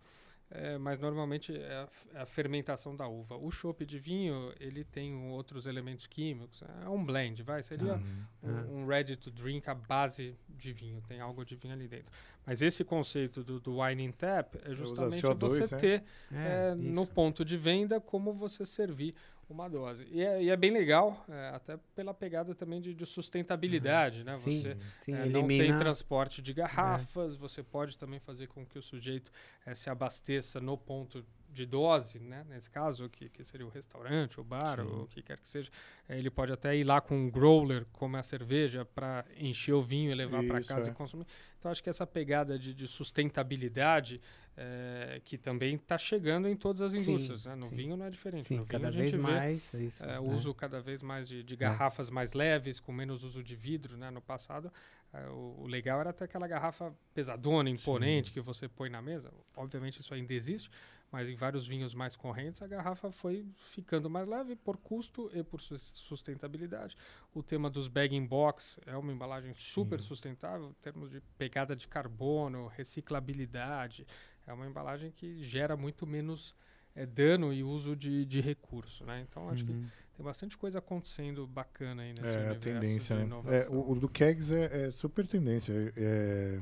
É, 0.52 0.80
mas 0.80 1.00
normalmente 1.00 1.56
é 1.56 1.74
a, 1.74 1.88
é 2.16 2.22
a, 2.22 2.26
fermentação 2.26 2.96
da 2.96 3.08
uva. 3.08 3.36
O 3.36 3.52
chopp 3.52 3.86
de 3.86 4.00
vinho, 4.00 4.52
ele 4.60 4.84
tem 4.84 5.14
outros 5.30 5.68
elementos 5.68 6.08
químicos. 6.08 6.64
É 6.84 6.90
um 6.90 7.06
blend, 7.06 7.44
vai. 7.44 7.62
Seria 7.62 7.94
uhum. 7.94 8.26
um, 8.42 8.80
um, 8.80 8.86
ready 8.88 9.16
to 9.16 9.30
drink 9.30 9.70
à 9.70 9.76
base 9.76 10.36
de 10.50 10.74
vinho. 10.74 11.04
Tem 11.08 11.22
algo 11.22 11.46
de 11.46 11.56
vinho 11.56 11.76
ali 11.76 11.88
dentro. 11.88 12.12
Mas 12.44 12.64
esse 12.64 12.84
conceito 12.84 13.44
do, 13.44 13.60
do 13.60 13.80
wine 13.80 14.04
in 14.04 14.12
tap 14.12 14.56
é 14.64 14.74
justamente 14.74 15.22
CO2, 15.22 15.38
você 15.38 15.76
né? 15.76 15.80
ter 15.80 16.04
é, 16.32 16.72
é 16.72 16.76
no 16.76 17.06
ponto 17.06 17.46
de 17.46 17.56
venda 17.56 18.02
como 18.02 18.34
você 18.34 18.66
servir 18.66 19.14
uma 19.54 19.70
dose. 19.70 20.08
E 20.12 20.22
é, 20.22 20.44
e 20.44 20.50
é 20.50 20.56
bem 20.56 20.72
legal, 20.72 21.26
é, 21.30 21.50
até 21.50 21.78
pela 21.96 22.14
pegada 22.14 22.54
também 22.54 22.80
de, 22.82 22.94
de 22.94 23.06
sustentabilidade, 23.06 24.20
uhum. 24.20 24.26
né? 24.26 24.32
Sim, 24.34 24.60
você 24.60 24.78
sim, 24.98 25.14
é, 25.14 25.26
não 25.26 25.48
tem 25.48 25.78
transporte 25.78 26.42
de 26.42 26.54
garrafas, 26.54 27.36
você 27.36 27.64
pode 27.64 27.98
também 27.98 28.20
fazer 28.20 28.48
com 28.48 28.66
que 28.66 28.78
o 28.78 28.82
sujeito 28.82 29.32
é, 29.66 29.74
se 29.74 29.90
abasteça 29.90 30.60
no 30.60 30.78
ponto 30.78 31.26
de 31.52 31.66
dose, 31.66 32.20
né? 32.20 32.46
Nesse 32.48 32.70
caso, 32.70 33.10
que, 33.10 33.28
que 33.30 33.44
seria 33.44 33.66
o 33.66 33.70
restaurante, 33.70 34.40
o 34.40 34.44
bar, 34.44 34.80
o 34.82 35.08
que 35.08 35.22
quer 35.22 35.38
que 35.38 35.48
seja. 35.48 35.70
É, 36.08 36.18
ele 36.18 36.30
pode 36.30 36.52
até 36.52 36.76
ir 36.76 36.84
lá 36.84 37.02
com 37.02 37.16
um 37.16 37.30
growler, 37.30 37.86
como 37.92 38.18
a 38.18 38.24
cerveja, 38.24 38.86
para 38.86 39.26
encher 39.36 39.74
o 39.74 39.82
vinho 39.82 40.12
e 40.12 40.16
levar 40.16 40.44
para 40.46 40.62
casa 40.62 40.90
é. 40.90 40.92
e 40.92 40.96
consumir. 40.96 41.26
Então, 41.58 41.72
acho 41.72 41.84
que 41.84 41.90
essa 41.90 42.06
pegada 42.06 42.58
de, 42.58 42.74
de 42.74 42.88
sustentabilidade, 42.88 44.22
é, 44.62 45.22
que 45.24 45.38
também 45.38 45.76
está 45.76 45.98
chegando 45.98 46.50
em 46.50 46.56
todas 46.56 46.82
as 46.82 46.94
indústrias. 46.94 47.44
Sim, 47.44 47.50
né? 47.50 47.56
No 47.56 47.68
sim. 47.68 47.76
vinho 47.78 47.96
não 47.96 48.06
é 48.06 48.10
diferente. 48.10 48.44
Sim, 48.44 48.58
no 48.58 48.66
cada 48.66 48.92
vez 48.92 49.16
mais. 49.16 49.70
Vê, 49.74 49.86
isso, 49.86 50.04
é, 50.04 50.20
uso 50.20 50.54
cada 50.54 50.82
vez 50.82 51.02
mais 51.02 51.30
de, 51.30 51.42
de 51.42 51.56
garrafas 51.56 52.10
mais 52.10 52.34
leves, 52.34 52.78
com 52.78 52.92
menos 52.92 53.24
uso 53.24 53.42
de 53.42 53.56
vidro. 53.56 53.96
Né? 53.96 54.12
No 54.12 54.20
passado, 54.20 54.70
é, 55.14 55.30
o, 55.30 55.56
o, 55.60 55.66
legal 55.66 56.02
era 56.02 56.12
ter 56.12 56.26
aquela 56.26 56.46
garrafa 56.46 56.94
pesadona, 57.14 57.70
imponente, 57.70 58.34
que 58.34 58.42
você 58.42 58.68
põe 58.68 58.90
na 58.90 59.02
mesa. 59.02 59.32
Obviamente, 59.56 60.02
isso 60.02 60.14
ainda 60.14 60.34
existe 60.34 60.70
mas 61.12 61.28
em 61.28 61.36
vários 61.36 61.66
vinhos 61.66 61.94
mais 61.94 62.16
correntes 62.16 62.62
a 62.62 62.68
garrafa 62.68 63.12
foi 63.12 63.46
ficando 63.56 64.10
mais 64.10 64.28
leve 64.28 64.56
por 64.56 64.78
custo 64.78 65.30
e 65.34 65.44
por 65.44 65.60
sustentabilidade. 65.62 66.96
O 67.34 67.42
tema 67.42 67.70
dos 67.70 67.88
bag 67.88 68.20
box 68.22 68.80
é 68.86 68.96
uma 68.96 69.12
embalagem 69.12 69.54
super 69.56 70.02
sustentável 70.02 70.70
em 70.70 70.82
termos 70.82 71.10
de 71.10 71.22
pegada 71.38 71.76
de 71.76 71.88
carbono, 71.88 72.68
reciclabilidade. 72.68 74.06
É 74.50 74.54
uma 74.54 74.68
embalagem 74.68 75.12
que 75.12 75.44
gera 75.44 75.78
muito 75.78 76.06
menos 76.08 76.56
é, 76.96 77.06
dano 77.06 77.54
e 77.54 77.64
uso 77.64 77.96
de, 77.96 78.26
de 78.26 78.42
recurso, 78.42 79.06
né? 79.06 79.26
Então 79.28 79.50
acho 79.50 79.66
uhum. 79.66 79.84
que 79.84 79.92
tem 80.16 80.26
bastante 80.26 80.58
coisa 80.58 80.80
acontecendo 80.80 81.48
bacana 81.48 82.02
aí 82.02 82.10
nesse 82.10 82.36
é, 82.36 82.38
universo 82.38 82.58
a 82.58 82.74
tendência, 82.74 83.16
de 83.16 83.26
né? 83.26 83.58
É, 83.58 83.70
o, 83.70 83.92
o, 83.92 83.96
do 83.96 84.10
Kegs 84.10 84.52
é, 84.52 84.88
é 84.88 84.92
super 84.92 85.28
tendência. 85.28 85.74
é 85.96 86.60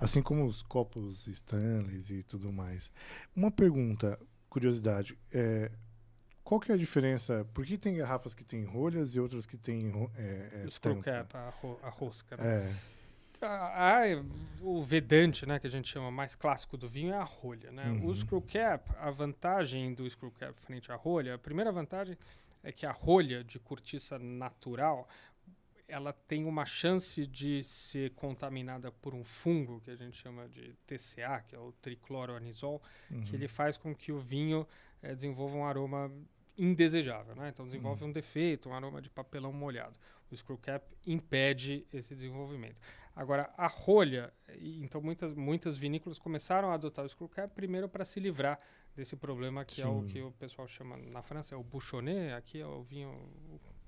Assim 0.00 0.22
como 0.22 0.46
os 0.46 0.62
copos 0.62 1.26
Stanley 1.26 2.00
e 2.08 2.22
tudo 2.22 2.50
mais. 2.50 2.90
Uma 3.36 3.50
pergunta, 3.50 4.18
curiosidade. 4.48 5.16
É, 5.30 5.70
qual 6.42 6.58
que 6.58 6.72
é 6.72 6.74
a 6.74 6.78
diferença? 6.78 7.46
Por 7.52 7.66
que 7.66 7.76
tem 7.76 7.96
garrafas 7.96 8.34
que 8.34 8.42
têm 8.42 8.64
rolhas 8.64 9.14
e 9.14 9.20
outras 9.20 9.44
que 9.44 9.58
têm 9.58 9.92
é, 10.16 10.64
é, 10.64 11.02
cap, 11.02 11.36
a, 11.36 11.50
ro 11.50 11.78
a 11.82 11.90
rosca. 11.90 12.38
Né? 12.38 12.44
É. 12.44 12.74
Ah, 13.42 14.02
o 14.60 14.82
vedante, 14.82 15.46
né, 15.46 15.58
que 15.58 15.66
a 15.66 15.70
gente 15.70 15.88
chama 15.88 16.10
mais 16.10 16.34
clássico 16.34 16.76
do 16.76 16.88
vinho, 16.88 17.12
é 17.12 17.16
a 17.16 17.24
rolha. 17.24 17.70
Né? 17.70 17.86
Uhum. 17.86 18.06
O 18.06 18.14
screw 18.14 18.42
cap, 18.42 18.90
a 18.98 19.10
vantagem 19.10 19.94
do 19.94 20.08
screw 20.08 20.30
cap 20.32 20.58
frente 20.60 20.92
à 20.92 20.96
rolha, 20.96 21.34
a 21.34 21.38
primeira 21.38 21.72
vantagem 21.72 22.16
é 22.62 22.70
que 22.70 22.84
a 22.84 22.92
rolha 22.92 23.42
de 23.42 23.58
cortiça 23.58 24.18
natural 24.18 25.08
ela 25.88 26.12
tem 26.12 26.44
uma 26.44 26.64
chance 26.64 27.26
de 27.26 27.64
ser 27.64 28.12
contaminada 28.12 28.92
por 28.92 29.12
um 29.12 29.24
fungo 29.24 29.80
que 29.80 29.90
a 29.90 29.96
gente 29.96 30.16
chama 30.16 30.48
de 30.48 30.72
TCA, 30.86 31.44
que 31.48 31.56
é 31.56 31.58
o 31.58 31.72
tricloroanisol, 31.82 32.80
uhum. 33.10 33.22
que 33.22 33.34
ele 33.34 33.48
faz 33.48 33.76
com 33.76 33.92
que 33.92 34.12
o 34.12 34.20
vinho 34.20 34.66
é, 35.02 35.14
desenvolva 35.14 35.56
um 35.56 35.64
aroma 35.64 36.12
indesejável, 36.56 37.34
né? 37.34 37.48
Então 37.48 37.66
desenvolve 37.66 38.04
uhum. 38.04 38.10
um 38.10 38.12
defeito, 38.12 38.68
um 38.68 38.74
aroma 38.74 39.02
de 39.02 39.10
papelão 39.10 39.52
molhado. 39.52 39.94
O 40.30 40.36
screw 40.36 40.58
cap 40.58 40.86
impede 41.04 41.84
esse 41.92 42.14
desenvolvimento. 42.14 42.80
Agora 43.14 43.52
a 43.56 43.66
rolha, 43.66 44.32
então 44.60 45.00
muitas 45.00 45.34
muitas 45.34 45.76
vinícolas 45.76 46.18
começaram 46.18 46.70
a 46.70 46.74
adotar 46.74 47.04
o 47.04 47.08
screw 47.08 47.28
cap 47.28 47.52
primeiro 47.54 47.88
para 47.88 48.04
se 48.04 48.20
livrar 48.20 48.58
desse 48.94 49.16
problema 49.16 49.64
que 49.64 49.76
Sim. 49.76 49.82
é 49.82 49.86
o 49.86 50.02
que 50.04 50.20
o 50.22 50.32
pessoal 50.32 50.66
chama 50.66 50.96
na 50.96 51.22
França 51.22 51.54
é 51.54 51.58
o 51.58 51.62
bouchonnet, 51.62 52.32
aqui 52.32 52.60
é 52.60 52.66
o 52.66 52.82
vinho 52.82 53.12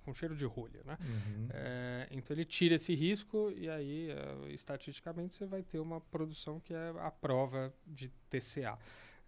com 0.04 0.12
cheiro 0.12 0.36
de 0.36 0.44
rolha, 0.44 0.80
né? 0.84 0.98
Uhum. 1.00 1.48
É, 1.50 2.08
então 2.10 2.34
ele 2.34 2.44
tira 2.44 2.74
esse 2.74 2.94
risco 2.94 3.50
e 3.56 3.68
aí, 3.68 4.10
uh, 4.10 4.48
estatisticamente, 4.48 5.34
você 5.34 5.46
vai 5.46 5.62
ter 5.62 5.78
uma 5.78 6.00
produção 6.00 6.60
que 6.60 6.74
é 6.74 6.92
a 6.98 7.10
prova 7.10 7.72
de 7.86 8.08
TCA. 8.28 8.78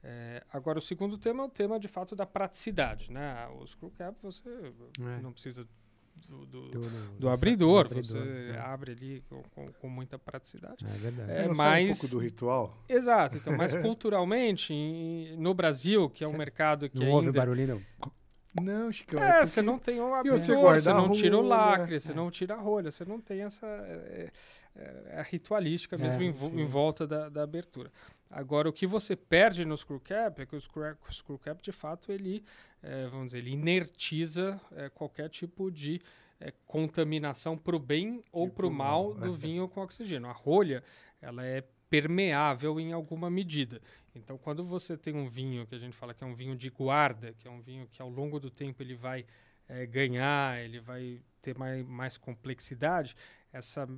É, 0.03 0.43
agora, 0.53 0.79
o 0.79 0.83
segundo 0.83 1.17
tema 1.17 1.43
é 1.43 1.47
o 1.47 1.49
tema, 1.49 1.79
de 1.79 1.89
fato, 1.89 2.15
da 2.15 2.27
praticidade, 2.27 3.11
né? 3.11 3.47
O 3.59 3.67
screw 3.67 3.91
cap, 3.91 4.17
você 4.21 4.49
é. 4.49 5.23
não 5.23 5.33
precisa 5.33 5.67
do, 6.29 6.47
do, 6.47 6.69
do, 6.69 6.81
do 7.19 7.29
abridor, 7.29 7.87
abridor, 7.87 8.05
você 8.05 8.53
é. 8.55 8.59
abre 8.59 8.93
ali 8.93 9.23
com, 9.29 9.43
com, 9.55 9.73
com, 9.73 9.89
muita 9.89 10.19
praticidade. 10.19 10.85
É 10.85 10.99
verdade. 10.99 11.31
É, 11.31 11.49
mais, 11.55 11.97
um 11.97 12.01
pouco 12.01 12.17
do 12.17 12.19
ritual. 12.21 12.85
Exato. 12.89 13.37
Então, 13.37 13.57
mas 13.57 13.75
culturalmente, 13.81 14.73
em, 14.73 15.37
no 15.37 15.53
Brasil, 15.55 16.09
que 16.09 16.25
é 16.25 16.29
um 16.29 16.37
mercado 16.37 16.89
que 16.89 16.99
não 16.99 17.07
ainda... 17.07 17.17
ouve 17.17 17.33
barulhinho, 17.33 17.85
Não, 18.61 18.91
Chicão. 18.91 19.23
É, 19.23 19.33
porque- 19.33 19.47
você 19.47 19.63
não 19.63 19.79
tem 19.79 20.01
um 20.01 20.15
abridor, 20.15 20.41
você 20.41 20.55
você, 20.55 20.93
não 20.93 21.11
tira 21.11 21.39
o 21.39 21.43
lacre, 21.43 22.01
você 22.01 22.13
é. 22.13 22.15
não 22.15 22.31
tira 22.31 22.55
a 22.55 22.59
rolha, 22.59 22.91
você 22.91 23.05
não 23.05 23.21
tem 23.21 23.43
essa 23.43 23.67
é, 23.67 24.31
é, 24.77 25.05
é 25.07 25.21
a 25.21 25.23
ritualística 25.23 25.97
mesmo 25.97 26.23
É, 26.23 26.25
em, 26.25 26.37
sim. 26.37 26.61
em 26.61 26.65
volta 26.65 27.07
da, 27.07 27.29
da 27.29 27.43
abertura. 27.43 27.91
Agora, 28.35 28.69
o 28.69 28.73
que 28.73 28.85
você 28.85 29.15
perde 29.15 29.65
no 29.65 29.77
screw 29.77 30.01
cap 30.01 30.43
é 30.43 30.45
que 30.45 30.57
o 30.57 30.61
screw, 30.61 30.97
o 31.09 31.13
screw 31.13 31.39
cap, 31.39 31.63
de 31.63 31.71
fato, 31.71 32.11
ele, 32.11 32.45
é, 32.83 33.07
vamos 33.07 33.27
dizer, 33.27 33.39
ele 33.39 33.53
inertiza 33.53 34.61
é, 34.73 34.89
qualquer 34.89 35.29
tipo 35.29 35.71
de 35.71 36.01
é, 36.41 36.53
contaminação 36.67 37.57
para 37.57 37.77
o 37.77 37.79
bem 37.79 38.25
ou 38.33 38.47
Tipo 38.47 38.57
para 38.57 38.67
o 38.67 38.71
mal 38.73 39.15
mal, 39.15 39.29
do 39.29 39.35
é. 39.35 39.39
vinho 39.39 39.69
com 39.69 39.81
oxigênio. 39.81 40.29
A 40.29 40.33
rolha, 40.33 40.83
ela 41.23 41.47
é 41.47 41.63
permeável 41.89 42.81
em 42.81 42.93
alguma 42.93 43.31
medida. 43.31 43.81
Então, 44.17 44.37
quando 44.37 44.65
você 44.65 44.97
tem 44.97 45.15
um 45.15 45.29
vinho 45.29 45.65
que 45.65 45.77
a 45.77 45.79
gente 45.79 45.97
fala 45.97 46.13
que 46.13 46.25
é 46.25 46.27
um 46.27 46.35
vinho 46.35 46.57
de 46.57 46.69
guarda, 46.71 47.33
que 47.39 47.47
é 47.47 47.51
um 47.51 47.61
vinho 47.61 47.87
que 47.87 48.03
ao 48.03 48.11
longo 48.11 48.41
do 48.41 48.51
tempo 48.51 48.83
ele 48.83 48.97
vai 48.97 49.25
eh, 49.69 49.87
ganhar, 49.87 50.61
ele 50.61 50.81
vai 50.81 51.23
ter 51.41 51.57
mais, 51.57 51.87
mais 51.87 52.19
complexidade, 52.19 53.15
essa 53.53 53.89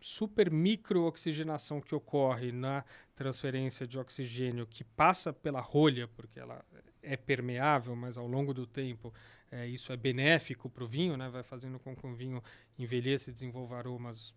super 0.00 0.50
microoxigenação 0.50 1.80
que 1.80 1.94
ocorre 1.94 2.52
na 2.52 2.84
transferência 3.14 3.86
de 3.86 3.98
oxigênio 3.98 4.66
que 4.66 4.84
passa 4.84 5.32
pela 5.32 5.60
rolha, 5.60 6.08
porque 6.08 6.38
ela 6.38 6.64
é 7.02 7.16
permeável, 7.16 7.94
mas 7.96 8.18
ao 8.18 8.26
longo 8.26 8.52
do 8.52 8.66
tempo 8.66 9.12
eh, 9.50 9.66
isso 9.68 9.92
é 9.92 9.96
benéfico 9.96 10.68
para 10.68 10.84
o 10.84 10.86
vinho, 10.86 11.16
né? 11.16 11.28
vai 11.28 11.42
fazendo 11.42 11.78
com 11.78 11.96
que 11.96 12.06
o 12.06 12.14
vinho 12.14 12.42
envelheça 12.78 13.30
e 13.30 13.32
desenvolva 13.32 13.76
aromas 13.76 14.34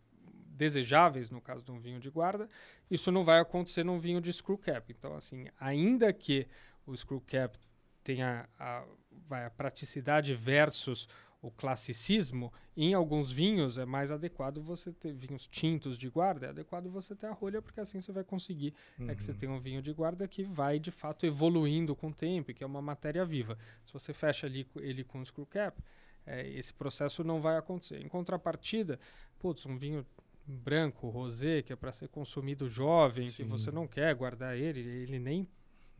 desejáveis, 0.61 1.29
no 1.29 1.41
caso 1.41 1.63
de 1.63 1.71
um 1.71 1.79
vinho 1.79 1.99
de 1.99 2.09
guarda, 2.09 2.47
isso 2.89 3.11
não 3.11 3.23
vai 3.23 3.39
acontecer 3.39 3.83
num 3.83 3.99
vinho 3.99 4.21
de 4.21 4.31
screw 4.31 4.57
cap. 4.57 4.91
Então, 4.91 5.15
assim, 5.15 5.47
ainda 5.59 6.13
que 6.13 6.47
o 6.85 6.95
screw 6.95 7.21
cap 7.21 7.57
tenha 8.03 8.47
a, 8.59 8.83
vai, 9.27 9.45
a 9.45 9.49
praticidade 9.49 10.35
versus 10.35 11.07
o 11.41 11.49
classicismo, 11.49 12.53
em 12.77 12.93
alguns 12.93 13.31
vinhos 13.31 13.77
é 13.77 13.85
mais 13.85 14.11
adequado 14.11 14.61
você 14.61 14.91
ter 14.93 15.11
vinhos 15.13 15.47
tintos 15.47 15.97
de 15.97 16.07
guarda, 16.09 16.45
é 16.45 16.49
adequado 16.49 16.87
você 16.89 17.15
ter 17.15 17.25
a 17.27 17.31
rolha, 17.31 17.61
porque 17.61 17.79
assim 17.79 17.99
você 17.99 18.11
vai 18.11 18.23
conseguir 18.23 18.73
é 19.07 19.15
que 19.15 19.23
você 19.23 19.31
Uhum. 19.31 19.37
tem 19.37 19.49
um 19.49 19.59
vinho 19.59 19.81
de 19.81 19.91
guarda 19.91 20.27
que 20.27 20.43
vai 20.43 20.79
de 20.79 20.91
fato 20.91 21.25
evoluindo 21.25 21.95
com 21.95 22.09
o 22.09 22.13
tempo, 22.13 22.53
que 22.53 22.63
é 22.63 22.67
uma 22.67 22.81
matéria 22.81 23.25
viva. 23.25 23.57
Se 23.81 23.91
você 23.91 24.13
fecha 24.13 24.45
ali 24.45 24.67
ele 24.75 25.03
com 25.03 25.23
screw 25.25 25.45
cap, 25.47 25.81
é, 26.27 26.47
esse 26.49 26.71
processo 26.73 27.23
não 27.23 27.41
vai 27.41 27.57
acontecer. 27.57 27.99
Em 27.99 28.07
contrapartida, 28.07 28.99
putz, 29.39 29.65
um 29.65 29.77
vinho 29.77 30.05
branco, 30.45 31.09
rosé, 31.09 31.61
que 31.63 31.73
é 31.73 31.75
para 31.75 31.91
ser 31.91 32.07
consumido 32.09 32.67
jovem, 32.69 33.25
que 33.25 33.31
Sim. 33.43 33.45
você 33.45 33.71
não 33.71 33.87
quer 33.87 34.13
guardar 34.13 34.55
ele, 34.55 34.79
ele 34.81 35.17
nem 35.19 35.47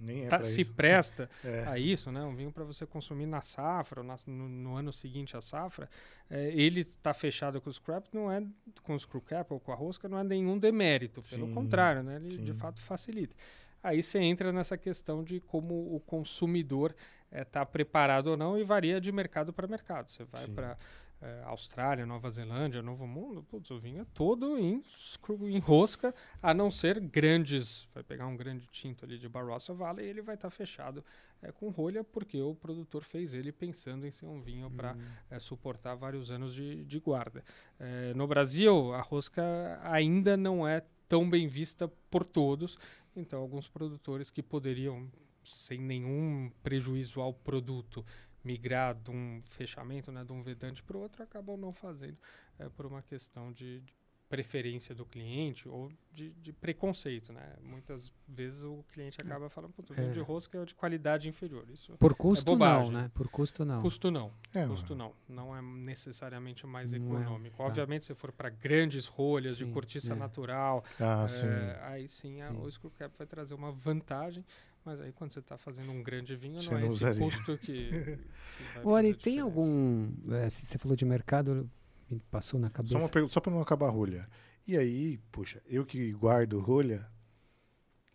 Nem 0.02 0.26
é 0.26 0.28
tá- 0.28 0.41
se 0.41 0.61
isso. 0.61 0.73
presta 0.73 1.30
É. 1.45 1.64
a 1.68 1.78
isso, 1.78 2.11
né? 2.11 2.23
Um 2.23 2.36
vinho 2.36 2.52
para 2.52 2.64
você 2.64 2.86
consumir 2.86 3.26
na 3.28 3.40
safra, 3.41 4.02
na- 4.02 4.18
no, 4.26 4.49
no 4.49 4.76
ano 4.76 4.91
seguinte 4.91 5.38
à 5.38 5.41
safra, 5.41 5.88
é, 6.30 6.49
ele 6.53 6.80
está 6.80 7.14
fechado 7.14 7.61
com 7.61 7.69
o 7.69 7.73
scrap, 7.73 8.07
não 8.14 8.32
é 8.32 8.44
com 8.84 8.95
o 8.95 8.99
screw 8.99 9.22
cap 9.22 9.53
ou 9.53 9.60
com 9.60 9.72
a 9.72 9.76
rosca, 9.76 10.10
não 10.10 10.18
é 10.18 10.23
nenhum 10.23 10.57
demérito, 10.57 11.22
pelo 11.30 11.48
Sim, 11.48 11.53
contrário, 11.53 12.02
né? 12.03 12.15
Ele 12.15 12.30
de 12.30 12.52
sim. 12.52 12.57
fato 12.57 12.82
facilita. 12.82 13.36
Aí 13.84 14.02
você 14.02 14.19
entra 14.19 14.52
nessa 14.52 14.78
questão 14.78 15.23
de 15.23 15.40
como 15.40 15.95
o 15.95 15.99
consumidor 15.99 16.95
está 17.32 17.65
preparado 17.65 18.28
ou 18.28 18.38
não 18.38 18.57
e 18.57 18.64
varia 18.64 18.99
de 18.99 19.11
mercado 19.11 19.52
para 19.53 19.68
mercado. 19.68 20.10
Você 20.10 20.23
vai 20.26 20.45
Sim. 20.45 20.53
Para 21.22 21.43
Austrália, 21.45 22.03
Nova 22.03 22.31
Zelândia, 22.31 22.81
Novo 22.81 23.06
Mundo, 23.06 23.43
putz, 23.43 23.69
o 23.69 23.80
vinho 23.80 24.02
é 24.02 24.06
todo 24.11 24.57
em, 24.57 24.84
em 25.43 25.60
rosca, 25.60 26.14
a 26.41 26.52
não 26.52 26.72
ser 26.72 26.99
grandes. 26.99 27.88
Vai 27.93 28.03
pegar 28.03 28.26
um 28.26 28.35
grande 28.35 28.65
tinto 28.68 29.06
ali 29.06 29.19
de 29.19 29.30
Barossa 29.30 29.72
Valley 29.72 30.07
e 30.07 30.10
ele 30.10 30.23
vai 30.23 30.34
estar 30.34 30.49
fechado 30.49 31.06
é, 31.39 31.52
com 31.52 31.69
rolha, 31.69 32.03
porque 32.03 32.41
o 32.41 32.56
produtor 32.56 33.03
fez 33.03 33.35
ele 33.35 33.52
pensando 33.52 34.07
em 34.07 34.11
ser 34.11 34.26
um 34.26 34.41
vinho 34.41 34.69
para 34.72 34.95
Hum. 35.31 35.39
suportar 35.39 35.93
vários 35.93 36.31
anos 36.31 36.56
de, 36.56 36.84
de 36.85 36.99
guarda. 36.99 37.43
É, 37.80 38.14
no 38.15 38.26
Brasil, 38.26 38.91
a 38.93 39.02
rosca 39.02 39.80
ainda 39.84 40.35
não 40.35 40.68
é 40.68 40.84
tão 41.07 41.30
bem 41.30 41.48
vista 41.48 41.88
por 42.10 42.26
todos, 42.26 42.77
então 43.15 43.39
alguns 43.39 43.68
produtores 43.68 44.31
que 44.31 44.41
poderiam, 44.41 45.07
sem 45.43 45.80
nenhum 45.80 46.52
prejuízo 46.64 47.22
ao 47.22 47.34
produto, 47.34 48.03
migrar 48.44 48.96
de 48.96 49.12
um 49.12 49.42
fechamento, 49.50 50.12
né, 50.12 50.24
de 50.24 50.32
um 50.34 50.42
vedante 50.42 50.82
para 50.84 50.98
o 50.98 51.02
outro, 51.02 51.22
acabam 51.24 51.58
não 51.58 51.72
fazendo 51.74 52.18
é, 52.60 52.68
por 52.70 52.86
uma 52.86 53.02
questão 53.02 53.52
de, 53.52 53.80
de 53.82 53.94
preferência 54.28 54.96
do 54.96 55.06
cliente 55.06 55.68
ou 55.68 55.92
de, 56.14 56.32
de 56.36 56.54
preconceito, 56.54 57.34
né? 57.34 57.54
Muitas 57.62 58.14
vezes 58.26 58.64
o 58.64 58.82
cliente 58.94 59.20
acaba 59.20 59.50
falando, 59.50 59.74
"Putz, 59.74 59.92
É. 59.98 60.10
de 60.10 60.22
rosca 60.22 60.58
é 60.58 60.64
de 60.64 60.74
qualidade 60.74 61.28
inferior. 61.28 61.70
Isso 61.70 61.98
Por 61.98 62.16
custo 62.16 62.52
não, 62.52 62.58
bobagem. 62.58 62.92
né? 62.94 63.12
Por 63.14 63.28
custo 63.28 63.66
não. 63.66 63.82
custo 63.82 64.10
não, 64.10 64.32
É, 64.54 64.66
custo 64.66 64.96
não, 64.96 65.14
não 65.28 65.54
é 65.54 65.62
necessariamente 65.62 66.66
mais 66.66 66.94
Não 66.94 67.00
é, 67.18 67.22
econômico. 67.22 67.58
tá. 67.58 67.64
Obviamente, 67.66 68.06
se 68.06 68.16
for 68.16 68.32
para 68.32 68.50
grandes 68.50 69.06
rolhas 69.06 69.58
Sim, 69.58 69.66
de 69.66 69.72
cortiça 69.74 70.14
é. 70.14 70.16
natural, 70.16 70.84
Ah, 70.98 71.26
é, 71.26 71.28
sim. 71.28 71.46
aí 71.82 72.08
sim, 72.08 72.42
a- 72.42 72.52
Sim. 72.52 72.62
o 72.62 72.72
screw 72.72 72.92
cap 72.92 73.14
vai 73.18 73.28
trazer 73.28 73.54
uma 73.54 73.72
vantagem, 73.74 74.46
mas 74.86 74.99
aí 75.02 75.12
quando 75.12 75.32
você 75.32 75.40
está 75.40 75.58
fazendo 75.58 75.91
um 75.91 76.02
grande 76.03 76.36
vinho, 76.36 76.62
Você 76.62 76.70
não 76.70 76.78
é 76.78 76.82
não 76.82 76.88
esse 76.88 76.95
usaria. 76.98 77.20
custo 77.20 77.58
que, 77.58 77.90
que 78.58 78.64
fazer 78.74 79.16
tem 79.18 79.40
algum. 79.40 80.10
é, 80.32 80.49
se 80.49 80.66
você 80.66 80.78
falou 80.78 80.95
de 80.95 81.06
mercado, 81.06 81.70
me 82.10 82.20
passou 82.32 82.60
na 82.60 82.70
cabeça. 82.70 83.10
pergunta, 83.10 83.34
só 83.34 83.40
pra 83.40 83.52
não 83.52 83.62
acabar 83.62 83.88
a 83.88 83.91
rolha. 83.91 84.28
E 84.68 84.78
aí, 84.78 85.18
puxa, 85.32 85.62
eu 85.68 85.86
que 85.86 86.12
guardo 86.14 86.60
rolha, 86.60 87.08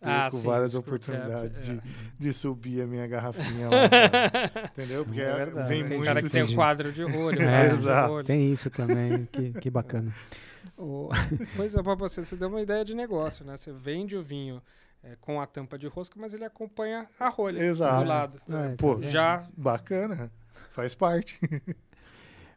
Ah, 0.01 0.23
perco 0.29 0.37
sim, 0.37 0.43
várias 0.43 0.73
cap, 0.73 0.79
oportunidades 0.85 1.69
é. 1.69 1.73
de, 1.73 1.81
de 2.19 2.33
subir 2.33 2.81
a 2.81 2.87
minha 2.87 3.05
garrafinha 3.07 3.69
lá. 3.69 3.89
cara. 3.89 4.71
Entendeu? 4.71 5.03
Porque 5.05 5.21
É 5.21 5.35
verdade. 5.35 5.67
vem 5.69 5.85
tem 5.85 5.97
muito. 5.97 6.07
cara 6.07 6.21
que 6.21 6.29
tem 6.29 6.43
um 6.43 6.53
quadro 6.55 6.91
de 6.91 7.03
rolha, 7.03 7.39
um 7.45 7.49
É, 7.49 7.65
exato. 7.73 8.23
Tem 8.23 8.51
isso 8.51 8.69
também, 8.69 9.25
que, 9.25 9.51
que 9.53 9.69
bacana. 9.69 10.13
O- 10.79 11.09
Pois 11.55 11.75
é, 11.75 11.81
mas 11.81 11.97
você, 11.97 12.23
você 12.23 12.35
deu 12.35 12.49
uma 12.49 12.61
ideia 12.61 12.85
de 12.85 12.93
negócio, 12.93 13.43
né? 13.43 13.57
Você 13.57 13.71
vende 13.71 14.15
o 14.15 14.21
vinho 14.21 14.61
é, 15.03 15.15
com 15.21 15.39
a 15.39 15.47
tampa 15.47 15.77
de 15.77 15.87
rosca, 15.87 16.19
mas 16.19 16.33
ele 16.33 16.45
acompanha 16.45 17.07
a 17.19 17.29
rolha 17.29 17.59
Exato. 17.59 18.03
do 18.03 18.09
lado. 18.09 18.41
É, 18.49 18.75
Pô, 18.75 18.95
tá? 18.95 19.07
Já 19.07 19.47
Bacana. 19.55 20.31
Faz 20.71 20.95
parte. 20.95 21.39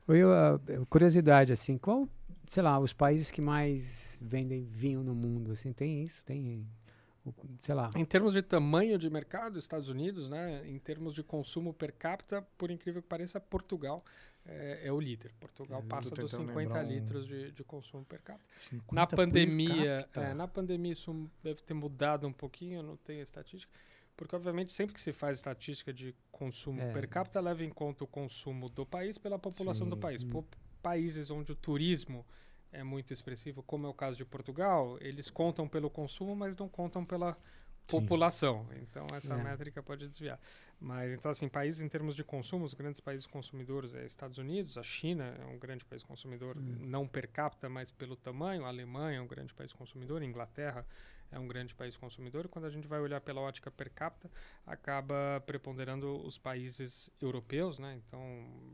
Eu, 0.09 0.33
ah, 0.33 0.61
curiosidade, 0.89 1.53
assim, 1.53 1.79
qual, 1.79 2.09
sei 2.49 2.63
lá, 2.63 2.79
os 2.81 2.93
países 2.93 3.31
que 3.31 3.41
mais 3.41 4.19
vendem 4.21 4.65
vinho 4.65 5.05
no 5.05 5.15
mundo, 5.15 5.53
assim, 5.53 5.73
tem 5.73 6.03
isso? 6.03 6.25
Tem, 6.27 6.67
sei 7.61 7.75
lá, 7.75 7.91
Em 7.95 8.05
termos 8.05 8.33
de 8.33 8.43
tamanho 8.43 8.99
de 8.99 9.09
mercado, 9.09 9.59
Estados 9.59 9.89
Unidos, 9.89 10.29
né? 10.29 10.63
Em 10.67 10.79
termos 10.79 11.15
de 11.15 11.23
consumo 11.23 11.73
per 11.73 11.93
capita, 11.93 12.45
por 12.59 12.71
incrível 12.73 13.01
que 13.03 13.09
pareça, 13.09 13.39
Portugal 13.39 14.05
é, 14.53 14.89
é 14.89 14.93
o 14.93 14.99
líder. 15.01 15.33
Portugal 15.41 15.81
É, 15.81 15.83
passa 15.89 16.11
dos 16.11 16.31
tentando 16.31 16.49
50 16.49 16.59
lembrar 16.59 16.85
um- 16.85 16.89
litros 16.89 17.27
de, 17.27 17.53
de 17.53 17.65
consumo 17.65 18.05
per 18.05 18.21
capita. 18.21 18.45
50 18.57 18.95
Na 18.95 19.07
pandemia, 19.07 19.99
capita. 20.03 20.21
é, 20.23 20.35
na 20.35 20.49
pandemia 20.49 20.93
isso 20.93 21.31
deve 21.43 21.63
ter 21.63 21.75
mudado 21.75 22.27
um 22.27 22.33
pouquinho, 22.33 22.83
não 22.83 22.97
tenho 22.97 23.23
estatística, 23.23 23.73
porque 24.17 24.35
obviamente 24.35 24.73
sempre 24.73 24.95
que 24.95 25.01
se 25.01 25.13
faz 25.13 25.39
estatística 25.39 25.93
de 25.93 26.15
consumo 26.33 26.81
É. 26.83 26.93
per 26.93 27.09
capita 27.09 27.41
leva 27.41 27.65
em 27.65 27.71
conta 27.71 28.05
o 28.05 28.07
consumo 28.07 28.69
do 28.69 28.85
país 28.85 29.17
pela 29.19 29.39
população 29.39 29.89
do 29.89 29.95
Sim. 29.97 30.01
país. 30.03 30.23
Hum. 30.25 30.31
Po- 30.31 30.45
países 30.83 31.31
onde 31.31 31.53
o 31.53 31.55
turismo 31.55 32.27
é 32.73 32.83
muito 32.83 33.13
expressivo, 33.13 33.63
como 33.63 33.87
é 33.87 33.91
o 33.91 33.95
caso 33.95 34.17
de 34.17 34.25
Portugal, 34.25 34.97
eles 35.01 35.29
contam 35.31 35.69
pelo 35.69 35.91
consumo, 35.91 36.35
mas 36.35 36.57
não 36.57 36.69
contam 36.69 37.05
pela 37.05 37.37
população. 37.87 38.67
Então 38.83 39.07
essa 39.15 39.35
É. 39.35 39.43
métrica 39.43 39.83
pode 39.83 40.07
desviar. 40.07 40.39
Mas 40.81 41.13
então 41.13 41.31
assim, 41.31 41.47
países 41.49 41.83
em 41.83 41.89
termos 41.89 42.17
de 42.17 42.25
consumo, 42.25 42.65
os 42.65 42.73
grandes 42.73 43.01
países 43.01 43.27
consumidores 43.27 43.95
é 43.95 44.05
Estados 44.07 44.39
Unidos, 44.39 44.79
a 44.79 44.83
China 44.83 45.37
é 45.39 45.45
um 45.45 45.59
grande 45.59 45.85
país 45.85 46.03
consumidor, 46.03 46.57
Hum. 46.57 46.79
não 46.81 47.07
per 47.07 47.29
capita, 47.29 47.69
mas 47.69 47.91
pelo 47.91 48.17
tamanho, 48.17 48.65
a 48.65 48.69
Alemanha 48.69 49.19
é 49.19 49.21
um 49.21 49.27
grande 49.27 49.53
país 49.53 49.73
consumidor, 49.75 50.23
a 50.23 50.25
Inglaterra 50.25 50.87
é 51.31 51.39
um 51.39 51.47
grande 51.47 51.75
país 51.75 51.97
consumidor. 51.97 52.49
Quando 52.49 52.65
a 52.65 52.71
gente 52.71 52.89
vai 52.89 52.99
olhar 52.99 53.21
pela 53.21 53.41
ótica 53.43 53.71
per 53.71 53.91
capita, 53.91 54.31
acaba 54.67 55.41
preponderando 55.47 56.19
os 56.27 56.39
países 56.39 57.11
europeus, 57.21 57.79
né? 57.79 58.01
Então, 58.07 58.21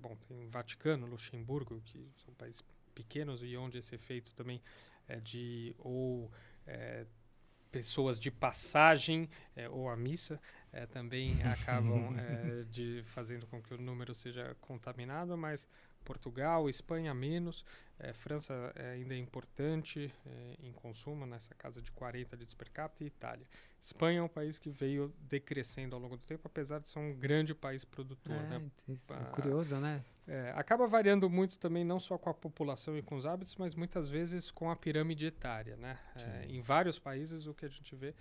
bom, 0.00 0.16
tem 0.28 0.48
Vaticano, 0.48 1.06
Luxemburgo, 1.06 1.82
que 1.84 2.08
são 2.24 2.32
países 2.34 2.64
pequenos 2.94 3.42
e 3.42 3.56
onde 3.56 3.78
esse 3.78 3.94
efeito 3.94 4.32
também 4.34 4.62
é 5.08 5.20
de 5.20 5.74
ou 5.78 6.30
é, 6.66 7.04
pessoas 7.76 8.18
de 8.18 8.30
passagem 8.30 9.28
é, 9.54 9.68
ou 9.68 9.90
a 9.90 9.96
missa 9.96 10.40
é, 10.72 10.86
também 10.86 11.36
acabam 11.44 12.16
é, 12.18 12.64
de 12.70 13.02
fazendo 13.04 13.46
com 13.46 13.60
que 13.60 13.74
o 13.74 13.78
número 13.78 14.14
seja 14.14 14.56
contaminado, 14.62 15.36
mas 15.36 15.68
Portugal, 16.02 16.70
Espanha 16.70 17.12
menos, 17.12 17.66
é, 17.98 18.14
França 18.14 18.72
é, 18.76 18.92
ainda 18.92 19.14
é 19.14 19.18
importante 19.18 20.10
em 20.62 20.72
consumo, 20.72 21.26
nessa 21.26 21.54
casa 21.54 21.82
de 21.82 21.92
40 21.92 22.34
litros 22.36 22.54
per 22.54 22.70
capita, 22.70 23.04
e 23.04 23.06
Itália. 23.08 23.46
Espanha 23.86 24.18
é 24.18 24.22
um 24.22 24.28
país 24.28 24.58
que 24.58 24.68
veio 24.68 25.14
decrescendo 25.20 25.94
ao 25.94 26.02
longo 26.02 26.16
do 26.16 26.22
tempo, 26.24 26.42
apesar 26.44 26.80
de 26.80 26.88
ser 26.88 26.98
um 26.98 27.14
grande 27.14 27.54
país 27.54 27.84
produtor. 27.84 28.34
é, 28.34 28.58
né? 28.58 28.62
isso 28.88 29.12
é 29.12 29.16
Ah, 29.16 29.24
curioso, 29.26 29.76
né? 29.76 30.04
É, 30.26 30.52
acaba 30.56 30.88
variando 30.88 31.30
muito 31.30 31.56
também, 31.56 31.84
não 31.84 32.00
só 32.00 32.18
com 32.18 32.28
a 32.28 32.34
população 32.34 32.98
e 32.98 33.02
com 33.02 33.14
os 33.14 33.24
hábitos, 33.24 33.54
mas 33.54 33.76
muitas 33.76 34.08
vezes 34.08 34.50
com 34.50 34.68
a 34.72 34.74
pirâmide 34.74 35.26
etária. 35.26 35.76
Né? 35.76 35.96
É, 36.16 36.46
em 36.46 36.60
vários 36.60 36.98
países, 36.98 37.46
o 37.46 37.54
que 37.54 37.64
a 37.64 37.68
gente 37.68 37.94
vê 37.94 38.12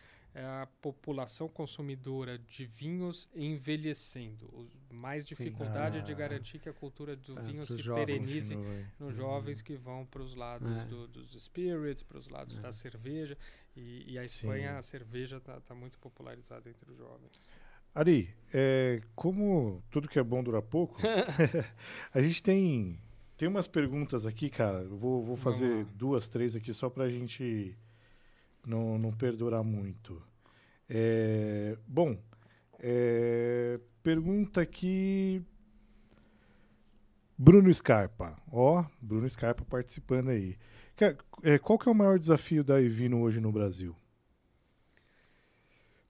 a 0.43 0.67
população 0.81 1.47
consumidora 1.47 2.37
de 2.37 2.65
vinhos 2.65 3.29
envelhecendo. 3.33 4.45
O, 4.47 4.67
mais 4.93 5.25
dificuldade 5.25 5.99
ah. 5.99 6.01
de 6.01 6.13
garantir 6.15 6.59
que 6.59 6.69
a 6.69 6.73
cultura 6.73 7.15
do 7.15 7.37
ah, 7.37 7.41
vinho 7.41 7.67
se 7.67 7.77
jovens, 7.77 8.05
perenize 8.05 8.55
nos 8.99 9.11
uhum. 9.11 9.11
jovens 9.11 9.61
que 9.61 9.75
vão 9.75 10.05
para 10.05 10.21
os 10.21 10.35
lados 10.35 10.71
é. 10.71 10.85
do, 10.85 11.07
dos 11.07 11.31
spirits, 11.41 12.01
para 12.01 12.17
os 12.17 12.27
lados 12.27 12.57
é. 12.57 12.61
da 12.61 12.71
cerveja. 12.71 13.37
E, 13.75 14.13
e 14.13 14.17
a 14.17 14.23
Espanha, 14.23 14.71
Sim. 14.71 14.77
a 14.77 14.81
cerveja 14.81 15.37
está 15.37 15.59
tá 15.59 15.75
muito 15.75 15.99
popularizada 15.99 16.69
entre 16.69 16.91
os 16.91 16.97
jovens. 16.97 17.47
Ari, 17.93 18.33
é, 18.53 19.01
como 19.15 19.83
tudo 19.89 20.07
que 20.07 20.19
é 20.19 20.23
bom 20.23 20.43
dura 20.43 20.61
pouco, 20.61 20.97
a 22.13 22.21
gente 22.21 22.41
tem, 22.41 22.99
tem 23.37 23.47
umas 23.47 23.67
perguntas 23.67 24.25
aqui, 24.25 24.49
cara. 24.49 24.79
Eu 24.79 24.97
vou, 24.97 25.23
vou 25.23 25.37
fazer 25.37 25.85
duas, 25.93 26.27
três 26.27 26.55
aqui 26.55 26.73
só 26.73 26.89
para 26.89 27.05
a 27.05 27.09
gente 27.09 27.75
não, 28.65 28.97
não 28.97 29.11
perdurar 29.11 29.63
muito. 29.63 30.21
É, 30.89 31.77
bom, 31.87 32.17
é, 32.79 33.79
pergunta 34.03 34.61
aqui. 34.61 35.41
Bruno 37.37 37.73
Scarpa. 37.73 38.37
Ó, 38.51 38.85
Bruno 39.01 39.29
Scarpa 39.29 39.65
participando 39.65 40.29
aí. 40.29 40.57
É, 41.43 41.59
qual 41.59 41.77
que 41.77 41.89
é 41.89 41.91
o 41.91 41.95
maior 41.95 42.17
desafio 42.17 42.63
da 42.63 42.81
Evino 42.81 43.21
hoje 43.21 43.41
no 43.41 43.51
Brasil? 43.51 43.95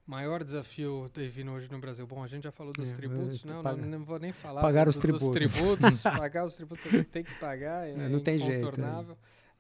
Maior 0.05 0.43
desafio 0.43 1.09
da 1.11 1.23
Evino 1.23 1.53
hoje 1.53 1.71
no 1.71 1.79
Brasil. 1.79 2.05
Bom, 2.05 2.23
a 2.23 2.27
gente 2.27 2.43
já 2.43 2.51
falou 2.51 2.71
dos 2.71 2.91
é, 2.91 2.93
tributos, 2.93 3.43
não, 3.43 3.63
não, 3.63 3.75
não, 3.75 4.05
vou 4.05 4.19
nem 4.19 4.31
falar 4.31 4.61
pagar 4.61 4.83
do, 4.83 4.89
os 4.89 4.99
tributos. 4.99 5.29
tributos 5.29 6.01
pagar 6.03 6.45
os 6.45 6.53
tributos 6.53 6.83
você 6.83 7.03
tem 7.03 7.23
que 7.23 7.33
pagar, 7.39 7.87
é, 7.87 8.07
não 8.07 8.19
tem 8.19 8.37
jeito. 8.37 8.71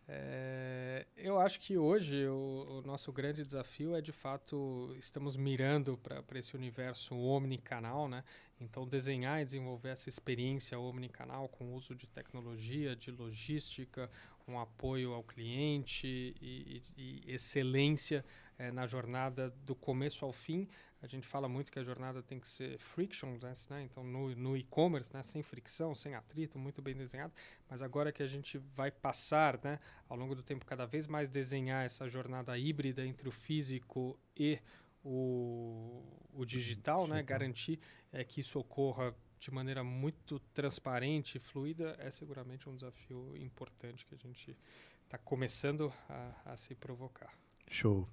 É, 0.07 1.07
eu 1.17 1.39
acho 1.39 1.59
que 1.59 1.77
hoje 1.77 2.27
o, 2.27 2.79
o, 2.79 2.81
nosso 2.83 3.11
grande 3.11 3.43
desafio 3.43 3.95
é 3.95 4.01
de 4.01 4.11
fato 4.11 4.95
estamos 4.99 5.35
mirando 5.35 5.97
para 5.97 6.37
esse 6.37 6.55
universo 6.55 7.15
omnicanal, 7.17 8.07
né? 8.07 8.23
Então 8.61 8.87
desenhar 8.87 9.41
e 9.41 9.45
desenvolver 9.45 9.89
essa 9.89 10.07
experiência 10.07 10.77
omnicanal 10.79 11.49
com 11.49 11.73
uso 11.73 11.95
de 11.95 12.05
tecnologia, 12.05 12.95
de 12.95 13.09
logística, 13.09 14.09
um 14.47 14.59
apoio 14.59 15.11
ao 15.13 15.23
cliente 15.23 16.07
e, 16.39 16.83
e, 16.95 17.23
e 17.25 17.33
excelência 17.33 18.23
é, 18.59 18.71
na 18.71 18.85
jornada 18.85 19.49
do 19.65 19.73
começo 19.73 20.23
ao 20.23 20.31
fim, 20.31 20.67
a 21.05 21.07
gente 21.07 21.27
fala 21.27 21.47
muito 21.47 21.71
que 21.71 21.77
a 21.77 21.83
jornada 21.83 22.23
tem 22.23 22.39
que 22.39 22.47
ser 22.47 22.79
frictionless, 22.79 23.69
né? 23.69 23.83
Então, 23.83 24.03
no, 24.03 24.35
no 24.35 24.57
e-commerce, 24.57 25.13
né? 25.13 25.21
sem 25.21 25.43
fricção, 25.43 25.93
sem 25.93 26.15
atrito, 26.15 26.57
muito 26.57 26.81
bem 26.81 26.95
desenhado. 26.95 27.31
Mas 27.69 27.83
agora 27.83 28.11
que 28.11 28.23
a 28.23 28.27
gente 28.27 28.57
vai 28.57 28.89
passar, 28.89 29.59
né? 29.63 29.79
ao 30.09 30.17
longo 30.17 30.33
do 30.33 30.41
tempo, 30.41 30.65
cada 30.65 30.85
vez 30.85 31.05
mais 31.05 31.29
desenhar 31.29 31.85
essa 31.85 32.09
jornada 32.09 32.57
híbrida 32.57 33.05
entre 33.05 33.29
o 33.29 33.31
físico 33.31 34.19
e 34.35 34.59
o, 35.03 36.03
o 36.33 36.43
digital, 36.43 37.07
né? 37.07 37.21
garantir 37.21 37.79
é, 38.11 38.23
que 38.23 38.41
isso 38.41 38.57
ocorra 38.57 39.15
de 39.39 39.51
maneira 39.51 39.83
muito 39.83 40.39
transparente 40.55 41.37
e 41.37 41.39
fluida, 41.39 41.95
é 41.99 42.09
seguramente 42.09 42.67
um 42.67 42.75
desafio 42.75 43.37
importante 43.37 44.03
que 44.07 44.15
a 44.15 44.17
gente 44.17 44.57
está 45.03 45.19
começando 45.19 45.93
a, 46.09 46.53
a 46.53 46.57
se 46.57 46.73
provocar. 46.73 47.44
Show. 47.69 48.07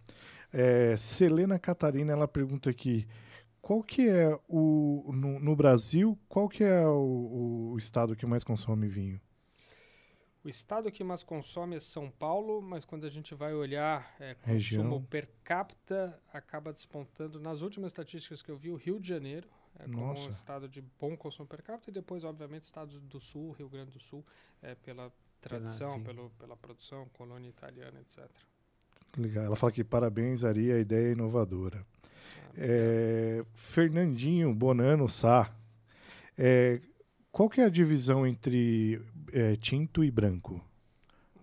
É, 0.52 0.96
Selena 0.96 1.58
Catarina, 1.58 2.12
ela 2.12 2.28
pergunta 2.28 2.68
aqui, 2.68 3.06
qual 3.62 3.82
que 3.82 4.08
é 4.08 4.38
o 4.48 5.10
no, 5.14 5.38
no 5.38 5.56
Brasil, 5.56 6.18
qual 6.28 6.48
que 6.48 6.64
é 6.64 6.84
o, 6.86 7.70
o, 7.72 7.78
estado 7.78 8.16
que 8.16 8.26
mais 8.26 8.42
consome 8.42 8.88
vinho? 8.88 9.20
O 10.44 10.48
estado 10.48 10.90
que 10.90 11.04
mais 11.04 11.22
consome 11.22 11.76
é 11.76 11.80
São 11.80 12.10
Paulo, 12.10 12.60
mas 12.60 12.84
quando 12.84 13.06
a 13.06 13.08
gente 13.08 13.32
vai 13.34 13.54
olhar 13.54 14.14
é, 14.18 14.34
consumo 14.34 14.52
Região. 14.52 15.02
per 15.04 15.28
capita, 15.44 16.20
acaba 16.32 16.72
despontando. 16.72 17.38
Nas 17.38 17.60
últimas 17.60 17.90
estatísticas 17.90 18.42
que 18.42 18.50
eu 18.50 18.56
vi, 18.56 18.70
o 18.70 18.74
Rio 18.74 18.98
de 18.98 19.08
Janeiro 19.08 19.48
é 19.78 19.84
como 19.84 20.20
um 20.20 20.28
estado 20.28 20.68
de 20.68 20.82
bom 20.82 21.16
consumo 21.16 21.46
per 21.46 21.62
capita 21.62 21.90
e 21.90 21.92
depois, 21.92 22.24
obviamente, 22.24 22.64
estados 22.64 23.00
do 23.00 23.20
Sul, 23.20 23.52
Rio 23.52 23.68
Grande 23.68 23.92
do 23.92 24.00
Sul, 24.00 24.26
é, 24.60 24.74
pela 24.74 25.12
tradição, 25.40 26.02
pela, 26.02 26.28
pela 26.30 26.56
produção, 26.56 27.08
colônia 27.10 27.48
italiana, 27.48 28.00
etc. 28.00 28.28
Legal. 29.16 29.44
Ela 29.44 29.56
fala 29.56 29.72
que 29.72 29.84
parabéns, 29.84 30.44
Ari, 30.44 30.72
a 30.72 30.78
ideia 30.78 31.08
é 31.08 31.12
inovadora. 31.12 31.84
é, 32.56 33.44
Fernandinho 33.54 34.54
Bonano 34.54 35.08
Sá. 35.08 35.54
É, 36.36 36.80
qual 37.30 37.48
que 37.48 37.60
é 37.60 37.64
a 37.64 37.68
divisão 37.68 38.26
entre 38.26 39.00
é, 39.32 39.56
tinto 39.56 40.04
e 40.04 40.10
branco? 40.10 40.62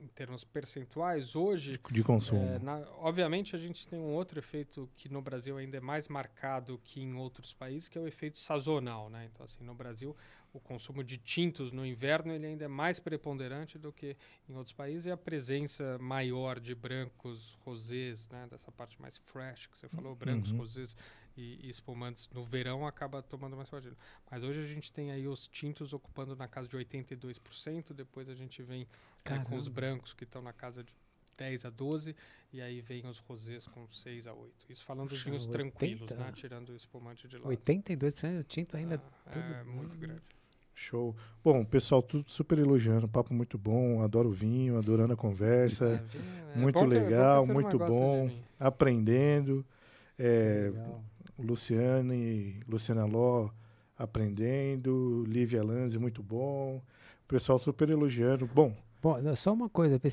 Em 0.01 0.07
termos 0.07 0.43
percentuais, 0.43 1.35
hoje... 1.35 1.79
De, 1.87 1.93
de 1.93 2.03
consumo. 2.03 2.43
É, 2.43 2.59
na, 2.59 2.85
obviamente, 2.97 3.55
a 3.55 3.59
gente 3.59 3.87
tem 3.87 3.97
um 3.97 4.13
outro 4.13 4.37
efeito 4.37 4.89
que 4.97 5.07
no 5.07 5.21
Brasil 5.21 5.57
ainda 5.57 5.77
é 5.77 5.79
mais 5.79 6.07
marcado 6.07 6.79
que 6.83 7.01
em 7.01 7.13
outros 7.13 7.53
países, 7.53 7.87
que 7.87 7.97
é 7.97 8.01
o 8.01 8.07
efeito 8.07 8.37
sazonal. 8.37 9.09
Né? 9.09 9.29
Então, 9.31 9.45
assim, 9.45 9.63
no 9.63 9.73
Brasil, 9.73 10.15
o 10.53 10.59
consumo 10.59 11.03
de 11.03 11.17
tintos 11.17 11.71
no 11.71 11.85
inverno 11.85 12.33
ele 12.33 12.47
ainda 12.47 12.65
é 12.65 12.67
mais 12.67 12.99
preponderante 12.99 13.77
do 13.77 13.91
que 13.91 14.17
em 14.47 14.55
outros 14.55 14.73
países 14.73 15.05
e 15.05 15.11
a 15.11 15.17
presença 15.17 15.97
maior 15.99 16.59
de 16.59 16.73
brancos, 16.73 17.57
rosés, 17.63 18.27
né, 18.29 18.47
dessa 18.49 18.71
parte 18.71 18.99
mais 19.01 19.17
fresh 19.17 19.67
que 19.67 19.77
você 19.77 19.87
falou, 19.87 20.15
brancos, 20.15 20.51
uhum. 20.51 20.57
rosés 20.57 20.95
e, 21.37 21.59
e, 21.63 21.69
espumantes 21.69 22.27
no 22.33 22.43
verão 22.43 22.85
acaba 22.85 23.21
tomando 23.21 23.55
mais 23.55 23.69
partido. 23.69 23.95
Mas 24.29 24.43
hoje 24.43 24.59
a 24.59 24.65
gente 24.65 24.91
tem 24.91 25.11
aí 25.11 25.27
os 25.27 25.47
tintos 25.47 25.93
ocupando 25.93 26.35
na 26.35 26.47
casa 26.47 26.67
de 26.67 26.75
82%, 26.75 27.93
depois 27.93 28.27
a 28.27 28.35
gente 28.35 28.61
vem 28.61 28.87
né, 29.29 29.45
com 29.47 29.55
os 29.55 29.67
brancos 29.67 30.13
que 30.13 30.23
estão 30.23 30.41
na 30.41 30.51
casa 30.51 30.83
de 30.83 30.93
10 31.37 31.65
a 31.65 31.69
12 31.69 32.15
e 32.51 32.61
aí 32.61 32.81
vem 32.81 33.05
os 33.05 33.19
rosés 33.19 33.65
com 33.67 33.87
6 33.87 34.27
a 34.27 34.33
8. 34.33 34.53
Isso 34.69 34.83
falando 34.83 35.09
Puxa, 35.09 35.19
de 35.19 35.29
vinhos 35.29 35.45
80? 35.45 35.57
tranquilos, 35.57 36.17
né, 36.17 36.31
tirando 36.33 36.69
o 36.69 36.75
espumante 36.75 37.27
de 37.27 37.37
lado. 37.37 37.49
82% 37.49 38.39
o 38.39 38.43
tinto 38.43 38.75
ainda 38.75 39.01
ah, 39.27 39.39
é 39.39 39.63
muito 39.63 39.95
grande. 39.95 40.38
Show. 40.79 41.15
Bom, 41.43 41.65
pessoal, 41.65 42.01
tudo 42.01 42.23
super 42.29 42.57
elogiando, 42.57 43.07
papo 43.07 43.33
muito 43.33 43.57
bom, 43.57 44.01
adoro 44.01 44.29
o 44.29 44.31
vinho, 44.31 44.77
adorando 44.77 45.13
a 45.13 45.17
conversa, 45.17 45.85
é, 45.85 46.17
vinho, 46.17 46.49
é 46.55 46.57
muito 46.57 46.85
legal, 46.85 47.45
muito 47.45 47.77
bom, 47.77 48.31
aprendendo. 48.57 49.65
É, 50.17 50.71
Luciane, 51.37 52.61
Luciana 52.67 53.05
Ló 53.05 53.49
aprendendo, 53.97 55.25
Lívia 55.27 55.61
Lanzi, 55.61 55.99
muito 55.99 56.23
bom. 56.23 56.77
O 56.77 57.27
pessoal 57.27 57.59
super 57.59 57.89
elogiando. 57.89 58.47
Bom, 58.47 58.73
Bom, 59.01 59.35
só 59.35 59.53
uma 59.53 59.69
coisa 59.69 59.97
para 59.97 60.09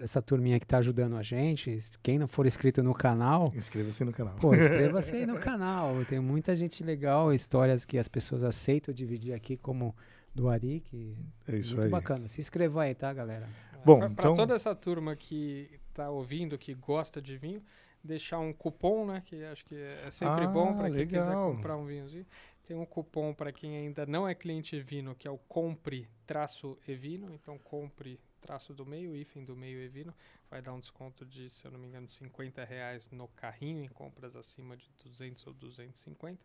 essa 0.00 0.20
turminha 0.20 0.58
que 0.58 0.64
está 0.64 0.78
ajudando 0.78 1.16
a 1.16 1.22
gente, 1.22 1.78
quem 2.02 2.18
não 2.18 2.26
for 2.26 2.44
inscrito 2.44 2.82
no 2.82 2.92
canal... 2.92 3.52
Inscreva-se 3.54 4.04
no 4.04 4.12
canal. 4.12 4.34
Pô, 4.36 4.52
inscreva-se 4.56 5.14
aí 5.14 5.26
no 5.26 5.38
canal. 5.38 6.04
Tem 6.06 6.18
muita 6.18 6.56
gente 6.56 6.82
legal, 6.82 7.32
histórias 7.32 7.84
que 7.84 7.96
as 7.96 8.08
pessoas 8.08 8.42
aceitam 8.42 8.92
dividir 8.92 9.32
aqui, 9.32 9.56
como 9.56 9.94
do 10.34 10.48
Ari, 10.48 10.80
que 10.80 11.16
é 11.46 11.56
isso 11.56 11.74
muito 11.74 11.84
aí. 11.84 11.90
bacana. 11.90 12.28
Se 12.28 12.40
inscreva 12.40 12.82
aí, 12.82 12.94
tá, 12.94 13.12
galera? 13.12 13.48
Bom, 13.84 13.98
para 14.00 14.08
então... 14.08 14.34
toda 14.34 14.54
essa 14.54 14.74
turma 14.74 15.14
que 15.14 15.70
está 15.88 16.10
ouvindo, 16.10 16.58
que 16.58 16.74
gosta 16.74 17.22
de 17.22 17.38
vinho, 17.38 17.62
deixar 18.02 18.38
um 18.40 18.52
cupom, 18.52 19.06
né? 19.06 19.22
Que 19.24 19.44
acho 19.44 19.64
que 19.64 19.76
é 19.76 20.10
sempre 20.10 20.44
ah, 20.44 20.48
bom 20.48 20.76
para 20.76 20.90
quem 20.90 21.06
quiser 21.06 21.32
comprar 21.32 21.76
um 21.76 21.86
vinhozinho. 21.86 22.26
Tem 22.66 22.76
um 22.76 22.84
cupom 22.84 23.32
para 23.32 23.52
quem 23.52 23.76
ainda 23.76 24.04
não 24.04 24.28
é 24.28 24.34
cliente 24.34 24.74
Evino, 24.74 25.14
que 25.14 25.28
é 25.28 25.30
o 25.30 25.38
Compre 25.38 26.08
traço 26.26 26.76
Evino. 26.86 27.32
Então, 27.32 27.56
compre 27.58 28.18
traço 28.40 28.74
do 28.74 28.84
meio, 28.84 29.14
hífen 29.14 29.44
do 29.44 29.56
meio 29.56 29.78
Evino. 29.78 30.12
Vai 30.50 30.60
dar 30.60 30.72
um 30.72 30.80
desconto 30.80 31.24
de, 31.24 31.48
se 31.48 31.64
eu 31.64 31.70
não 31.70 31.78
me 31.78 31.86
engano, 31.86 32.08
50 32.08 32.64
reais 32.64 33.08
no 33.10 33.28
carrinho 33.28 33.84
em 33.84 33.88
compras 33.88 34.34
acima 34.34 34.76
de 34.76 34.90
200 35.04 35.46
ou 35.46 35.54
250. 35.54 36.40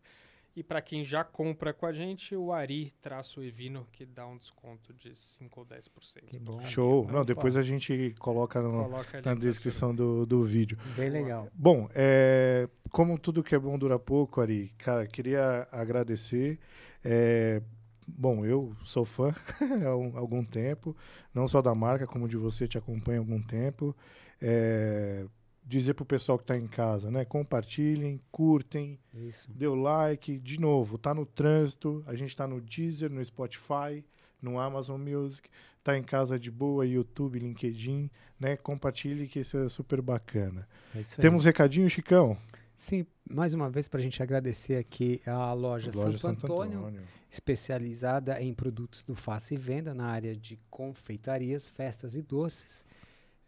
E 0.53 0.61
para 0.61 0.81
quem 0.81 1.05
já 1.05 1.23
compra 1.23 1.73
com 1.73 1.85
a 1.85 1.93
gente, 1.93 2.35
o 2.35 2.51
Ari 2.51 2.93
traço 3.01 3.41
Evino, 3.41 3.87
que 3.91 4.05
dá 4.05 4.27
um 4.27 4.37
desconto 4.37 4.93
de 4.93 5.15
5 5.15 5.59
ou 5.61 5.65
10%. 5.65 6.25
Que 6.25 6.37
bom. 6.37 6.59
Show. 6.65 7.03
Então, 7.03 7.15
não, 7.15 7.25
depois 7.25 7.55
a 7.55 7.61
gente 7.61 8.13
coloca, 8.19 8.61
no, 8.61 8.83
coloca 8.83 9.21
na 9.21 9.33
descrição 9.33 9.95
do, 9.95 10.25
do 10.25 10.43
vídeo. 10.43 10.77
Bem 10.95 11.09
legal. 11.09 11.47
Bom, 11.53 11.89
é, 11.95 12.67
como 12.91 13.17
tudo 13.17 13.43
que 13.43 13.55
é 13.55 13.59
bom 13.59 13.77
dura 13.79 13.97
pouco, 13.97 14.41
Ari, 14.41 14.73
cara, 14.77 15.07
queria 15.07 15.69
agradecer. 15.71 16.59
É, 17.03 17.61
bom, 18.05 18.45
eu 18.45 18.75
sou 18.83 19.05
fã 19.05 19.33
há 19.85 20.19
algum 20.19 20.43
tempo, 20.43 20.95
não 21.33 21.47
só 21.47 21.61
da 21.61 21.73
marca, 21.73 22.05
como 22.05 22.27
de 22.27 22.35
você, 22.35 22.67
te 22.67 22.77
acompanho 22.77 23.19
há 23.19 23.21
algum 23.21 23.41
tempo. 23.41 23.95
É, 24.41 25.25
dizer 25.63 25.93
pro 25.93 26.05
pessoal 26.05 26.37
que 26.37 26.43
está 26.43 26.57
em 26.57 26.67
casa, 26.67 27.09
né? 27.11 27.23
Compartilhem, 27.25 28.19
curtem, 28.31 28.99
Isso. 29.13 29.49
dê 29.51 29.67
o 29.67 29.75
like. 29.75 30.37
De 30.39 30.59
novo, 30.59 30.97
tá 30.97 31.13
no 31.13 31.25
trânsito, 31.25 32.03
a 32.07 32.15
gente 32.15 32.29
está 32.29 32.47
no 32.47 32.59
Deezer, 32.59 33.11
no 33.11 33.23
Spotify, 33.23 34.03
no 34.41 34.59
Amazon 34.59 34.99
Music, 34.99 35.49
tá 35.83 35.97
em 35.97 36.03
casa 36.03 36.39
de 36.39 36.49
boa, 36.49 36.85
YouTube, 36.85 37.39
LinkedIn, 37.39 38.09
né? 38.39 38.57
Compartilhe 38.57 39.27
que 39.27 39.39
isso 39.39 39.57
é 39.57 39.69
super 39.69 40.01
bacana. 40.01 40.67
É 40.95 41.01
Temos 41.21 41.45
recadinho, 41.45 41.89
Chicão? 41.89 42.37
Sim, 42.75 43.05
mais 43.29 43.53
uma 43.53 43.69
vez 43.69 43.87
para 43.87 43.99
a 43.99 44.03
gente 44.03 44.23
agradecer 44.23 44.75
aqui 44.75 45.21
a 45.27 45.53
loja, 45.53 45.91
loja 45.93 46.17
Santo, 46.17 46.19
Santo 46.19 46.45
Antônio, 46.45 46.79
Antônio, 46.79 47.01
especializada 47.29 48.41
em 48.41 48.53
produtos 48.53 49.03
do 49.03 49.13
face 49.13 49.53
e 49.53 49.57
venda 49.57 49.93
na 49.93 50.07
área 50.07 50.35
de 50.35 50.59
confeitarias, 50.69 51.69
festas 51.69 52.15
e 52.15 52.23
doces. 52.23 52.83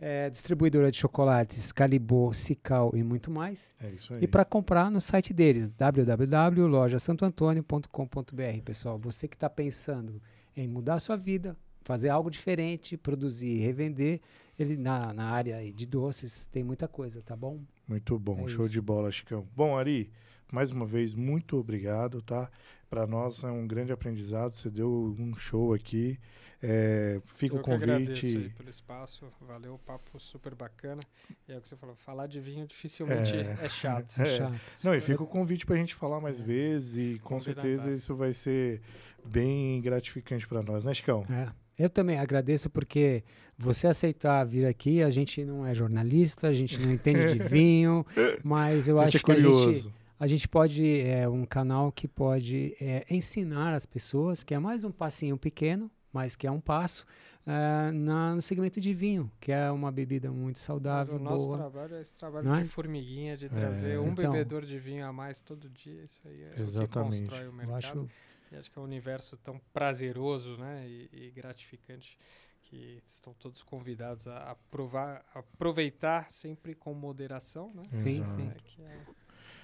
É, 0.06 0.30
distribuidora 0.30 0.92
de 0.92 0.98
chocolates 0.98 1.72
Calibô, 1.72 2.34
Cical 2.34 2.92
e 2.94 3.02
muito 3.02 3.32
mais. 3.32 3.70
É 3.82 3.90
isso 3.90 4.14
aí. 4.14 4.22
E 4.22 4.28
para 4.28 4.44
comprar 4.44 4.92
no 4.92 5.00
site 5.00 5.34
deles, 5.34 5.74
www.lojasantoantonio.com.br, 5.74 8.62
pessoal. 8.66 9.00
Você 9.00 9.30
que 9.30 9.38
está 9.38 9.50
pensando 9.50 10.22
em 10.58 10.68
mudar 10.68 10.96
a 10.96 11.00
sua 11.00 11.16
vida, 11.16 11.56
fazer 11.84 12.10
algo 12.10 12.30
diferente, 12.30 12.98
produzir, 12.98 13.60
revender, 13.60 14.20
ele 14.60 14.76
na, 14.76 15.14
na 15.14 15.30
área 15.30 15.72
de 15.72 15.86
doces 15.86 16.48
tem 16.48 16.66
muita 16.66 16.86
coisa, 16.86 17.22
tá 17.22 17.34
bom? 17.36 17.62
Muito 17.88 18.20
bom, 18.20 18.44
É 18.46 18.50
show 18.50 18.66
isso. 18.66 18.74
de 18.74 18.82
bola, 18.82 19.10
Chicão. 19.10 19.48
Bom, 19.56 19.78
Ari, 19.78 20.12
mais 20.52 20.70
uma 20.70 20.86
vez, 20.86 21.16
muito 21.16 21.56
obrigado, 21.58 22.22
tá? 22.22 22.52
Para 22.94 23.08
nós 23.08 23.44
é 23.44 23.50
um 23.50 23.66
grande 23.66 23.92
aprendizado, 23.92 24.54
você 24.54 24.70
deu 24.70 25.16
um 25.18 25.34
show 25.36 25.74
aqui. 25.74 26.20
É, 26.62 27.20
fica 27.26 27.56
Eu 27.56 27.60
o 27.60 27.64
que 27.64 27.72
agradeço 27.72 28.24
aí 28.24 28.34
convite. 28.36 28.56
pelo 28.56 28.70
espaço, 28.70 29.26
valeu, 29.42 29.80
papo 29.84 30.20
super 30.20 30.54
bacana. 30.54 31.02
E 31.50 31.54
é 31.54 31.58
o 31.58 31.62
que 31.62 31.68
você 31.68 31.76
falou, 31.76 31.96
falar 31.96 32.28
de 32.28 32.40
vinho 32.40 32.68
dificilmente 32.68 33.36
É. 33.36 33.58
é, 33.64 33.68
chato. 33.68 34.14
É. 34.22 34.26
Chato. 34.26 34.62
Não, 34.84 34.94
e 34.94 35.02
fica 35.02 35.24
o 35.24 35.26
convite 35.26 35.66
para 35.66 35.74
a 35.74 35.80
gente 35.80 35.96
falar 35.96 36.22
mais 36.22 36.40
vezes 36.40 36.96
e 37.16 37.20
com 37.24 37.40
certeza 37.40 37.90
isso 37.90 38.16
vai 38.16 38.32
ser 38.32 38.80
bem 39.26 39.82
gratificante 39.82 40.48
para 40.48 40.62
nós, 40.62 40.86
né, 40.86 40.94
Chicão? 40.94 41.26
É. 41.32 41.52
Eu 41.76 41.90
também 41.90 42.20
agradeço 42.20 42.70
porque 42.70 43.24
você 43.58 43.88
aceitar 43.88 44.44
vir 44.44 44.68
aqui, 44.68 45.02
a 45.02 45.10
gente 45.10 45.44
não 45.44 45.66
é 45.66 45.74
jornalista, 45.74 46.48
a 46.48 46.54
gente 46.54 46.80
não 46.80 46.94
entende 46.94 47.34
de 47.34 47.40
vinho, 47.50 48.06
mas 48.44 48.88
eu 48.88 49.00
acho 49.00 49.18
é 49.18 49.20
que 49.20 49.32
a 49.32 49.40
gente. 49.40 49.92
A 50.24 50.28
gente 50.28 50.48
pode, 50.48 51.02
é 51.02 51.28
um 51.28 51.46
canal 51.46 51.92
que 51.92 52.08
pode 52.08 52.78
é, 52.80 53.06
ensinar 53.10 53.74
as 53.74 53.86
pessoas, 53.86 54.42
que 54.42 54.54
é 54.54 54.60
mais 54.60 54.82
um 54.82 54.90
passinho 54.90 55.38
pequeno, 55.38 55.92
mas 56.14 56.34
que 56.34 56.48
é 56.48 56.52
um 56.52 56.62
passo, 56.62 57.06
é, 57.46 57.92
na, 57.92 58.34
no 58.34 58.42
segmento 58.42 58.80
de 58.80 58.94
vinho, 58.94 59.30
que 59.38 59.52
é 59.52 59.70
uma 59.70 59.92
bebida 59.92 60.32
muito 60.32 60.56
Mas 60.56 60.64
saudável, 60.66 61.16
o 61.18 61.20
nosso 61.20 61.46
boa. 61.48 61.58
trabalho 61.58 61.96
é 61.96 62.00
esse 62.00 62.16
trabalho 62.16 62.48
Não 62.48 62.56
é? 62.56 62.62
de 62.64 62.70
formiguinha, 62.70 63.36
de 63.36 63.50
trazer 63.50 64.00
um 64.00 64.14
Então. 64.14 64.32
bebedor 64.32 64.62
de 64.66 64.80
vinho 64.80 65.06
a 65.06 65.12
mais 65.12 65.42
todo 65.42 65.70
dia. 65.70 66.02
Isso 66.06 66.22
aí 66.26 66.42
é 66.42 66.54
Exatamente. 66.58 66.86
o 66.86 66.88
que 66.88 67.28
constrói 67.28 67.44
o 67.44 67.48
Eu 67.48 67.54
mercado. 67.54 67.78
acho 67.78 68.10
E 68.50 68.56
acho 68.56 68.72
que 68.72 68.80
é 68.80 68.82
um 68.82 68.86
universo 68.86 69.36
tão 69.36 69.60
prazeroso 69.74 70.56
né, 70.58 70.88
e, 70.88 71.10
e 71.12 71.32
gratificante 71.32 72.18
que 72.62 73.04
estão 73.06 73.34
todos 73.34 73.62
convidados 73.62 74.26
a, 74.26 74.52
a 74.52 74.56
provar, 74.72 75.26
a 75.36 75.40
aproveitar 75.40 76.32
sempre 76.32 76.74
com 76.74 76.94
moderação. 76.94 77.68
Né? 77.76 77.84
Sim, 77.84 78.22
Exato. 78.22 78.30
sim. 78.30 78.52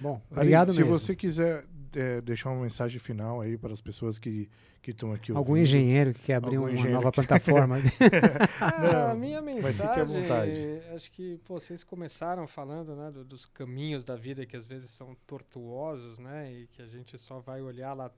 Bom, 0.00 0.20
obrigado 0.30 0.72
se 0.72 0.78
mesmo. 0.78 0.92
você 0.94 1.14
quiser 1.14 1.64
é, 1.94 2.20
deixar 2.20 2.50
uma 2.50 2.62
mensagem 2.62 2.98
final 2.98 3.40
aí 3.40 3.58
para 3.58 3.72
as 3.72 3.80
pessoas 3.80 4.18
que 4.18 4.48
que 4.82 4.92
estão 4.92 5.12
aqui 5.12 5.30
Algum 5.30 5.50
ouvindo. 5.50 5.62
engenheiro 5.64 6.14
que 6.14 6.22
quer 6.22 6.36
abrir 6.36 6.56
Algum 6.56 6.70
uma 6.74 6.88
nova 6.88 7.10
que- 7.12 7.16
plataforma. 7.16 7.76
Ah, 8.62 8.80
Não, 8.80 9.10
a 9.10 9.14
minha 9.14 9.42
mensagem, 9.42 10.80
acho 10.94 11.10
que 11.10 11.38
pô, 11.44 11.60
vocês 11.60 11.84
começaram 11.84 12.46
falando 12.46 12.96
né, 12.96 13.10
do- 13.10 13.24
dos 13.24 13.44
caminhos 13.46 14.04
da 14.04 14.16
vida 14.16 14.46
que 14.46 14.56
às 14.56 14.64
vezes 14.64 14.90
são 14.90 15.14
tortuosos, 15.26 16.18
né, 16.18 16.50
e 16.52 16.66
que 16.68 16.80
a 16.82 16.86
gente 16.86 17.16
só 17.18 17.40
vai 17.40 17.60
olhar 17.60 17.92
lá, 17.92 18.10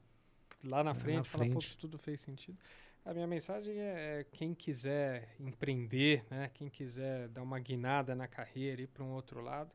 lá 0.64 0.84
na 0.84 0.94
frente 0.94 1.26
e 1.26 1.28
falar, 1.28 1.48
pô, 1.48 1.58
isso 1.58 1.76
tudo 1.76 1.98
fez 1.98 2.20
sentido. 2.20 2.56
A 3.04 3.12
minha 3.12 3.26
mensagem 3.26 3.76
é, 3.80 4.20
é 4.20 4.26
quem 4.30 4.54
quiser 4.54 5.30
empreender, 5.40 6.24
né, 6.30 6.48
quem 6.54 6.68
quiser 6.68 7.28
dar 7.28 7.42
uma 7.42 7.58
guinada 7.58 8.14
na 8.14 8.28
carreira, 8.28 8.82
ir 8.82 8.86
para 8.86 9.02
um 9.02 9.10
outro 9.12 9.40
lado, 9.40 9.70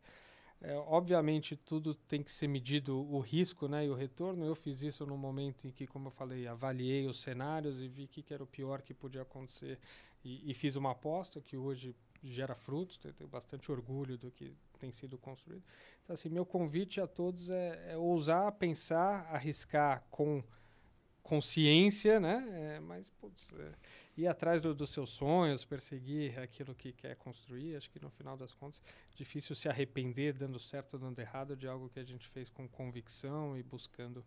é, 0.60 0.76
obviamente 0.76 1.56
tudo 1.56 1.94
tem 1.94 2.24
que 2.24 2.32
ser 2.32 2.48
medido 2.48 2.98
o 2.98 3.20
risco 3.20 3.68
né, 3.68 3.86
e 3.86 3.90
o 3.90 3.94
retorno. 3.94 4.44
Eu 4.46 4.56
fiz 4.56 4.82
isso 4.82 5.06
no 5.06 5.18
momento 5.18 5.68
em 5.68 5.72
que, 5.72 5.86
como 5.86 6.08
eu 6.08 6.12
falei, 6.12 6.48
avaliei 6.48 7.06
os 7.06 7.22
cenários 7.22 7.82
e 7.82 7.88
vi 7.88 8.08
que, 8.08 8.24
que 8.24 8.34
era 8.34 8.44
o 8.44 8.48
pior 8.48 8.82
que 8.82 8.94
podia 8.94 9.22
acontecer 9.22 9.80
e, 10.24 10.50
e 10.50 10.54
fiz 10.54 10.76
uma 10.76 10.92
aposta 10.92 11.40
que 11.40 11.56
hoje 11.56 11.96
gera 12.24 12.56
frutos. 12.56 12.98
Tenho 12.98 13.30
bastante 13.30 13.72
orgulho 13.72 14.18
do 14.18 14.32
que 14.32 14.56
tem 14.80 14.92
sido 14.92 15.18
construído. 15.18 15.64
Então, 16.04 16.14
assim, 16.14 16.30
meu 16.30 16.46
convite 16.46 17.00
a 17.00 17.08
todos 17.08 17.50
é, 17.50 17.92
é 17.92 17.98
ousar, 17.98 18.52
pensar, 18.54 19.28
arriscar 19.32 20.04
com 20.10 20.44
consciência, 21.28 22.20
né? 22.20 22.46
É, 22.76 22.80
mas, 22.80 23.10
putz, 23.10 23.54
é, 23.60 23.72
ir 24.18 24.28
atrás 24.28 24.62
do- 24.62 24.74
dos 24.74 24.90
seus 24.90 25.10
sonhos, 25.10 25.66
perseguir 25.66 26.40
aquilo 26.40 26.74
que 26.74 26.92
quer 26.94 27.16
construir. 27.18 27.76
Acho 27.76 27.90
que 27.92 28.00
no 28.02 28.10
final 28.10 28.36
das 28.38 28.54
contas, 28.54 28.82
difícil 29.16 29.56
se 29.56 29.68
arrepender 29.70 30.34
dando 30.34 30.58
certo 30.58 30.94
ou 30.94 31.00
dando 31.00 31.20
errado 31.20 31.56
de 31.56 31.68
algo 31.68 31.90
que 31.90 32.00
a 32.00 32.04
gente 32.04 32.28
fez 32.30 32.50
com 32.50 32.68
convicção 32.68 33.58
e 33.58 33.64
buscando 33.64 34.24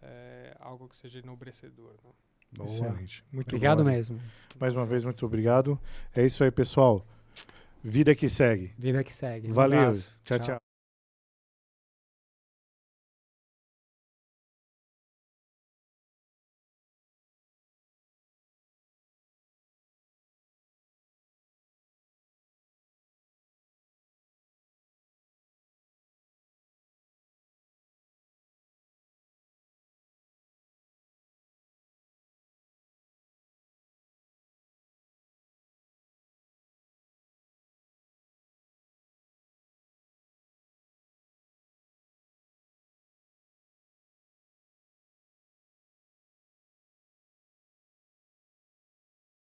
é, 0.00 0.56
algo 0.60 0.88
que 0.88 0.96
seja 0.96 1.18
enobrecedor. 1.18 1.92
Né? 2.04 2.10
Boa. 2.56 2.68
Excelente. 2.68 3.24
Muito 3.32 3.48
Obrigado 3.48 3.82
bom, 3.82 3.90
mesmo. 3.90 4.20
Mais 4.60 4.74
uma 4.74 4.86
vez, 4.86 5.02
muito 5.04 5.26
obrigado. 5.26 5.78
É 6.14 6.24
isso 6.24 6.44
aí, 6.44 6.50
pessoal. 6.50 7.04
Vida 7.82 8.14
que 8.14 8.28
segue. 8.28 8.72
Vida 8.78 9.02
que 9.02 9.12
segue. 9.12 9.50
Um 9.50 9.52
Valeu. 9.52 9.80
abraço. 9.80 10.14
tchau. 10.24 10.38
tchau. 10.38 10.63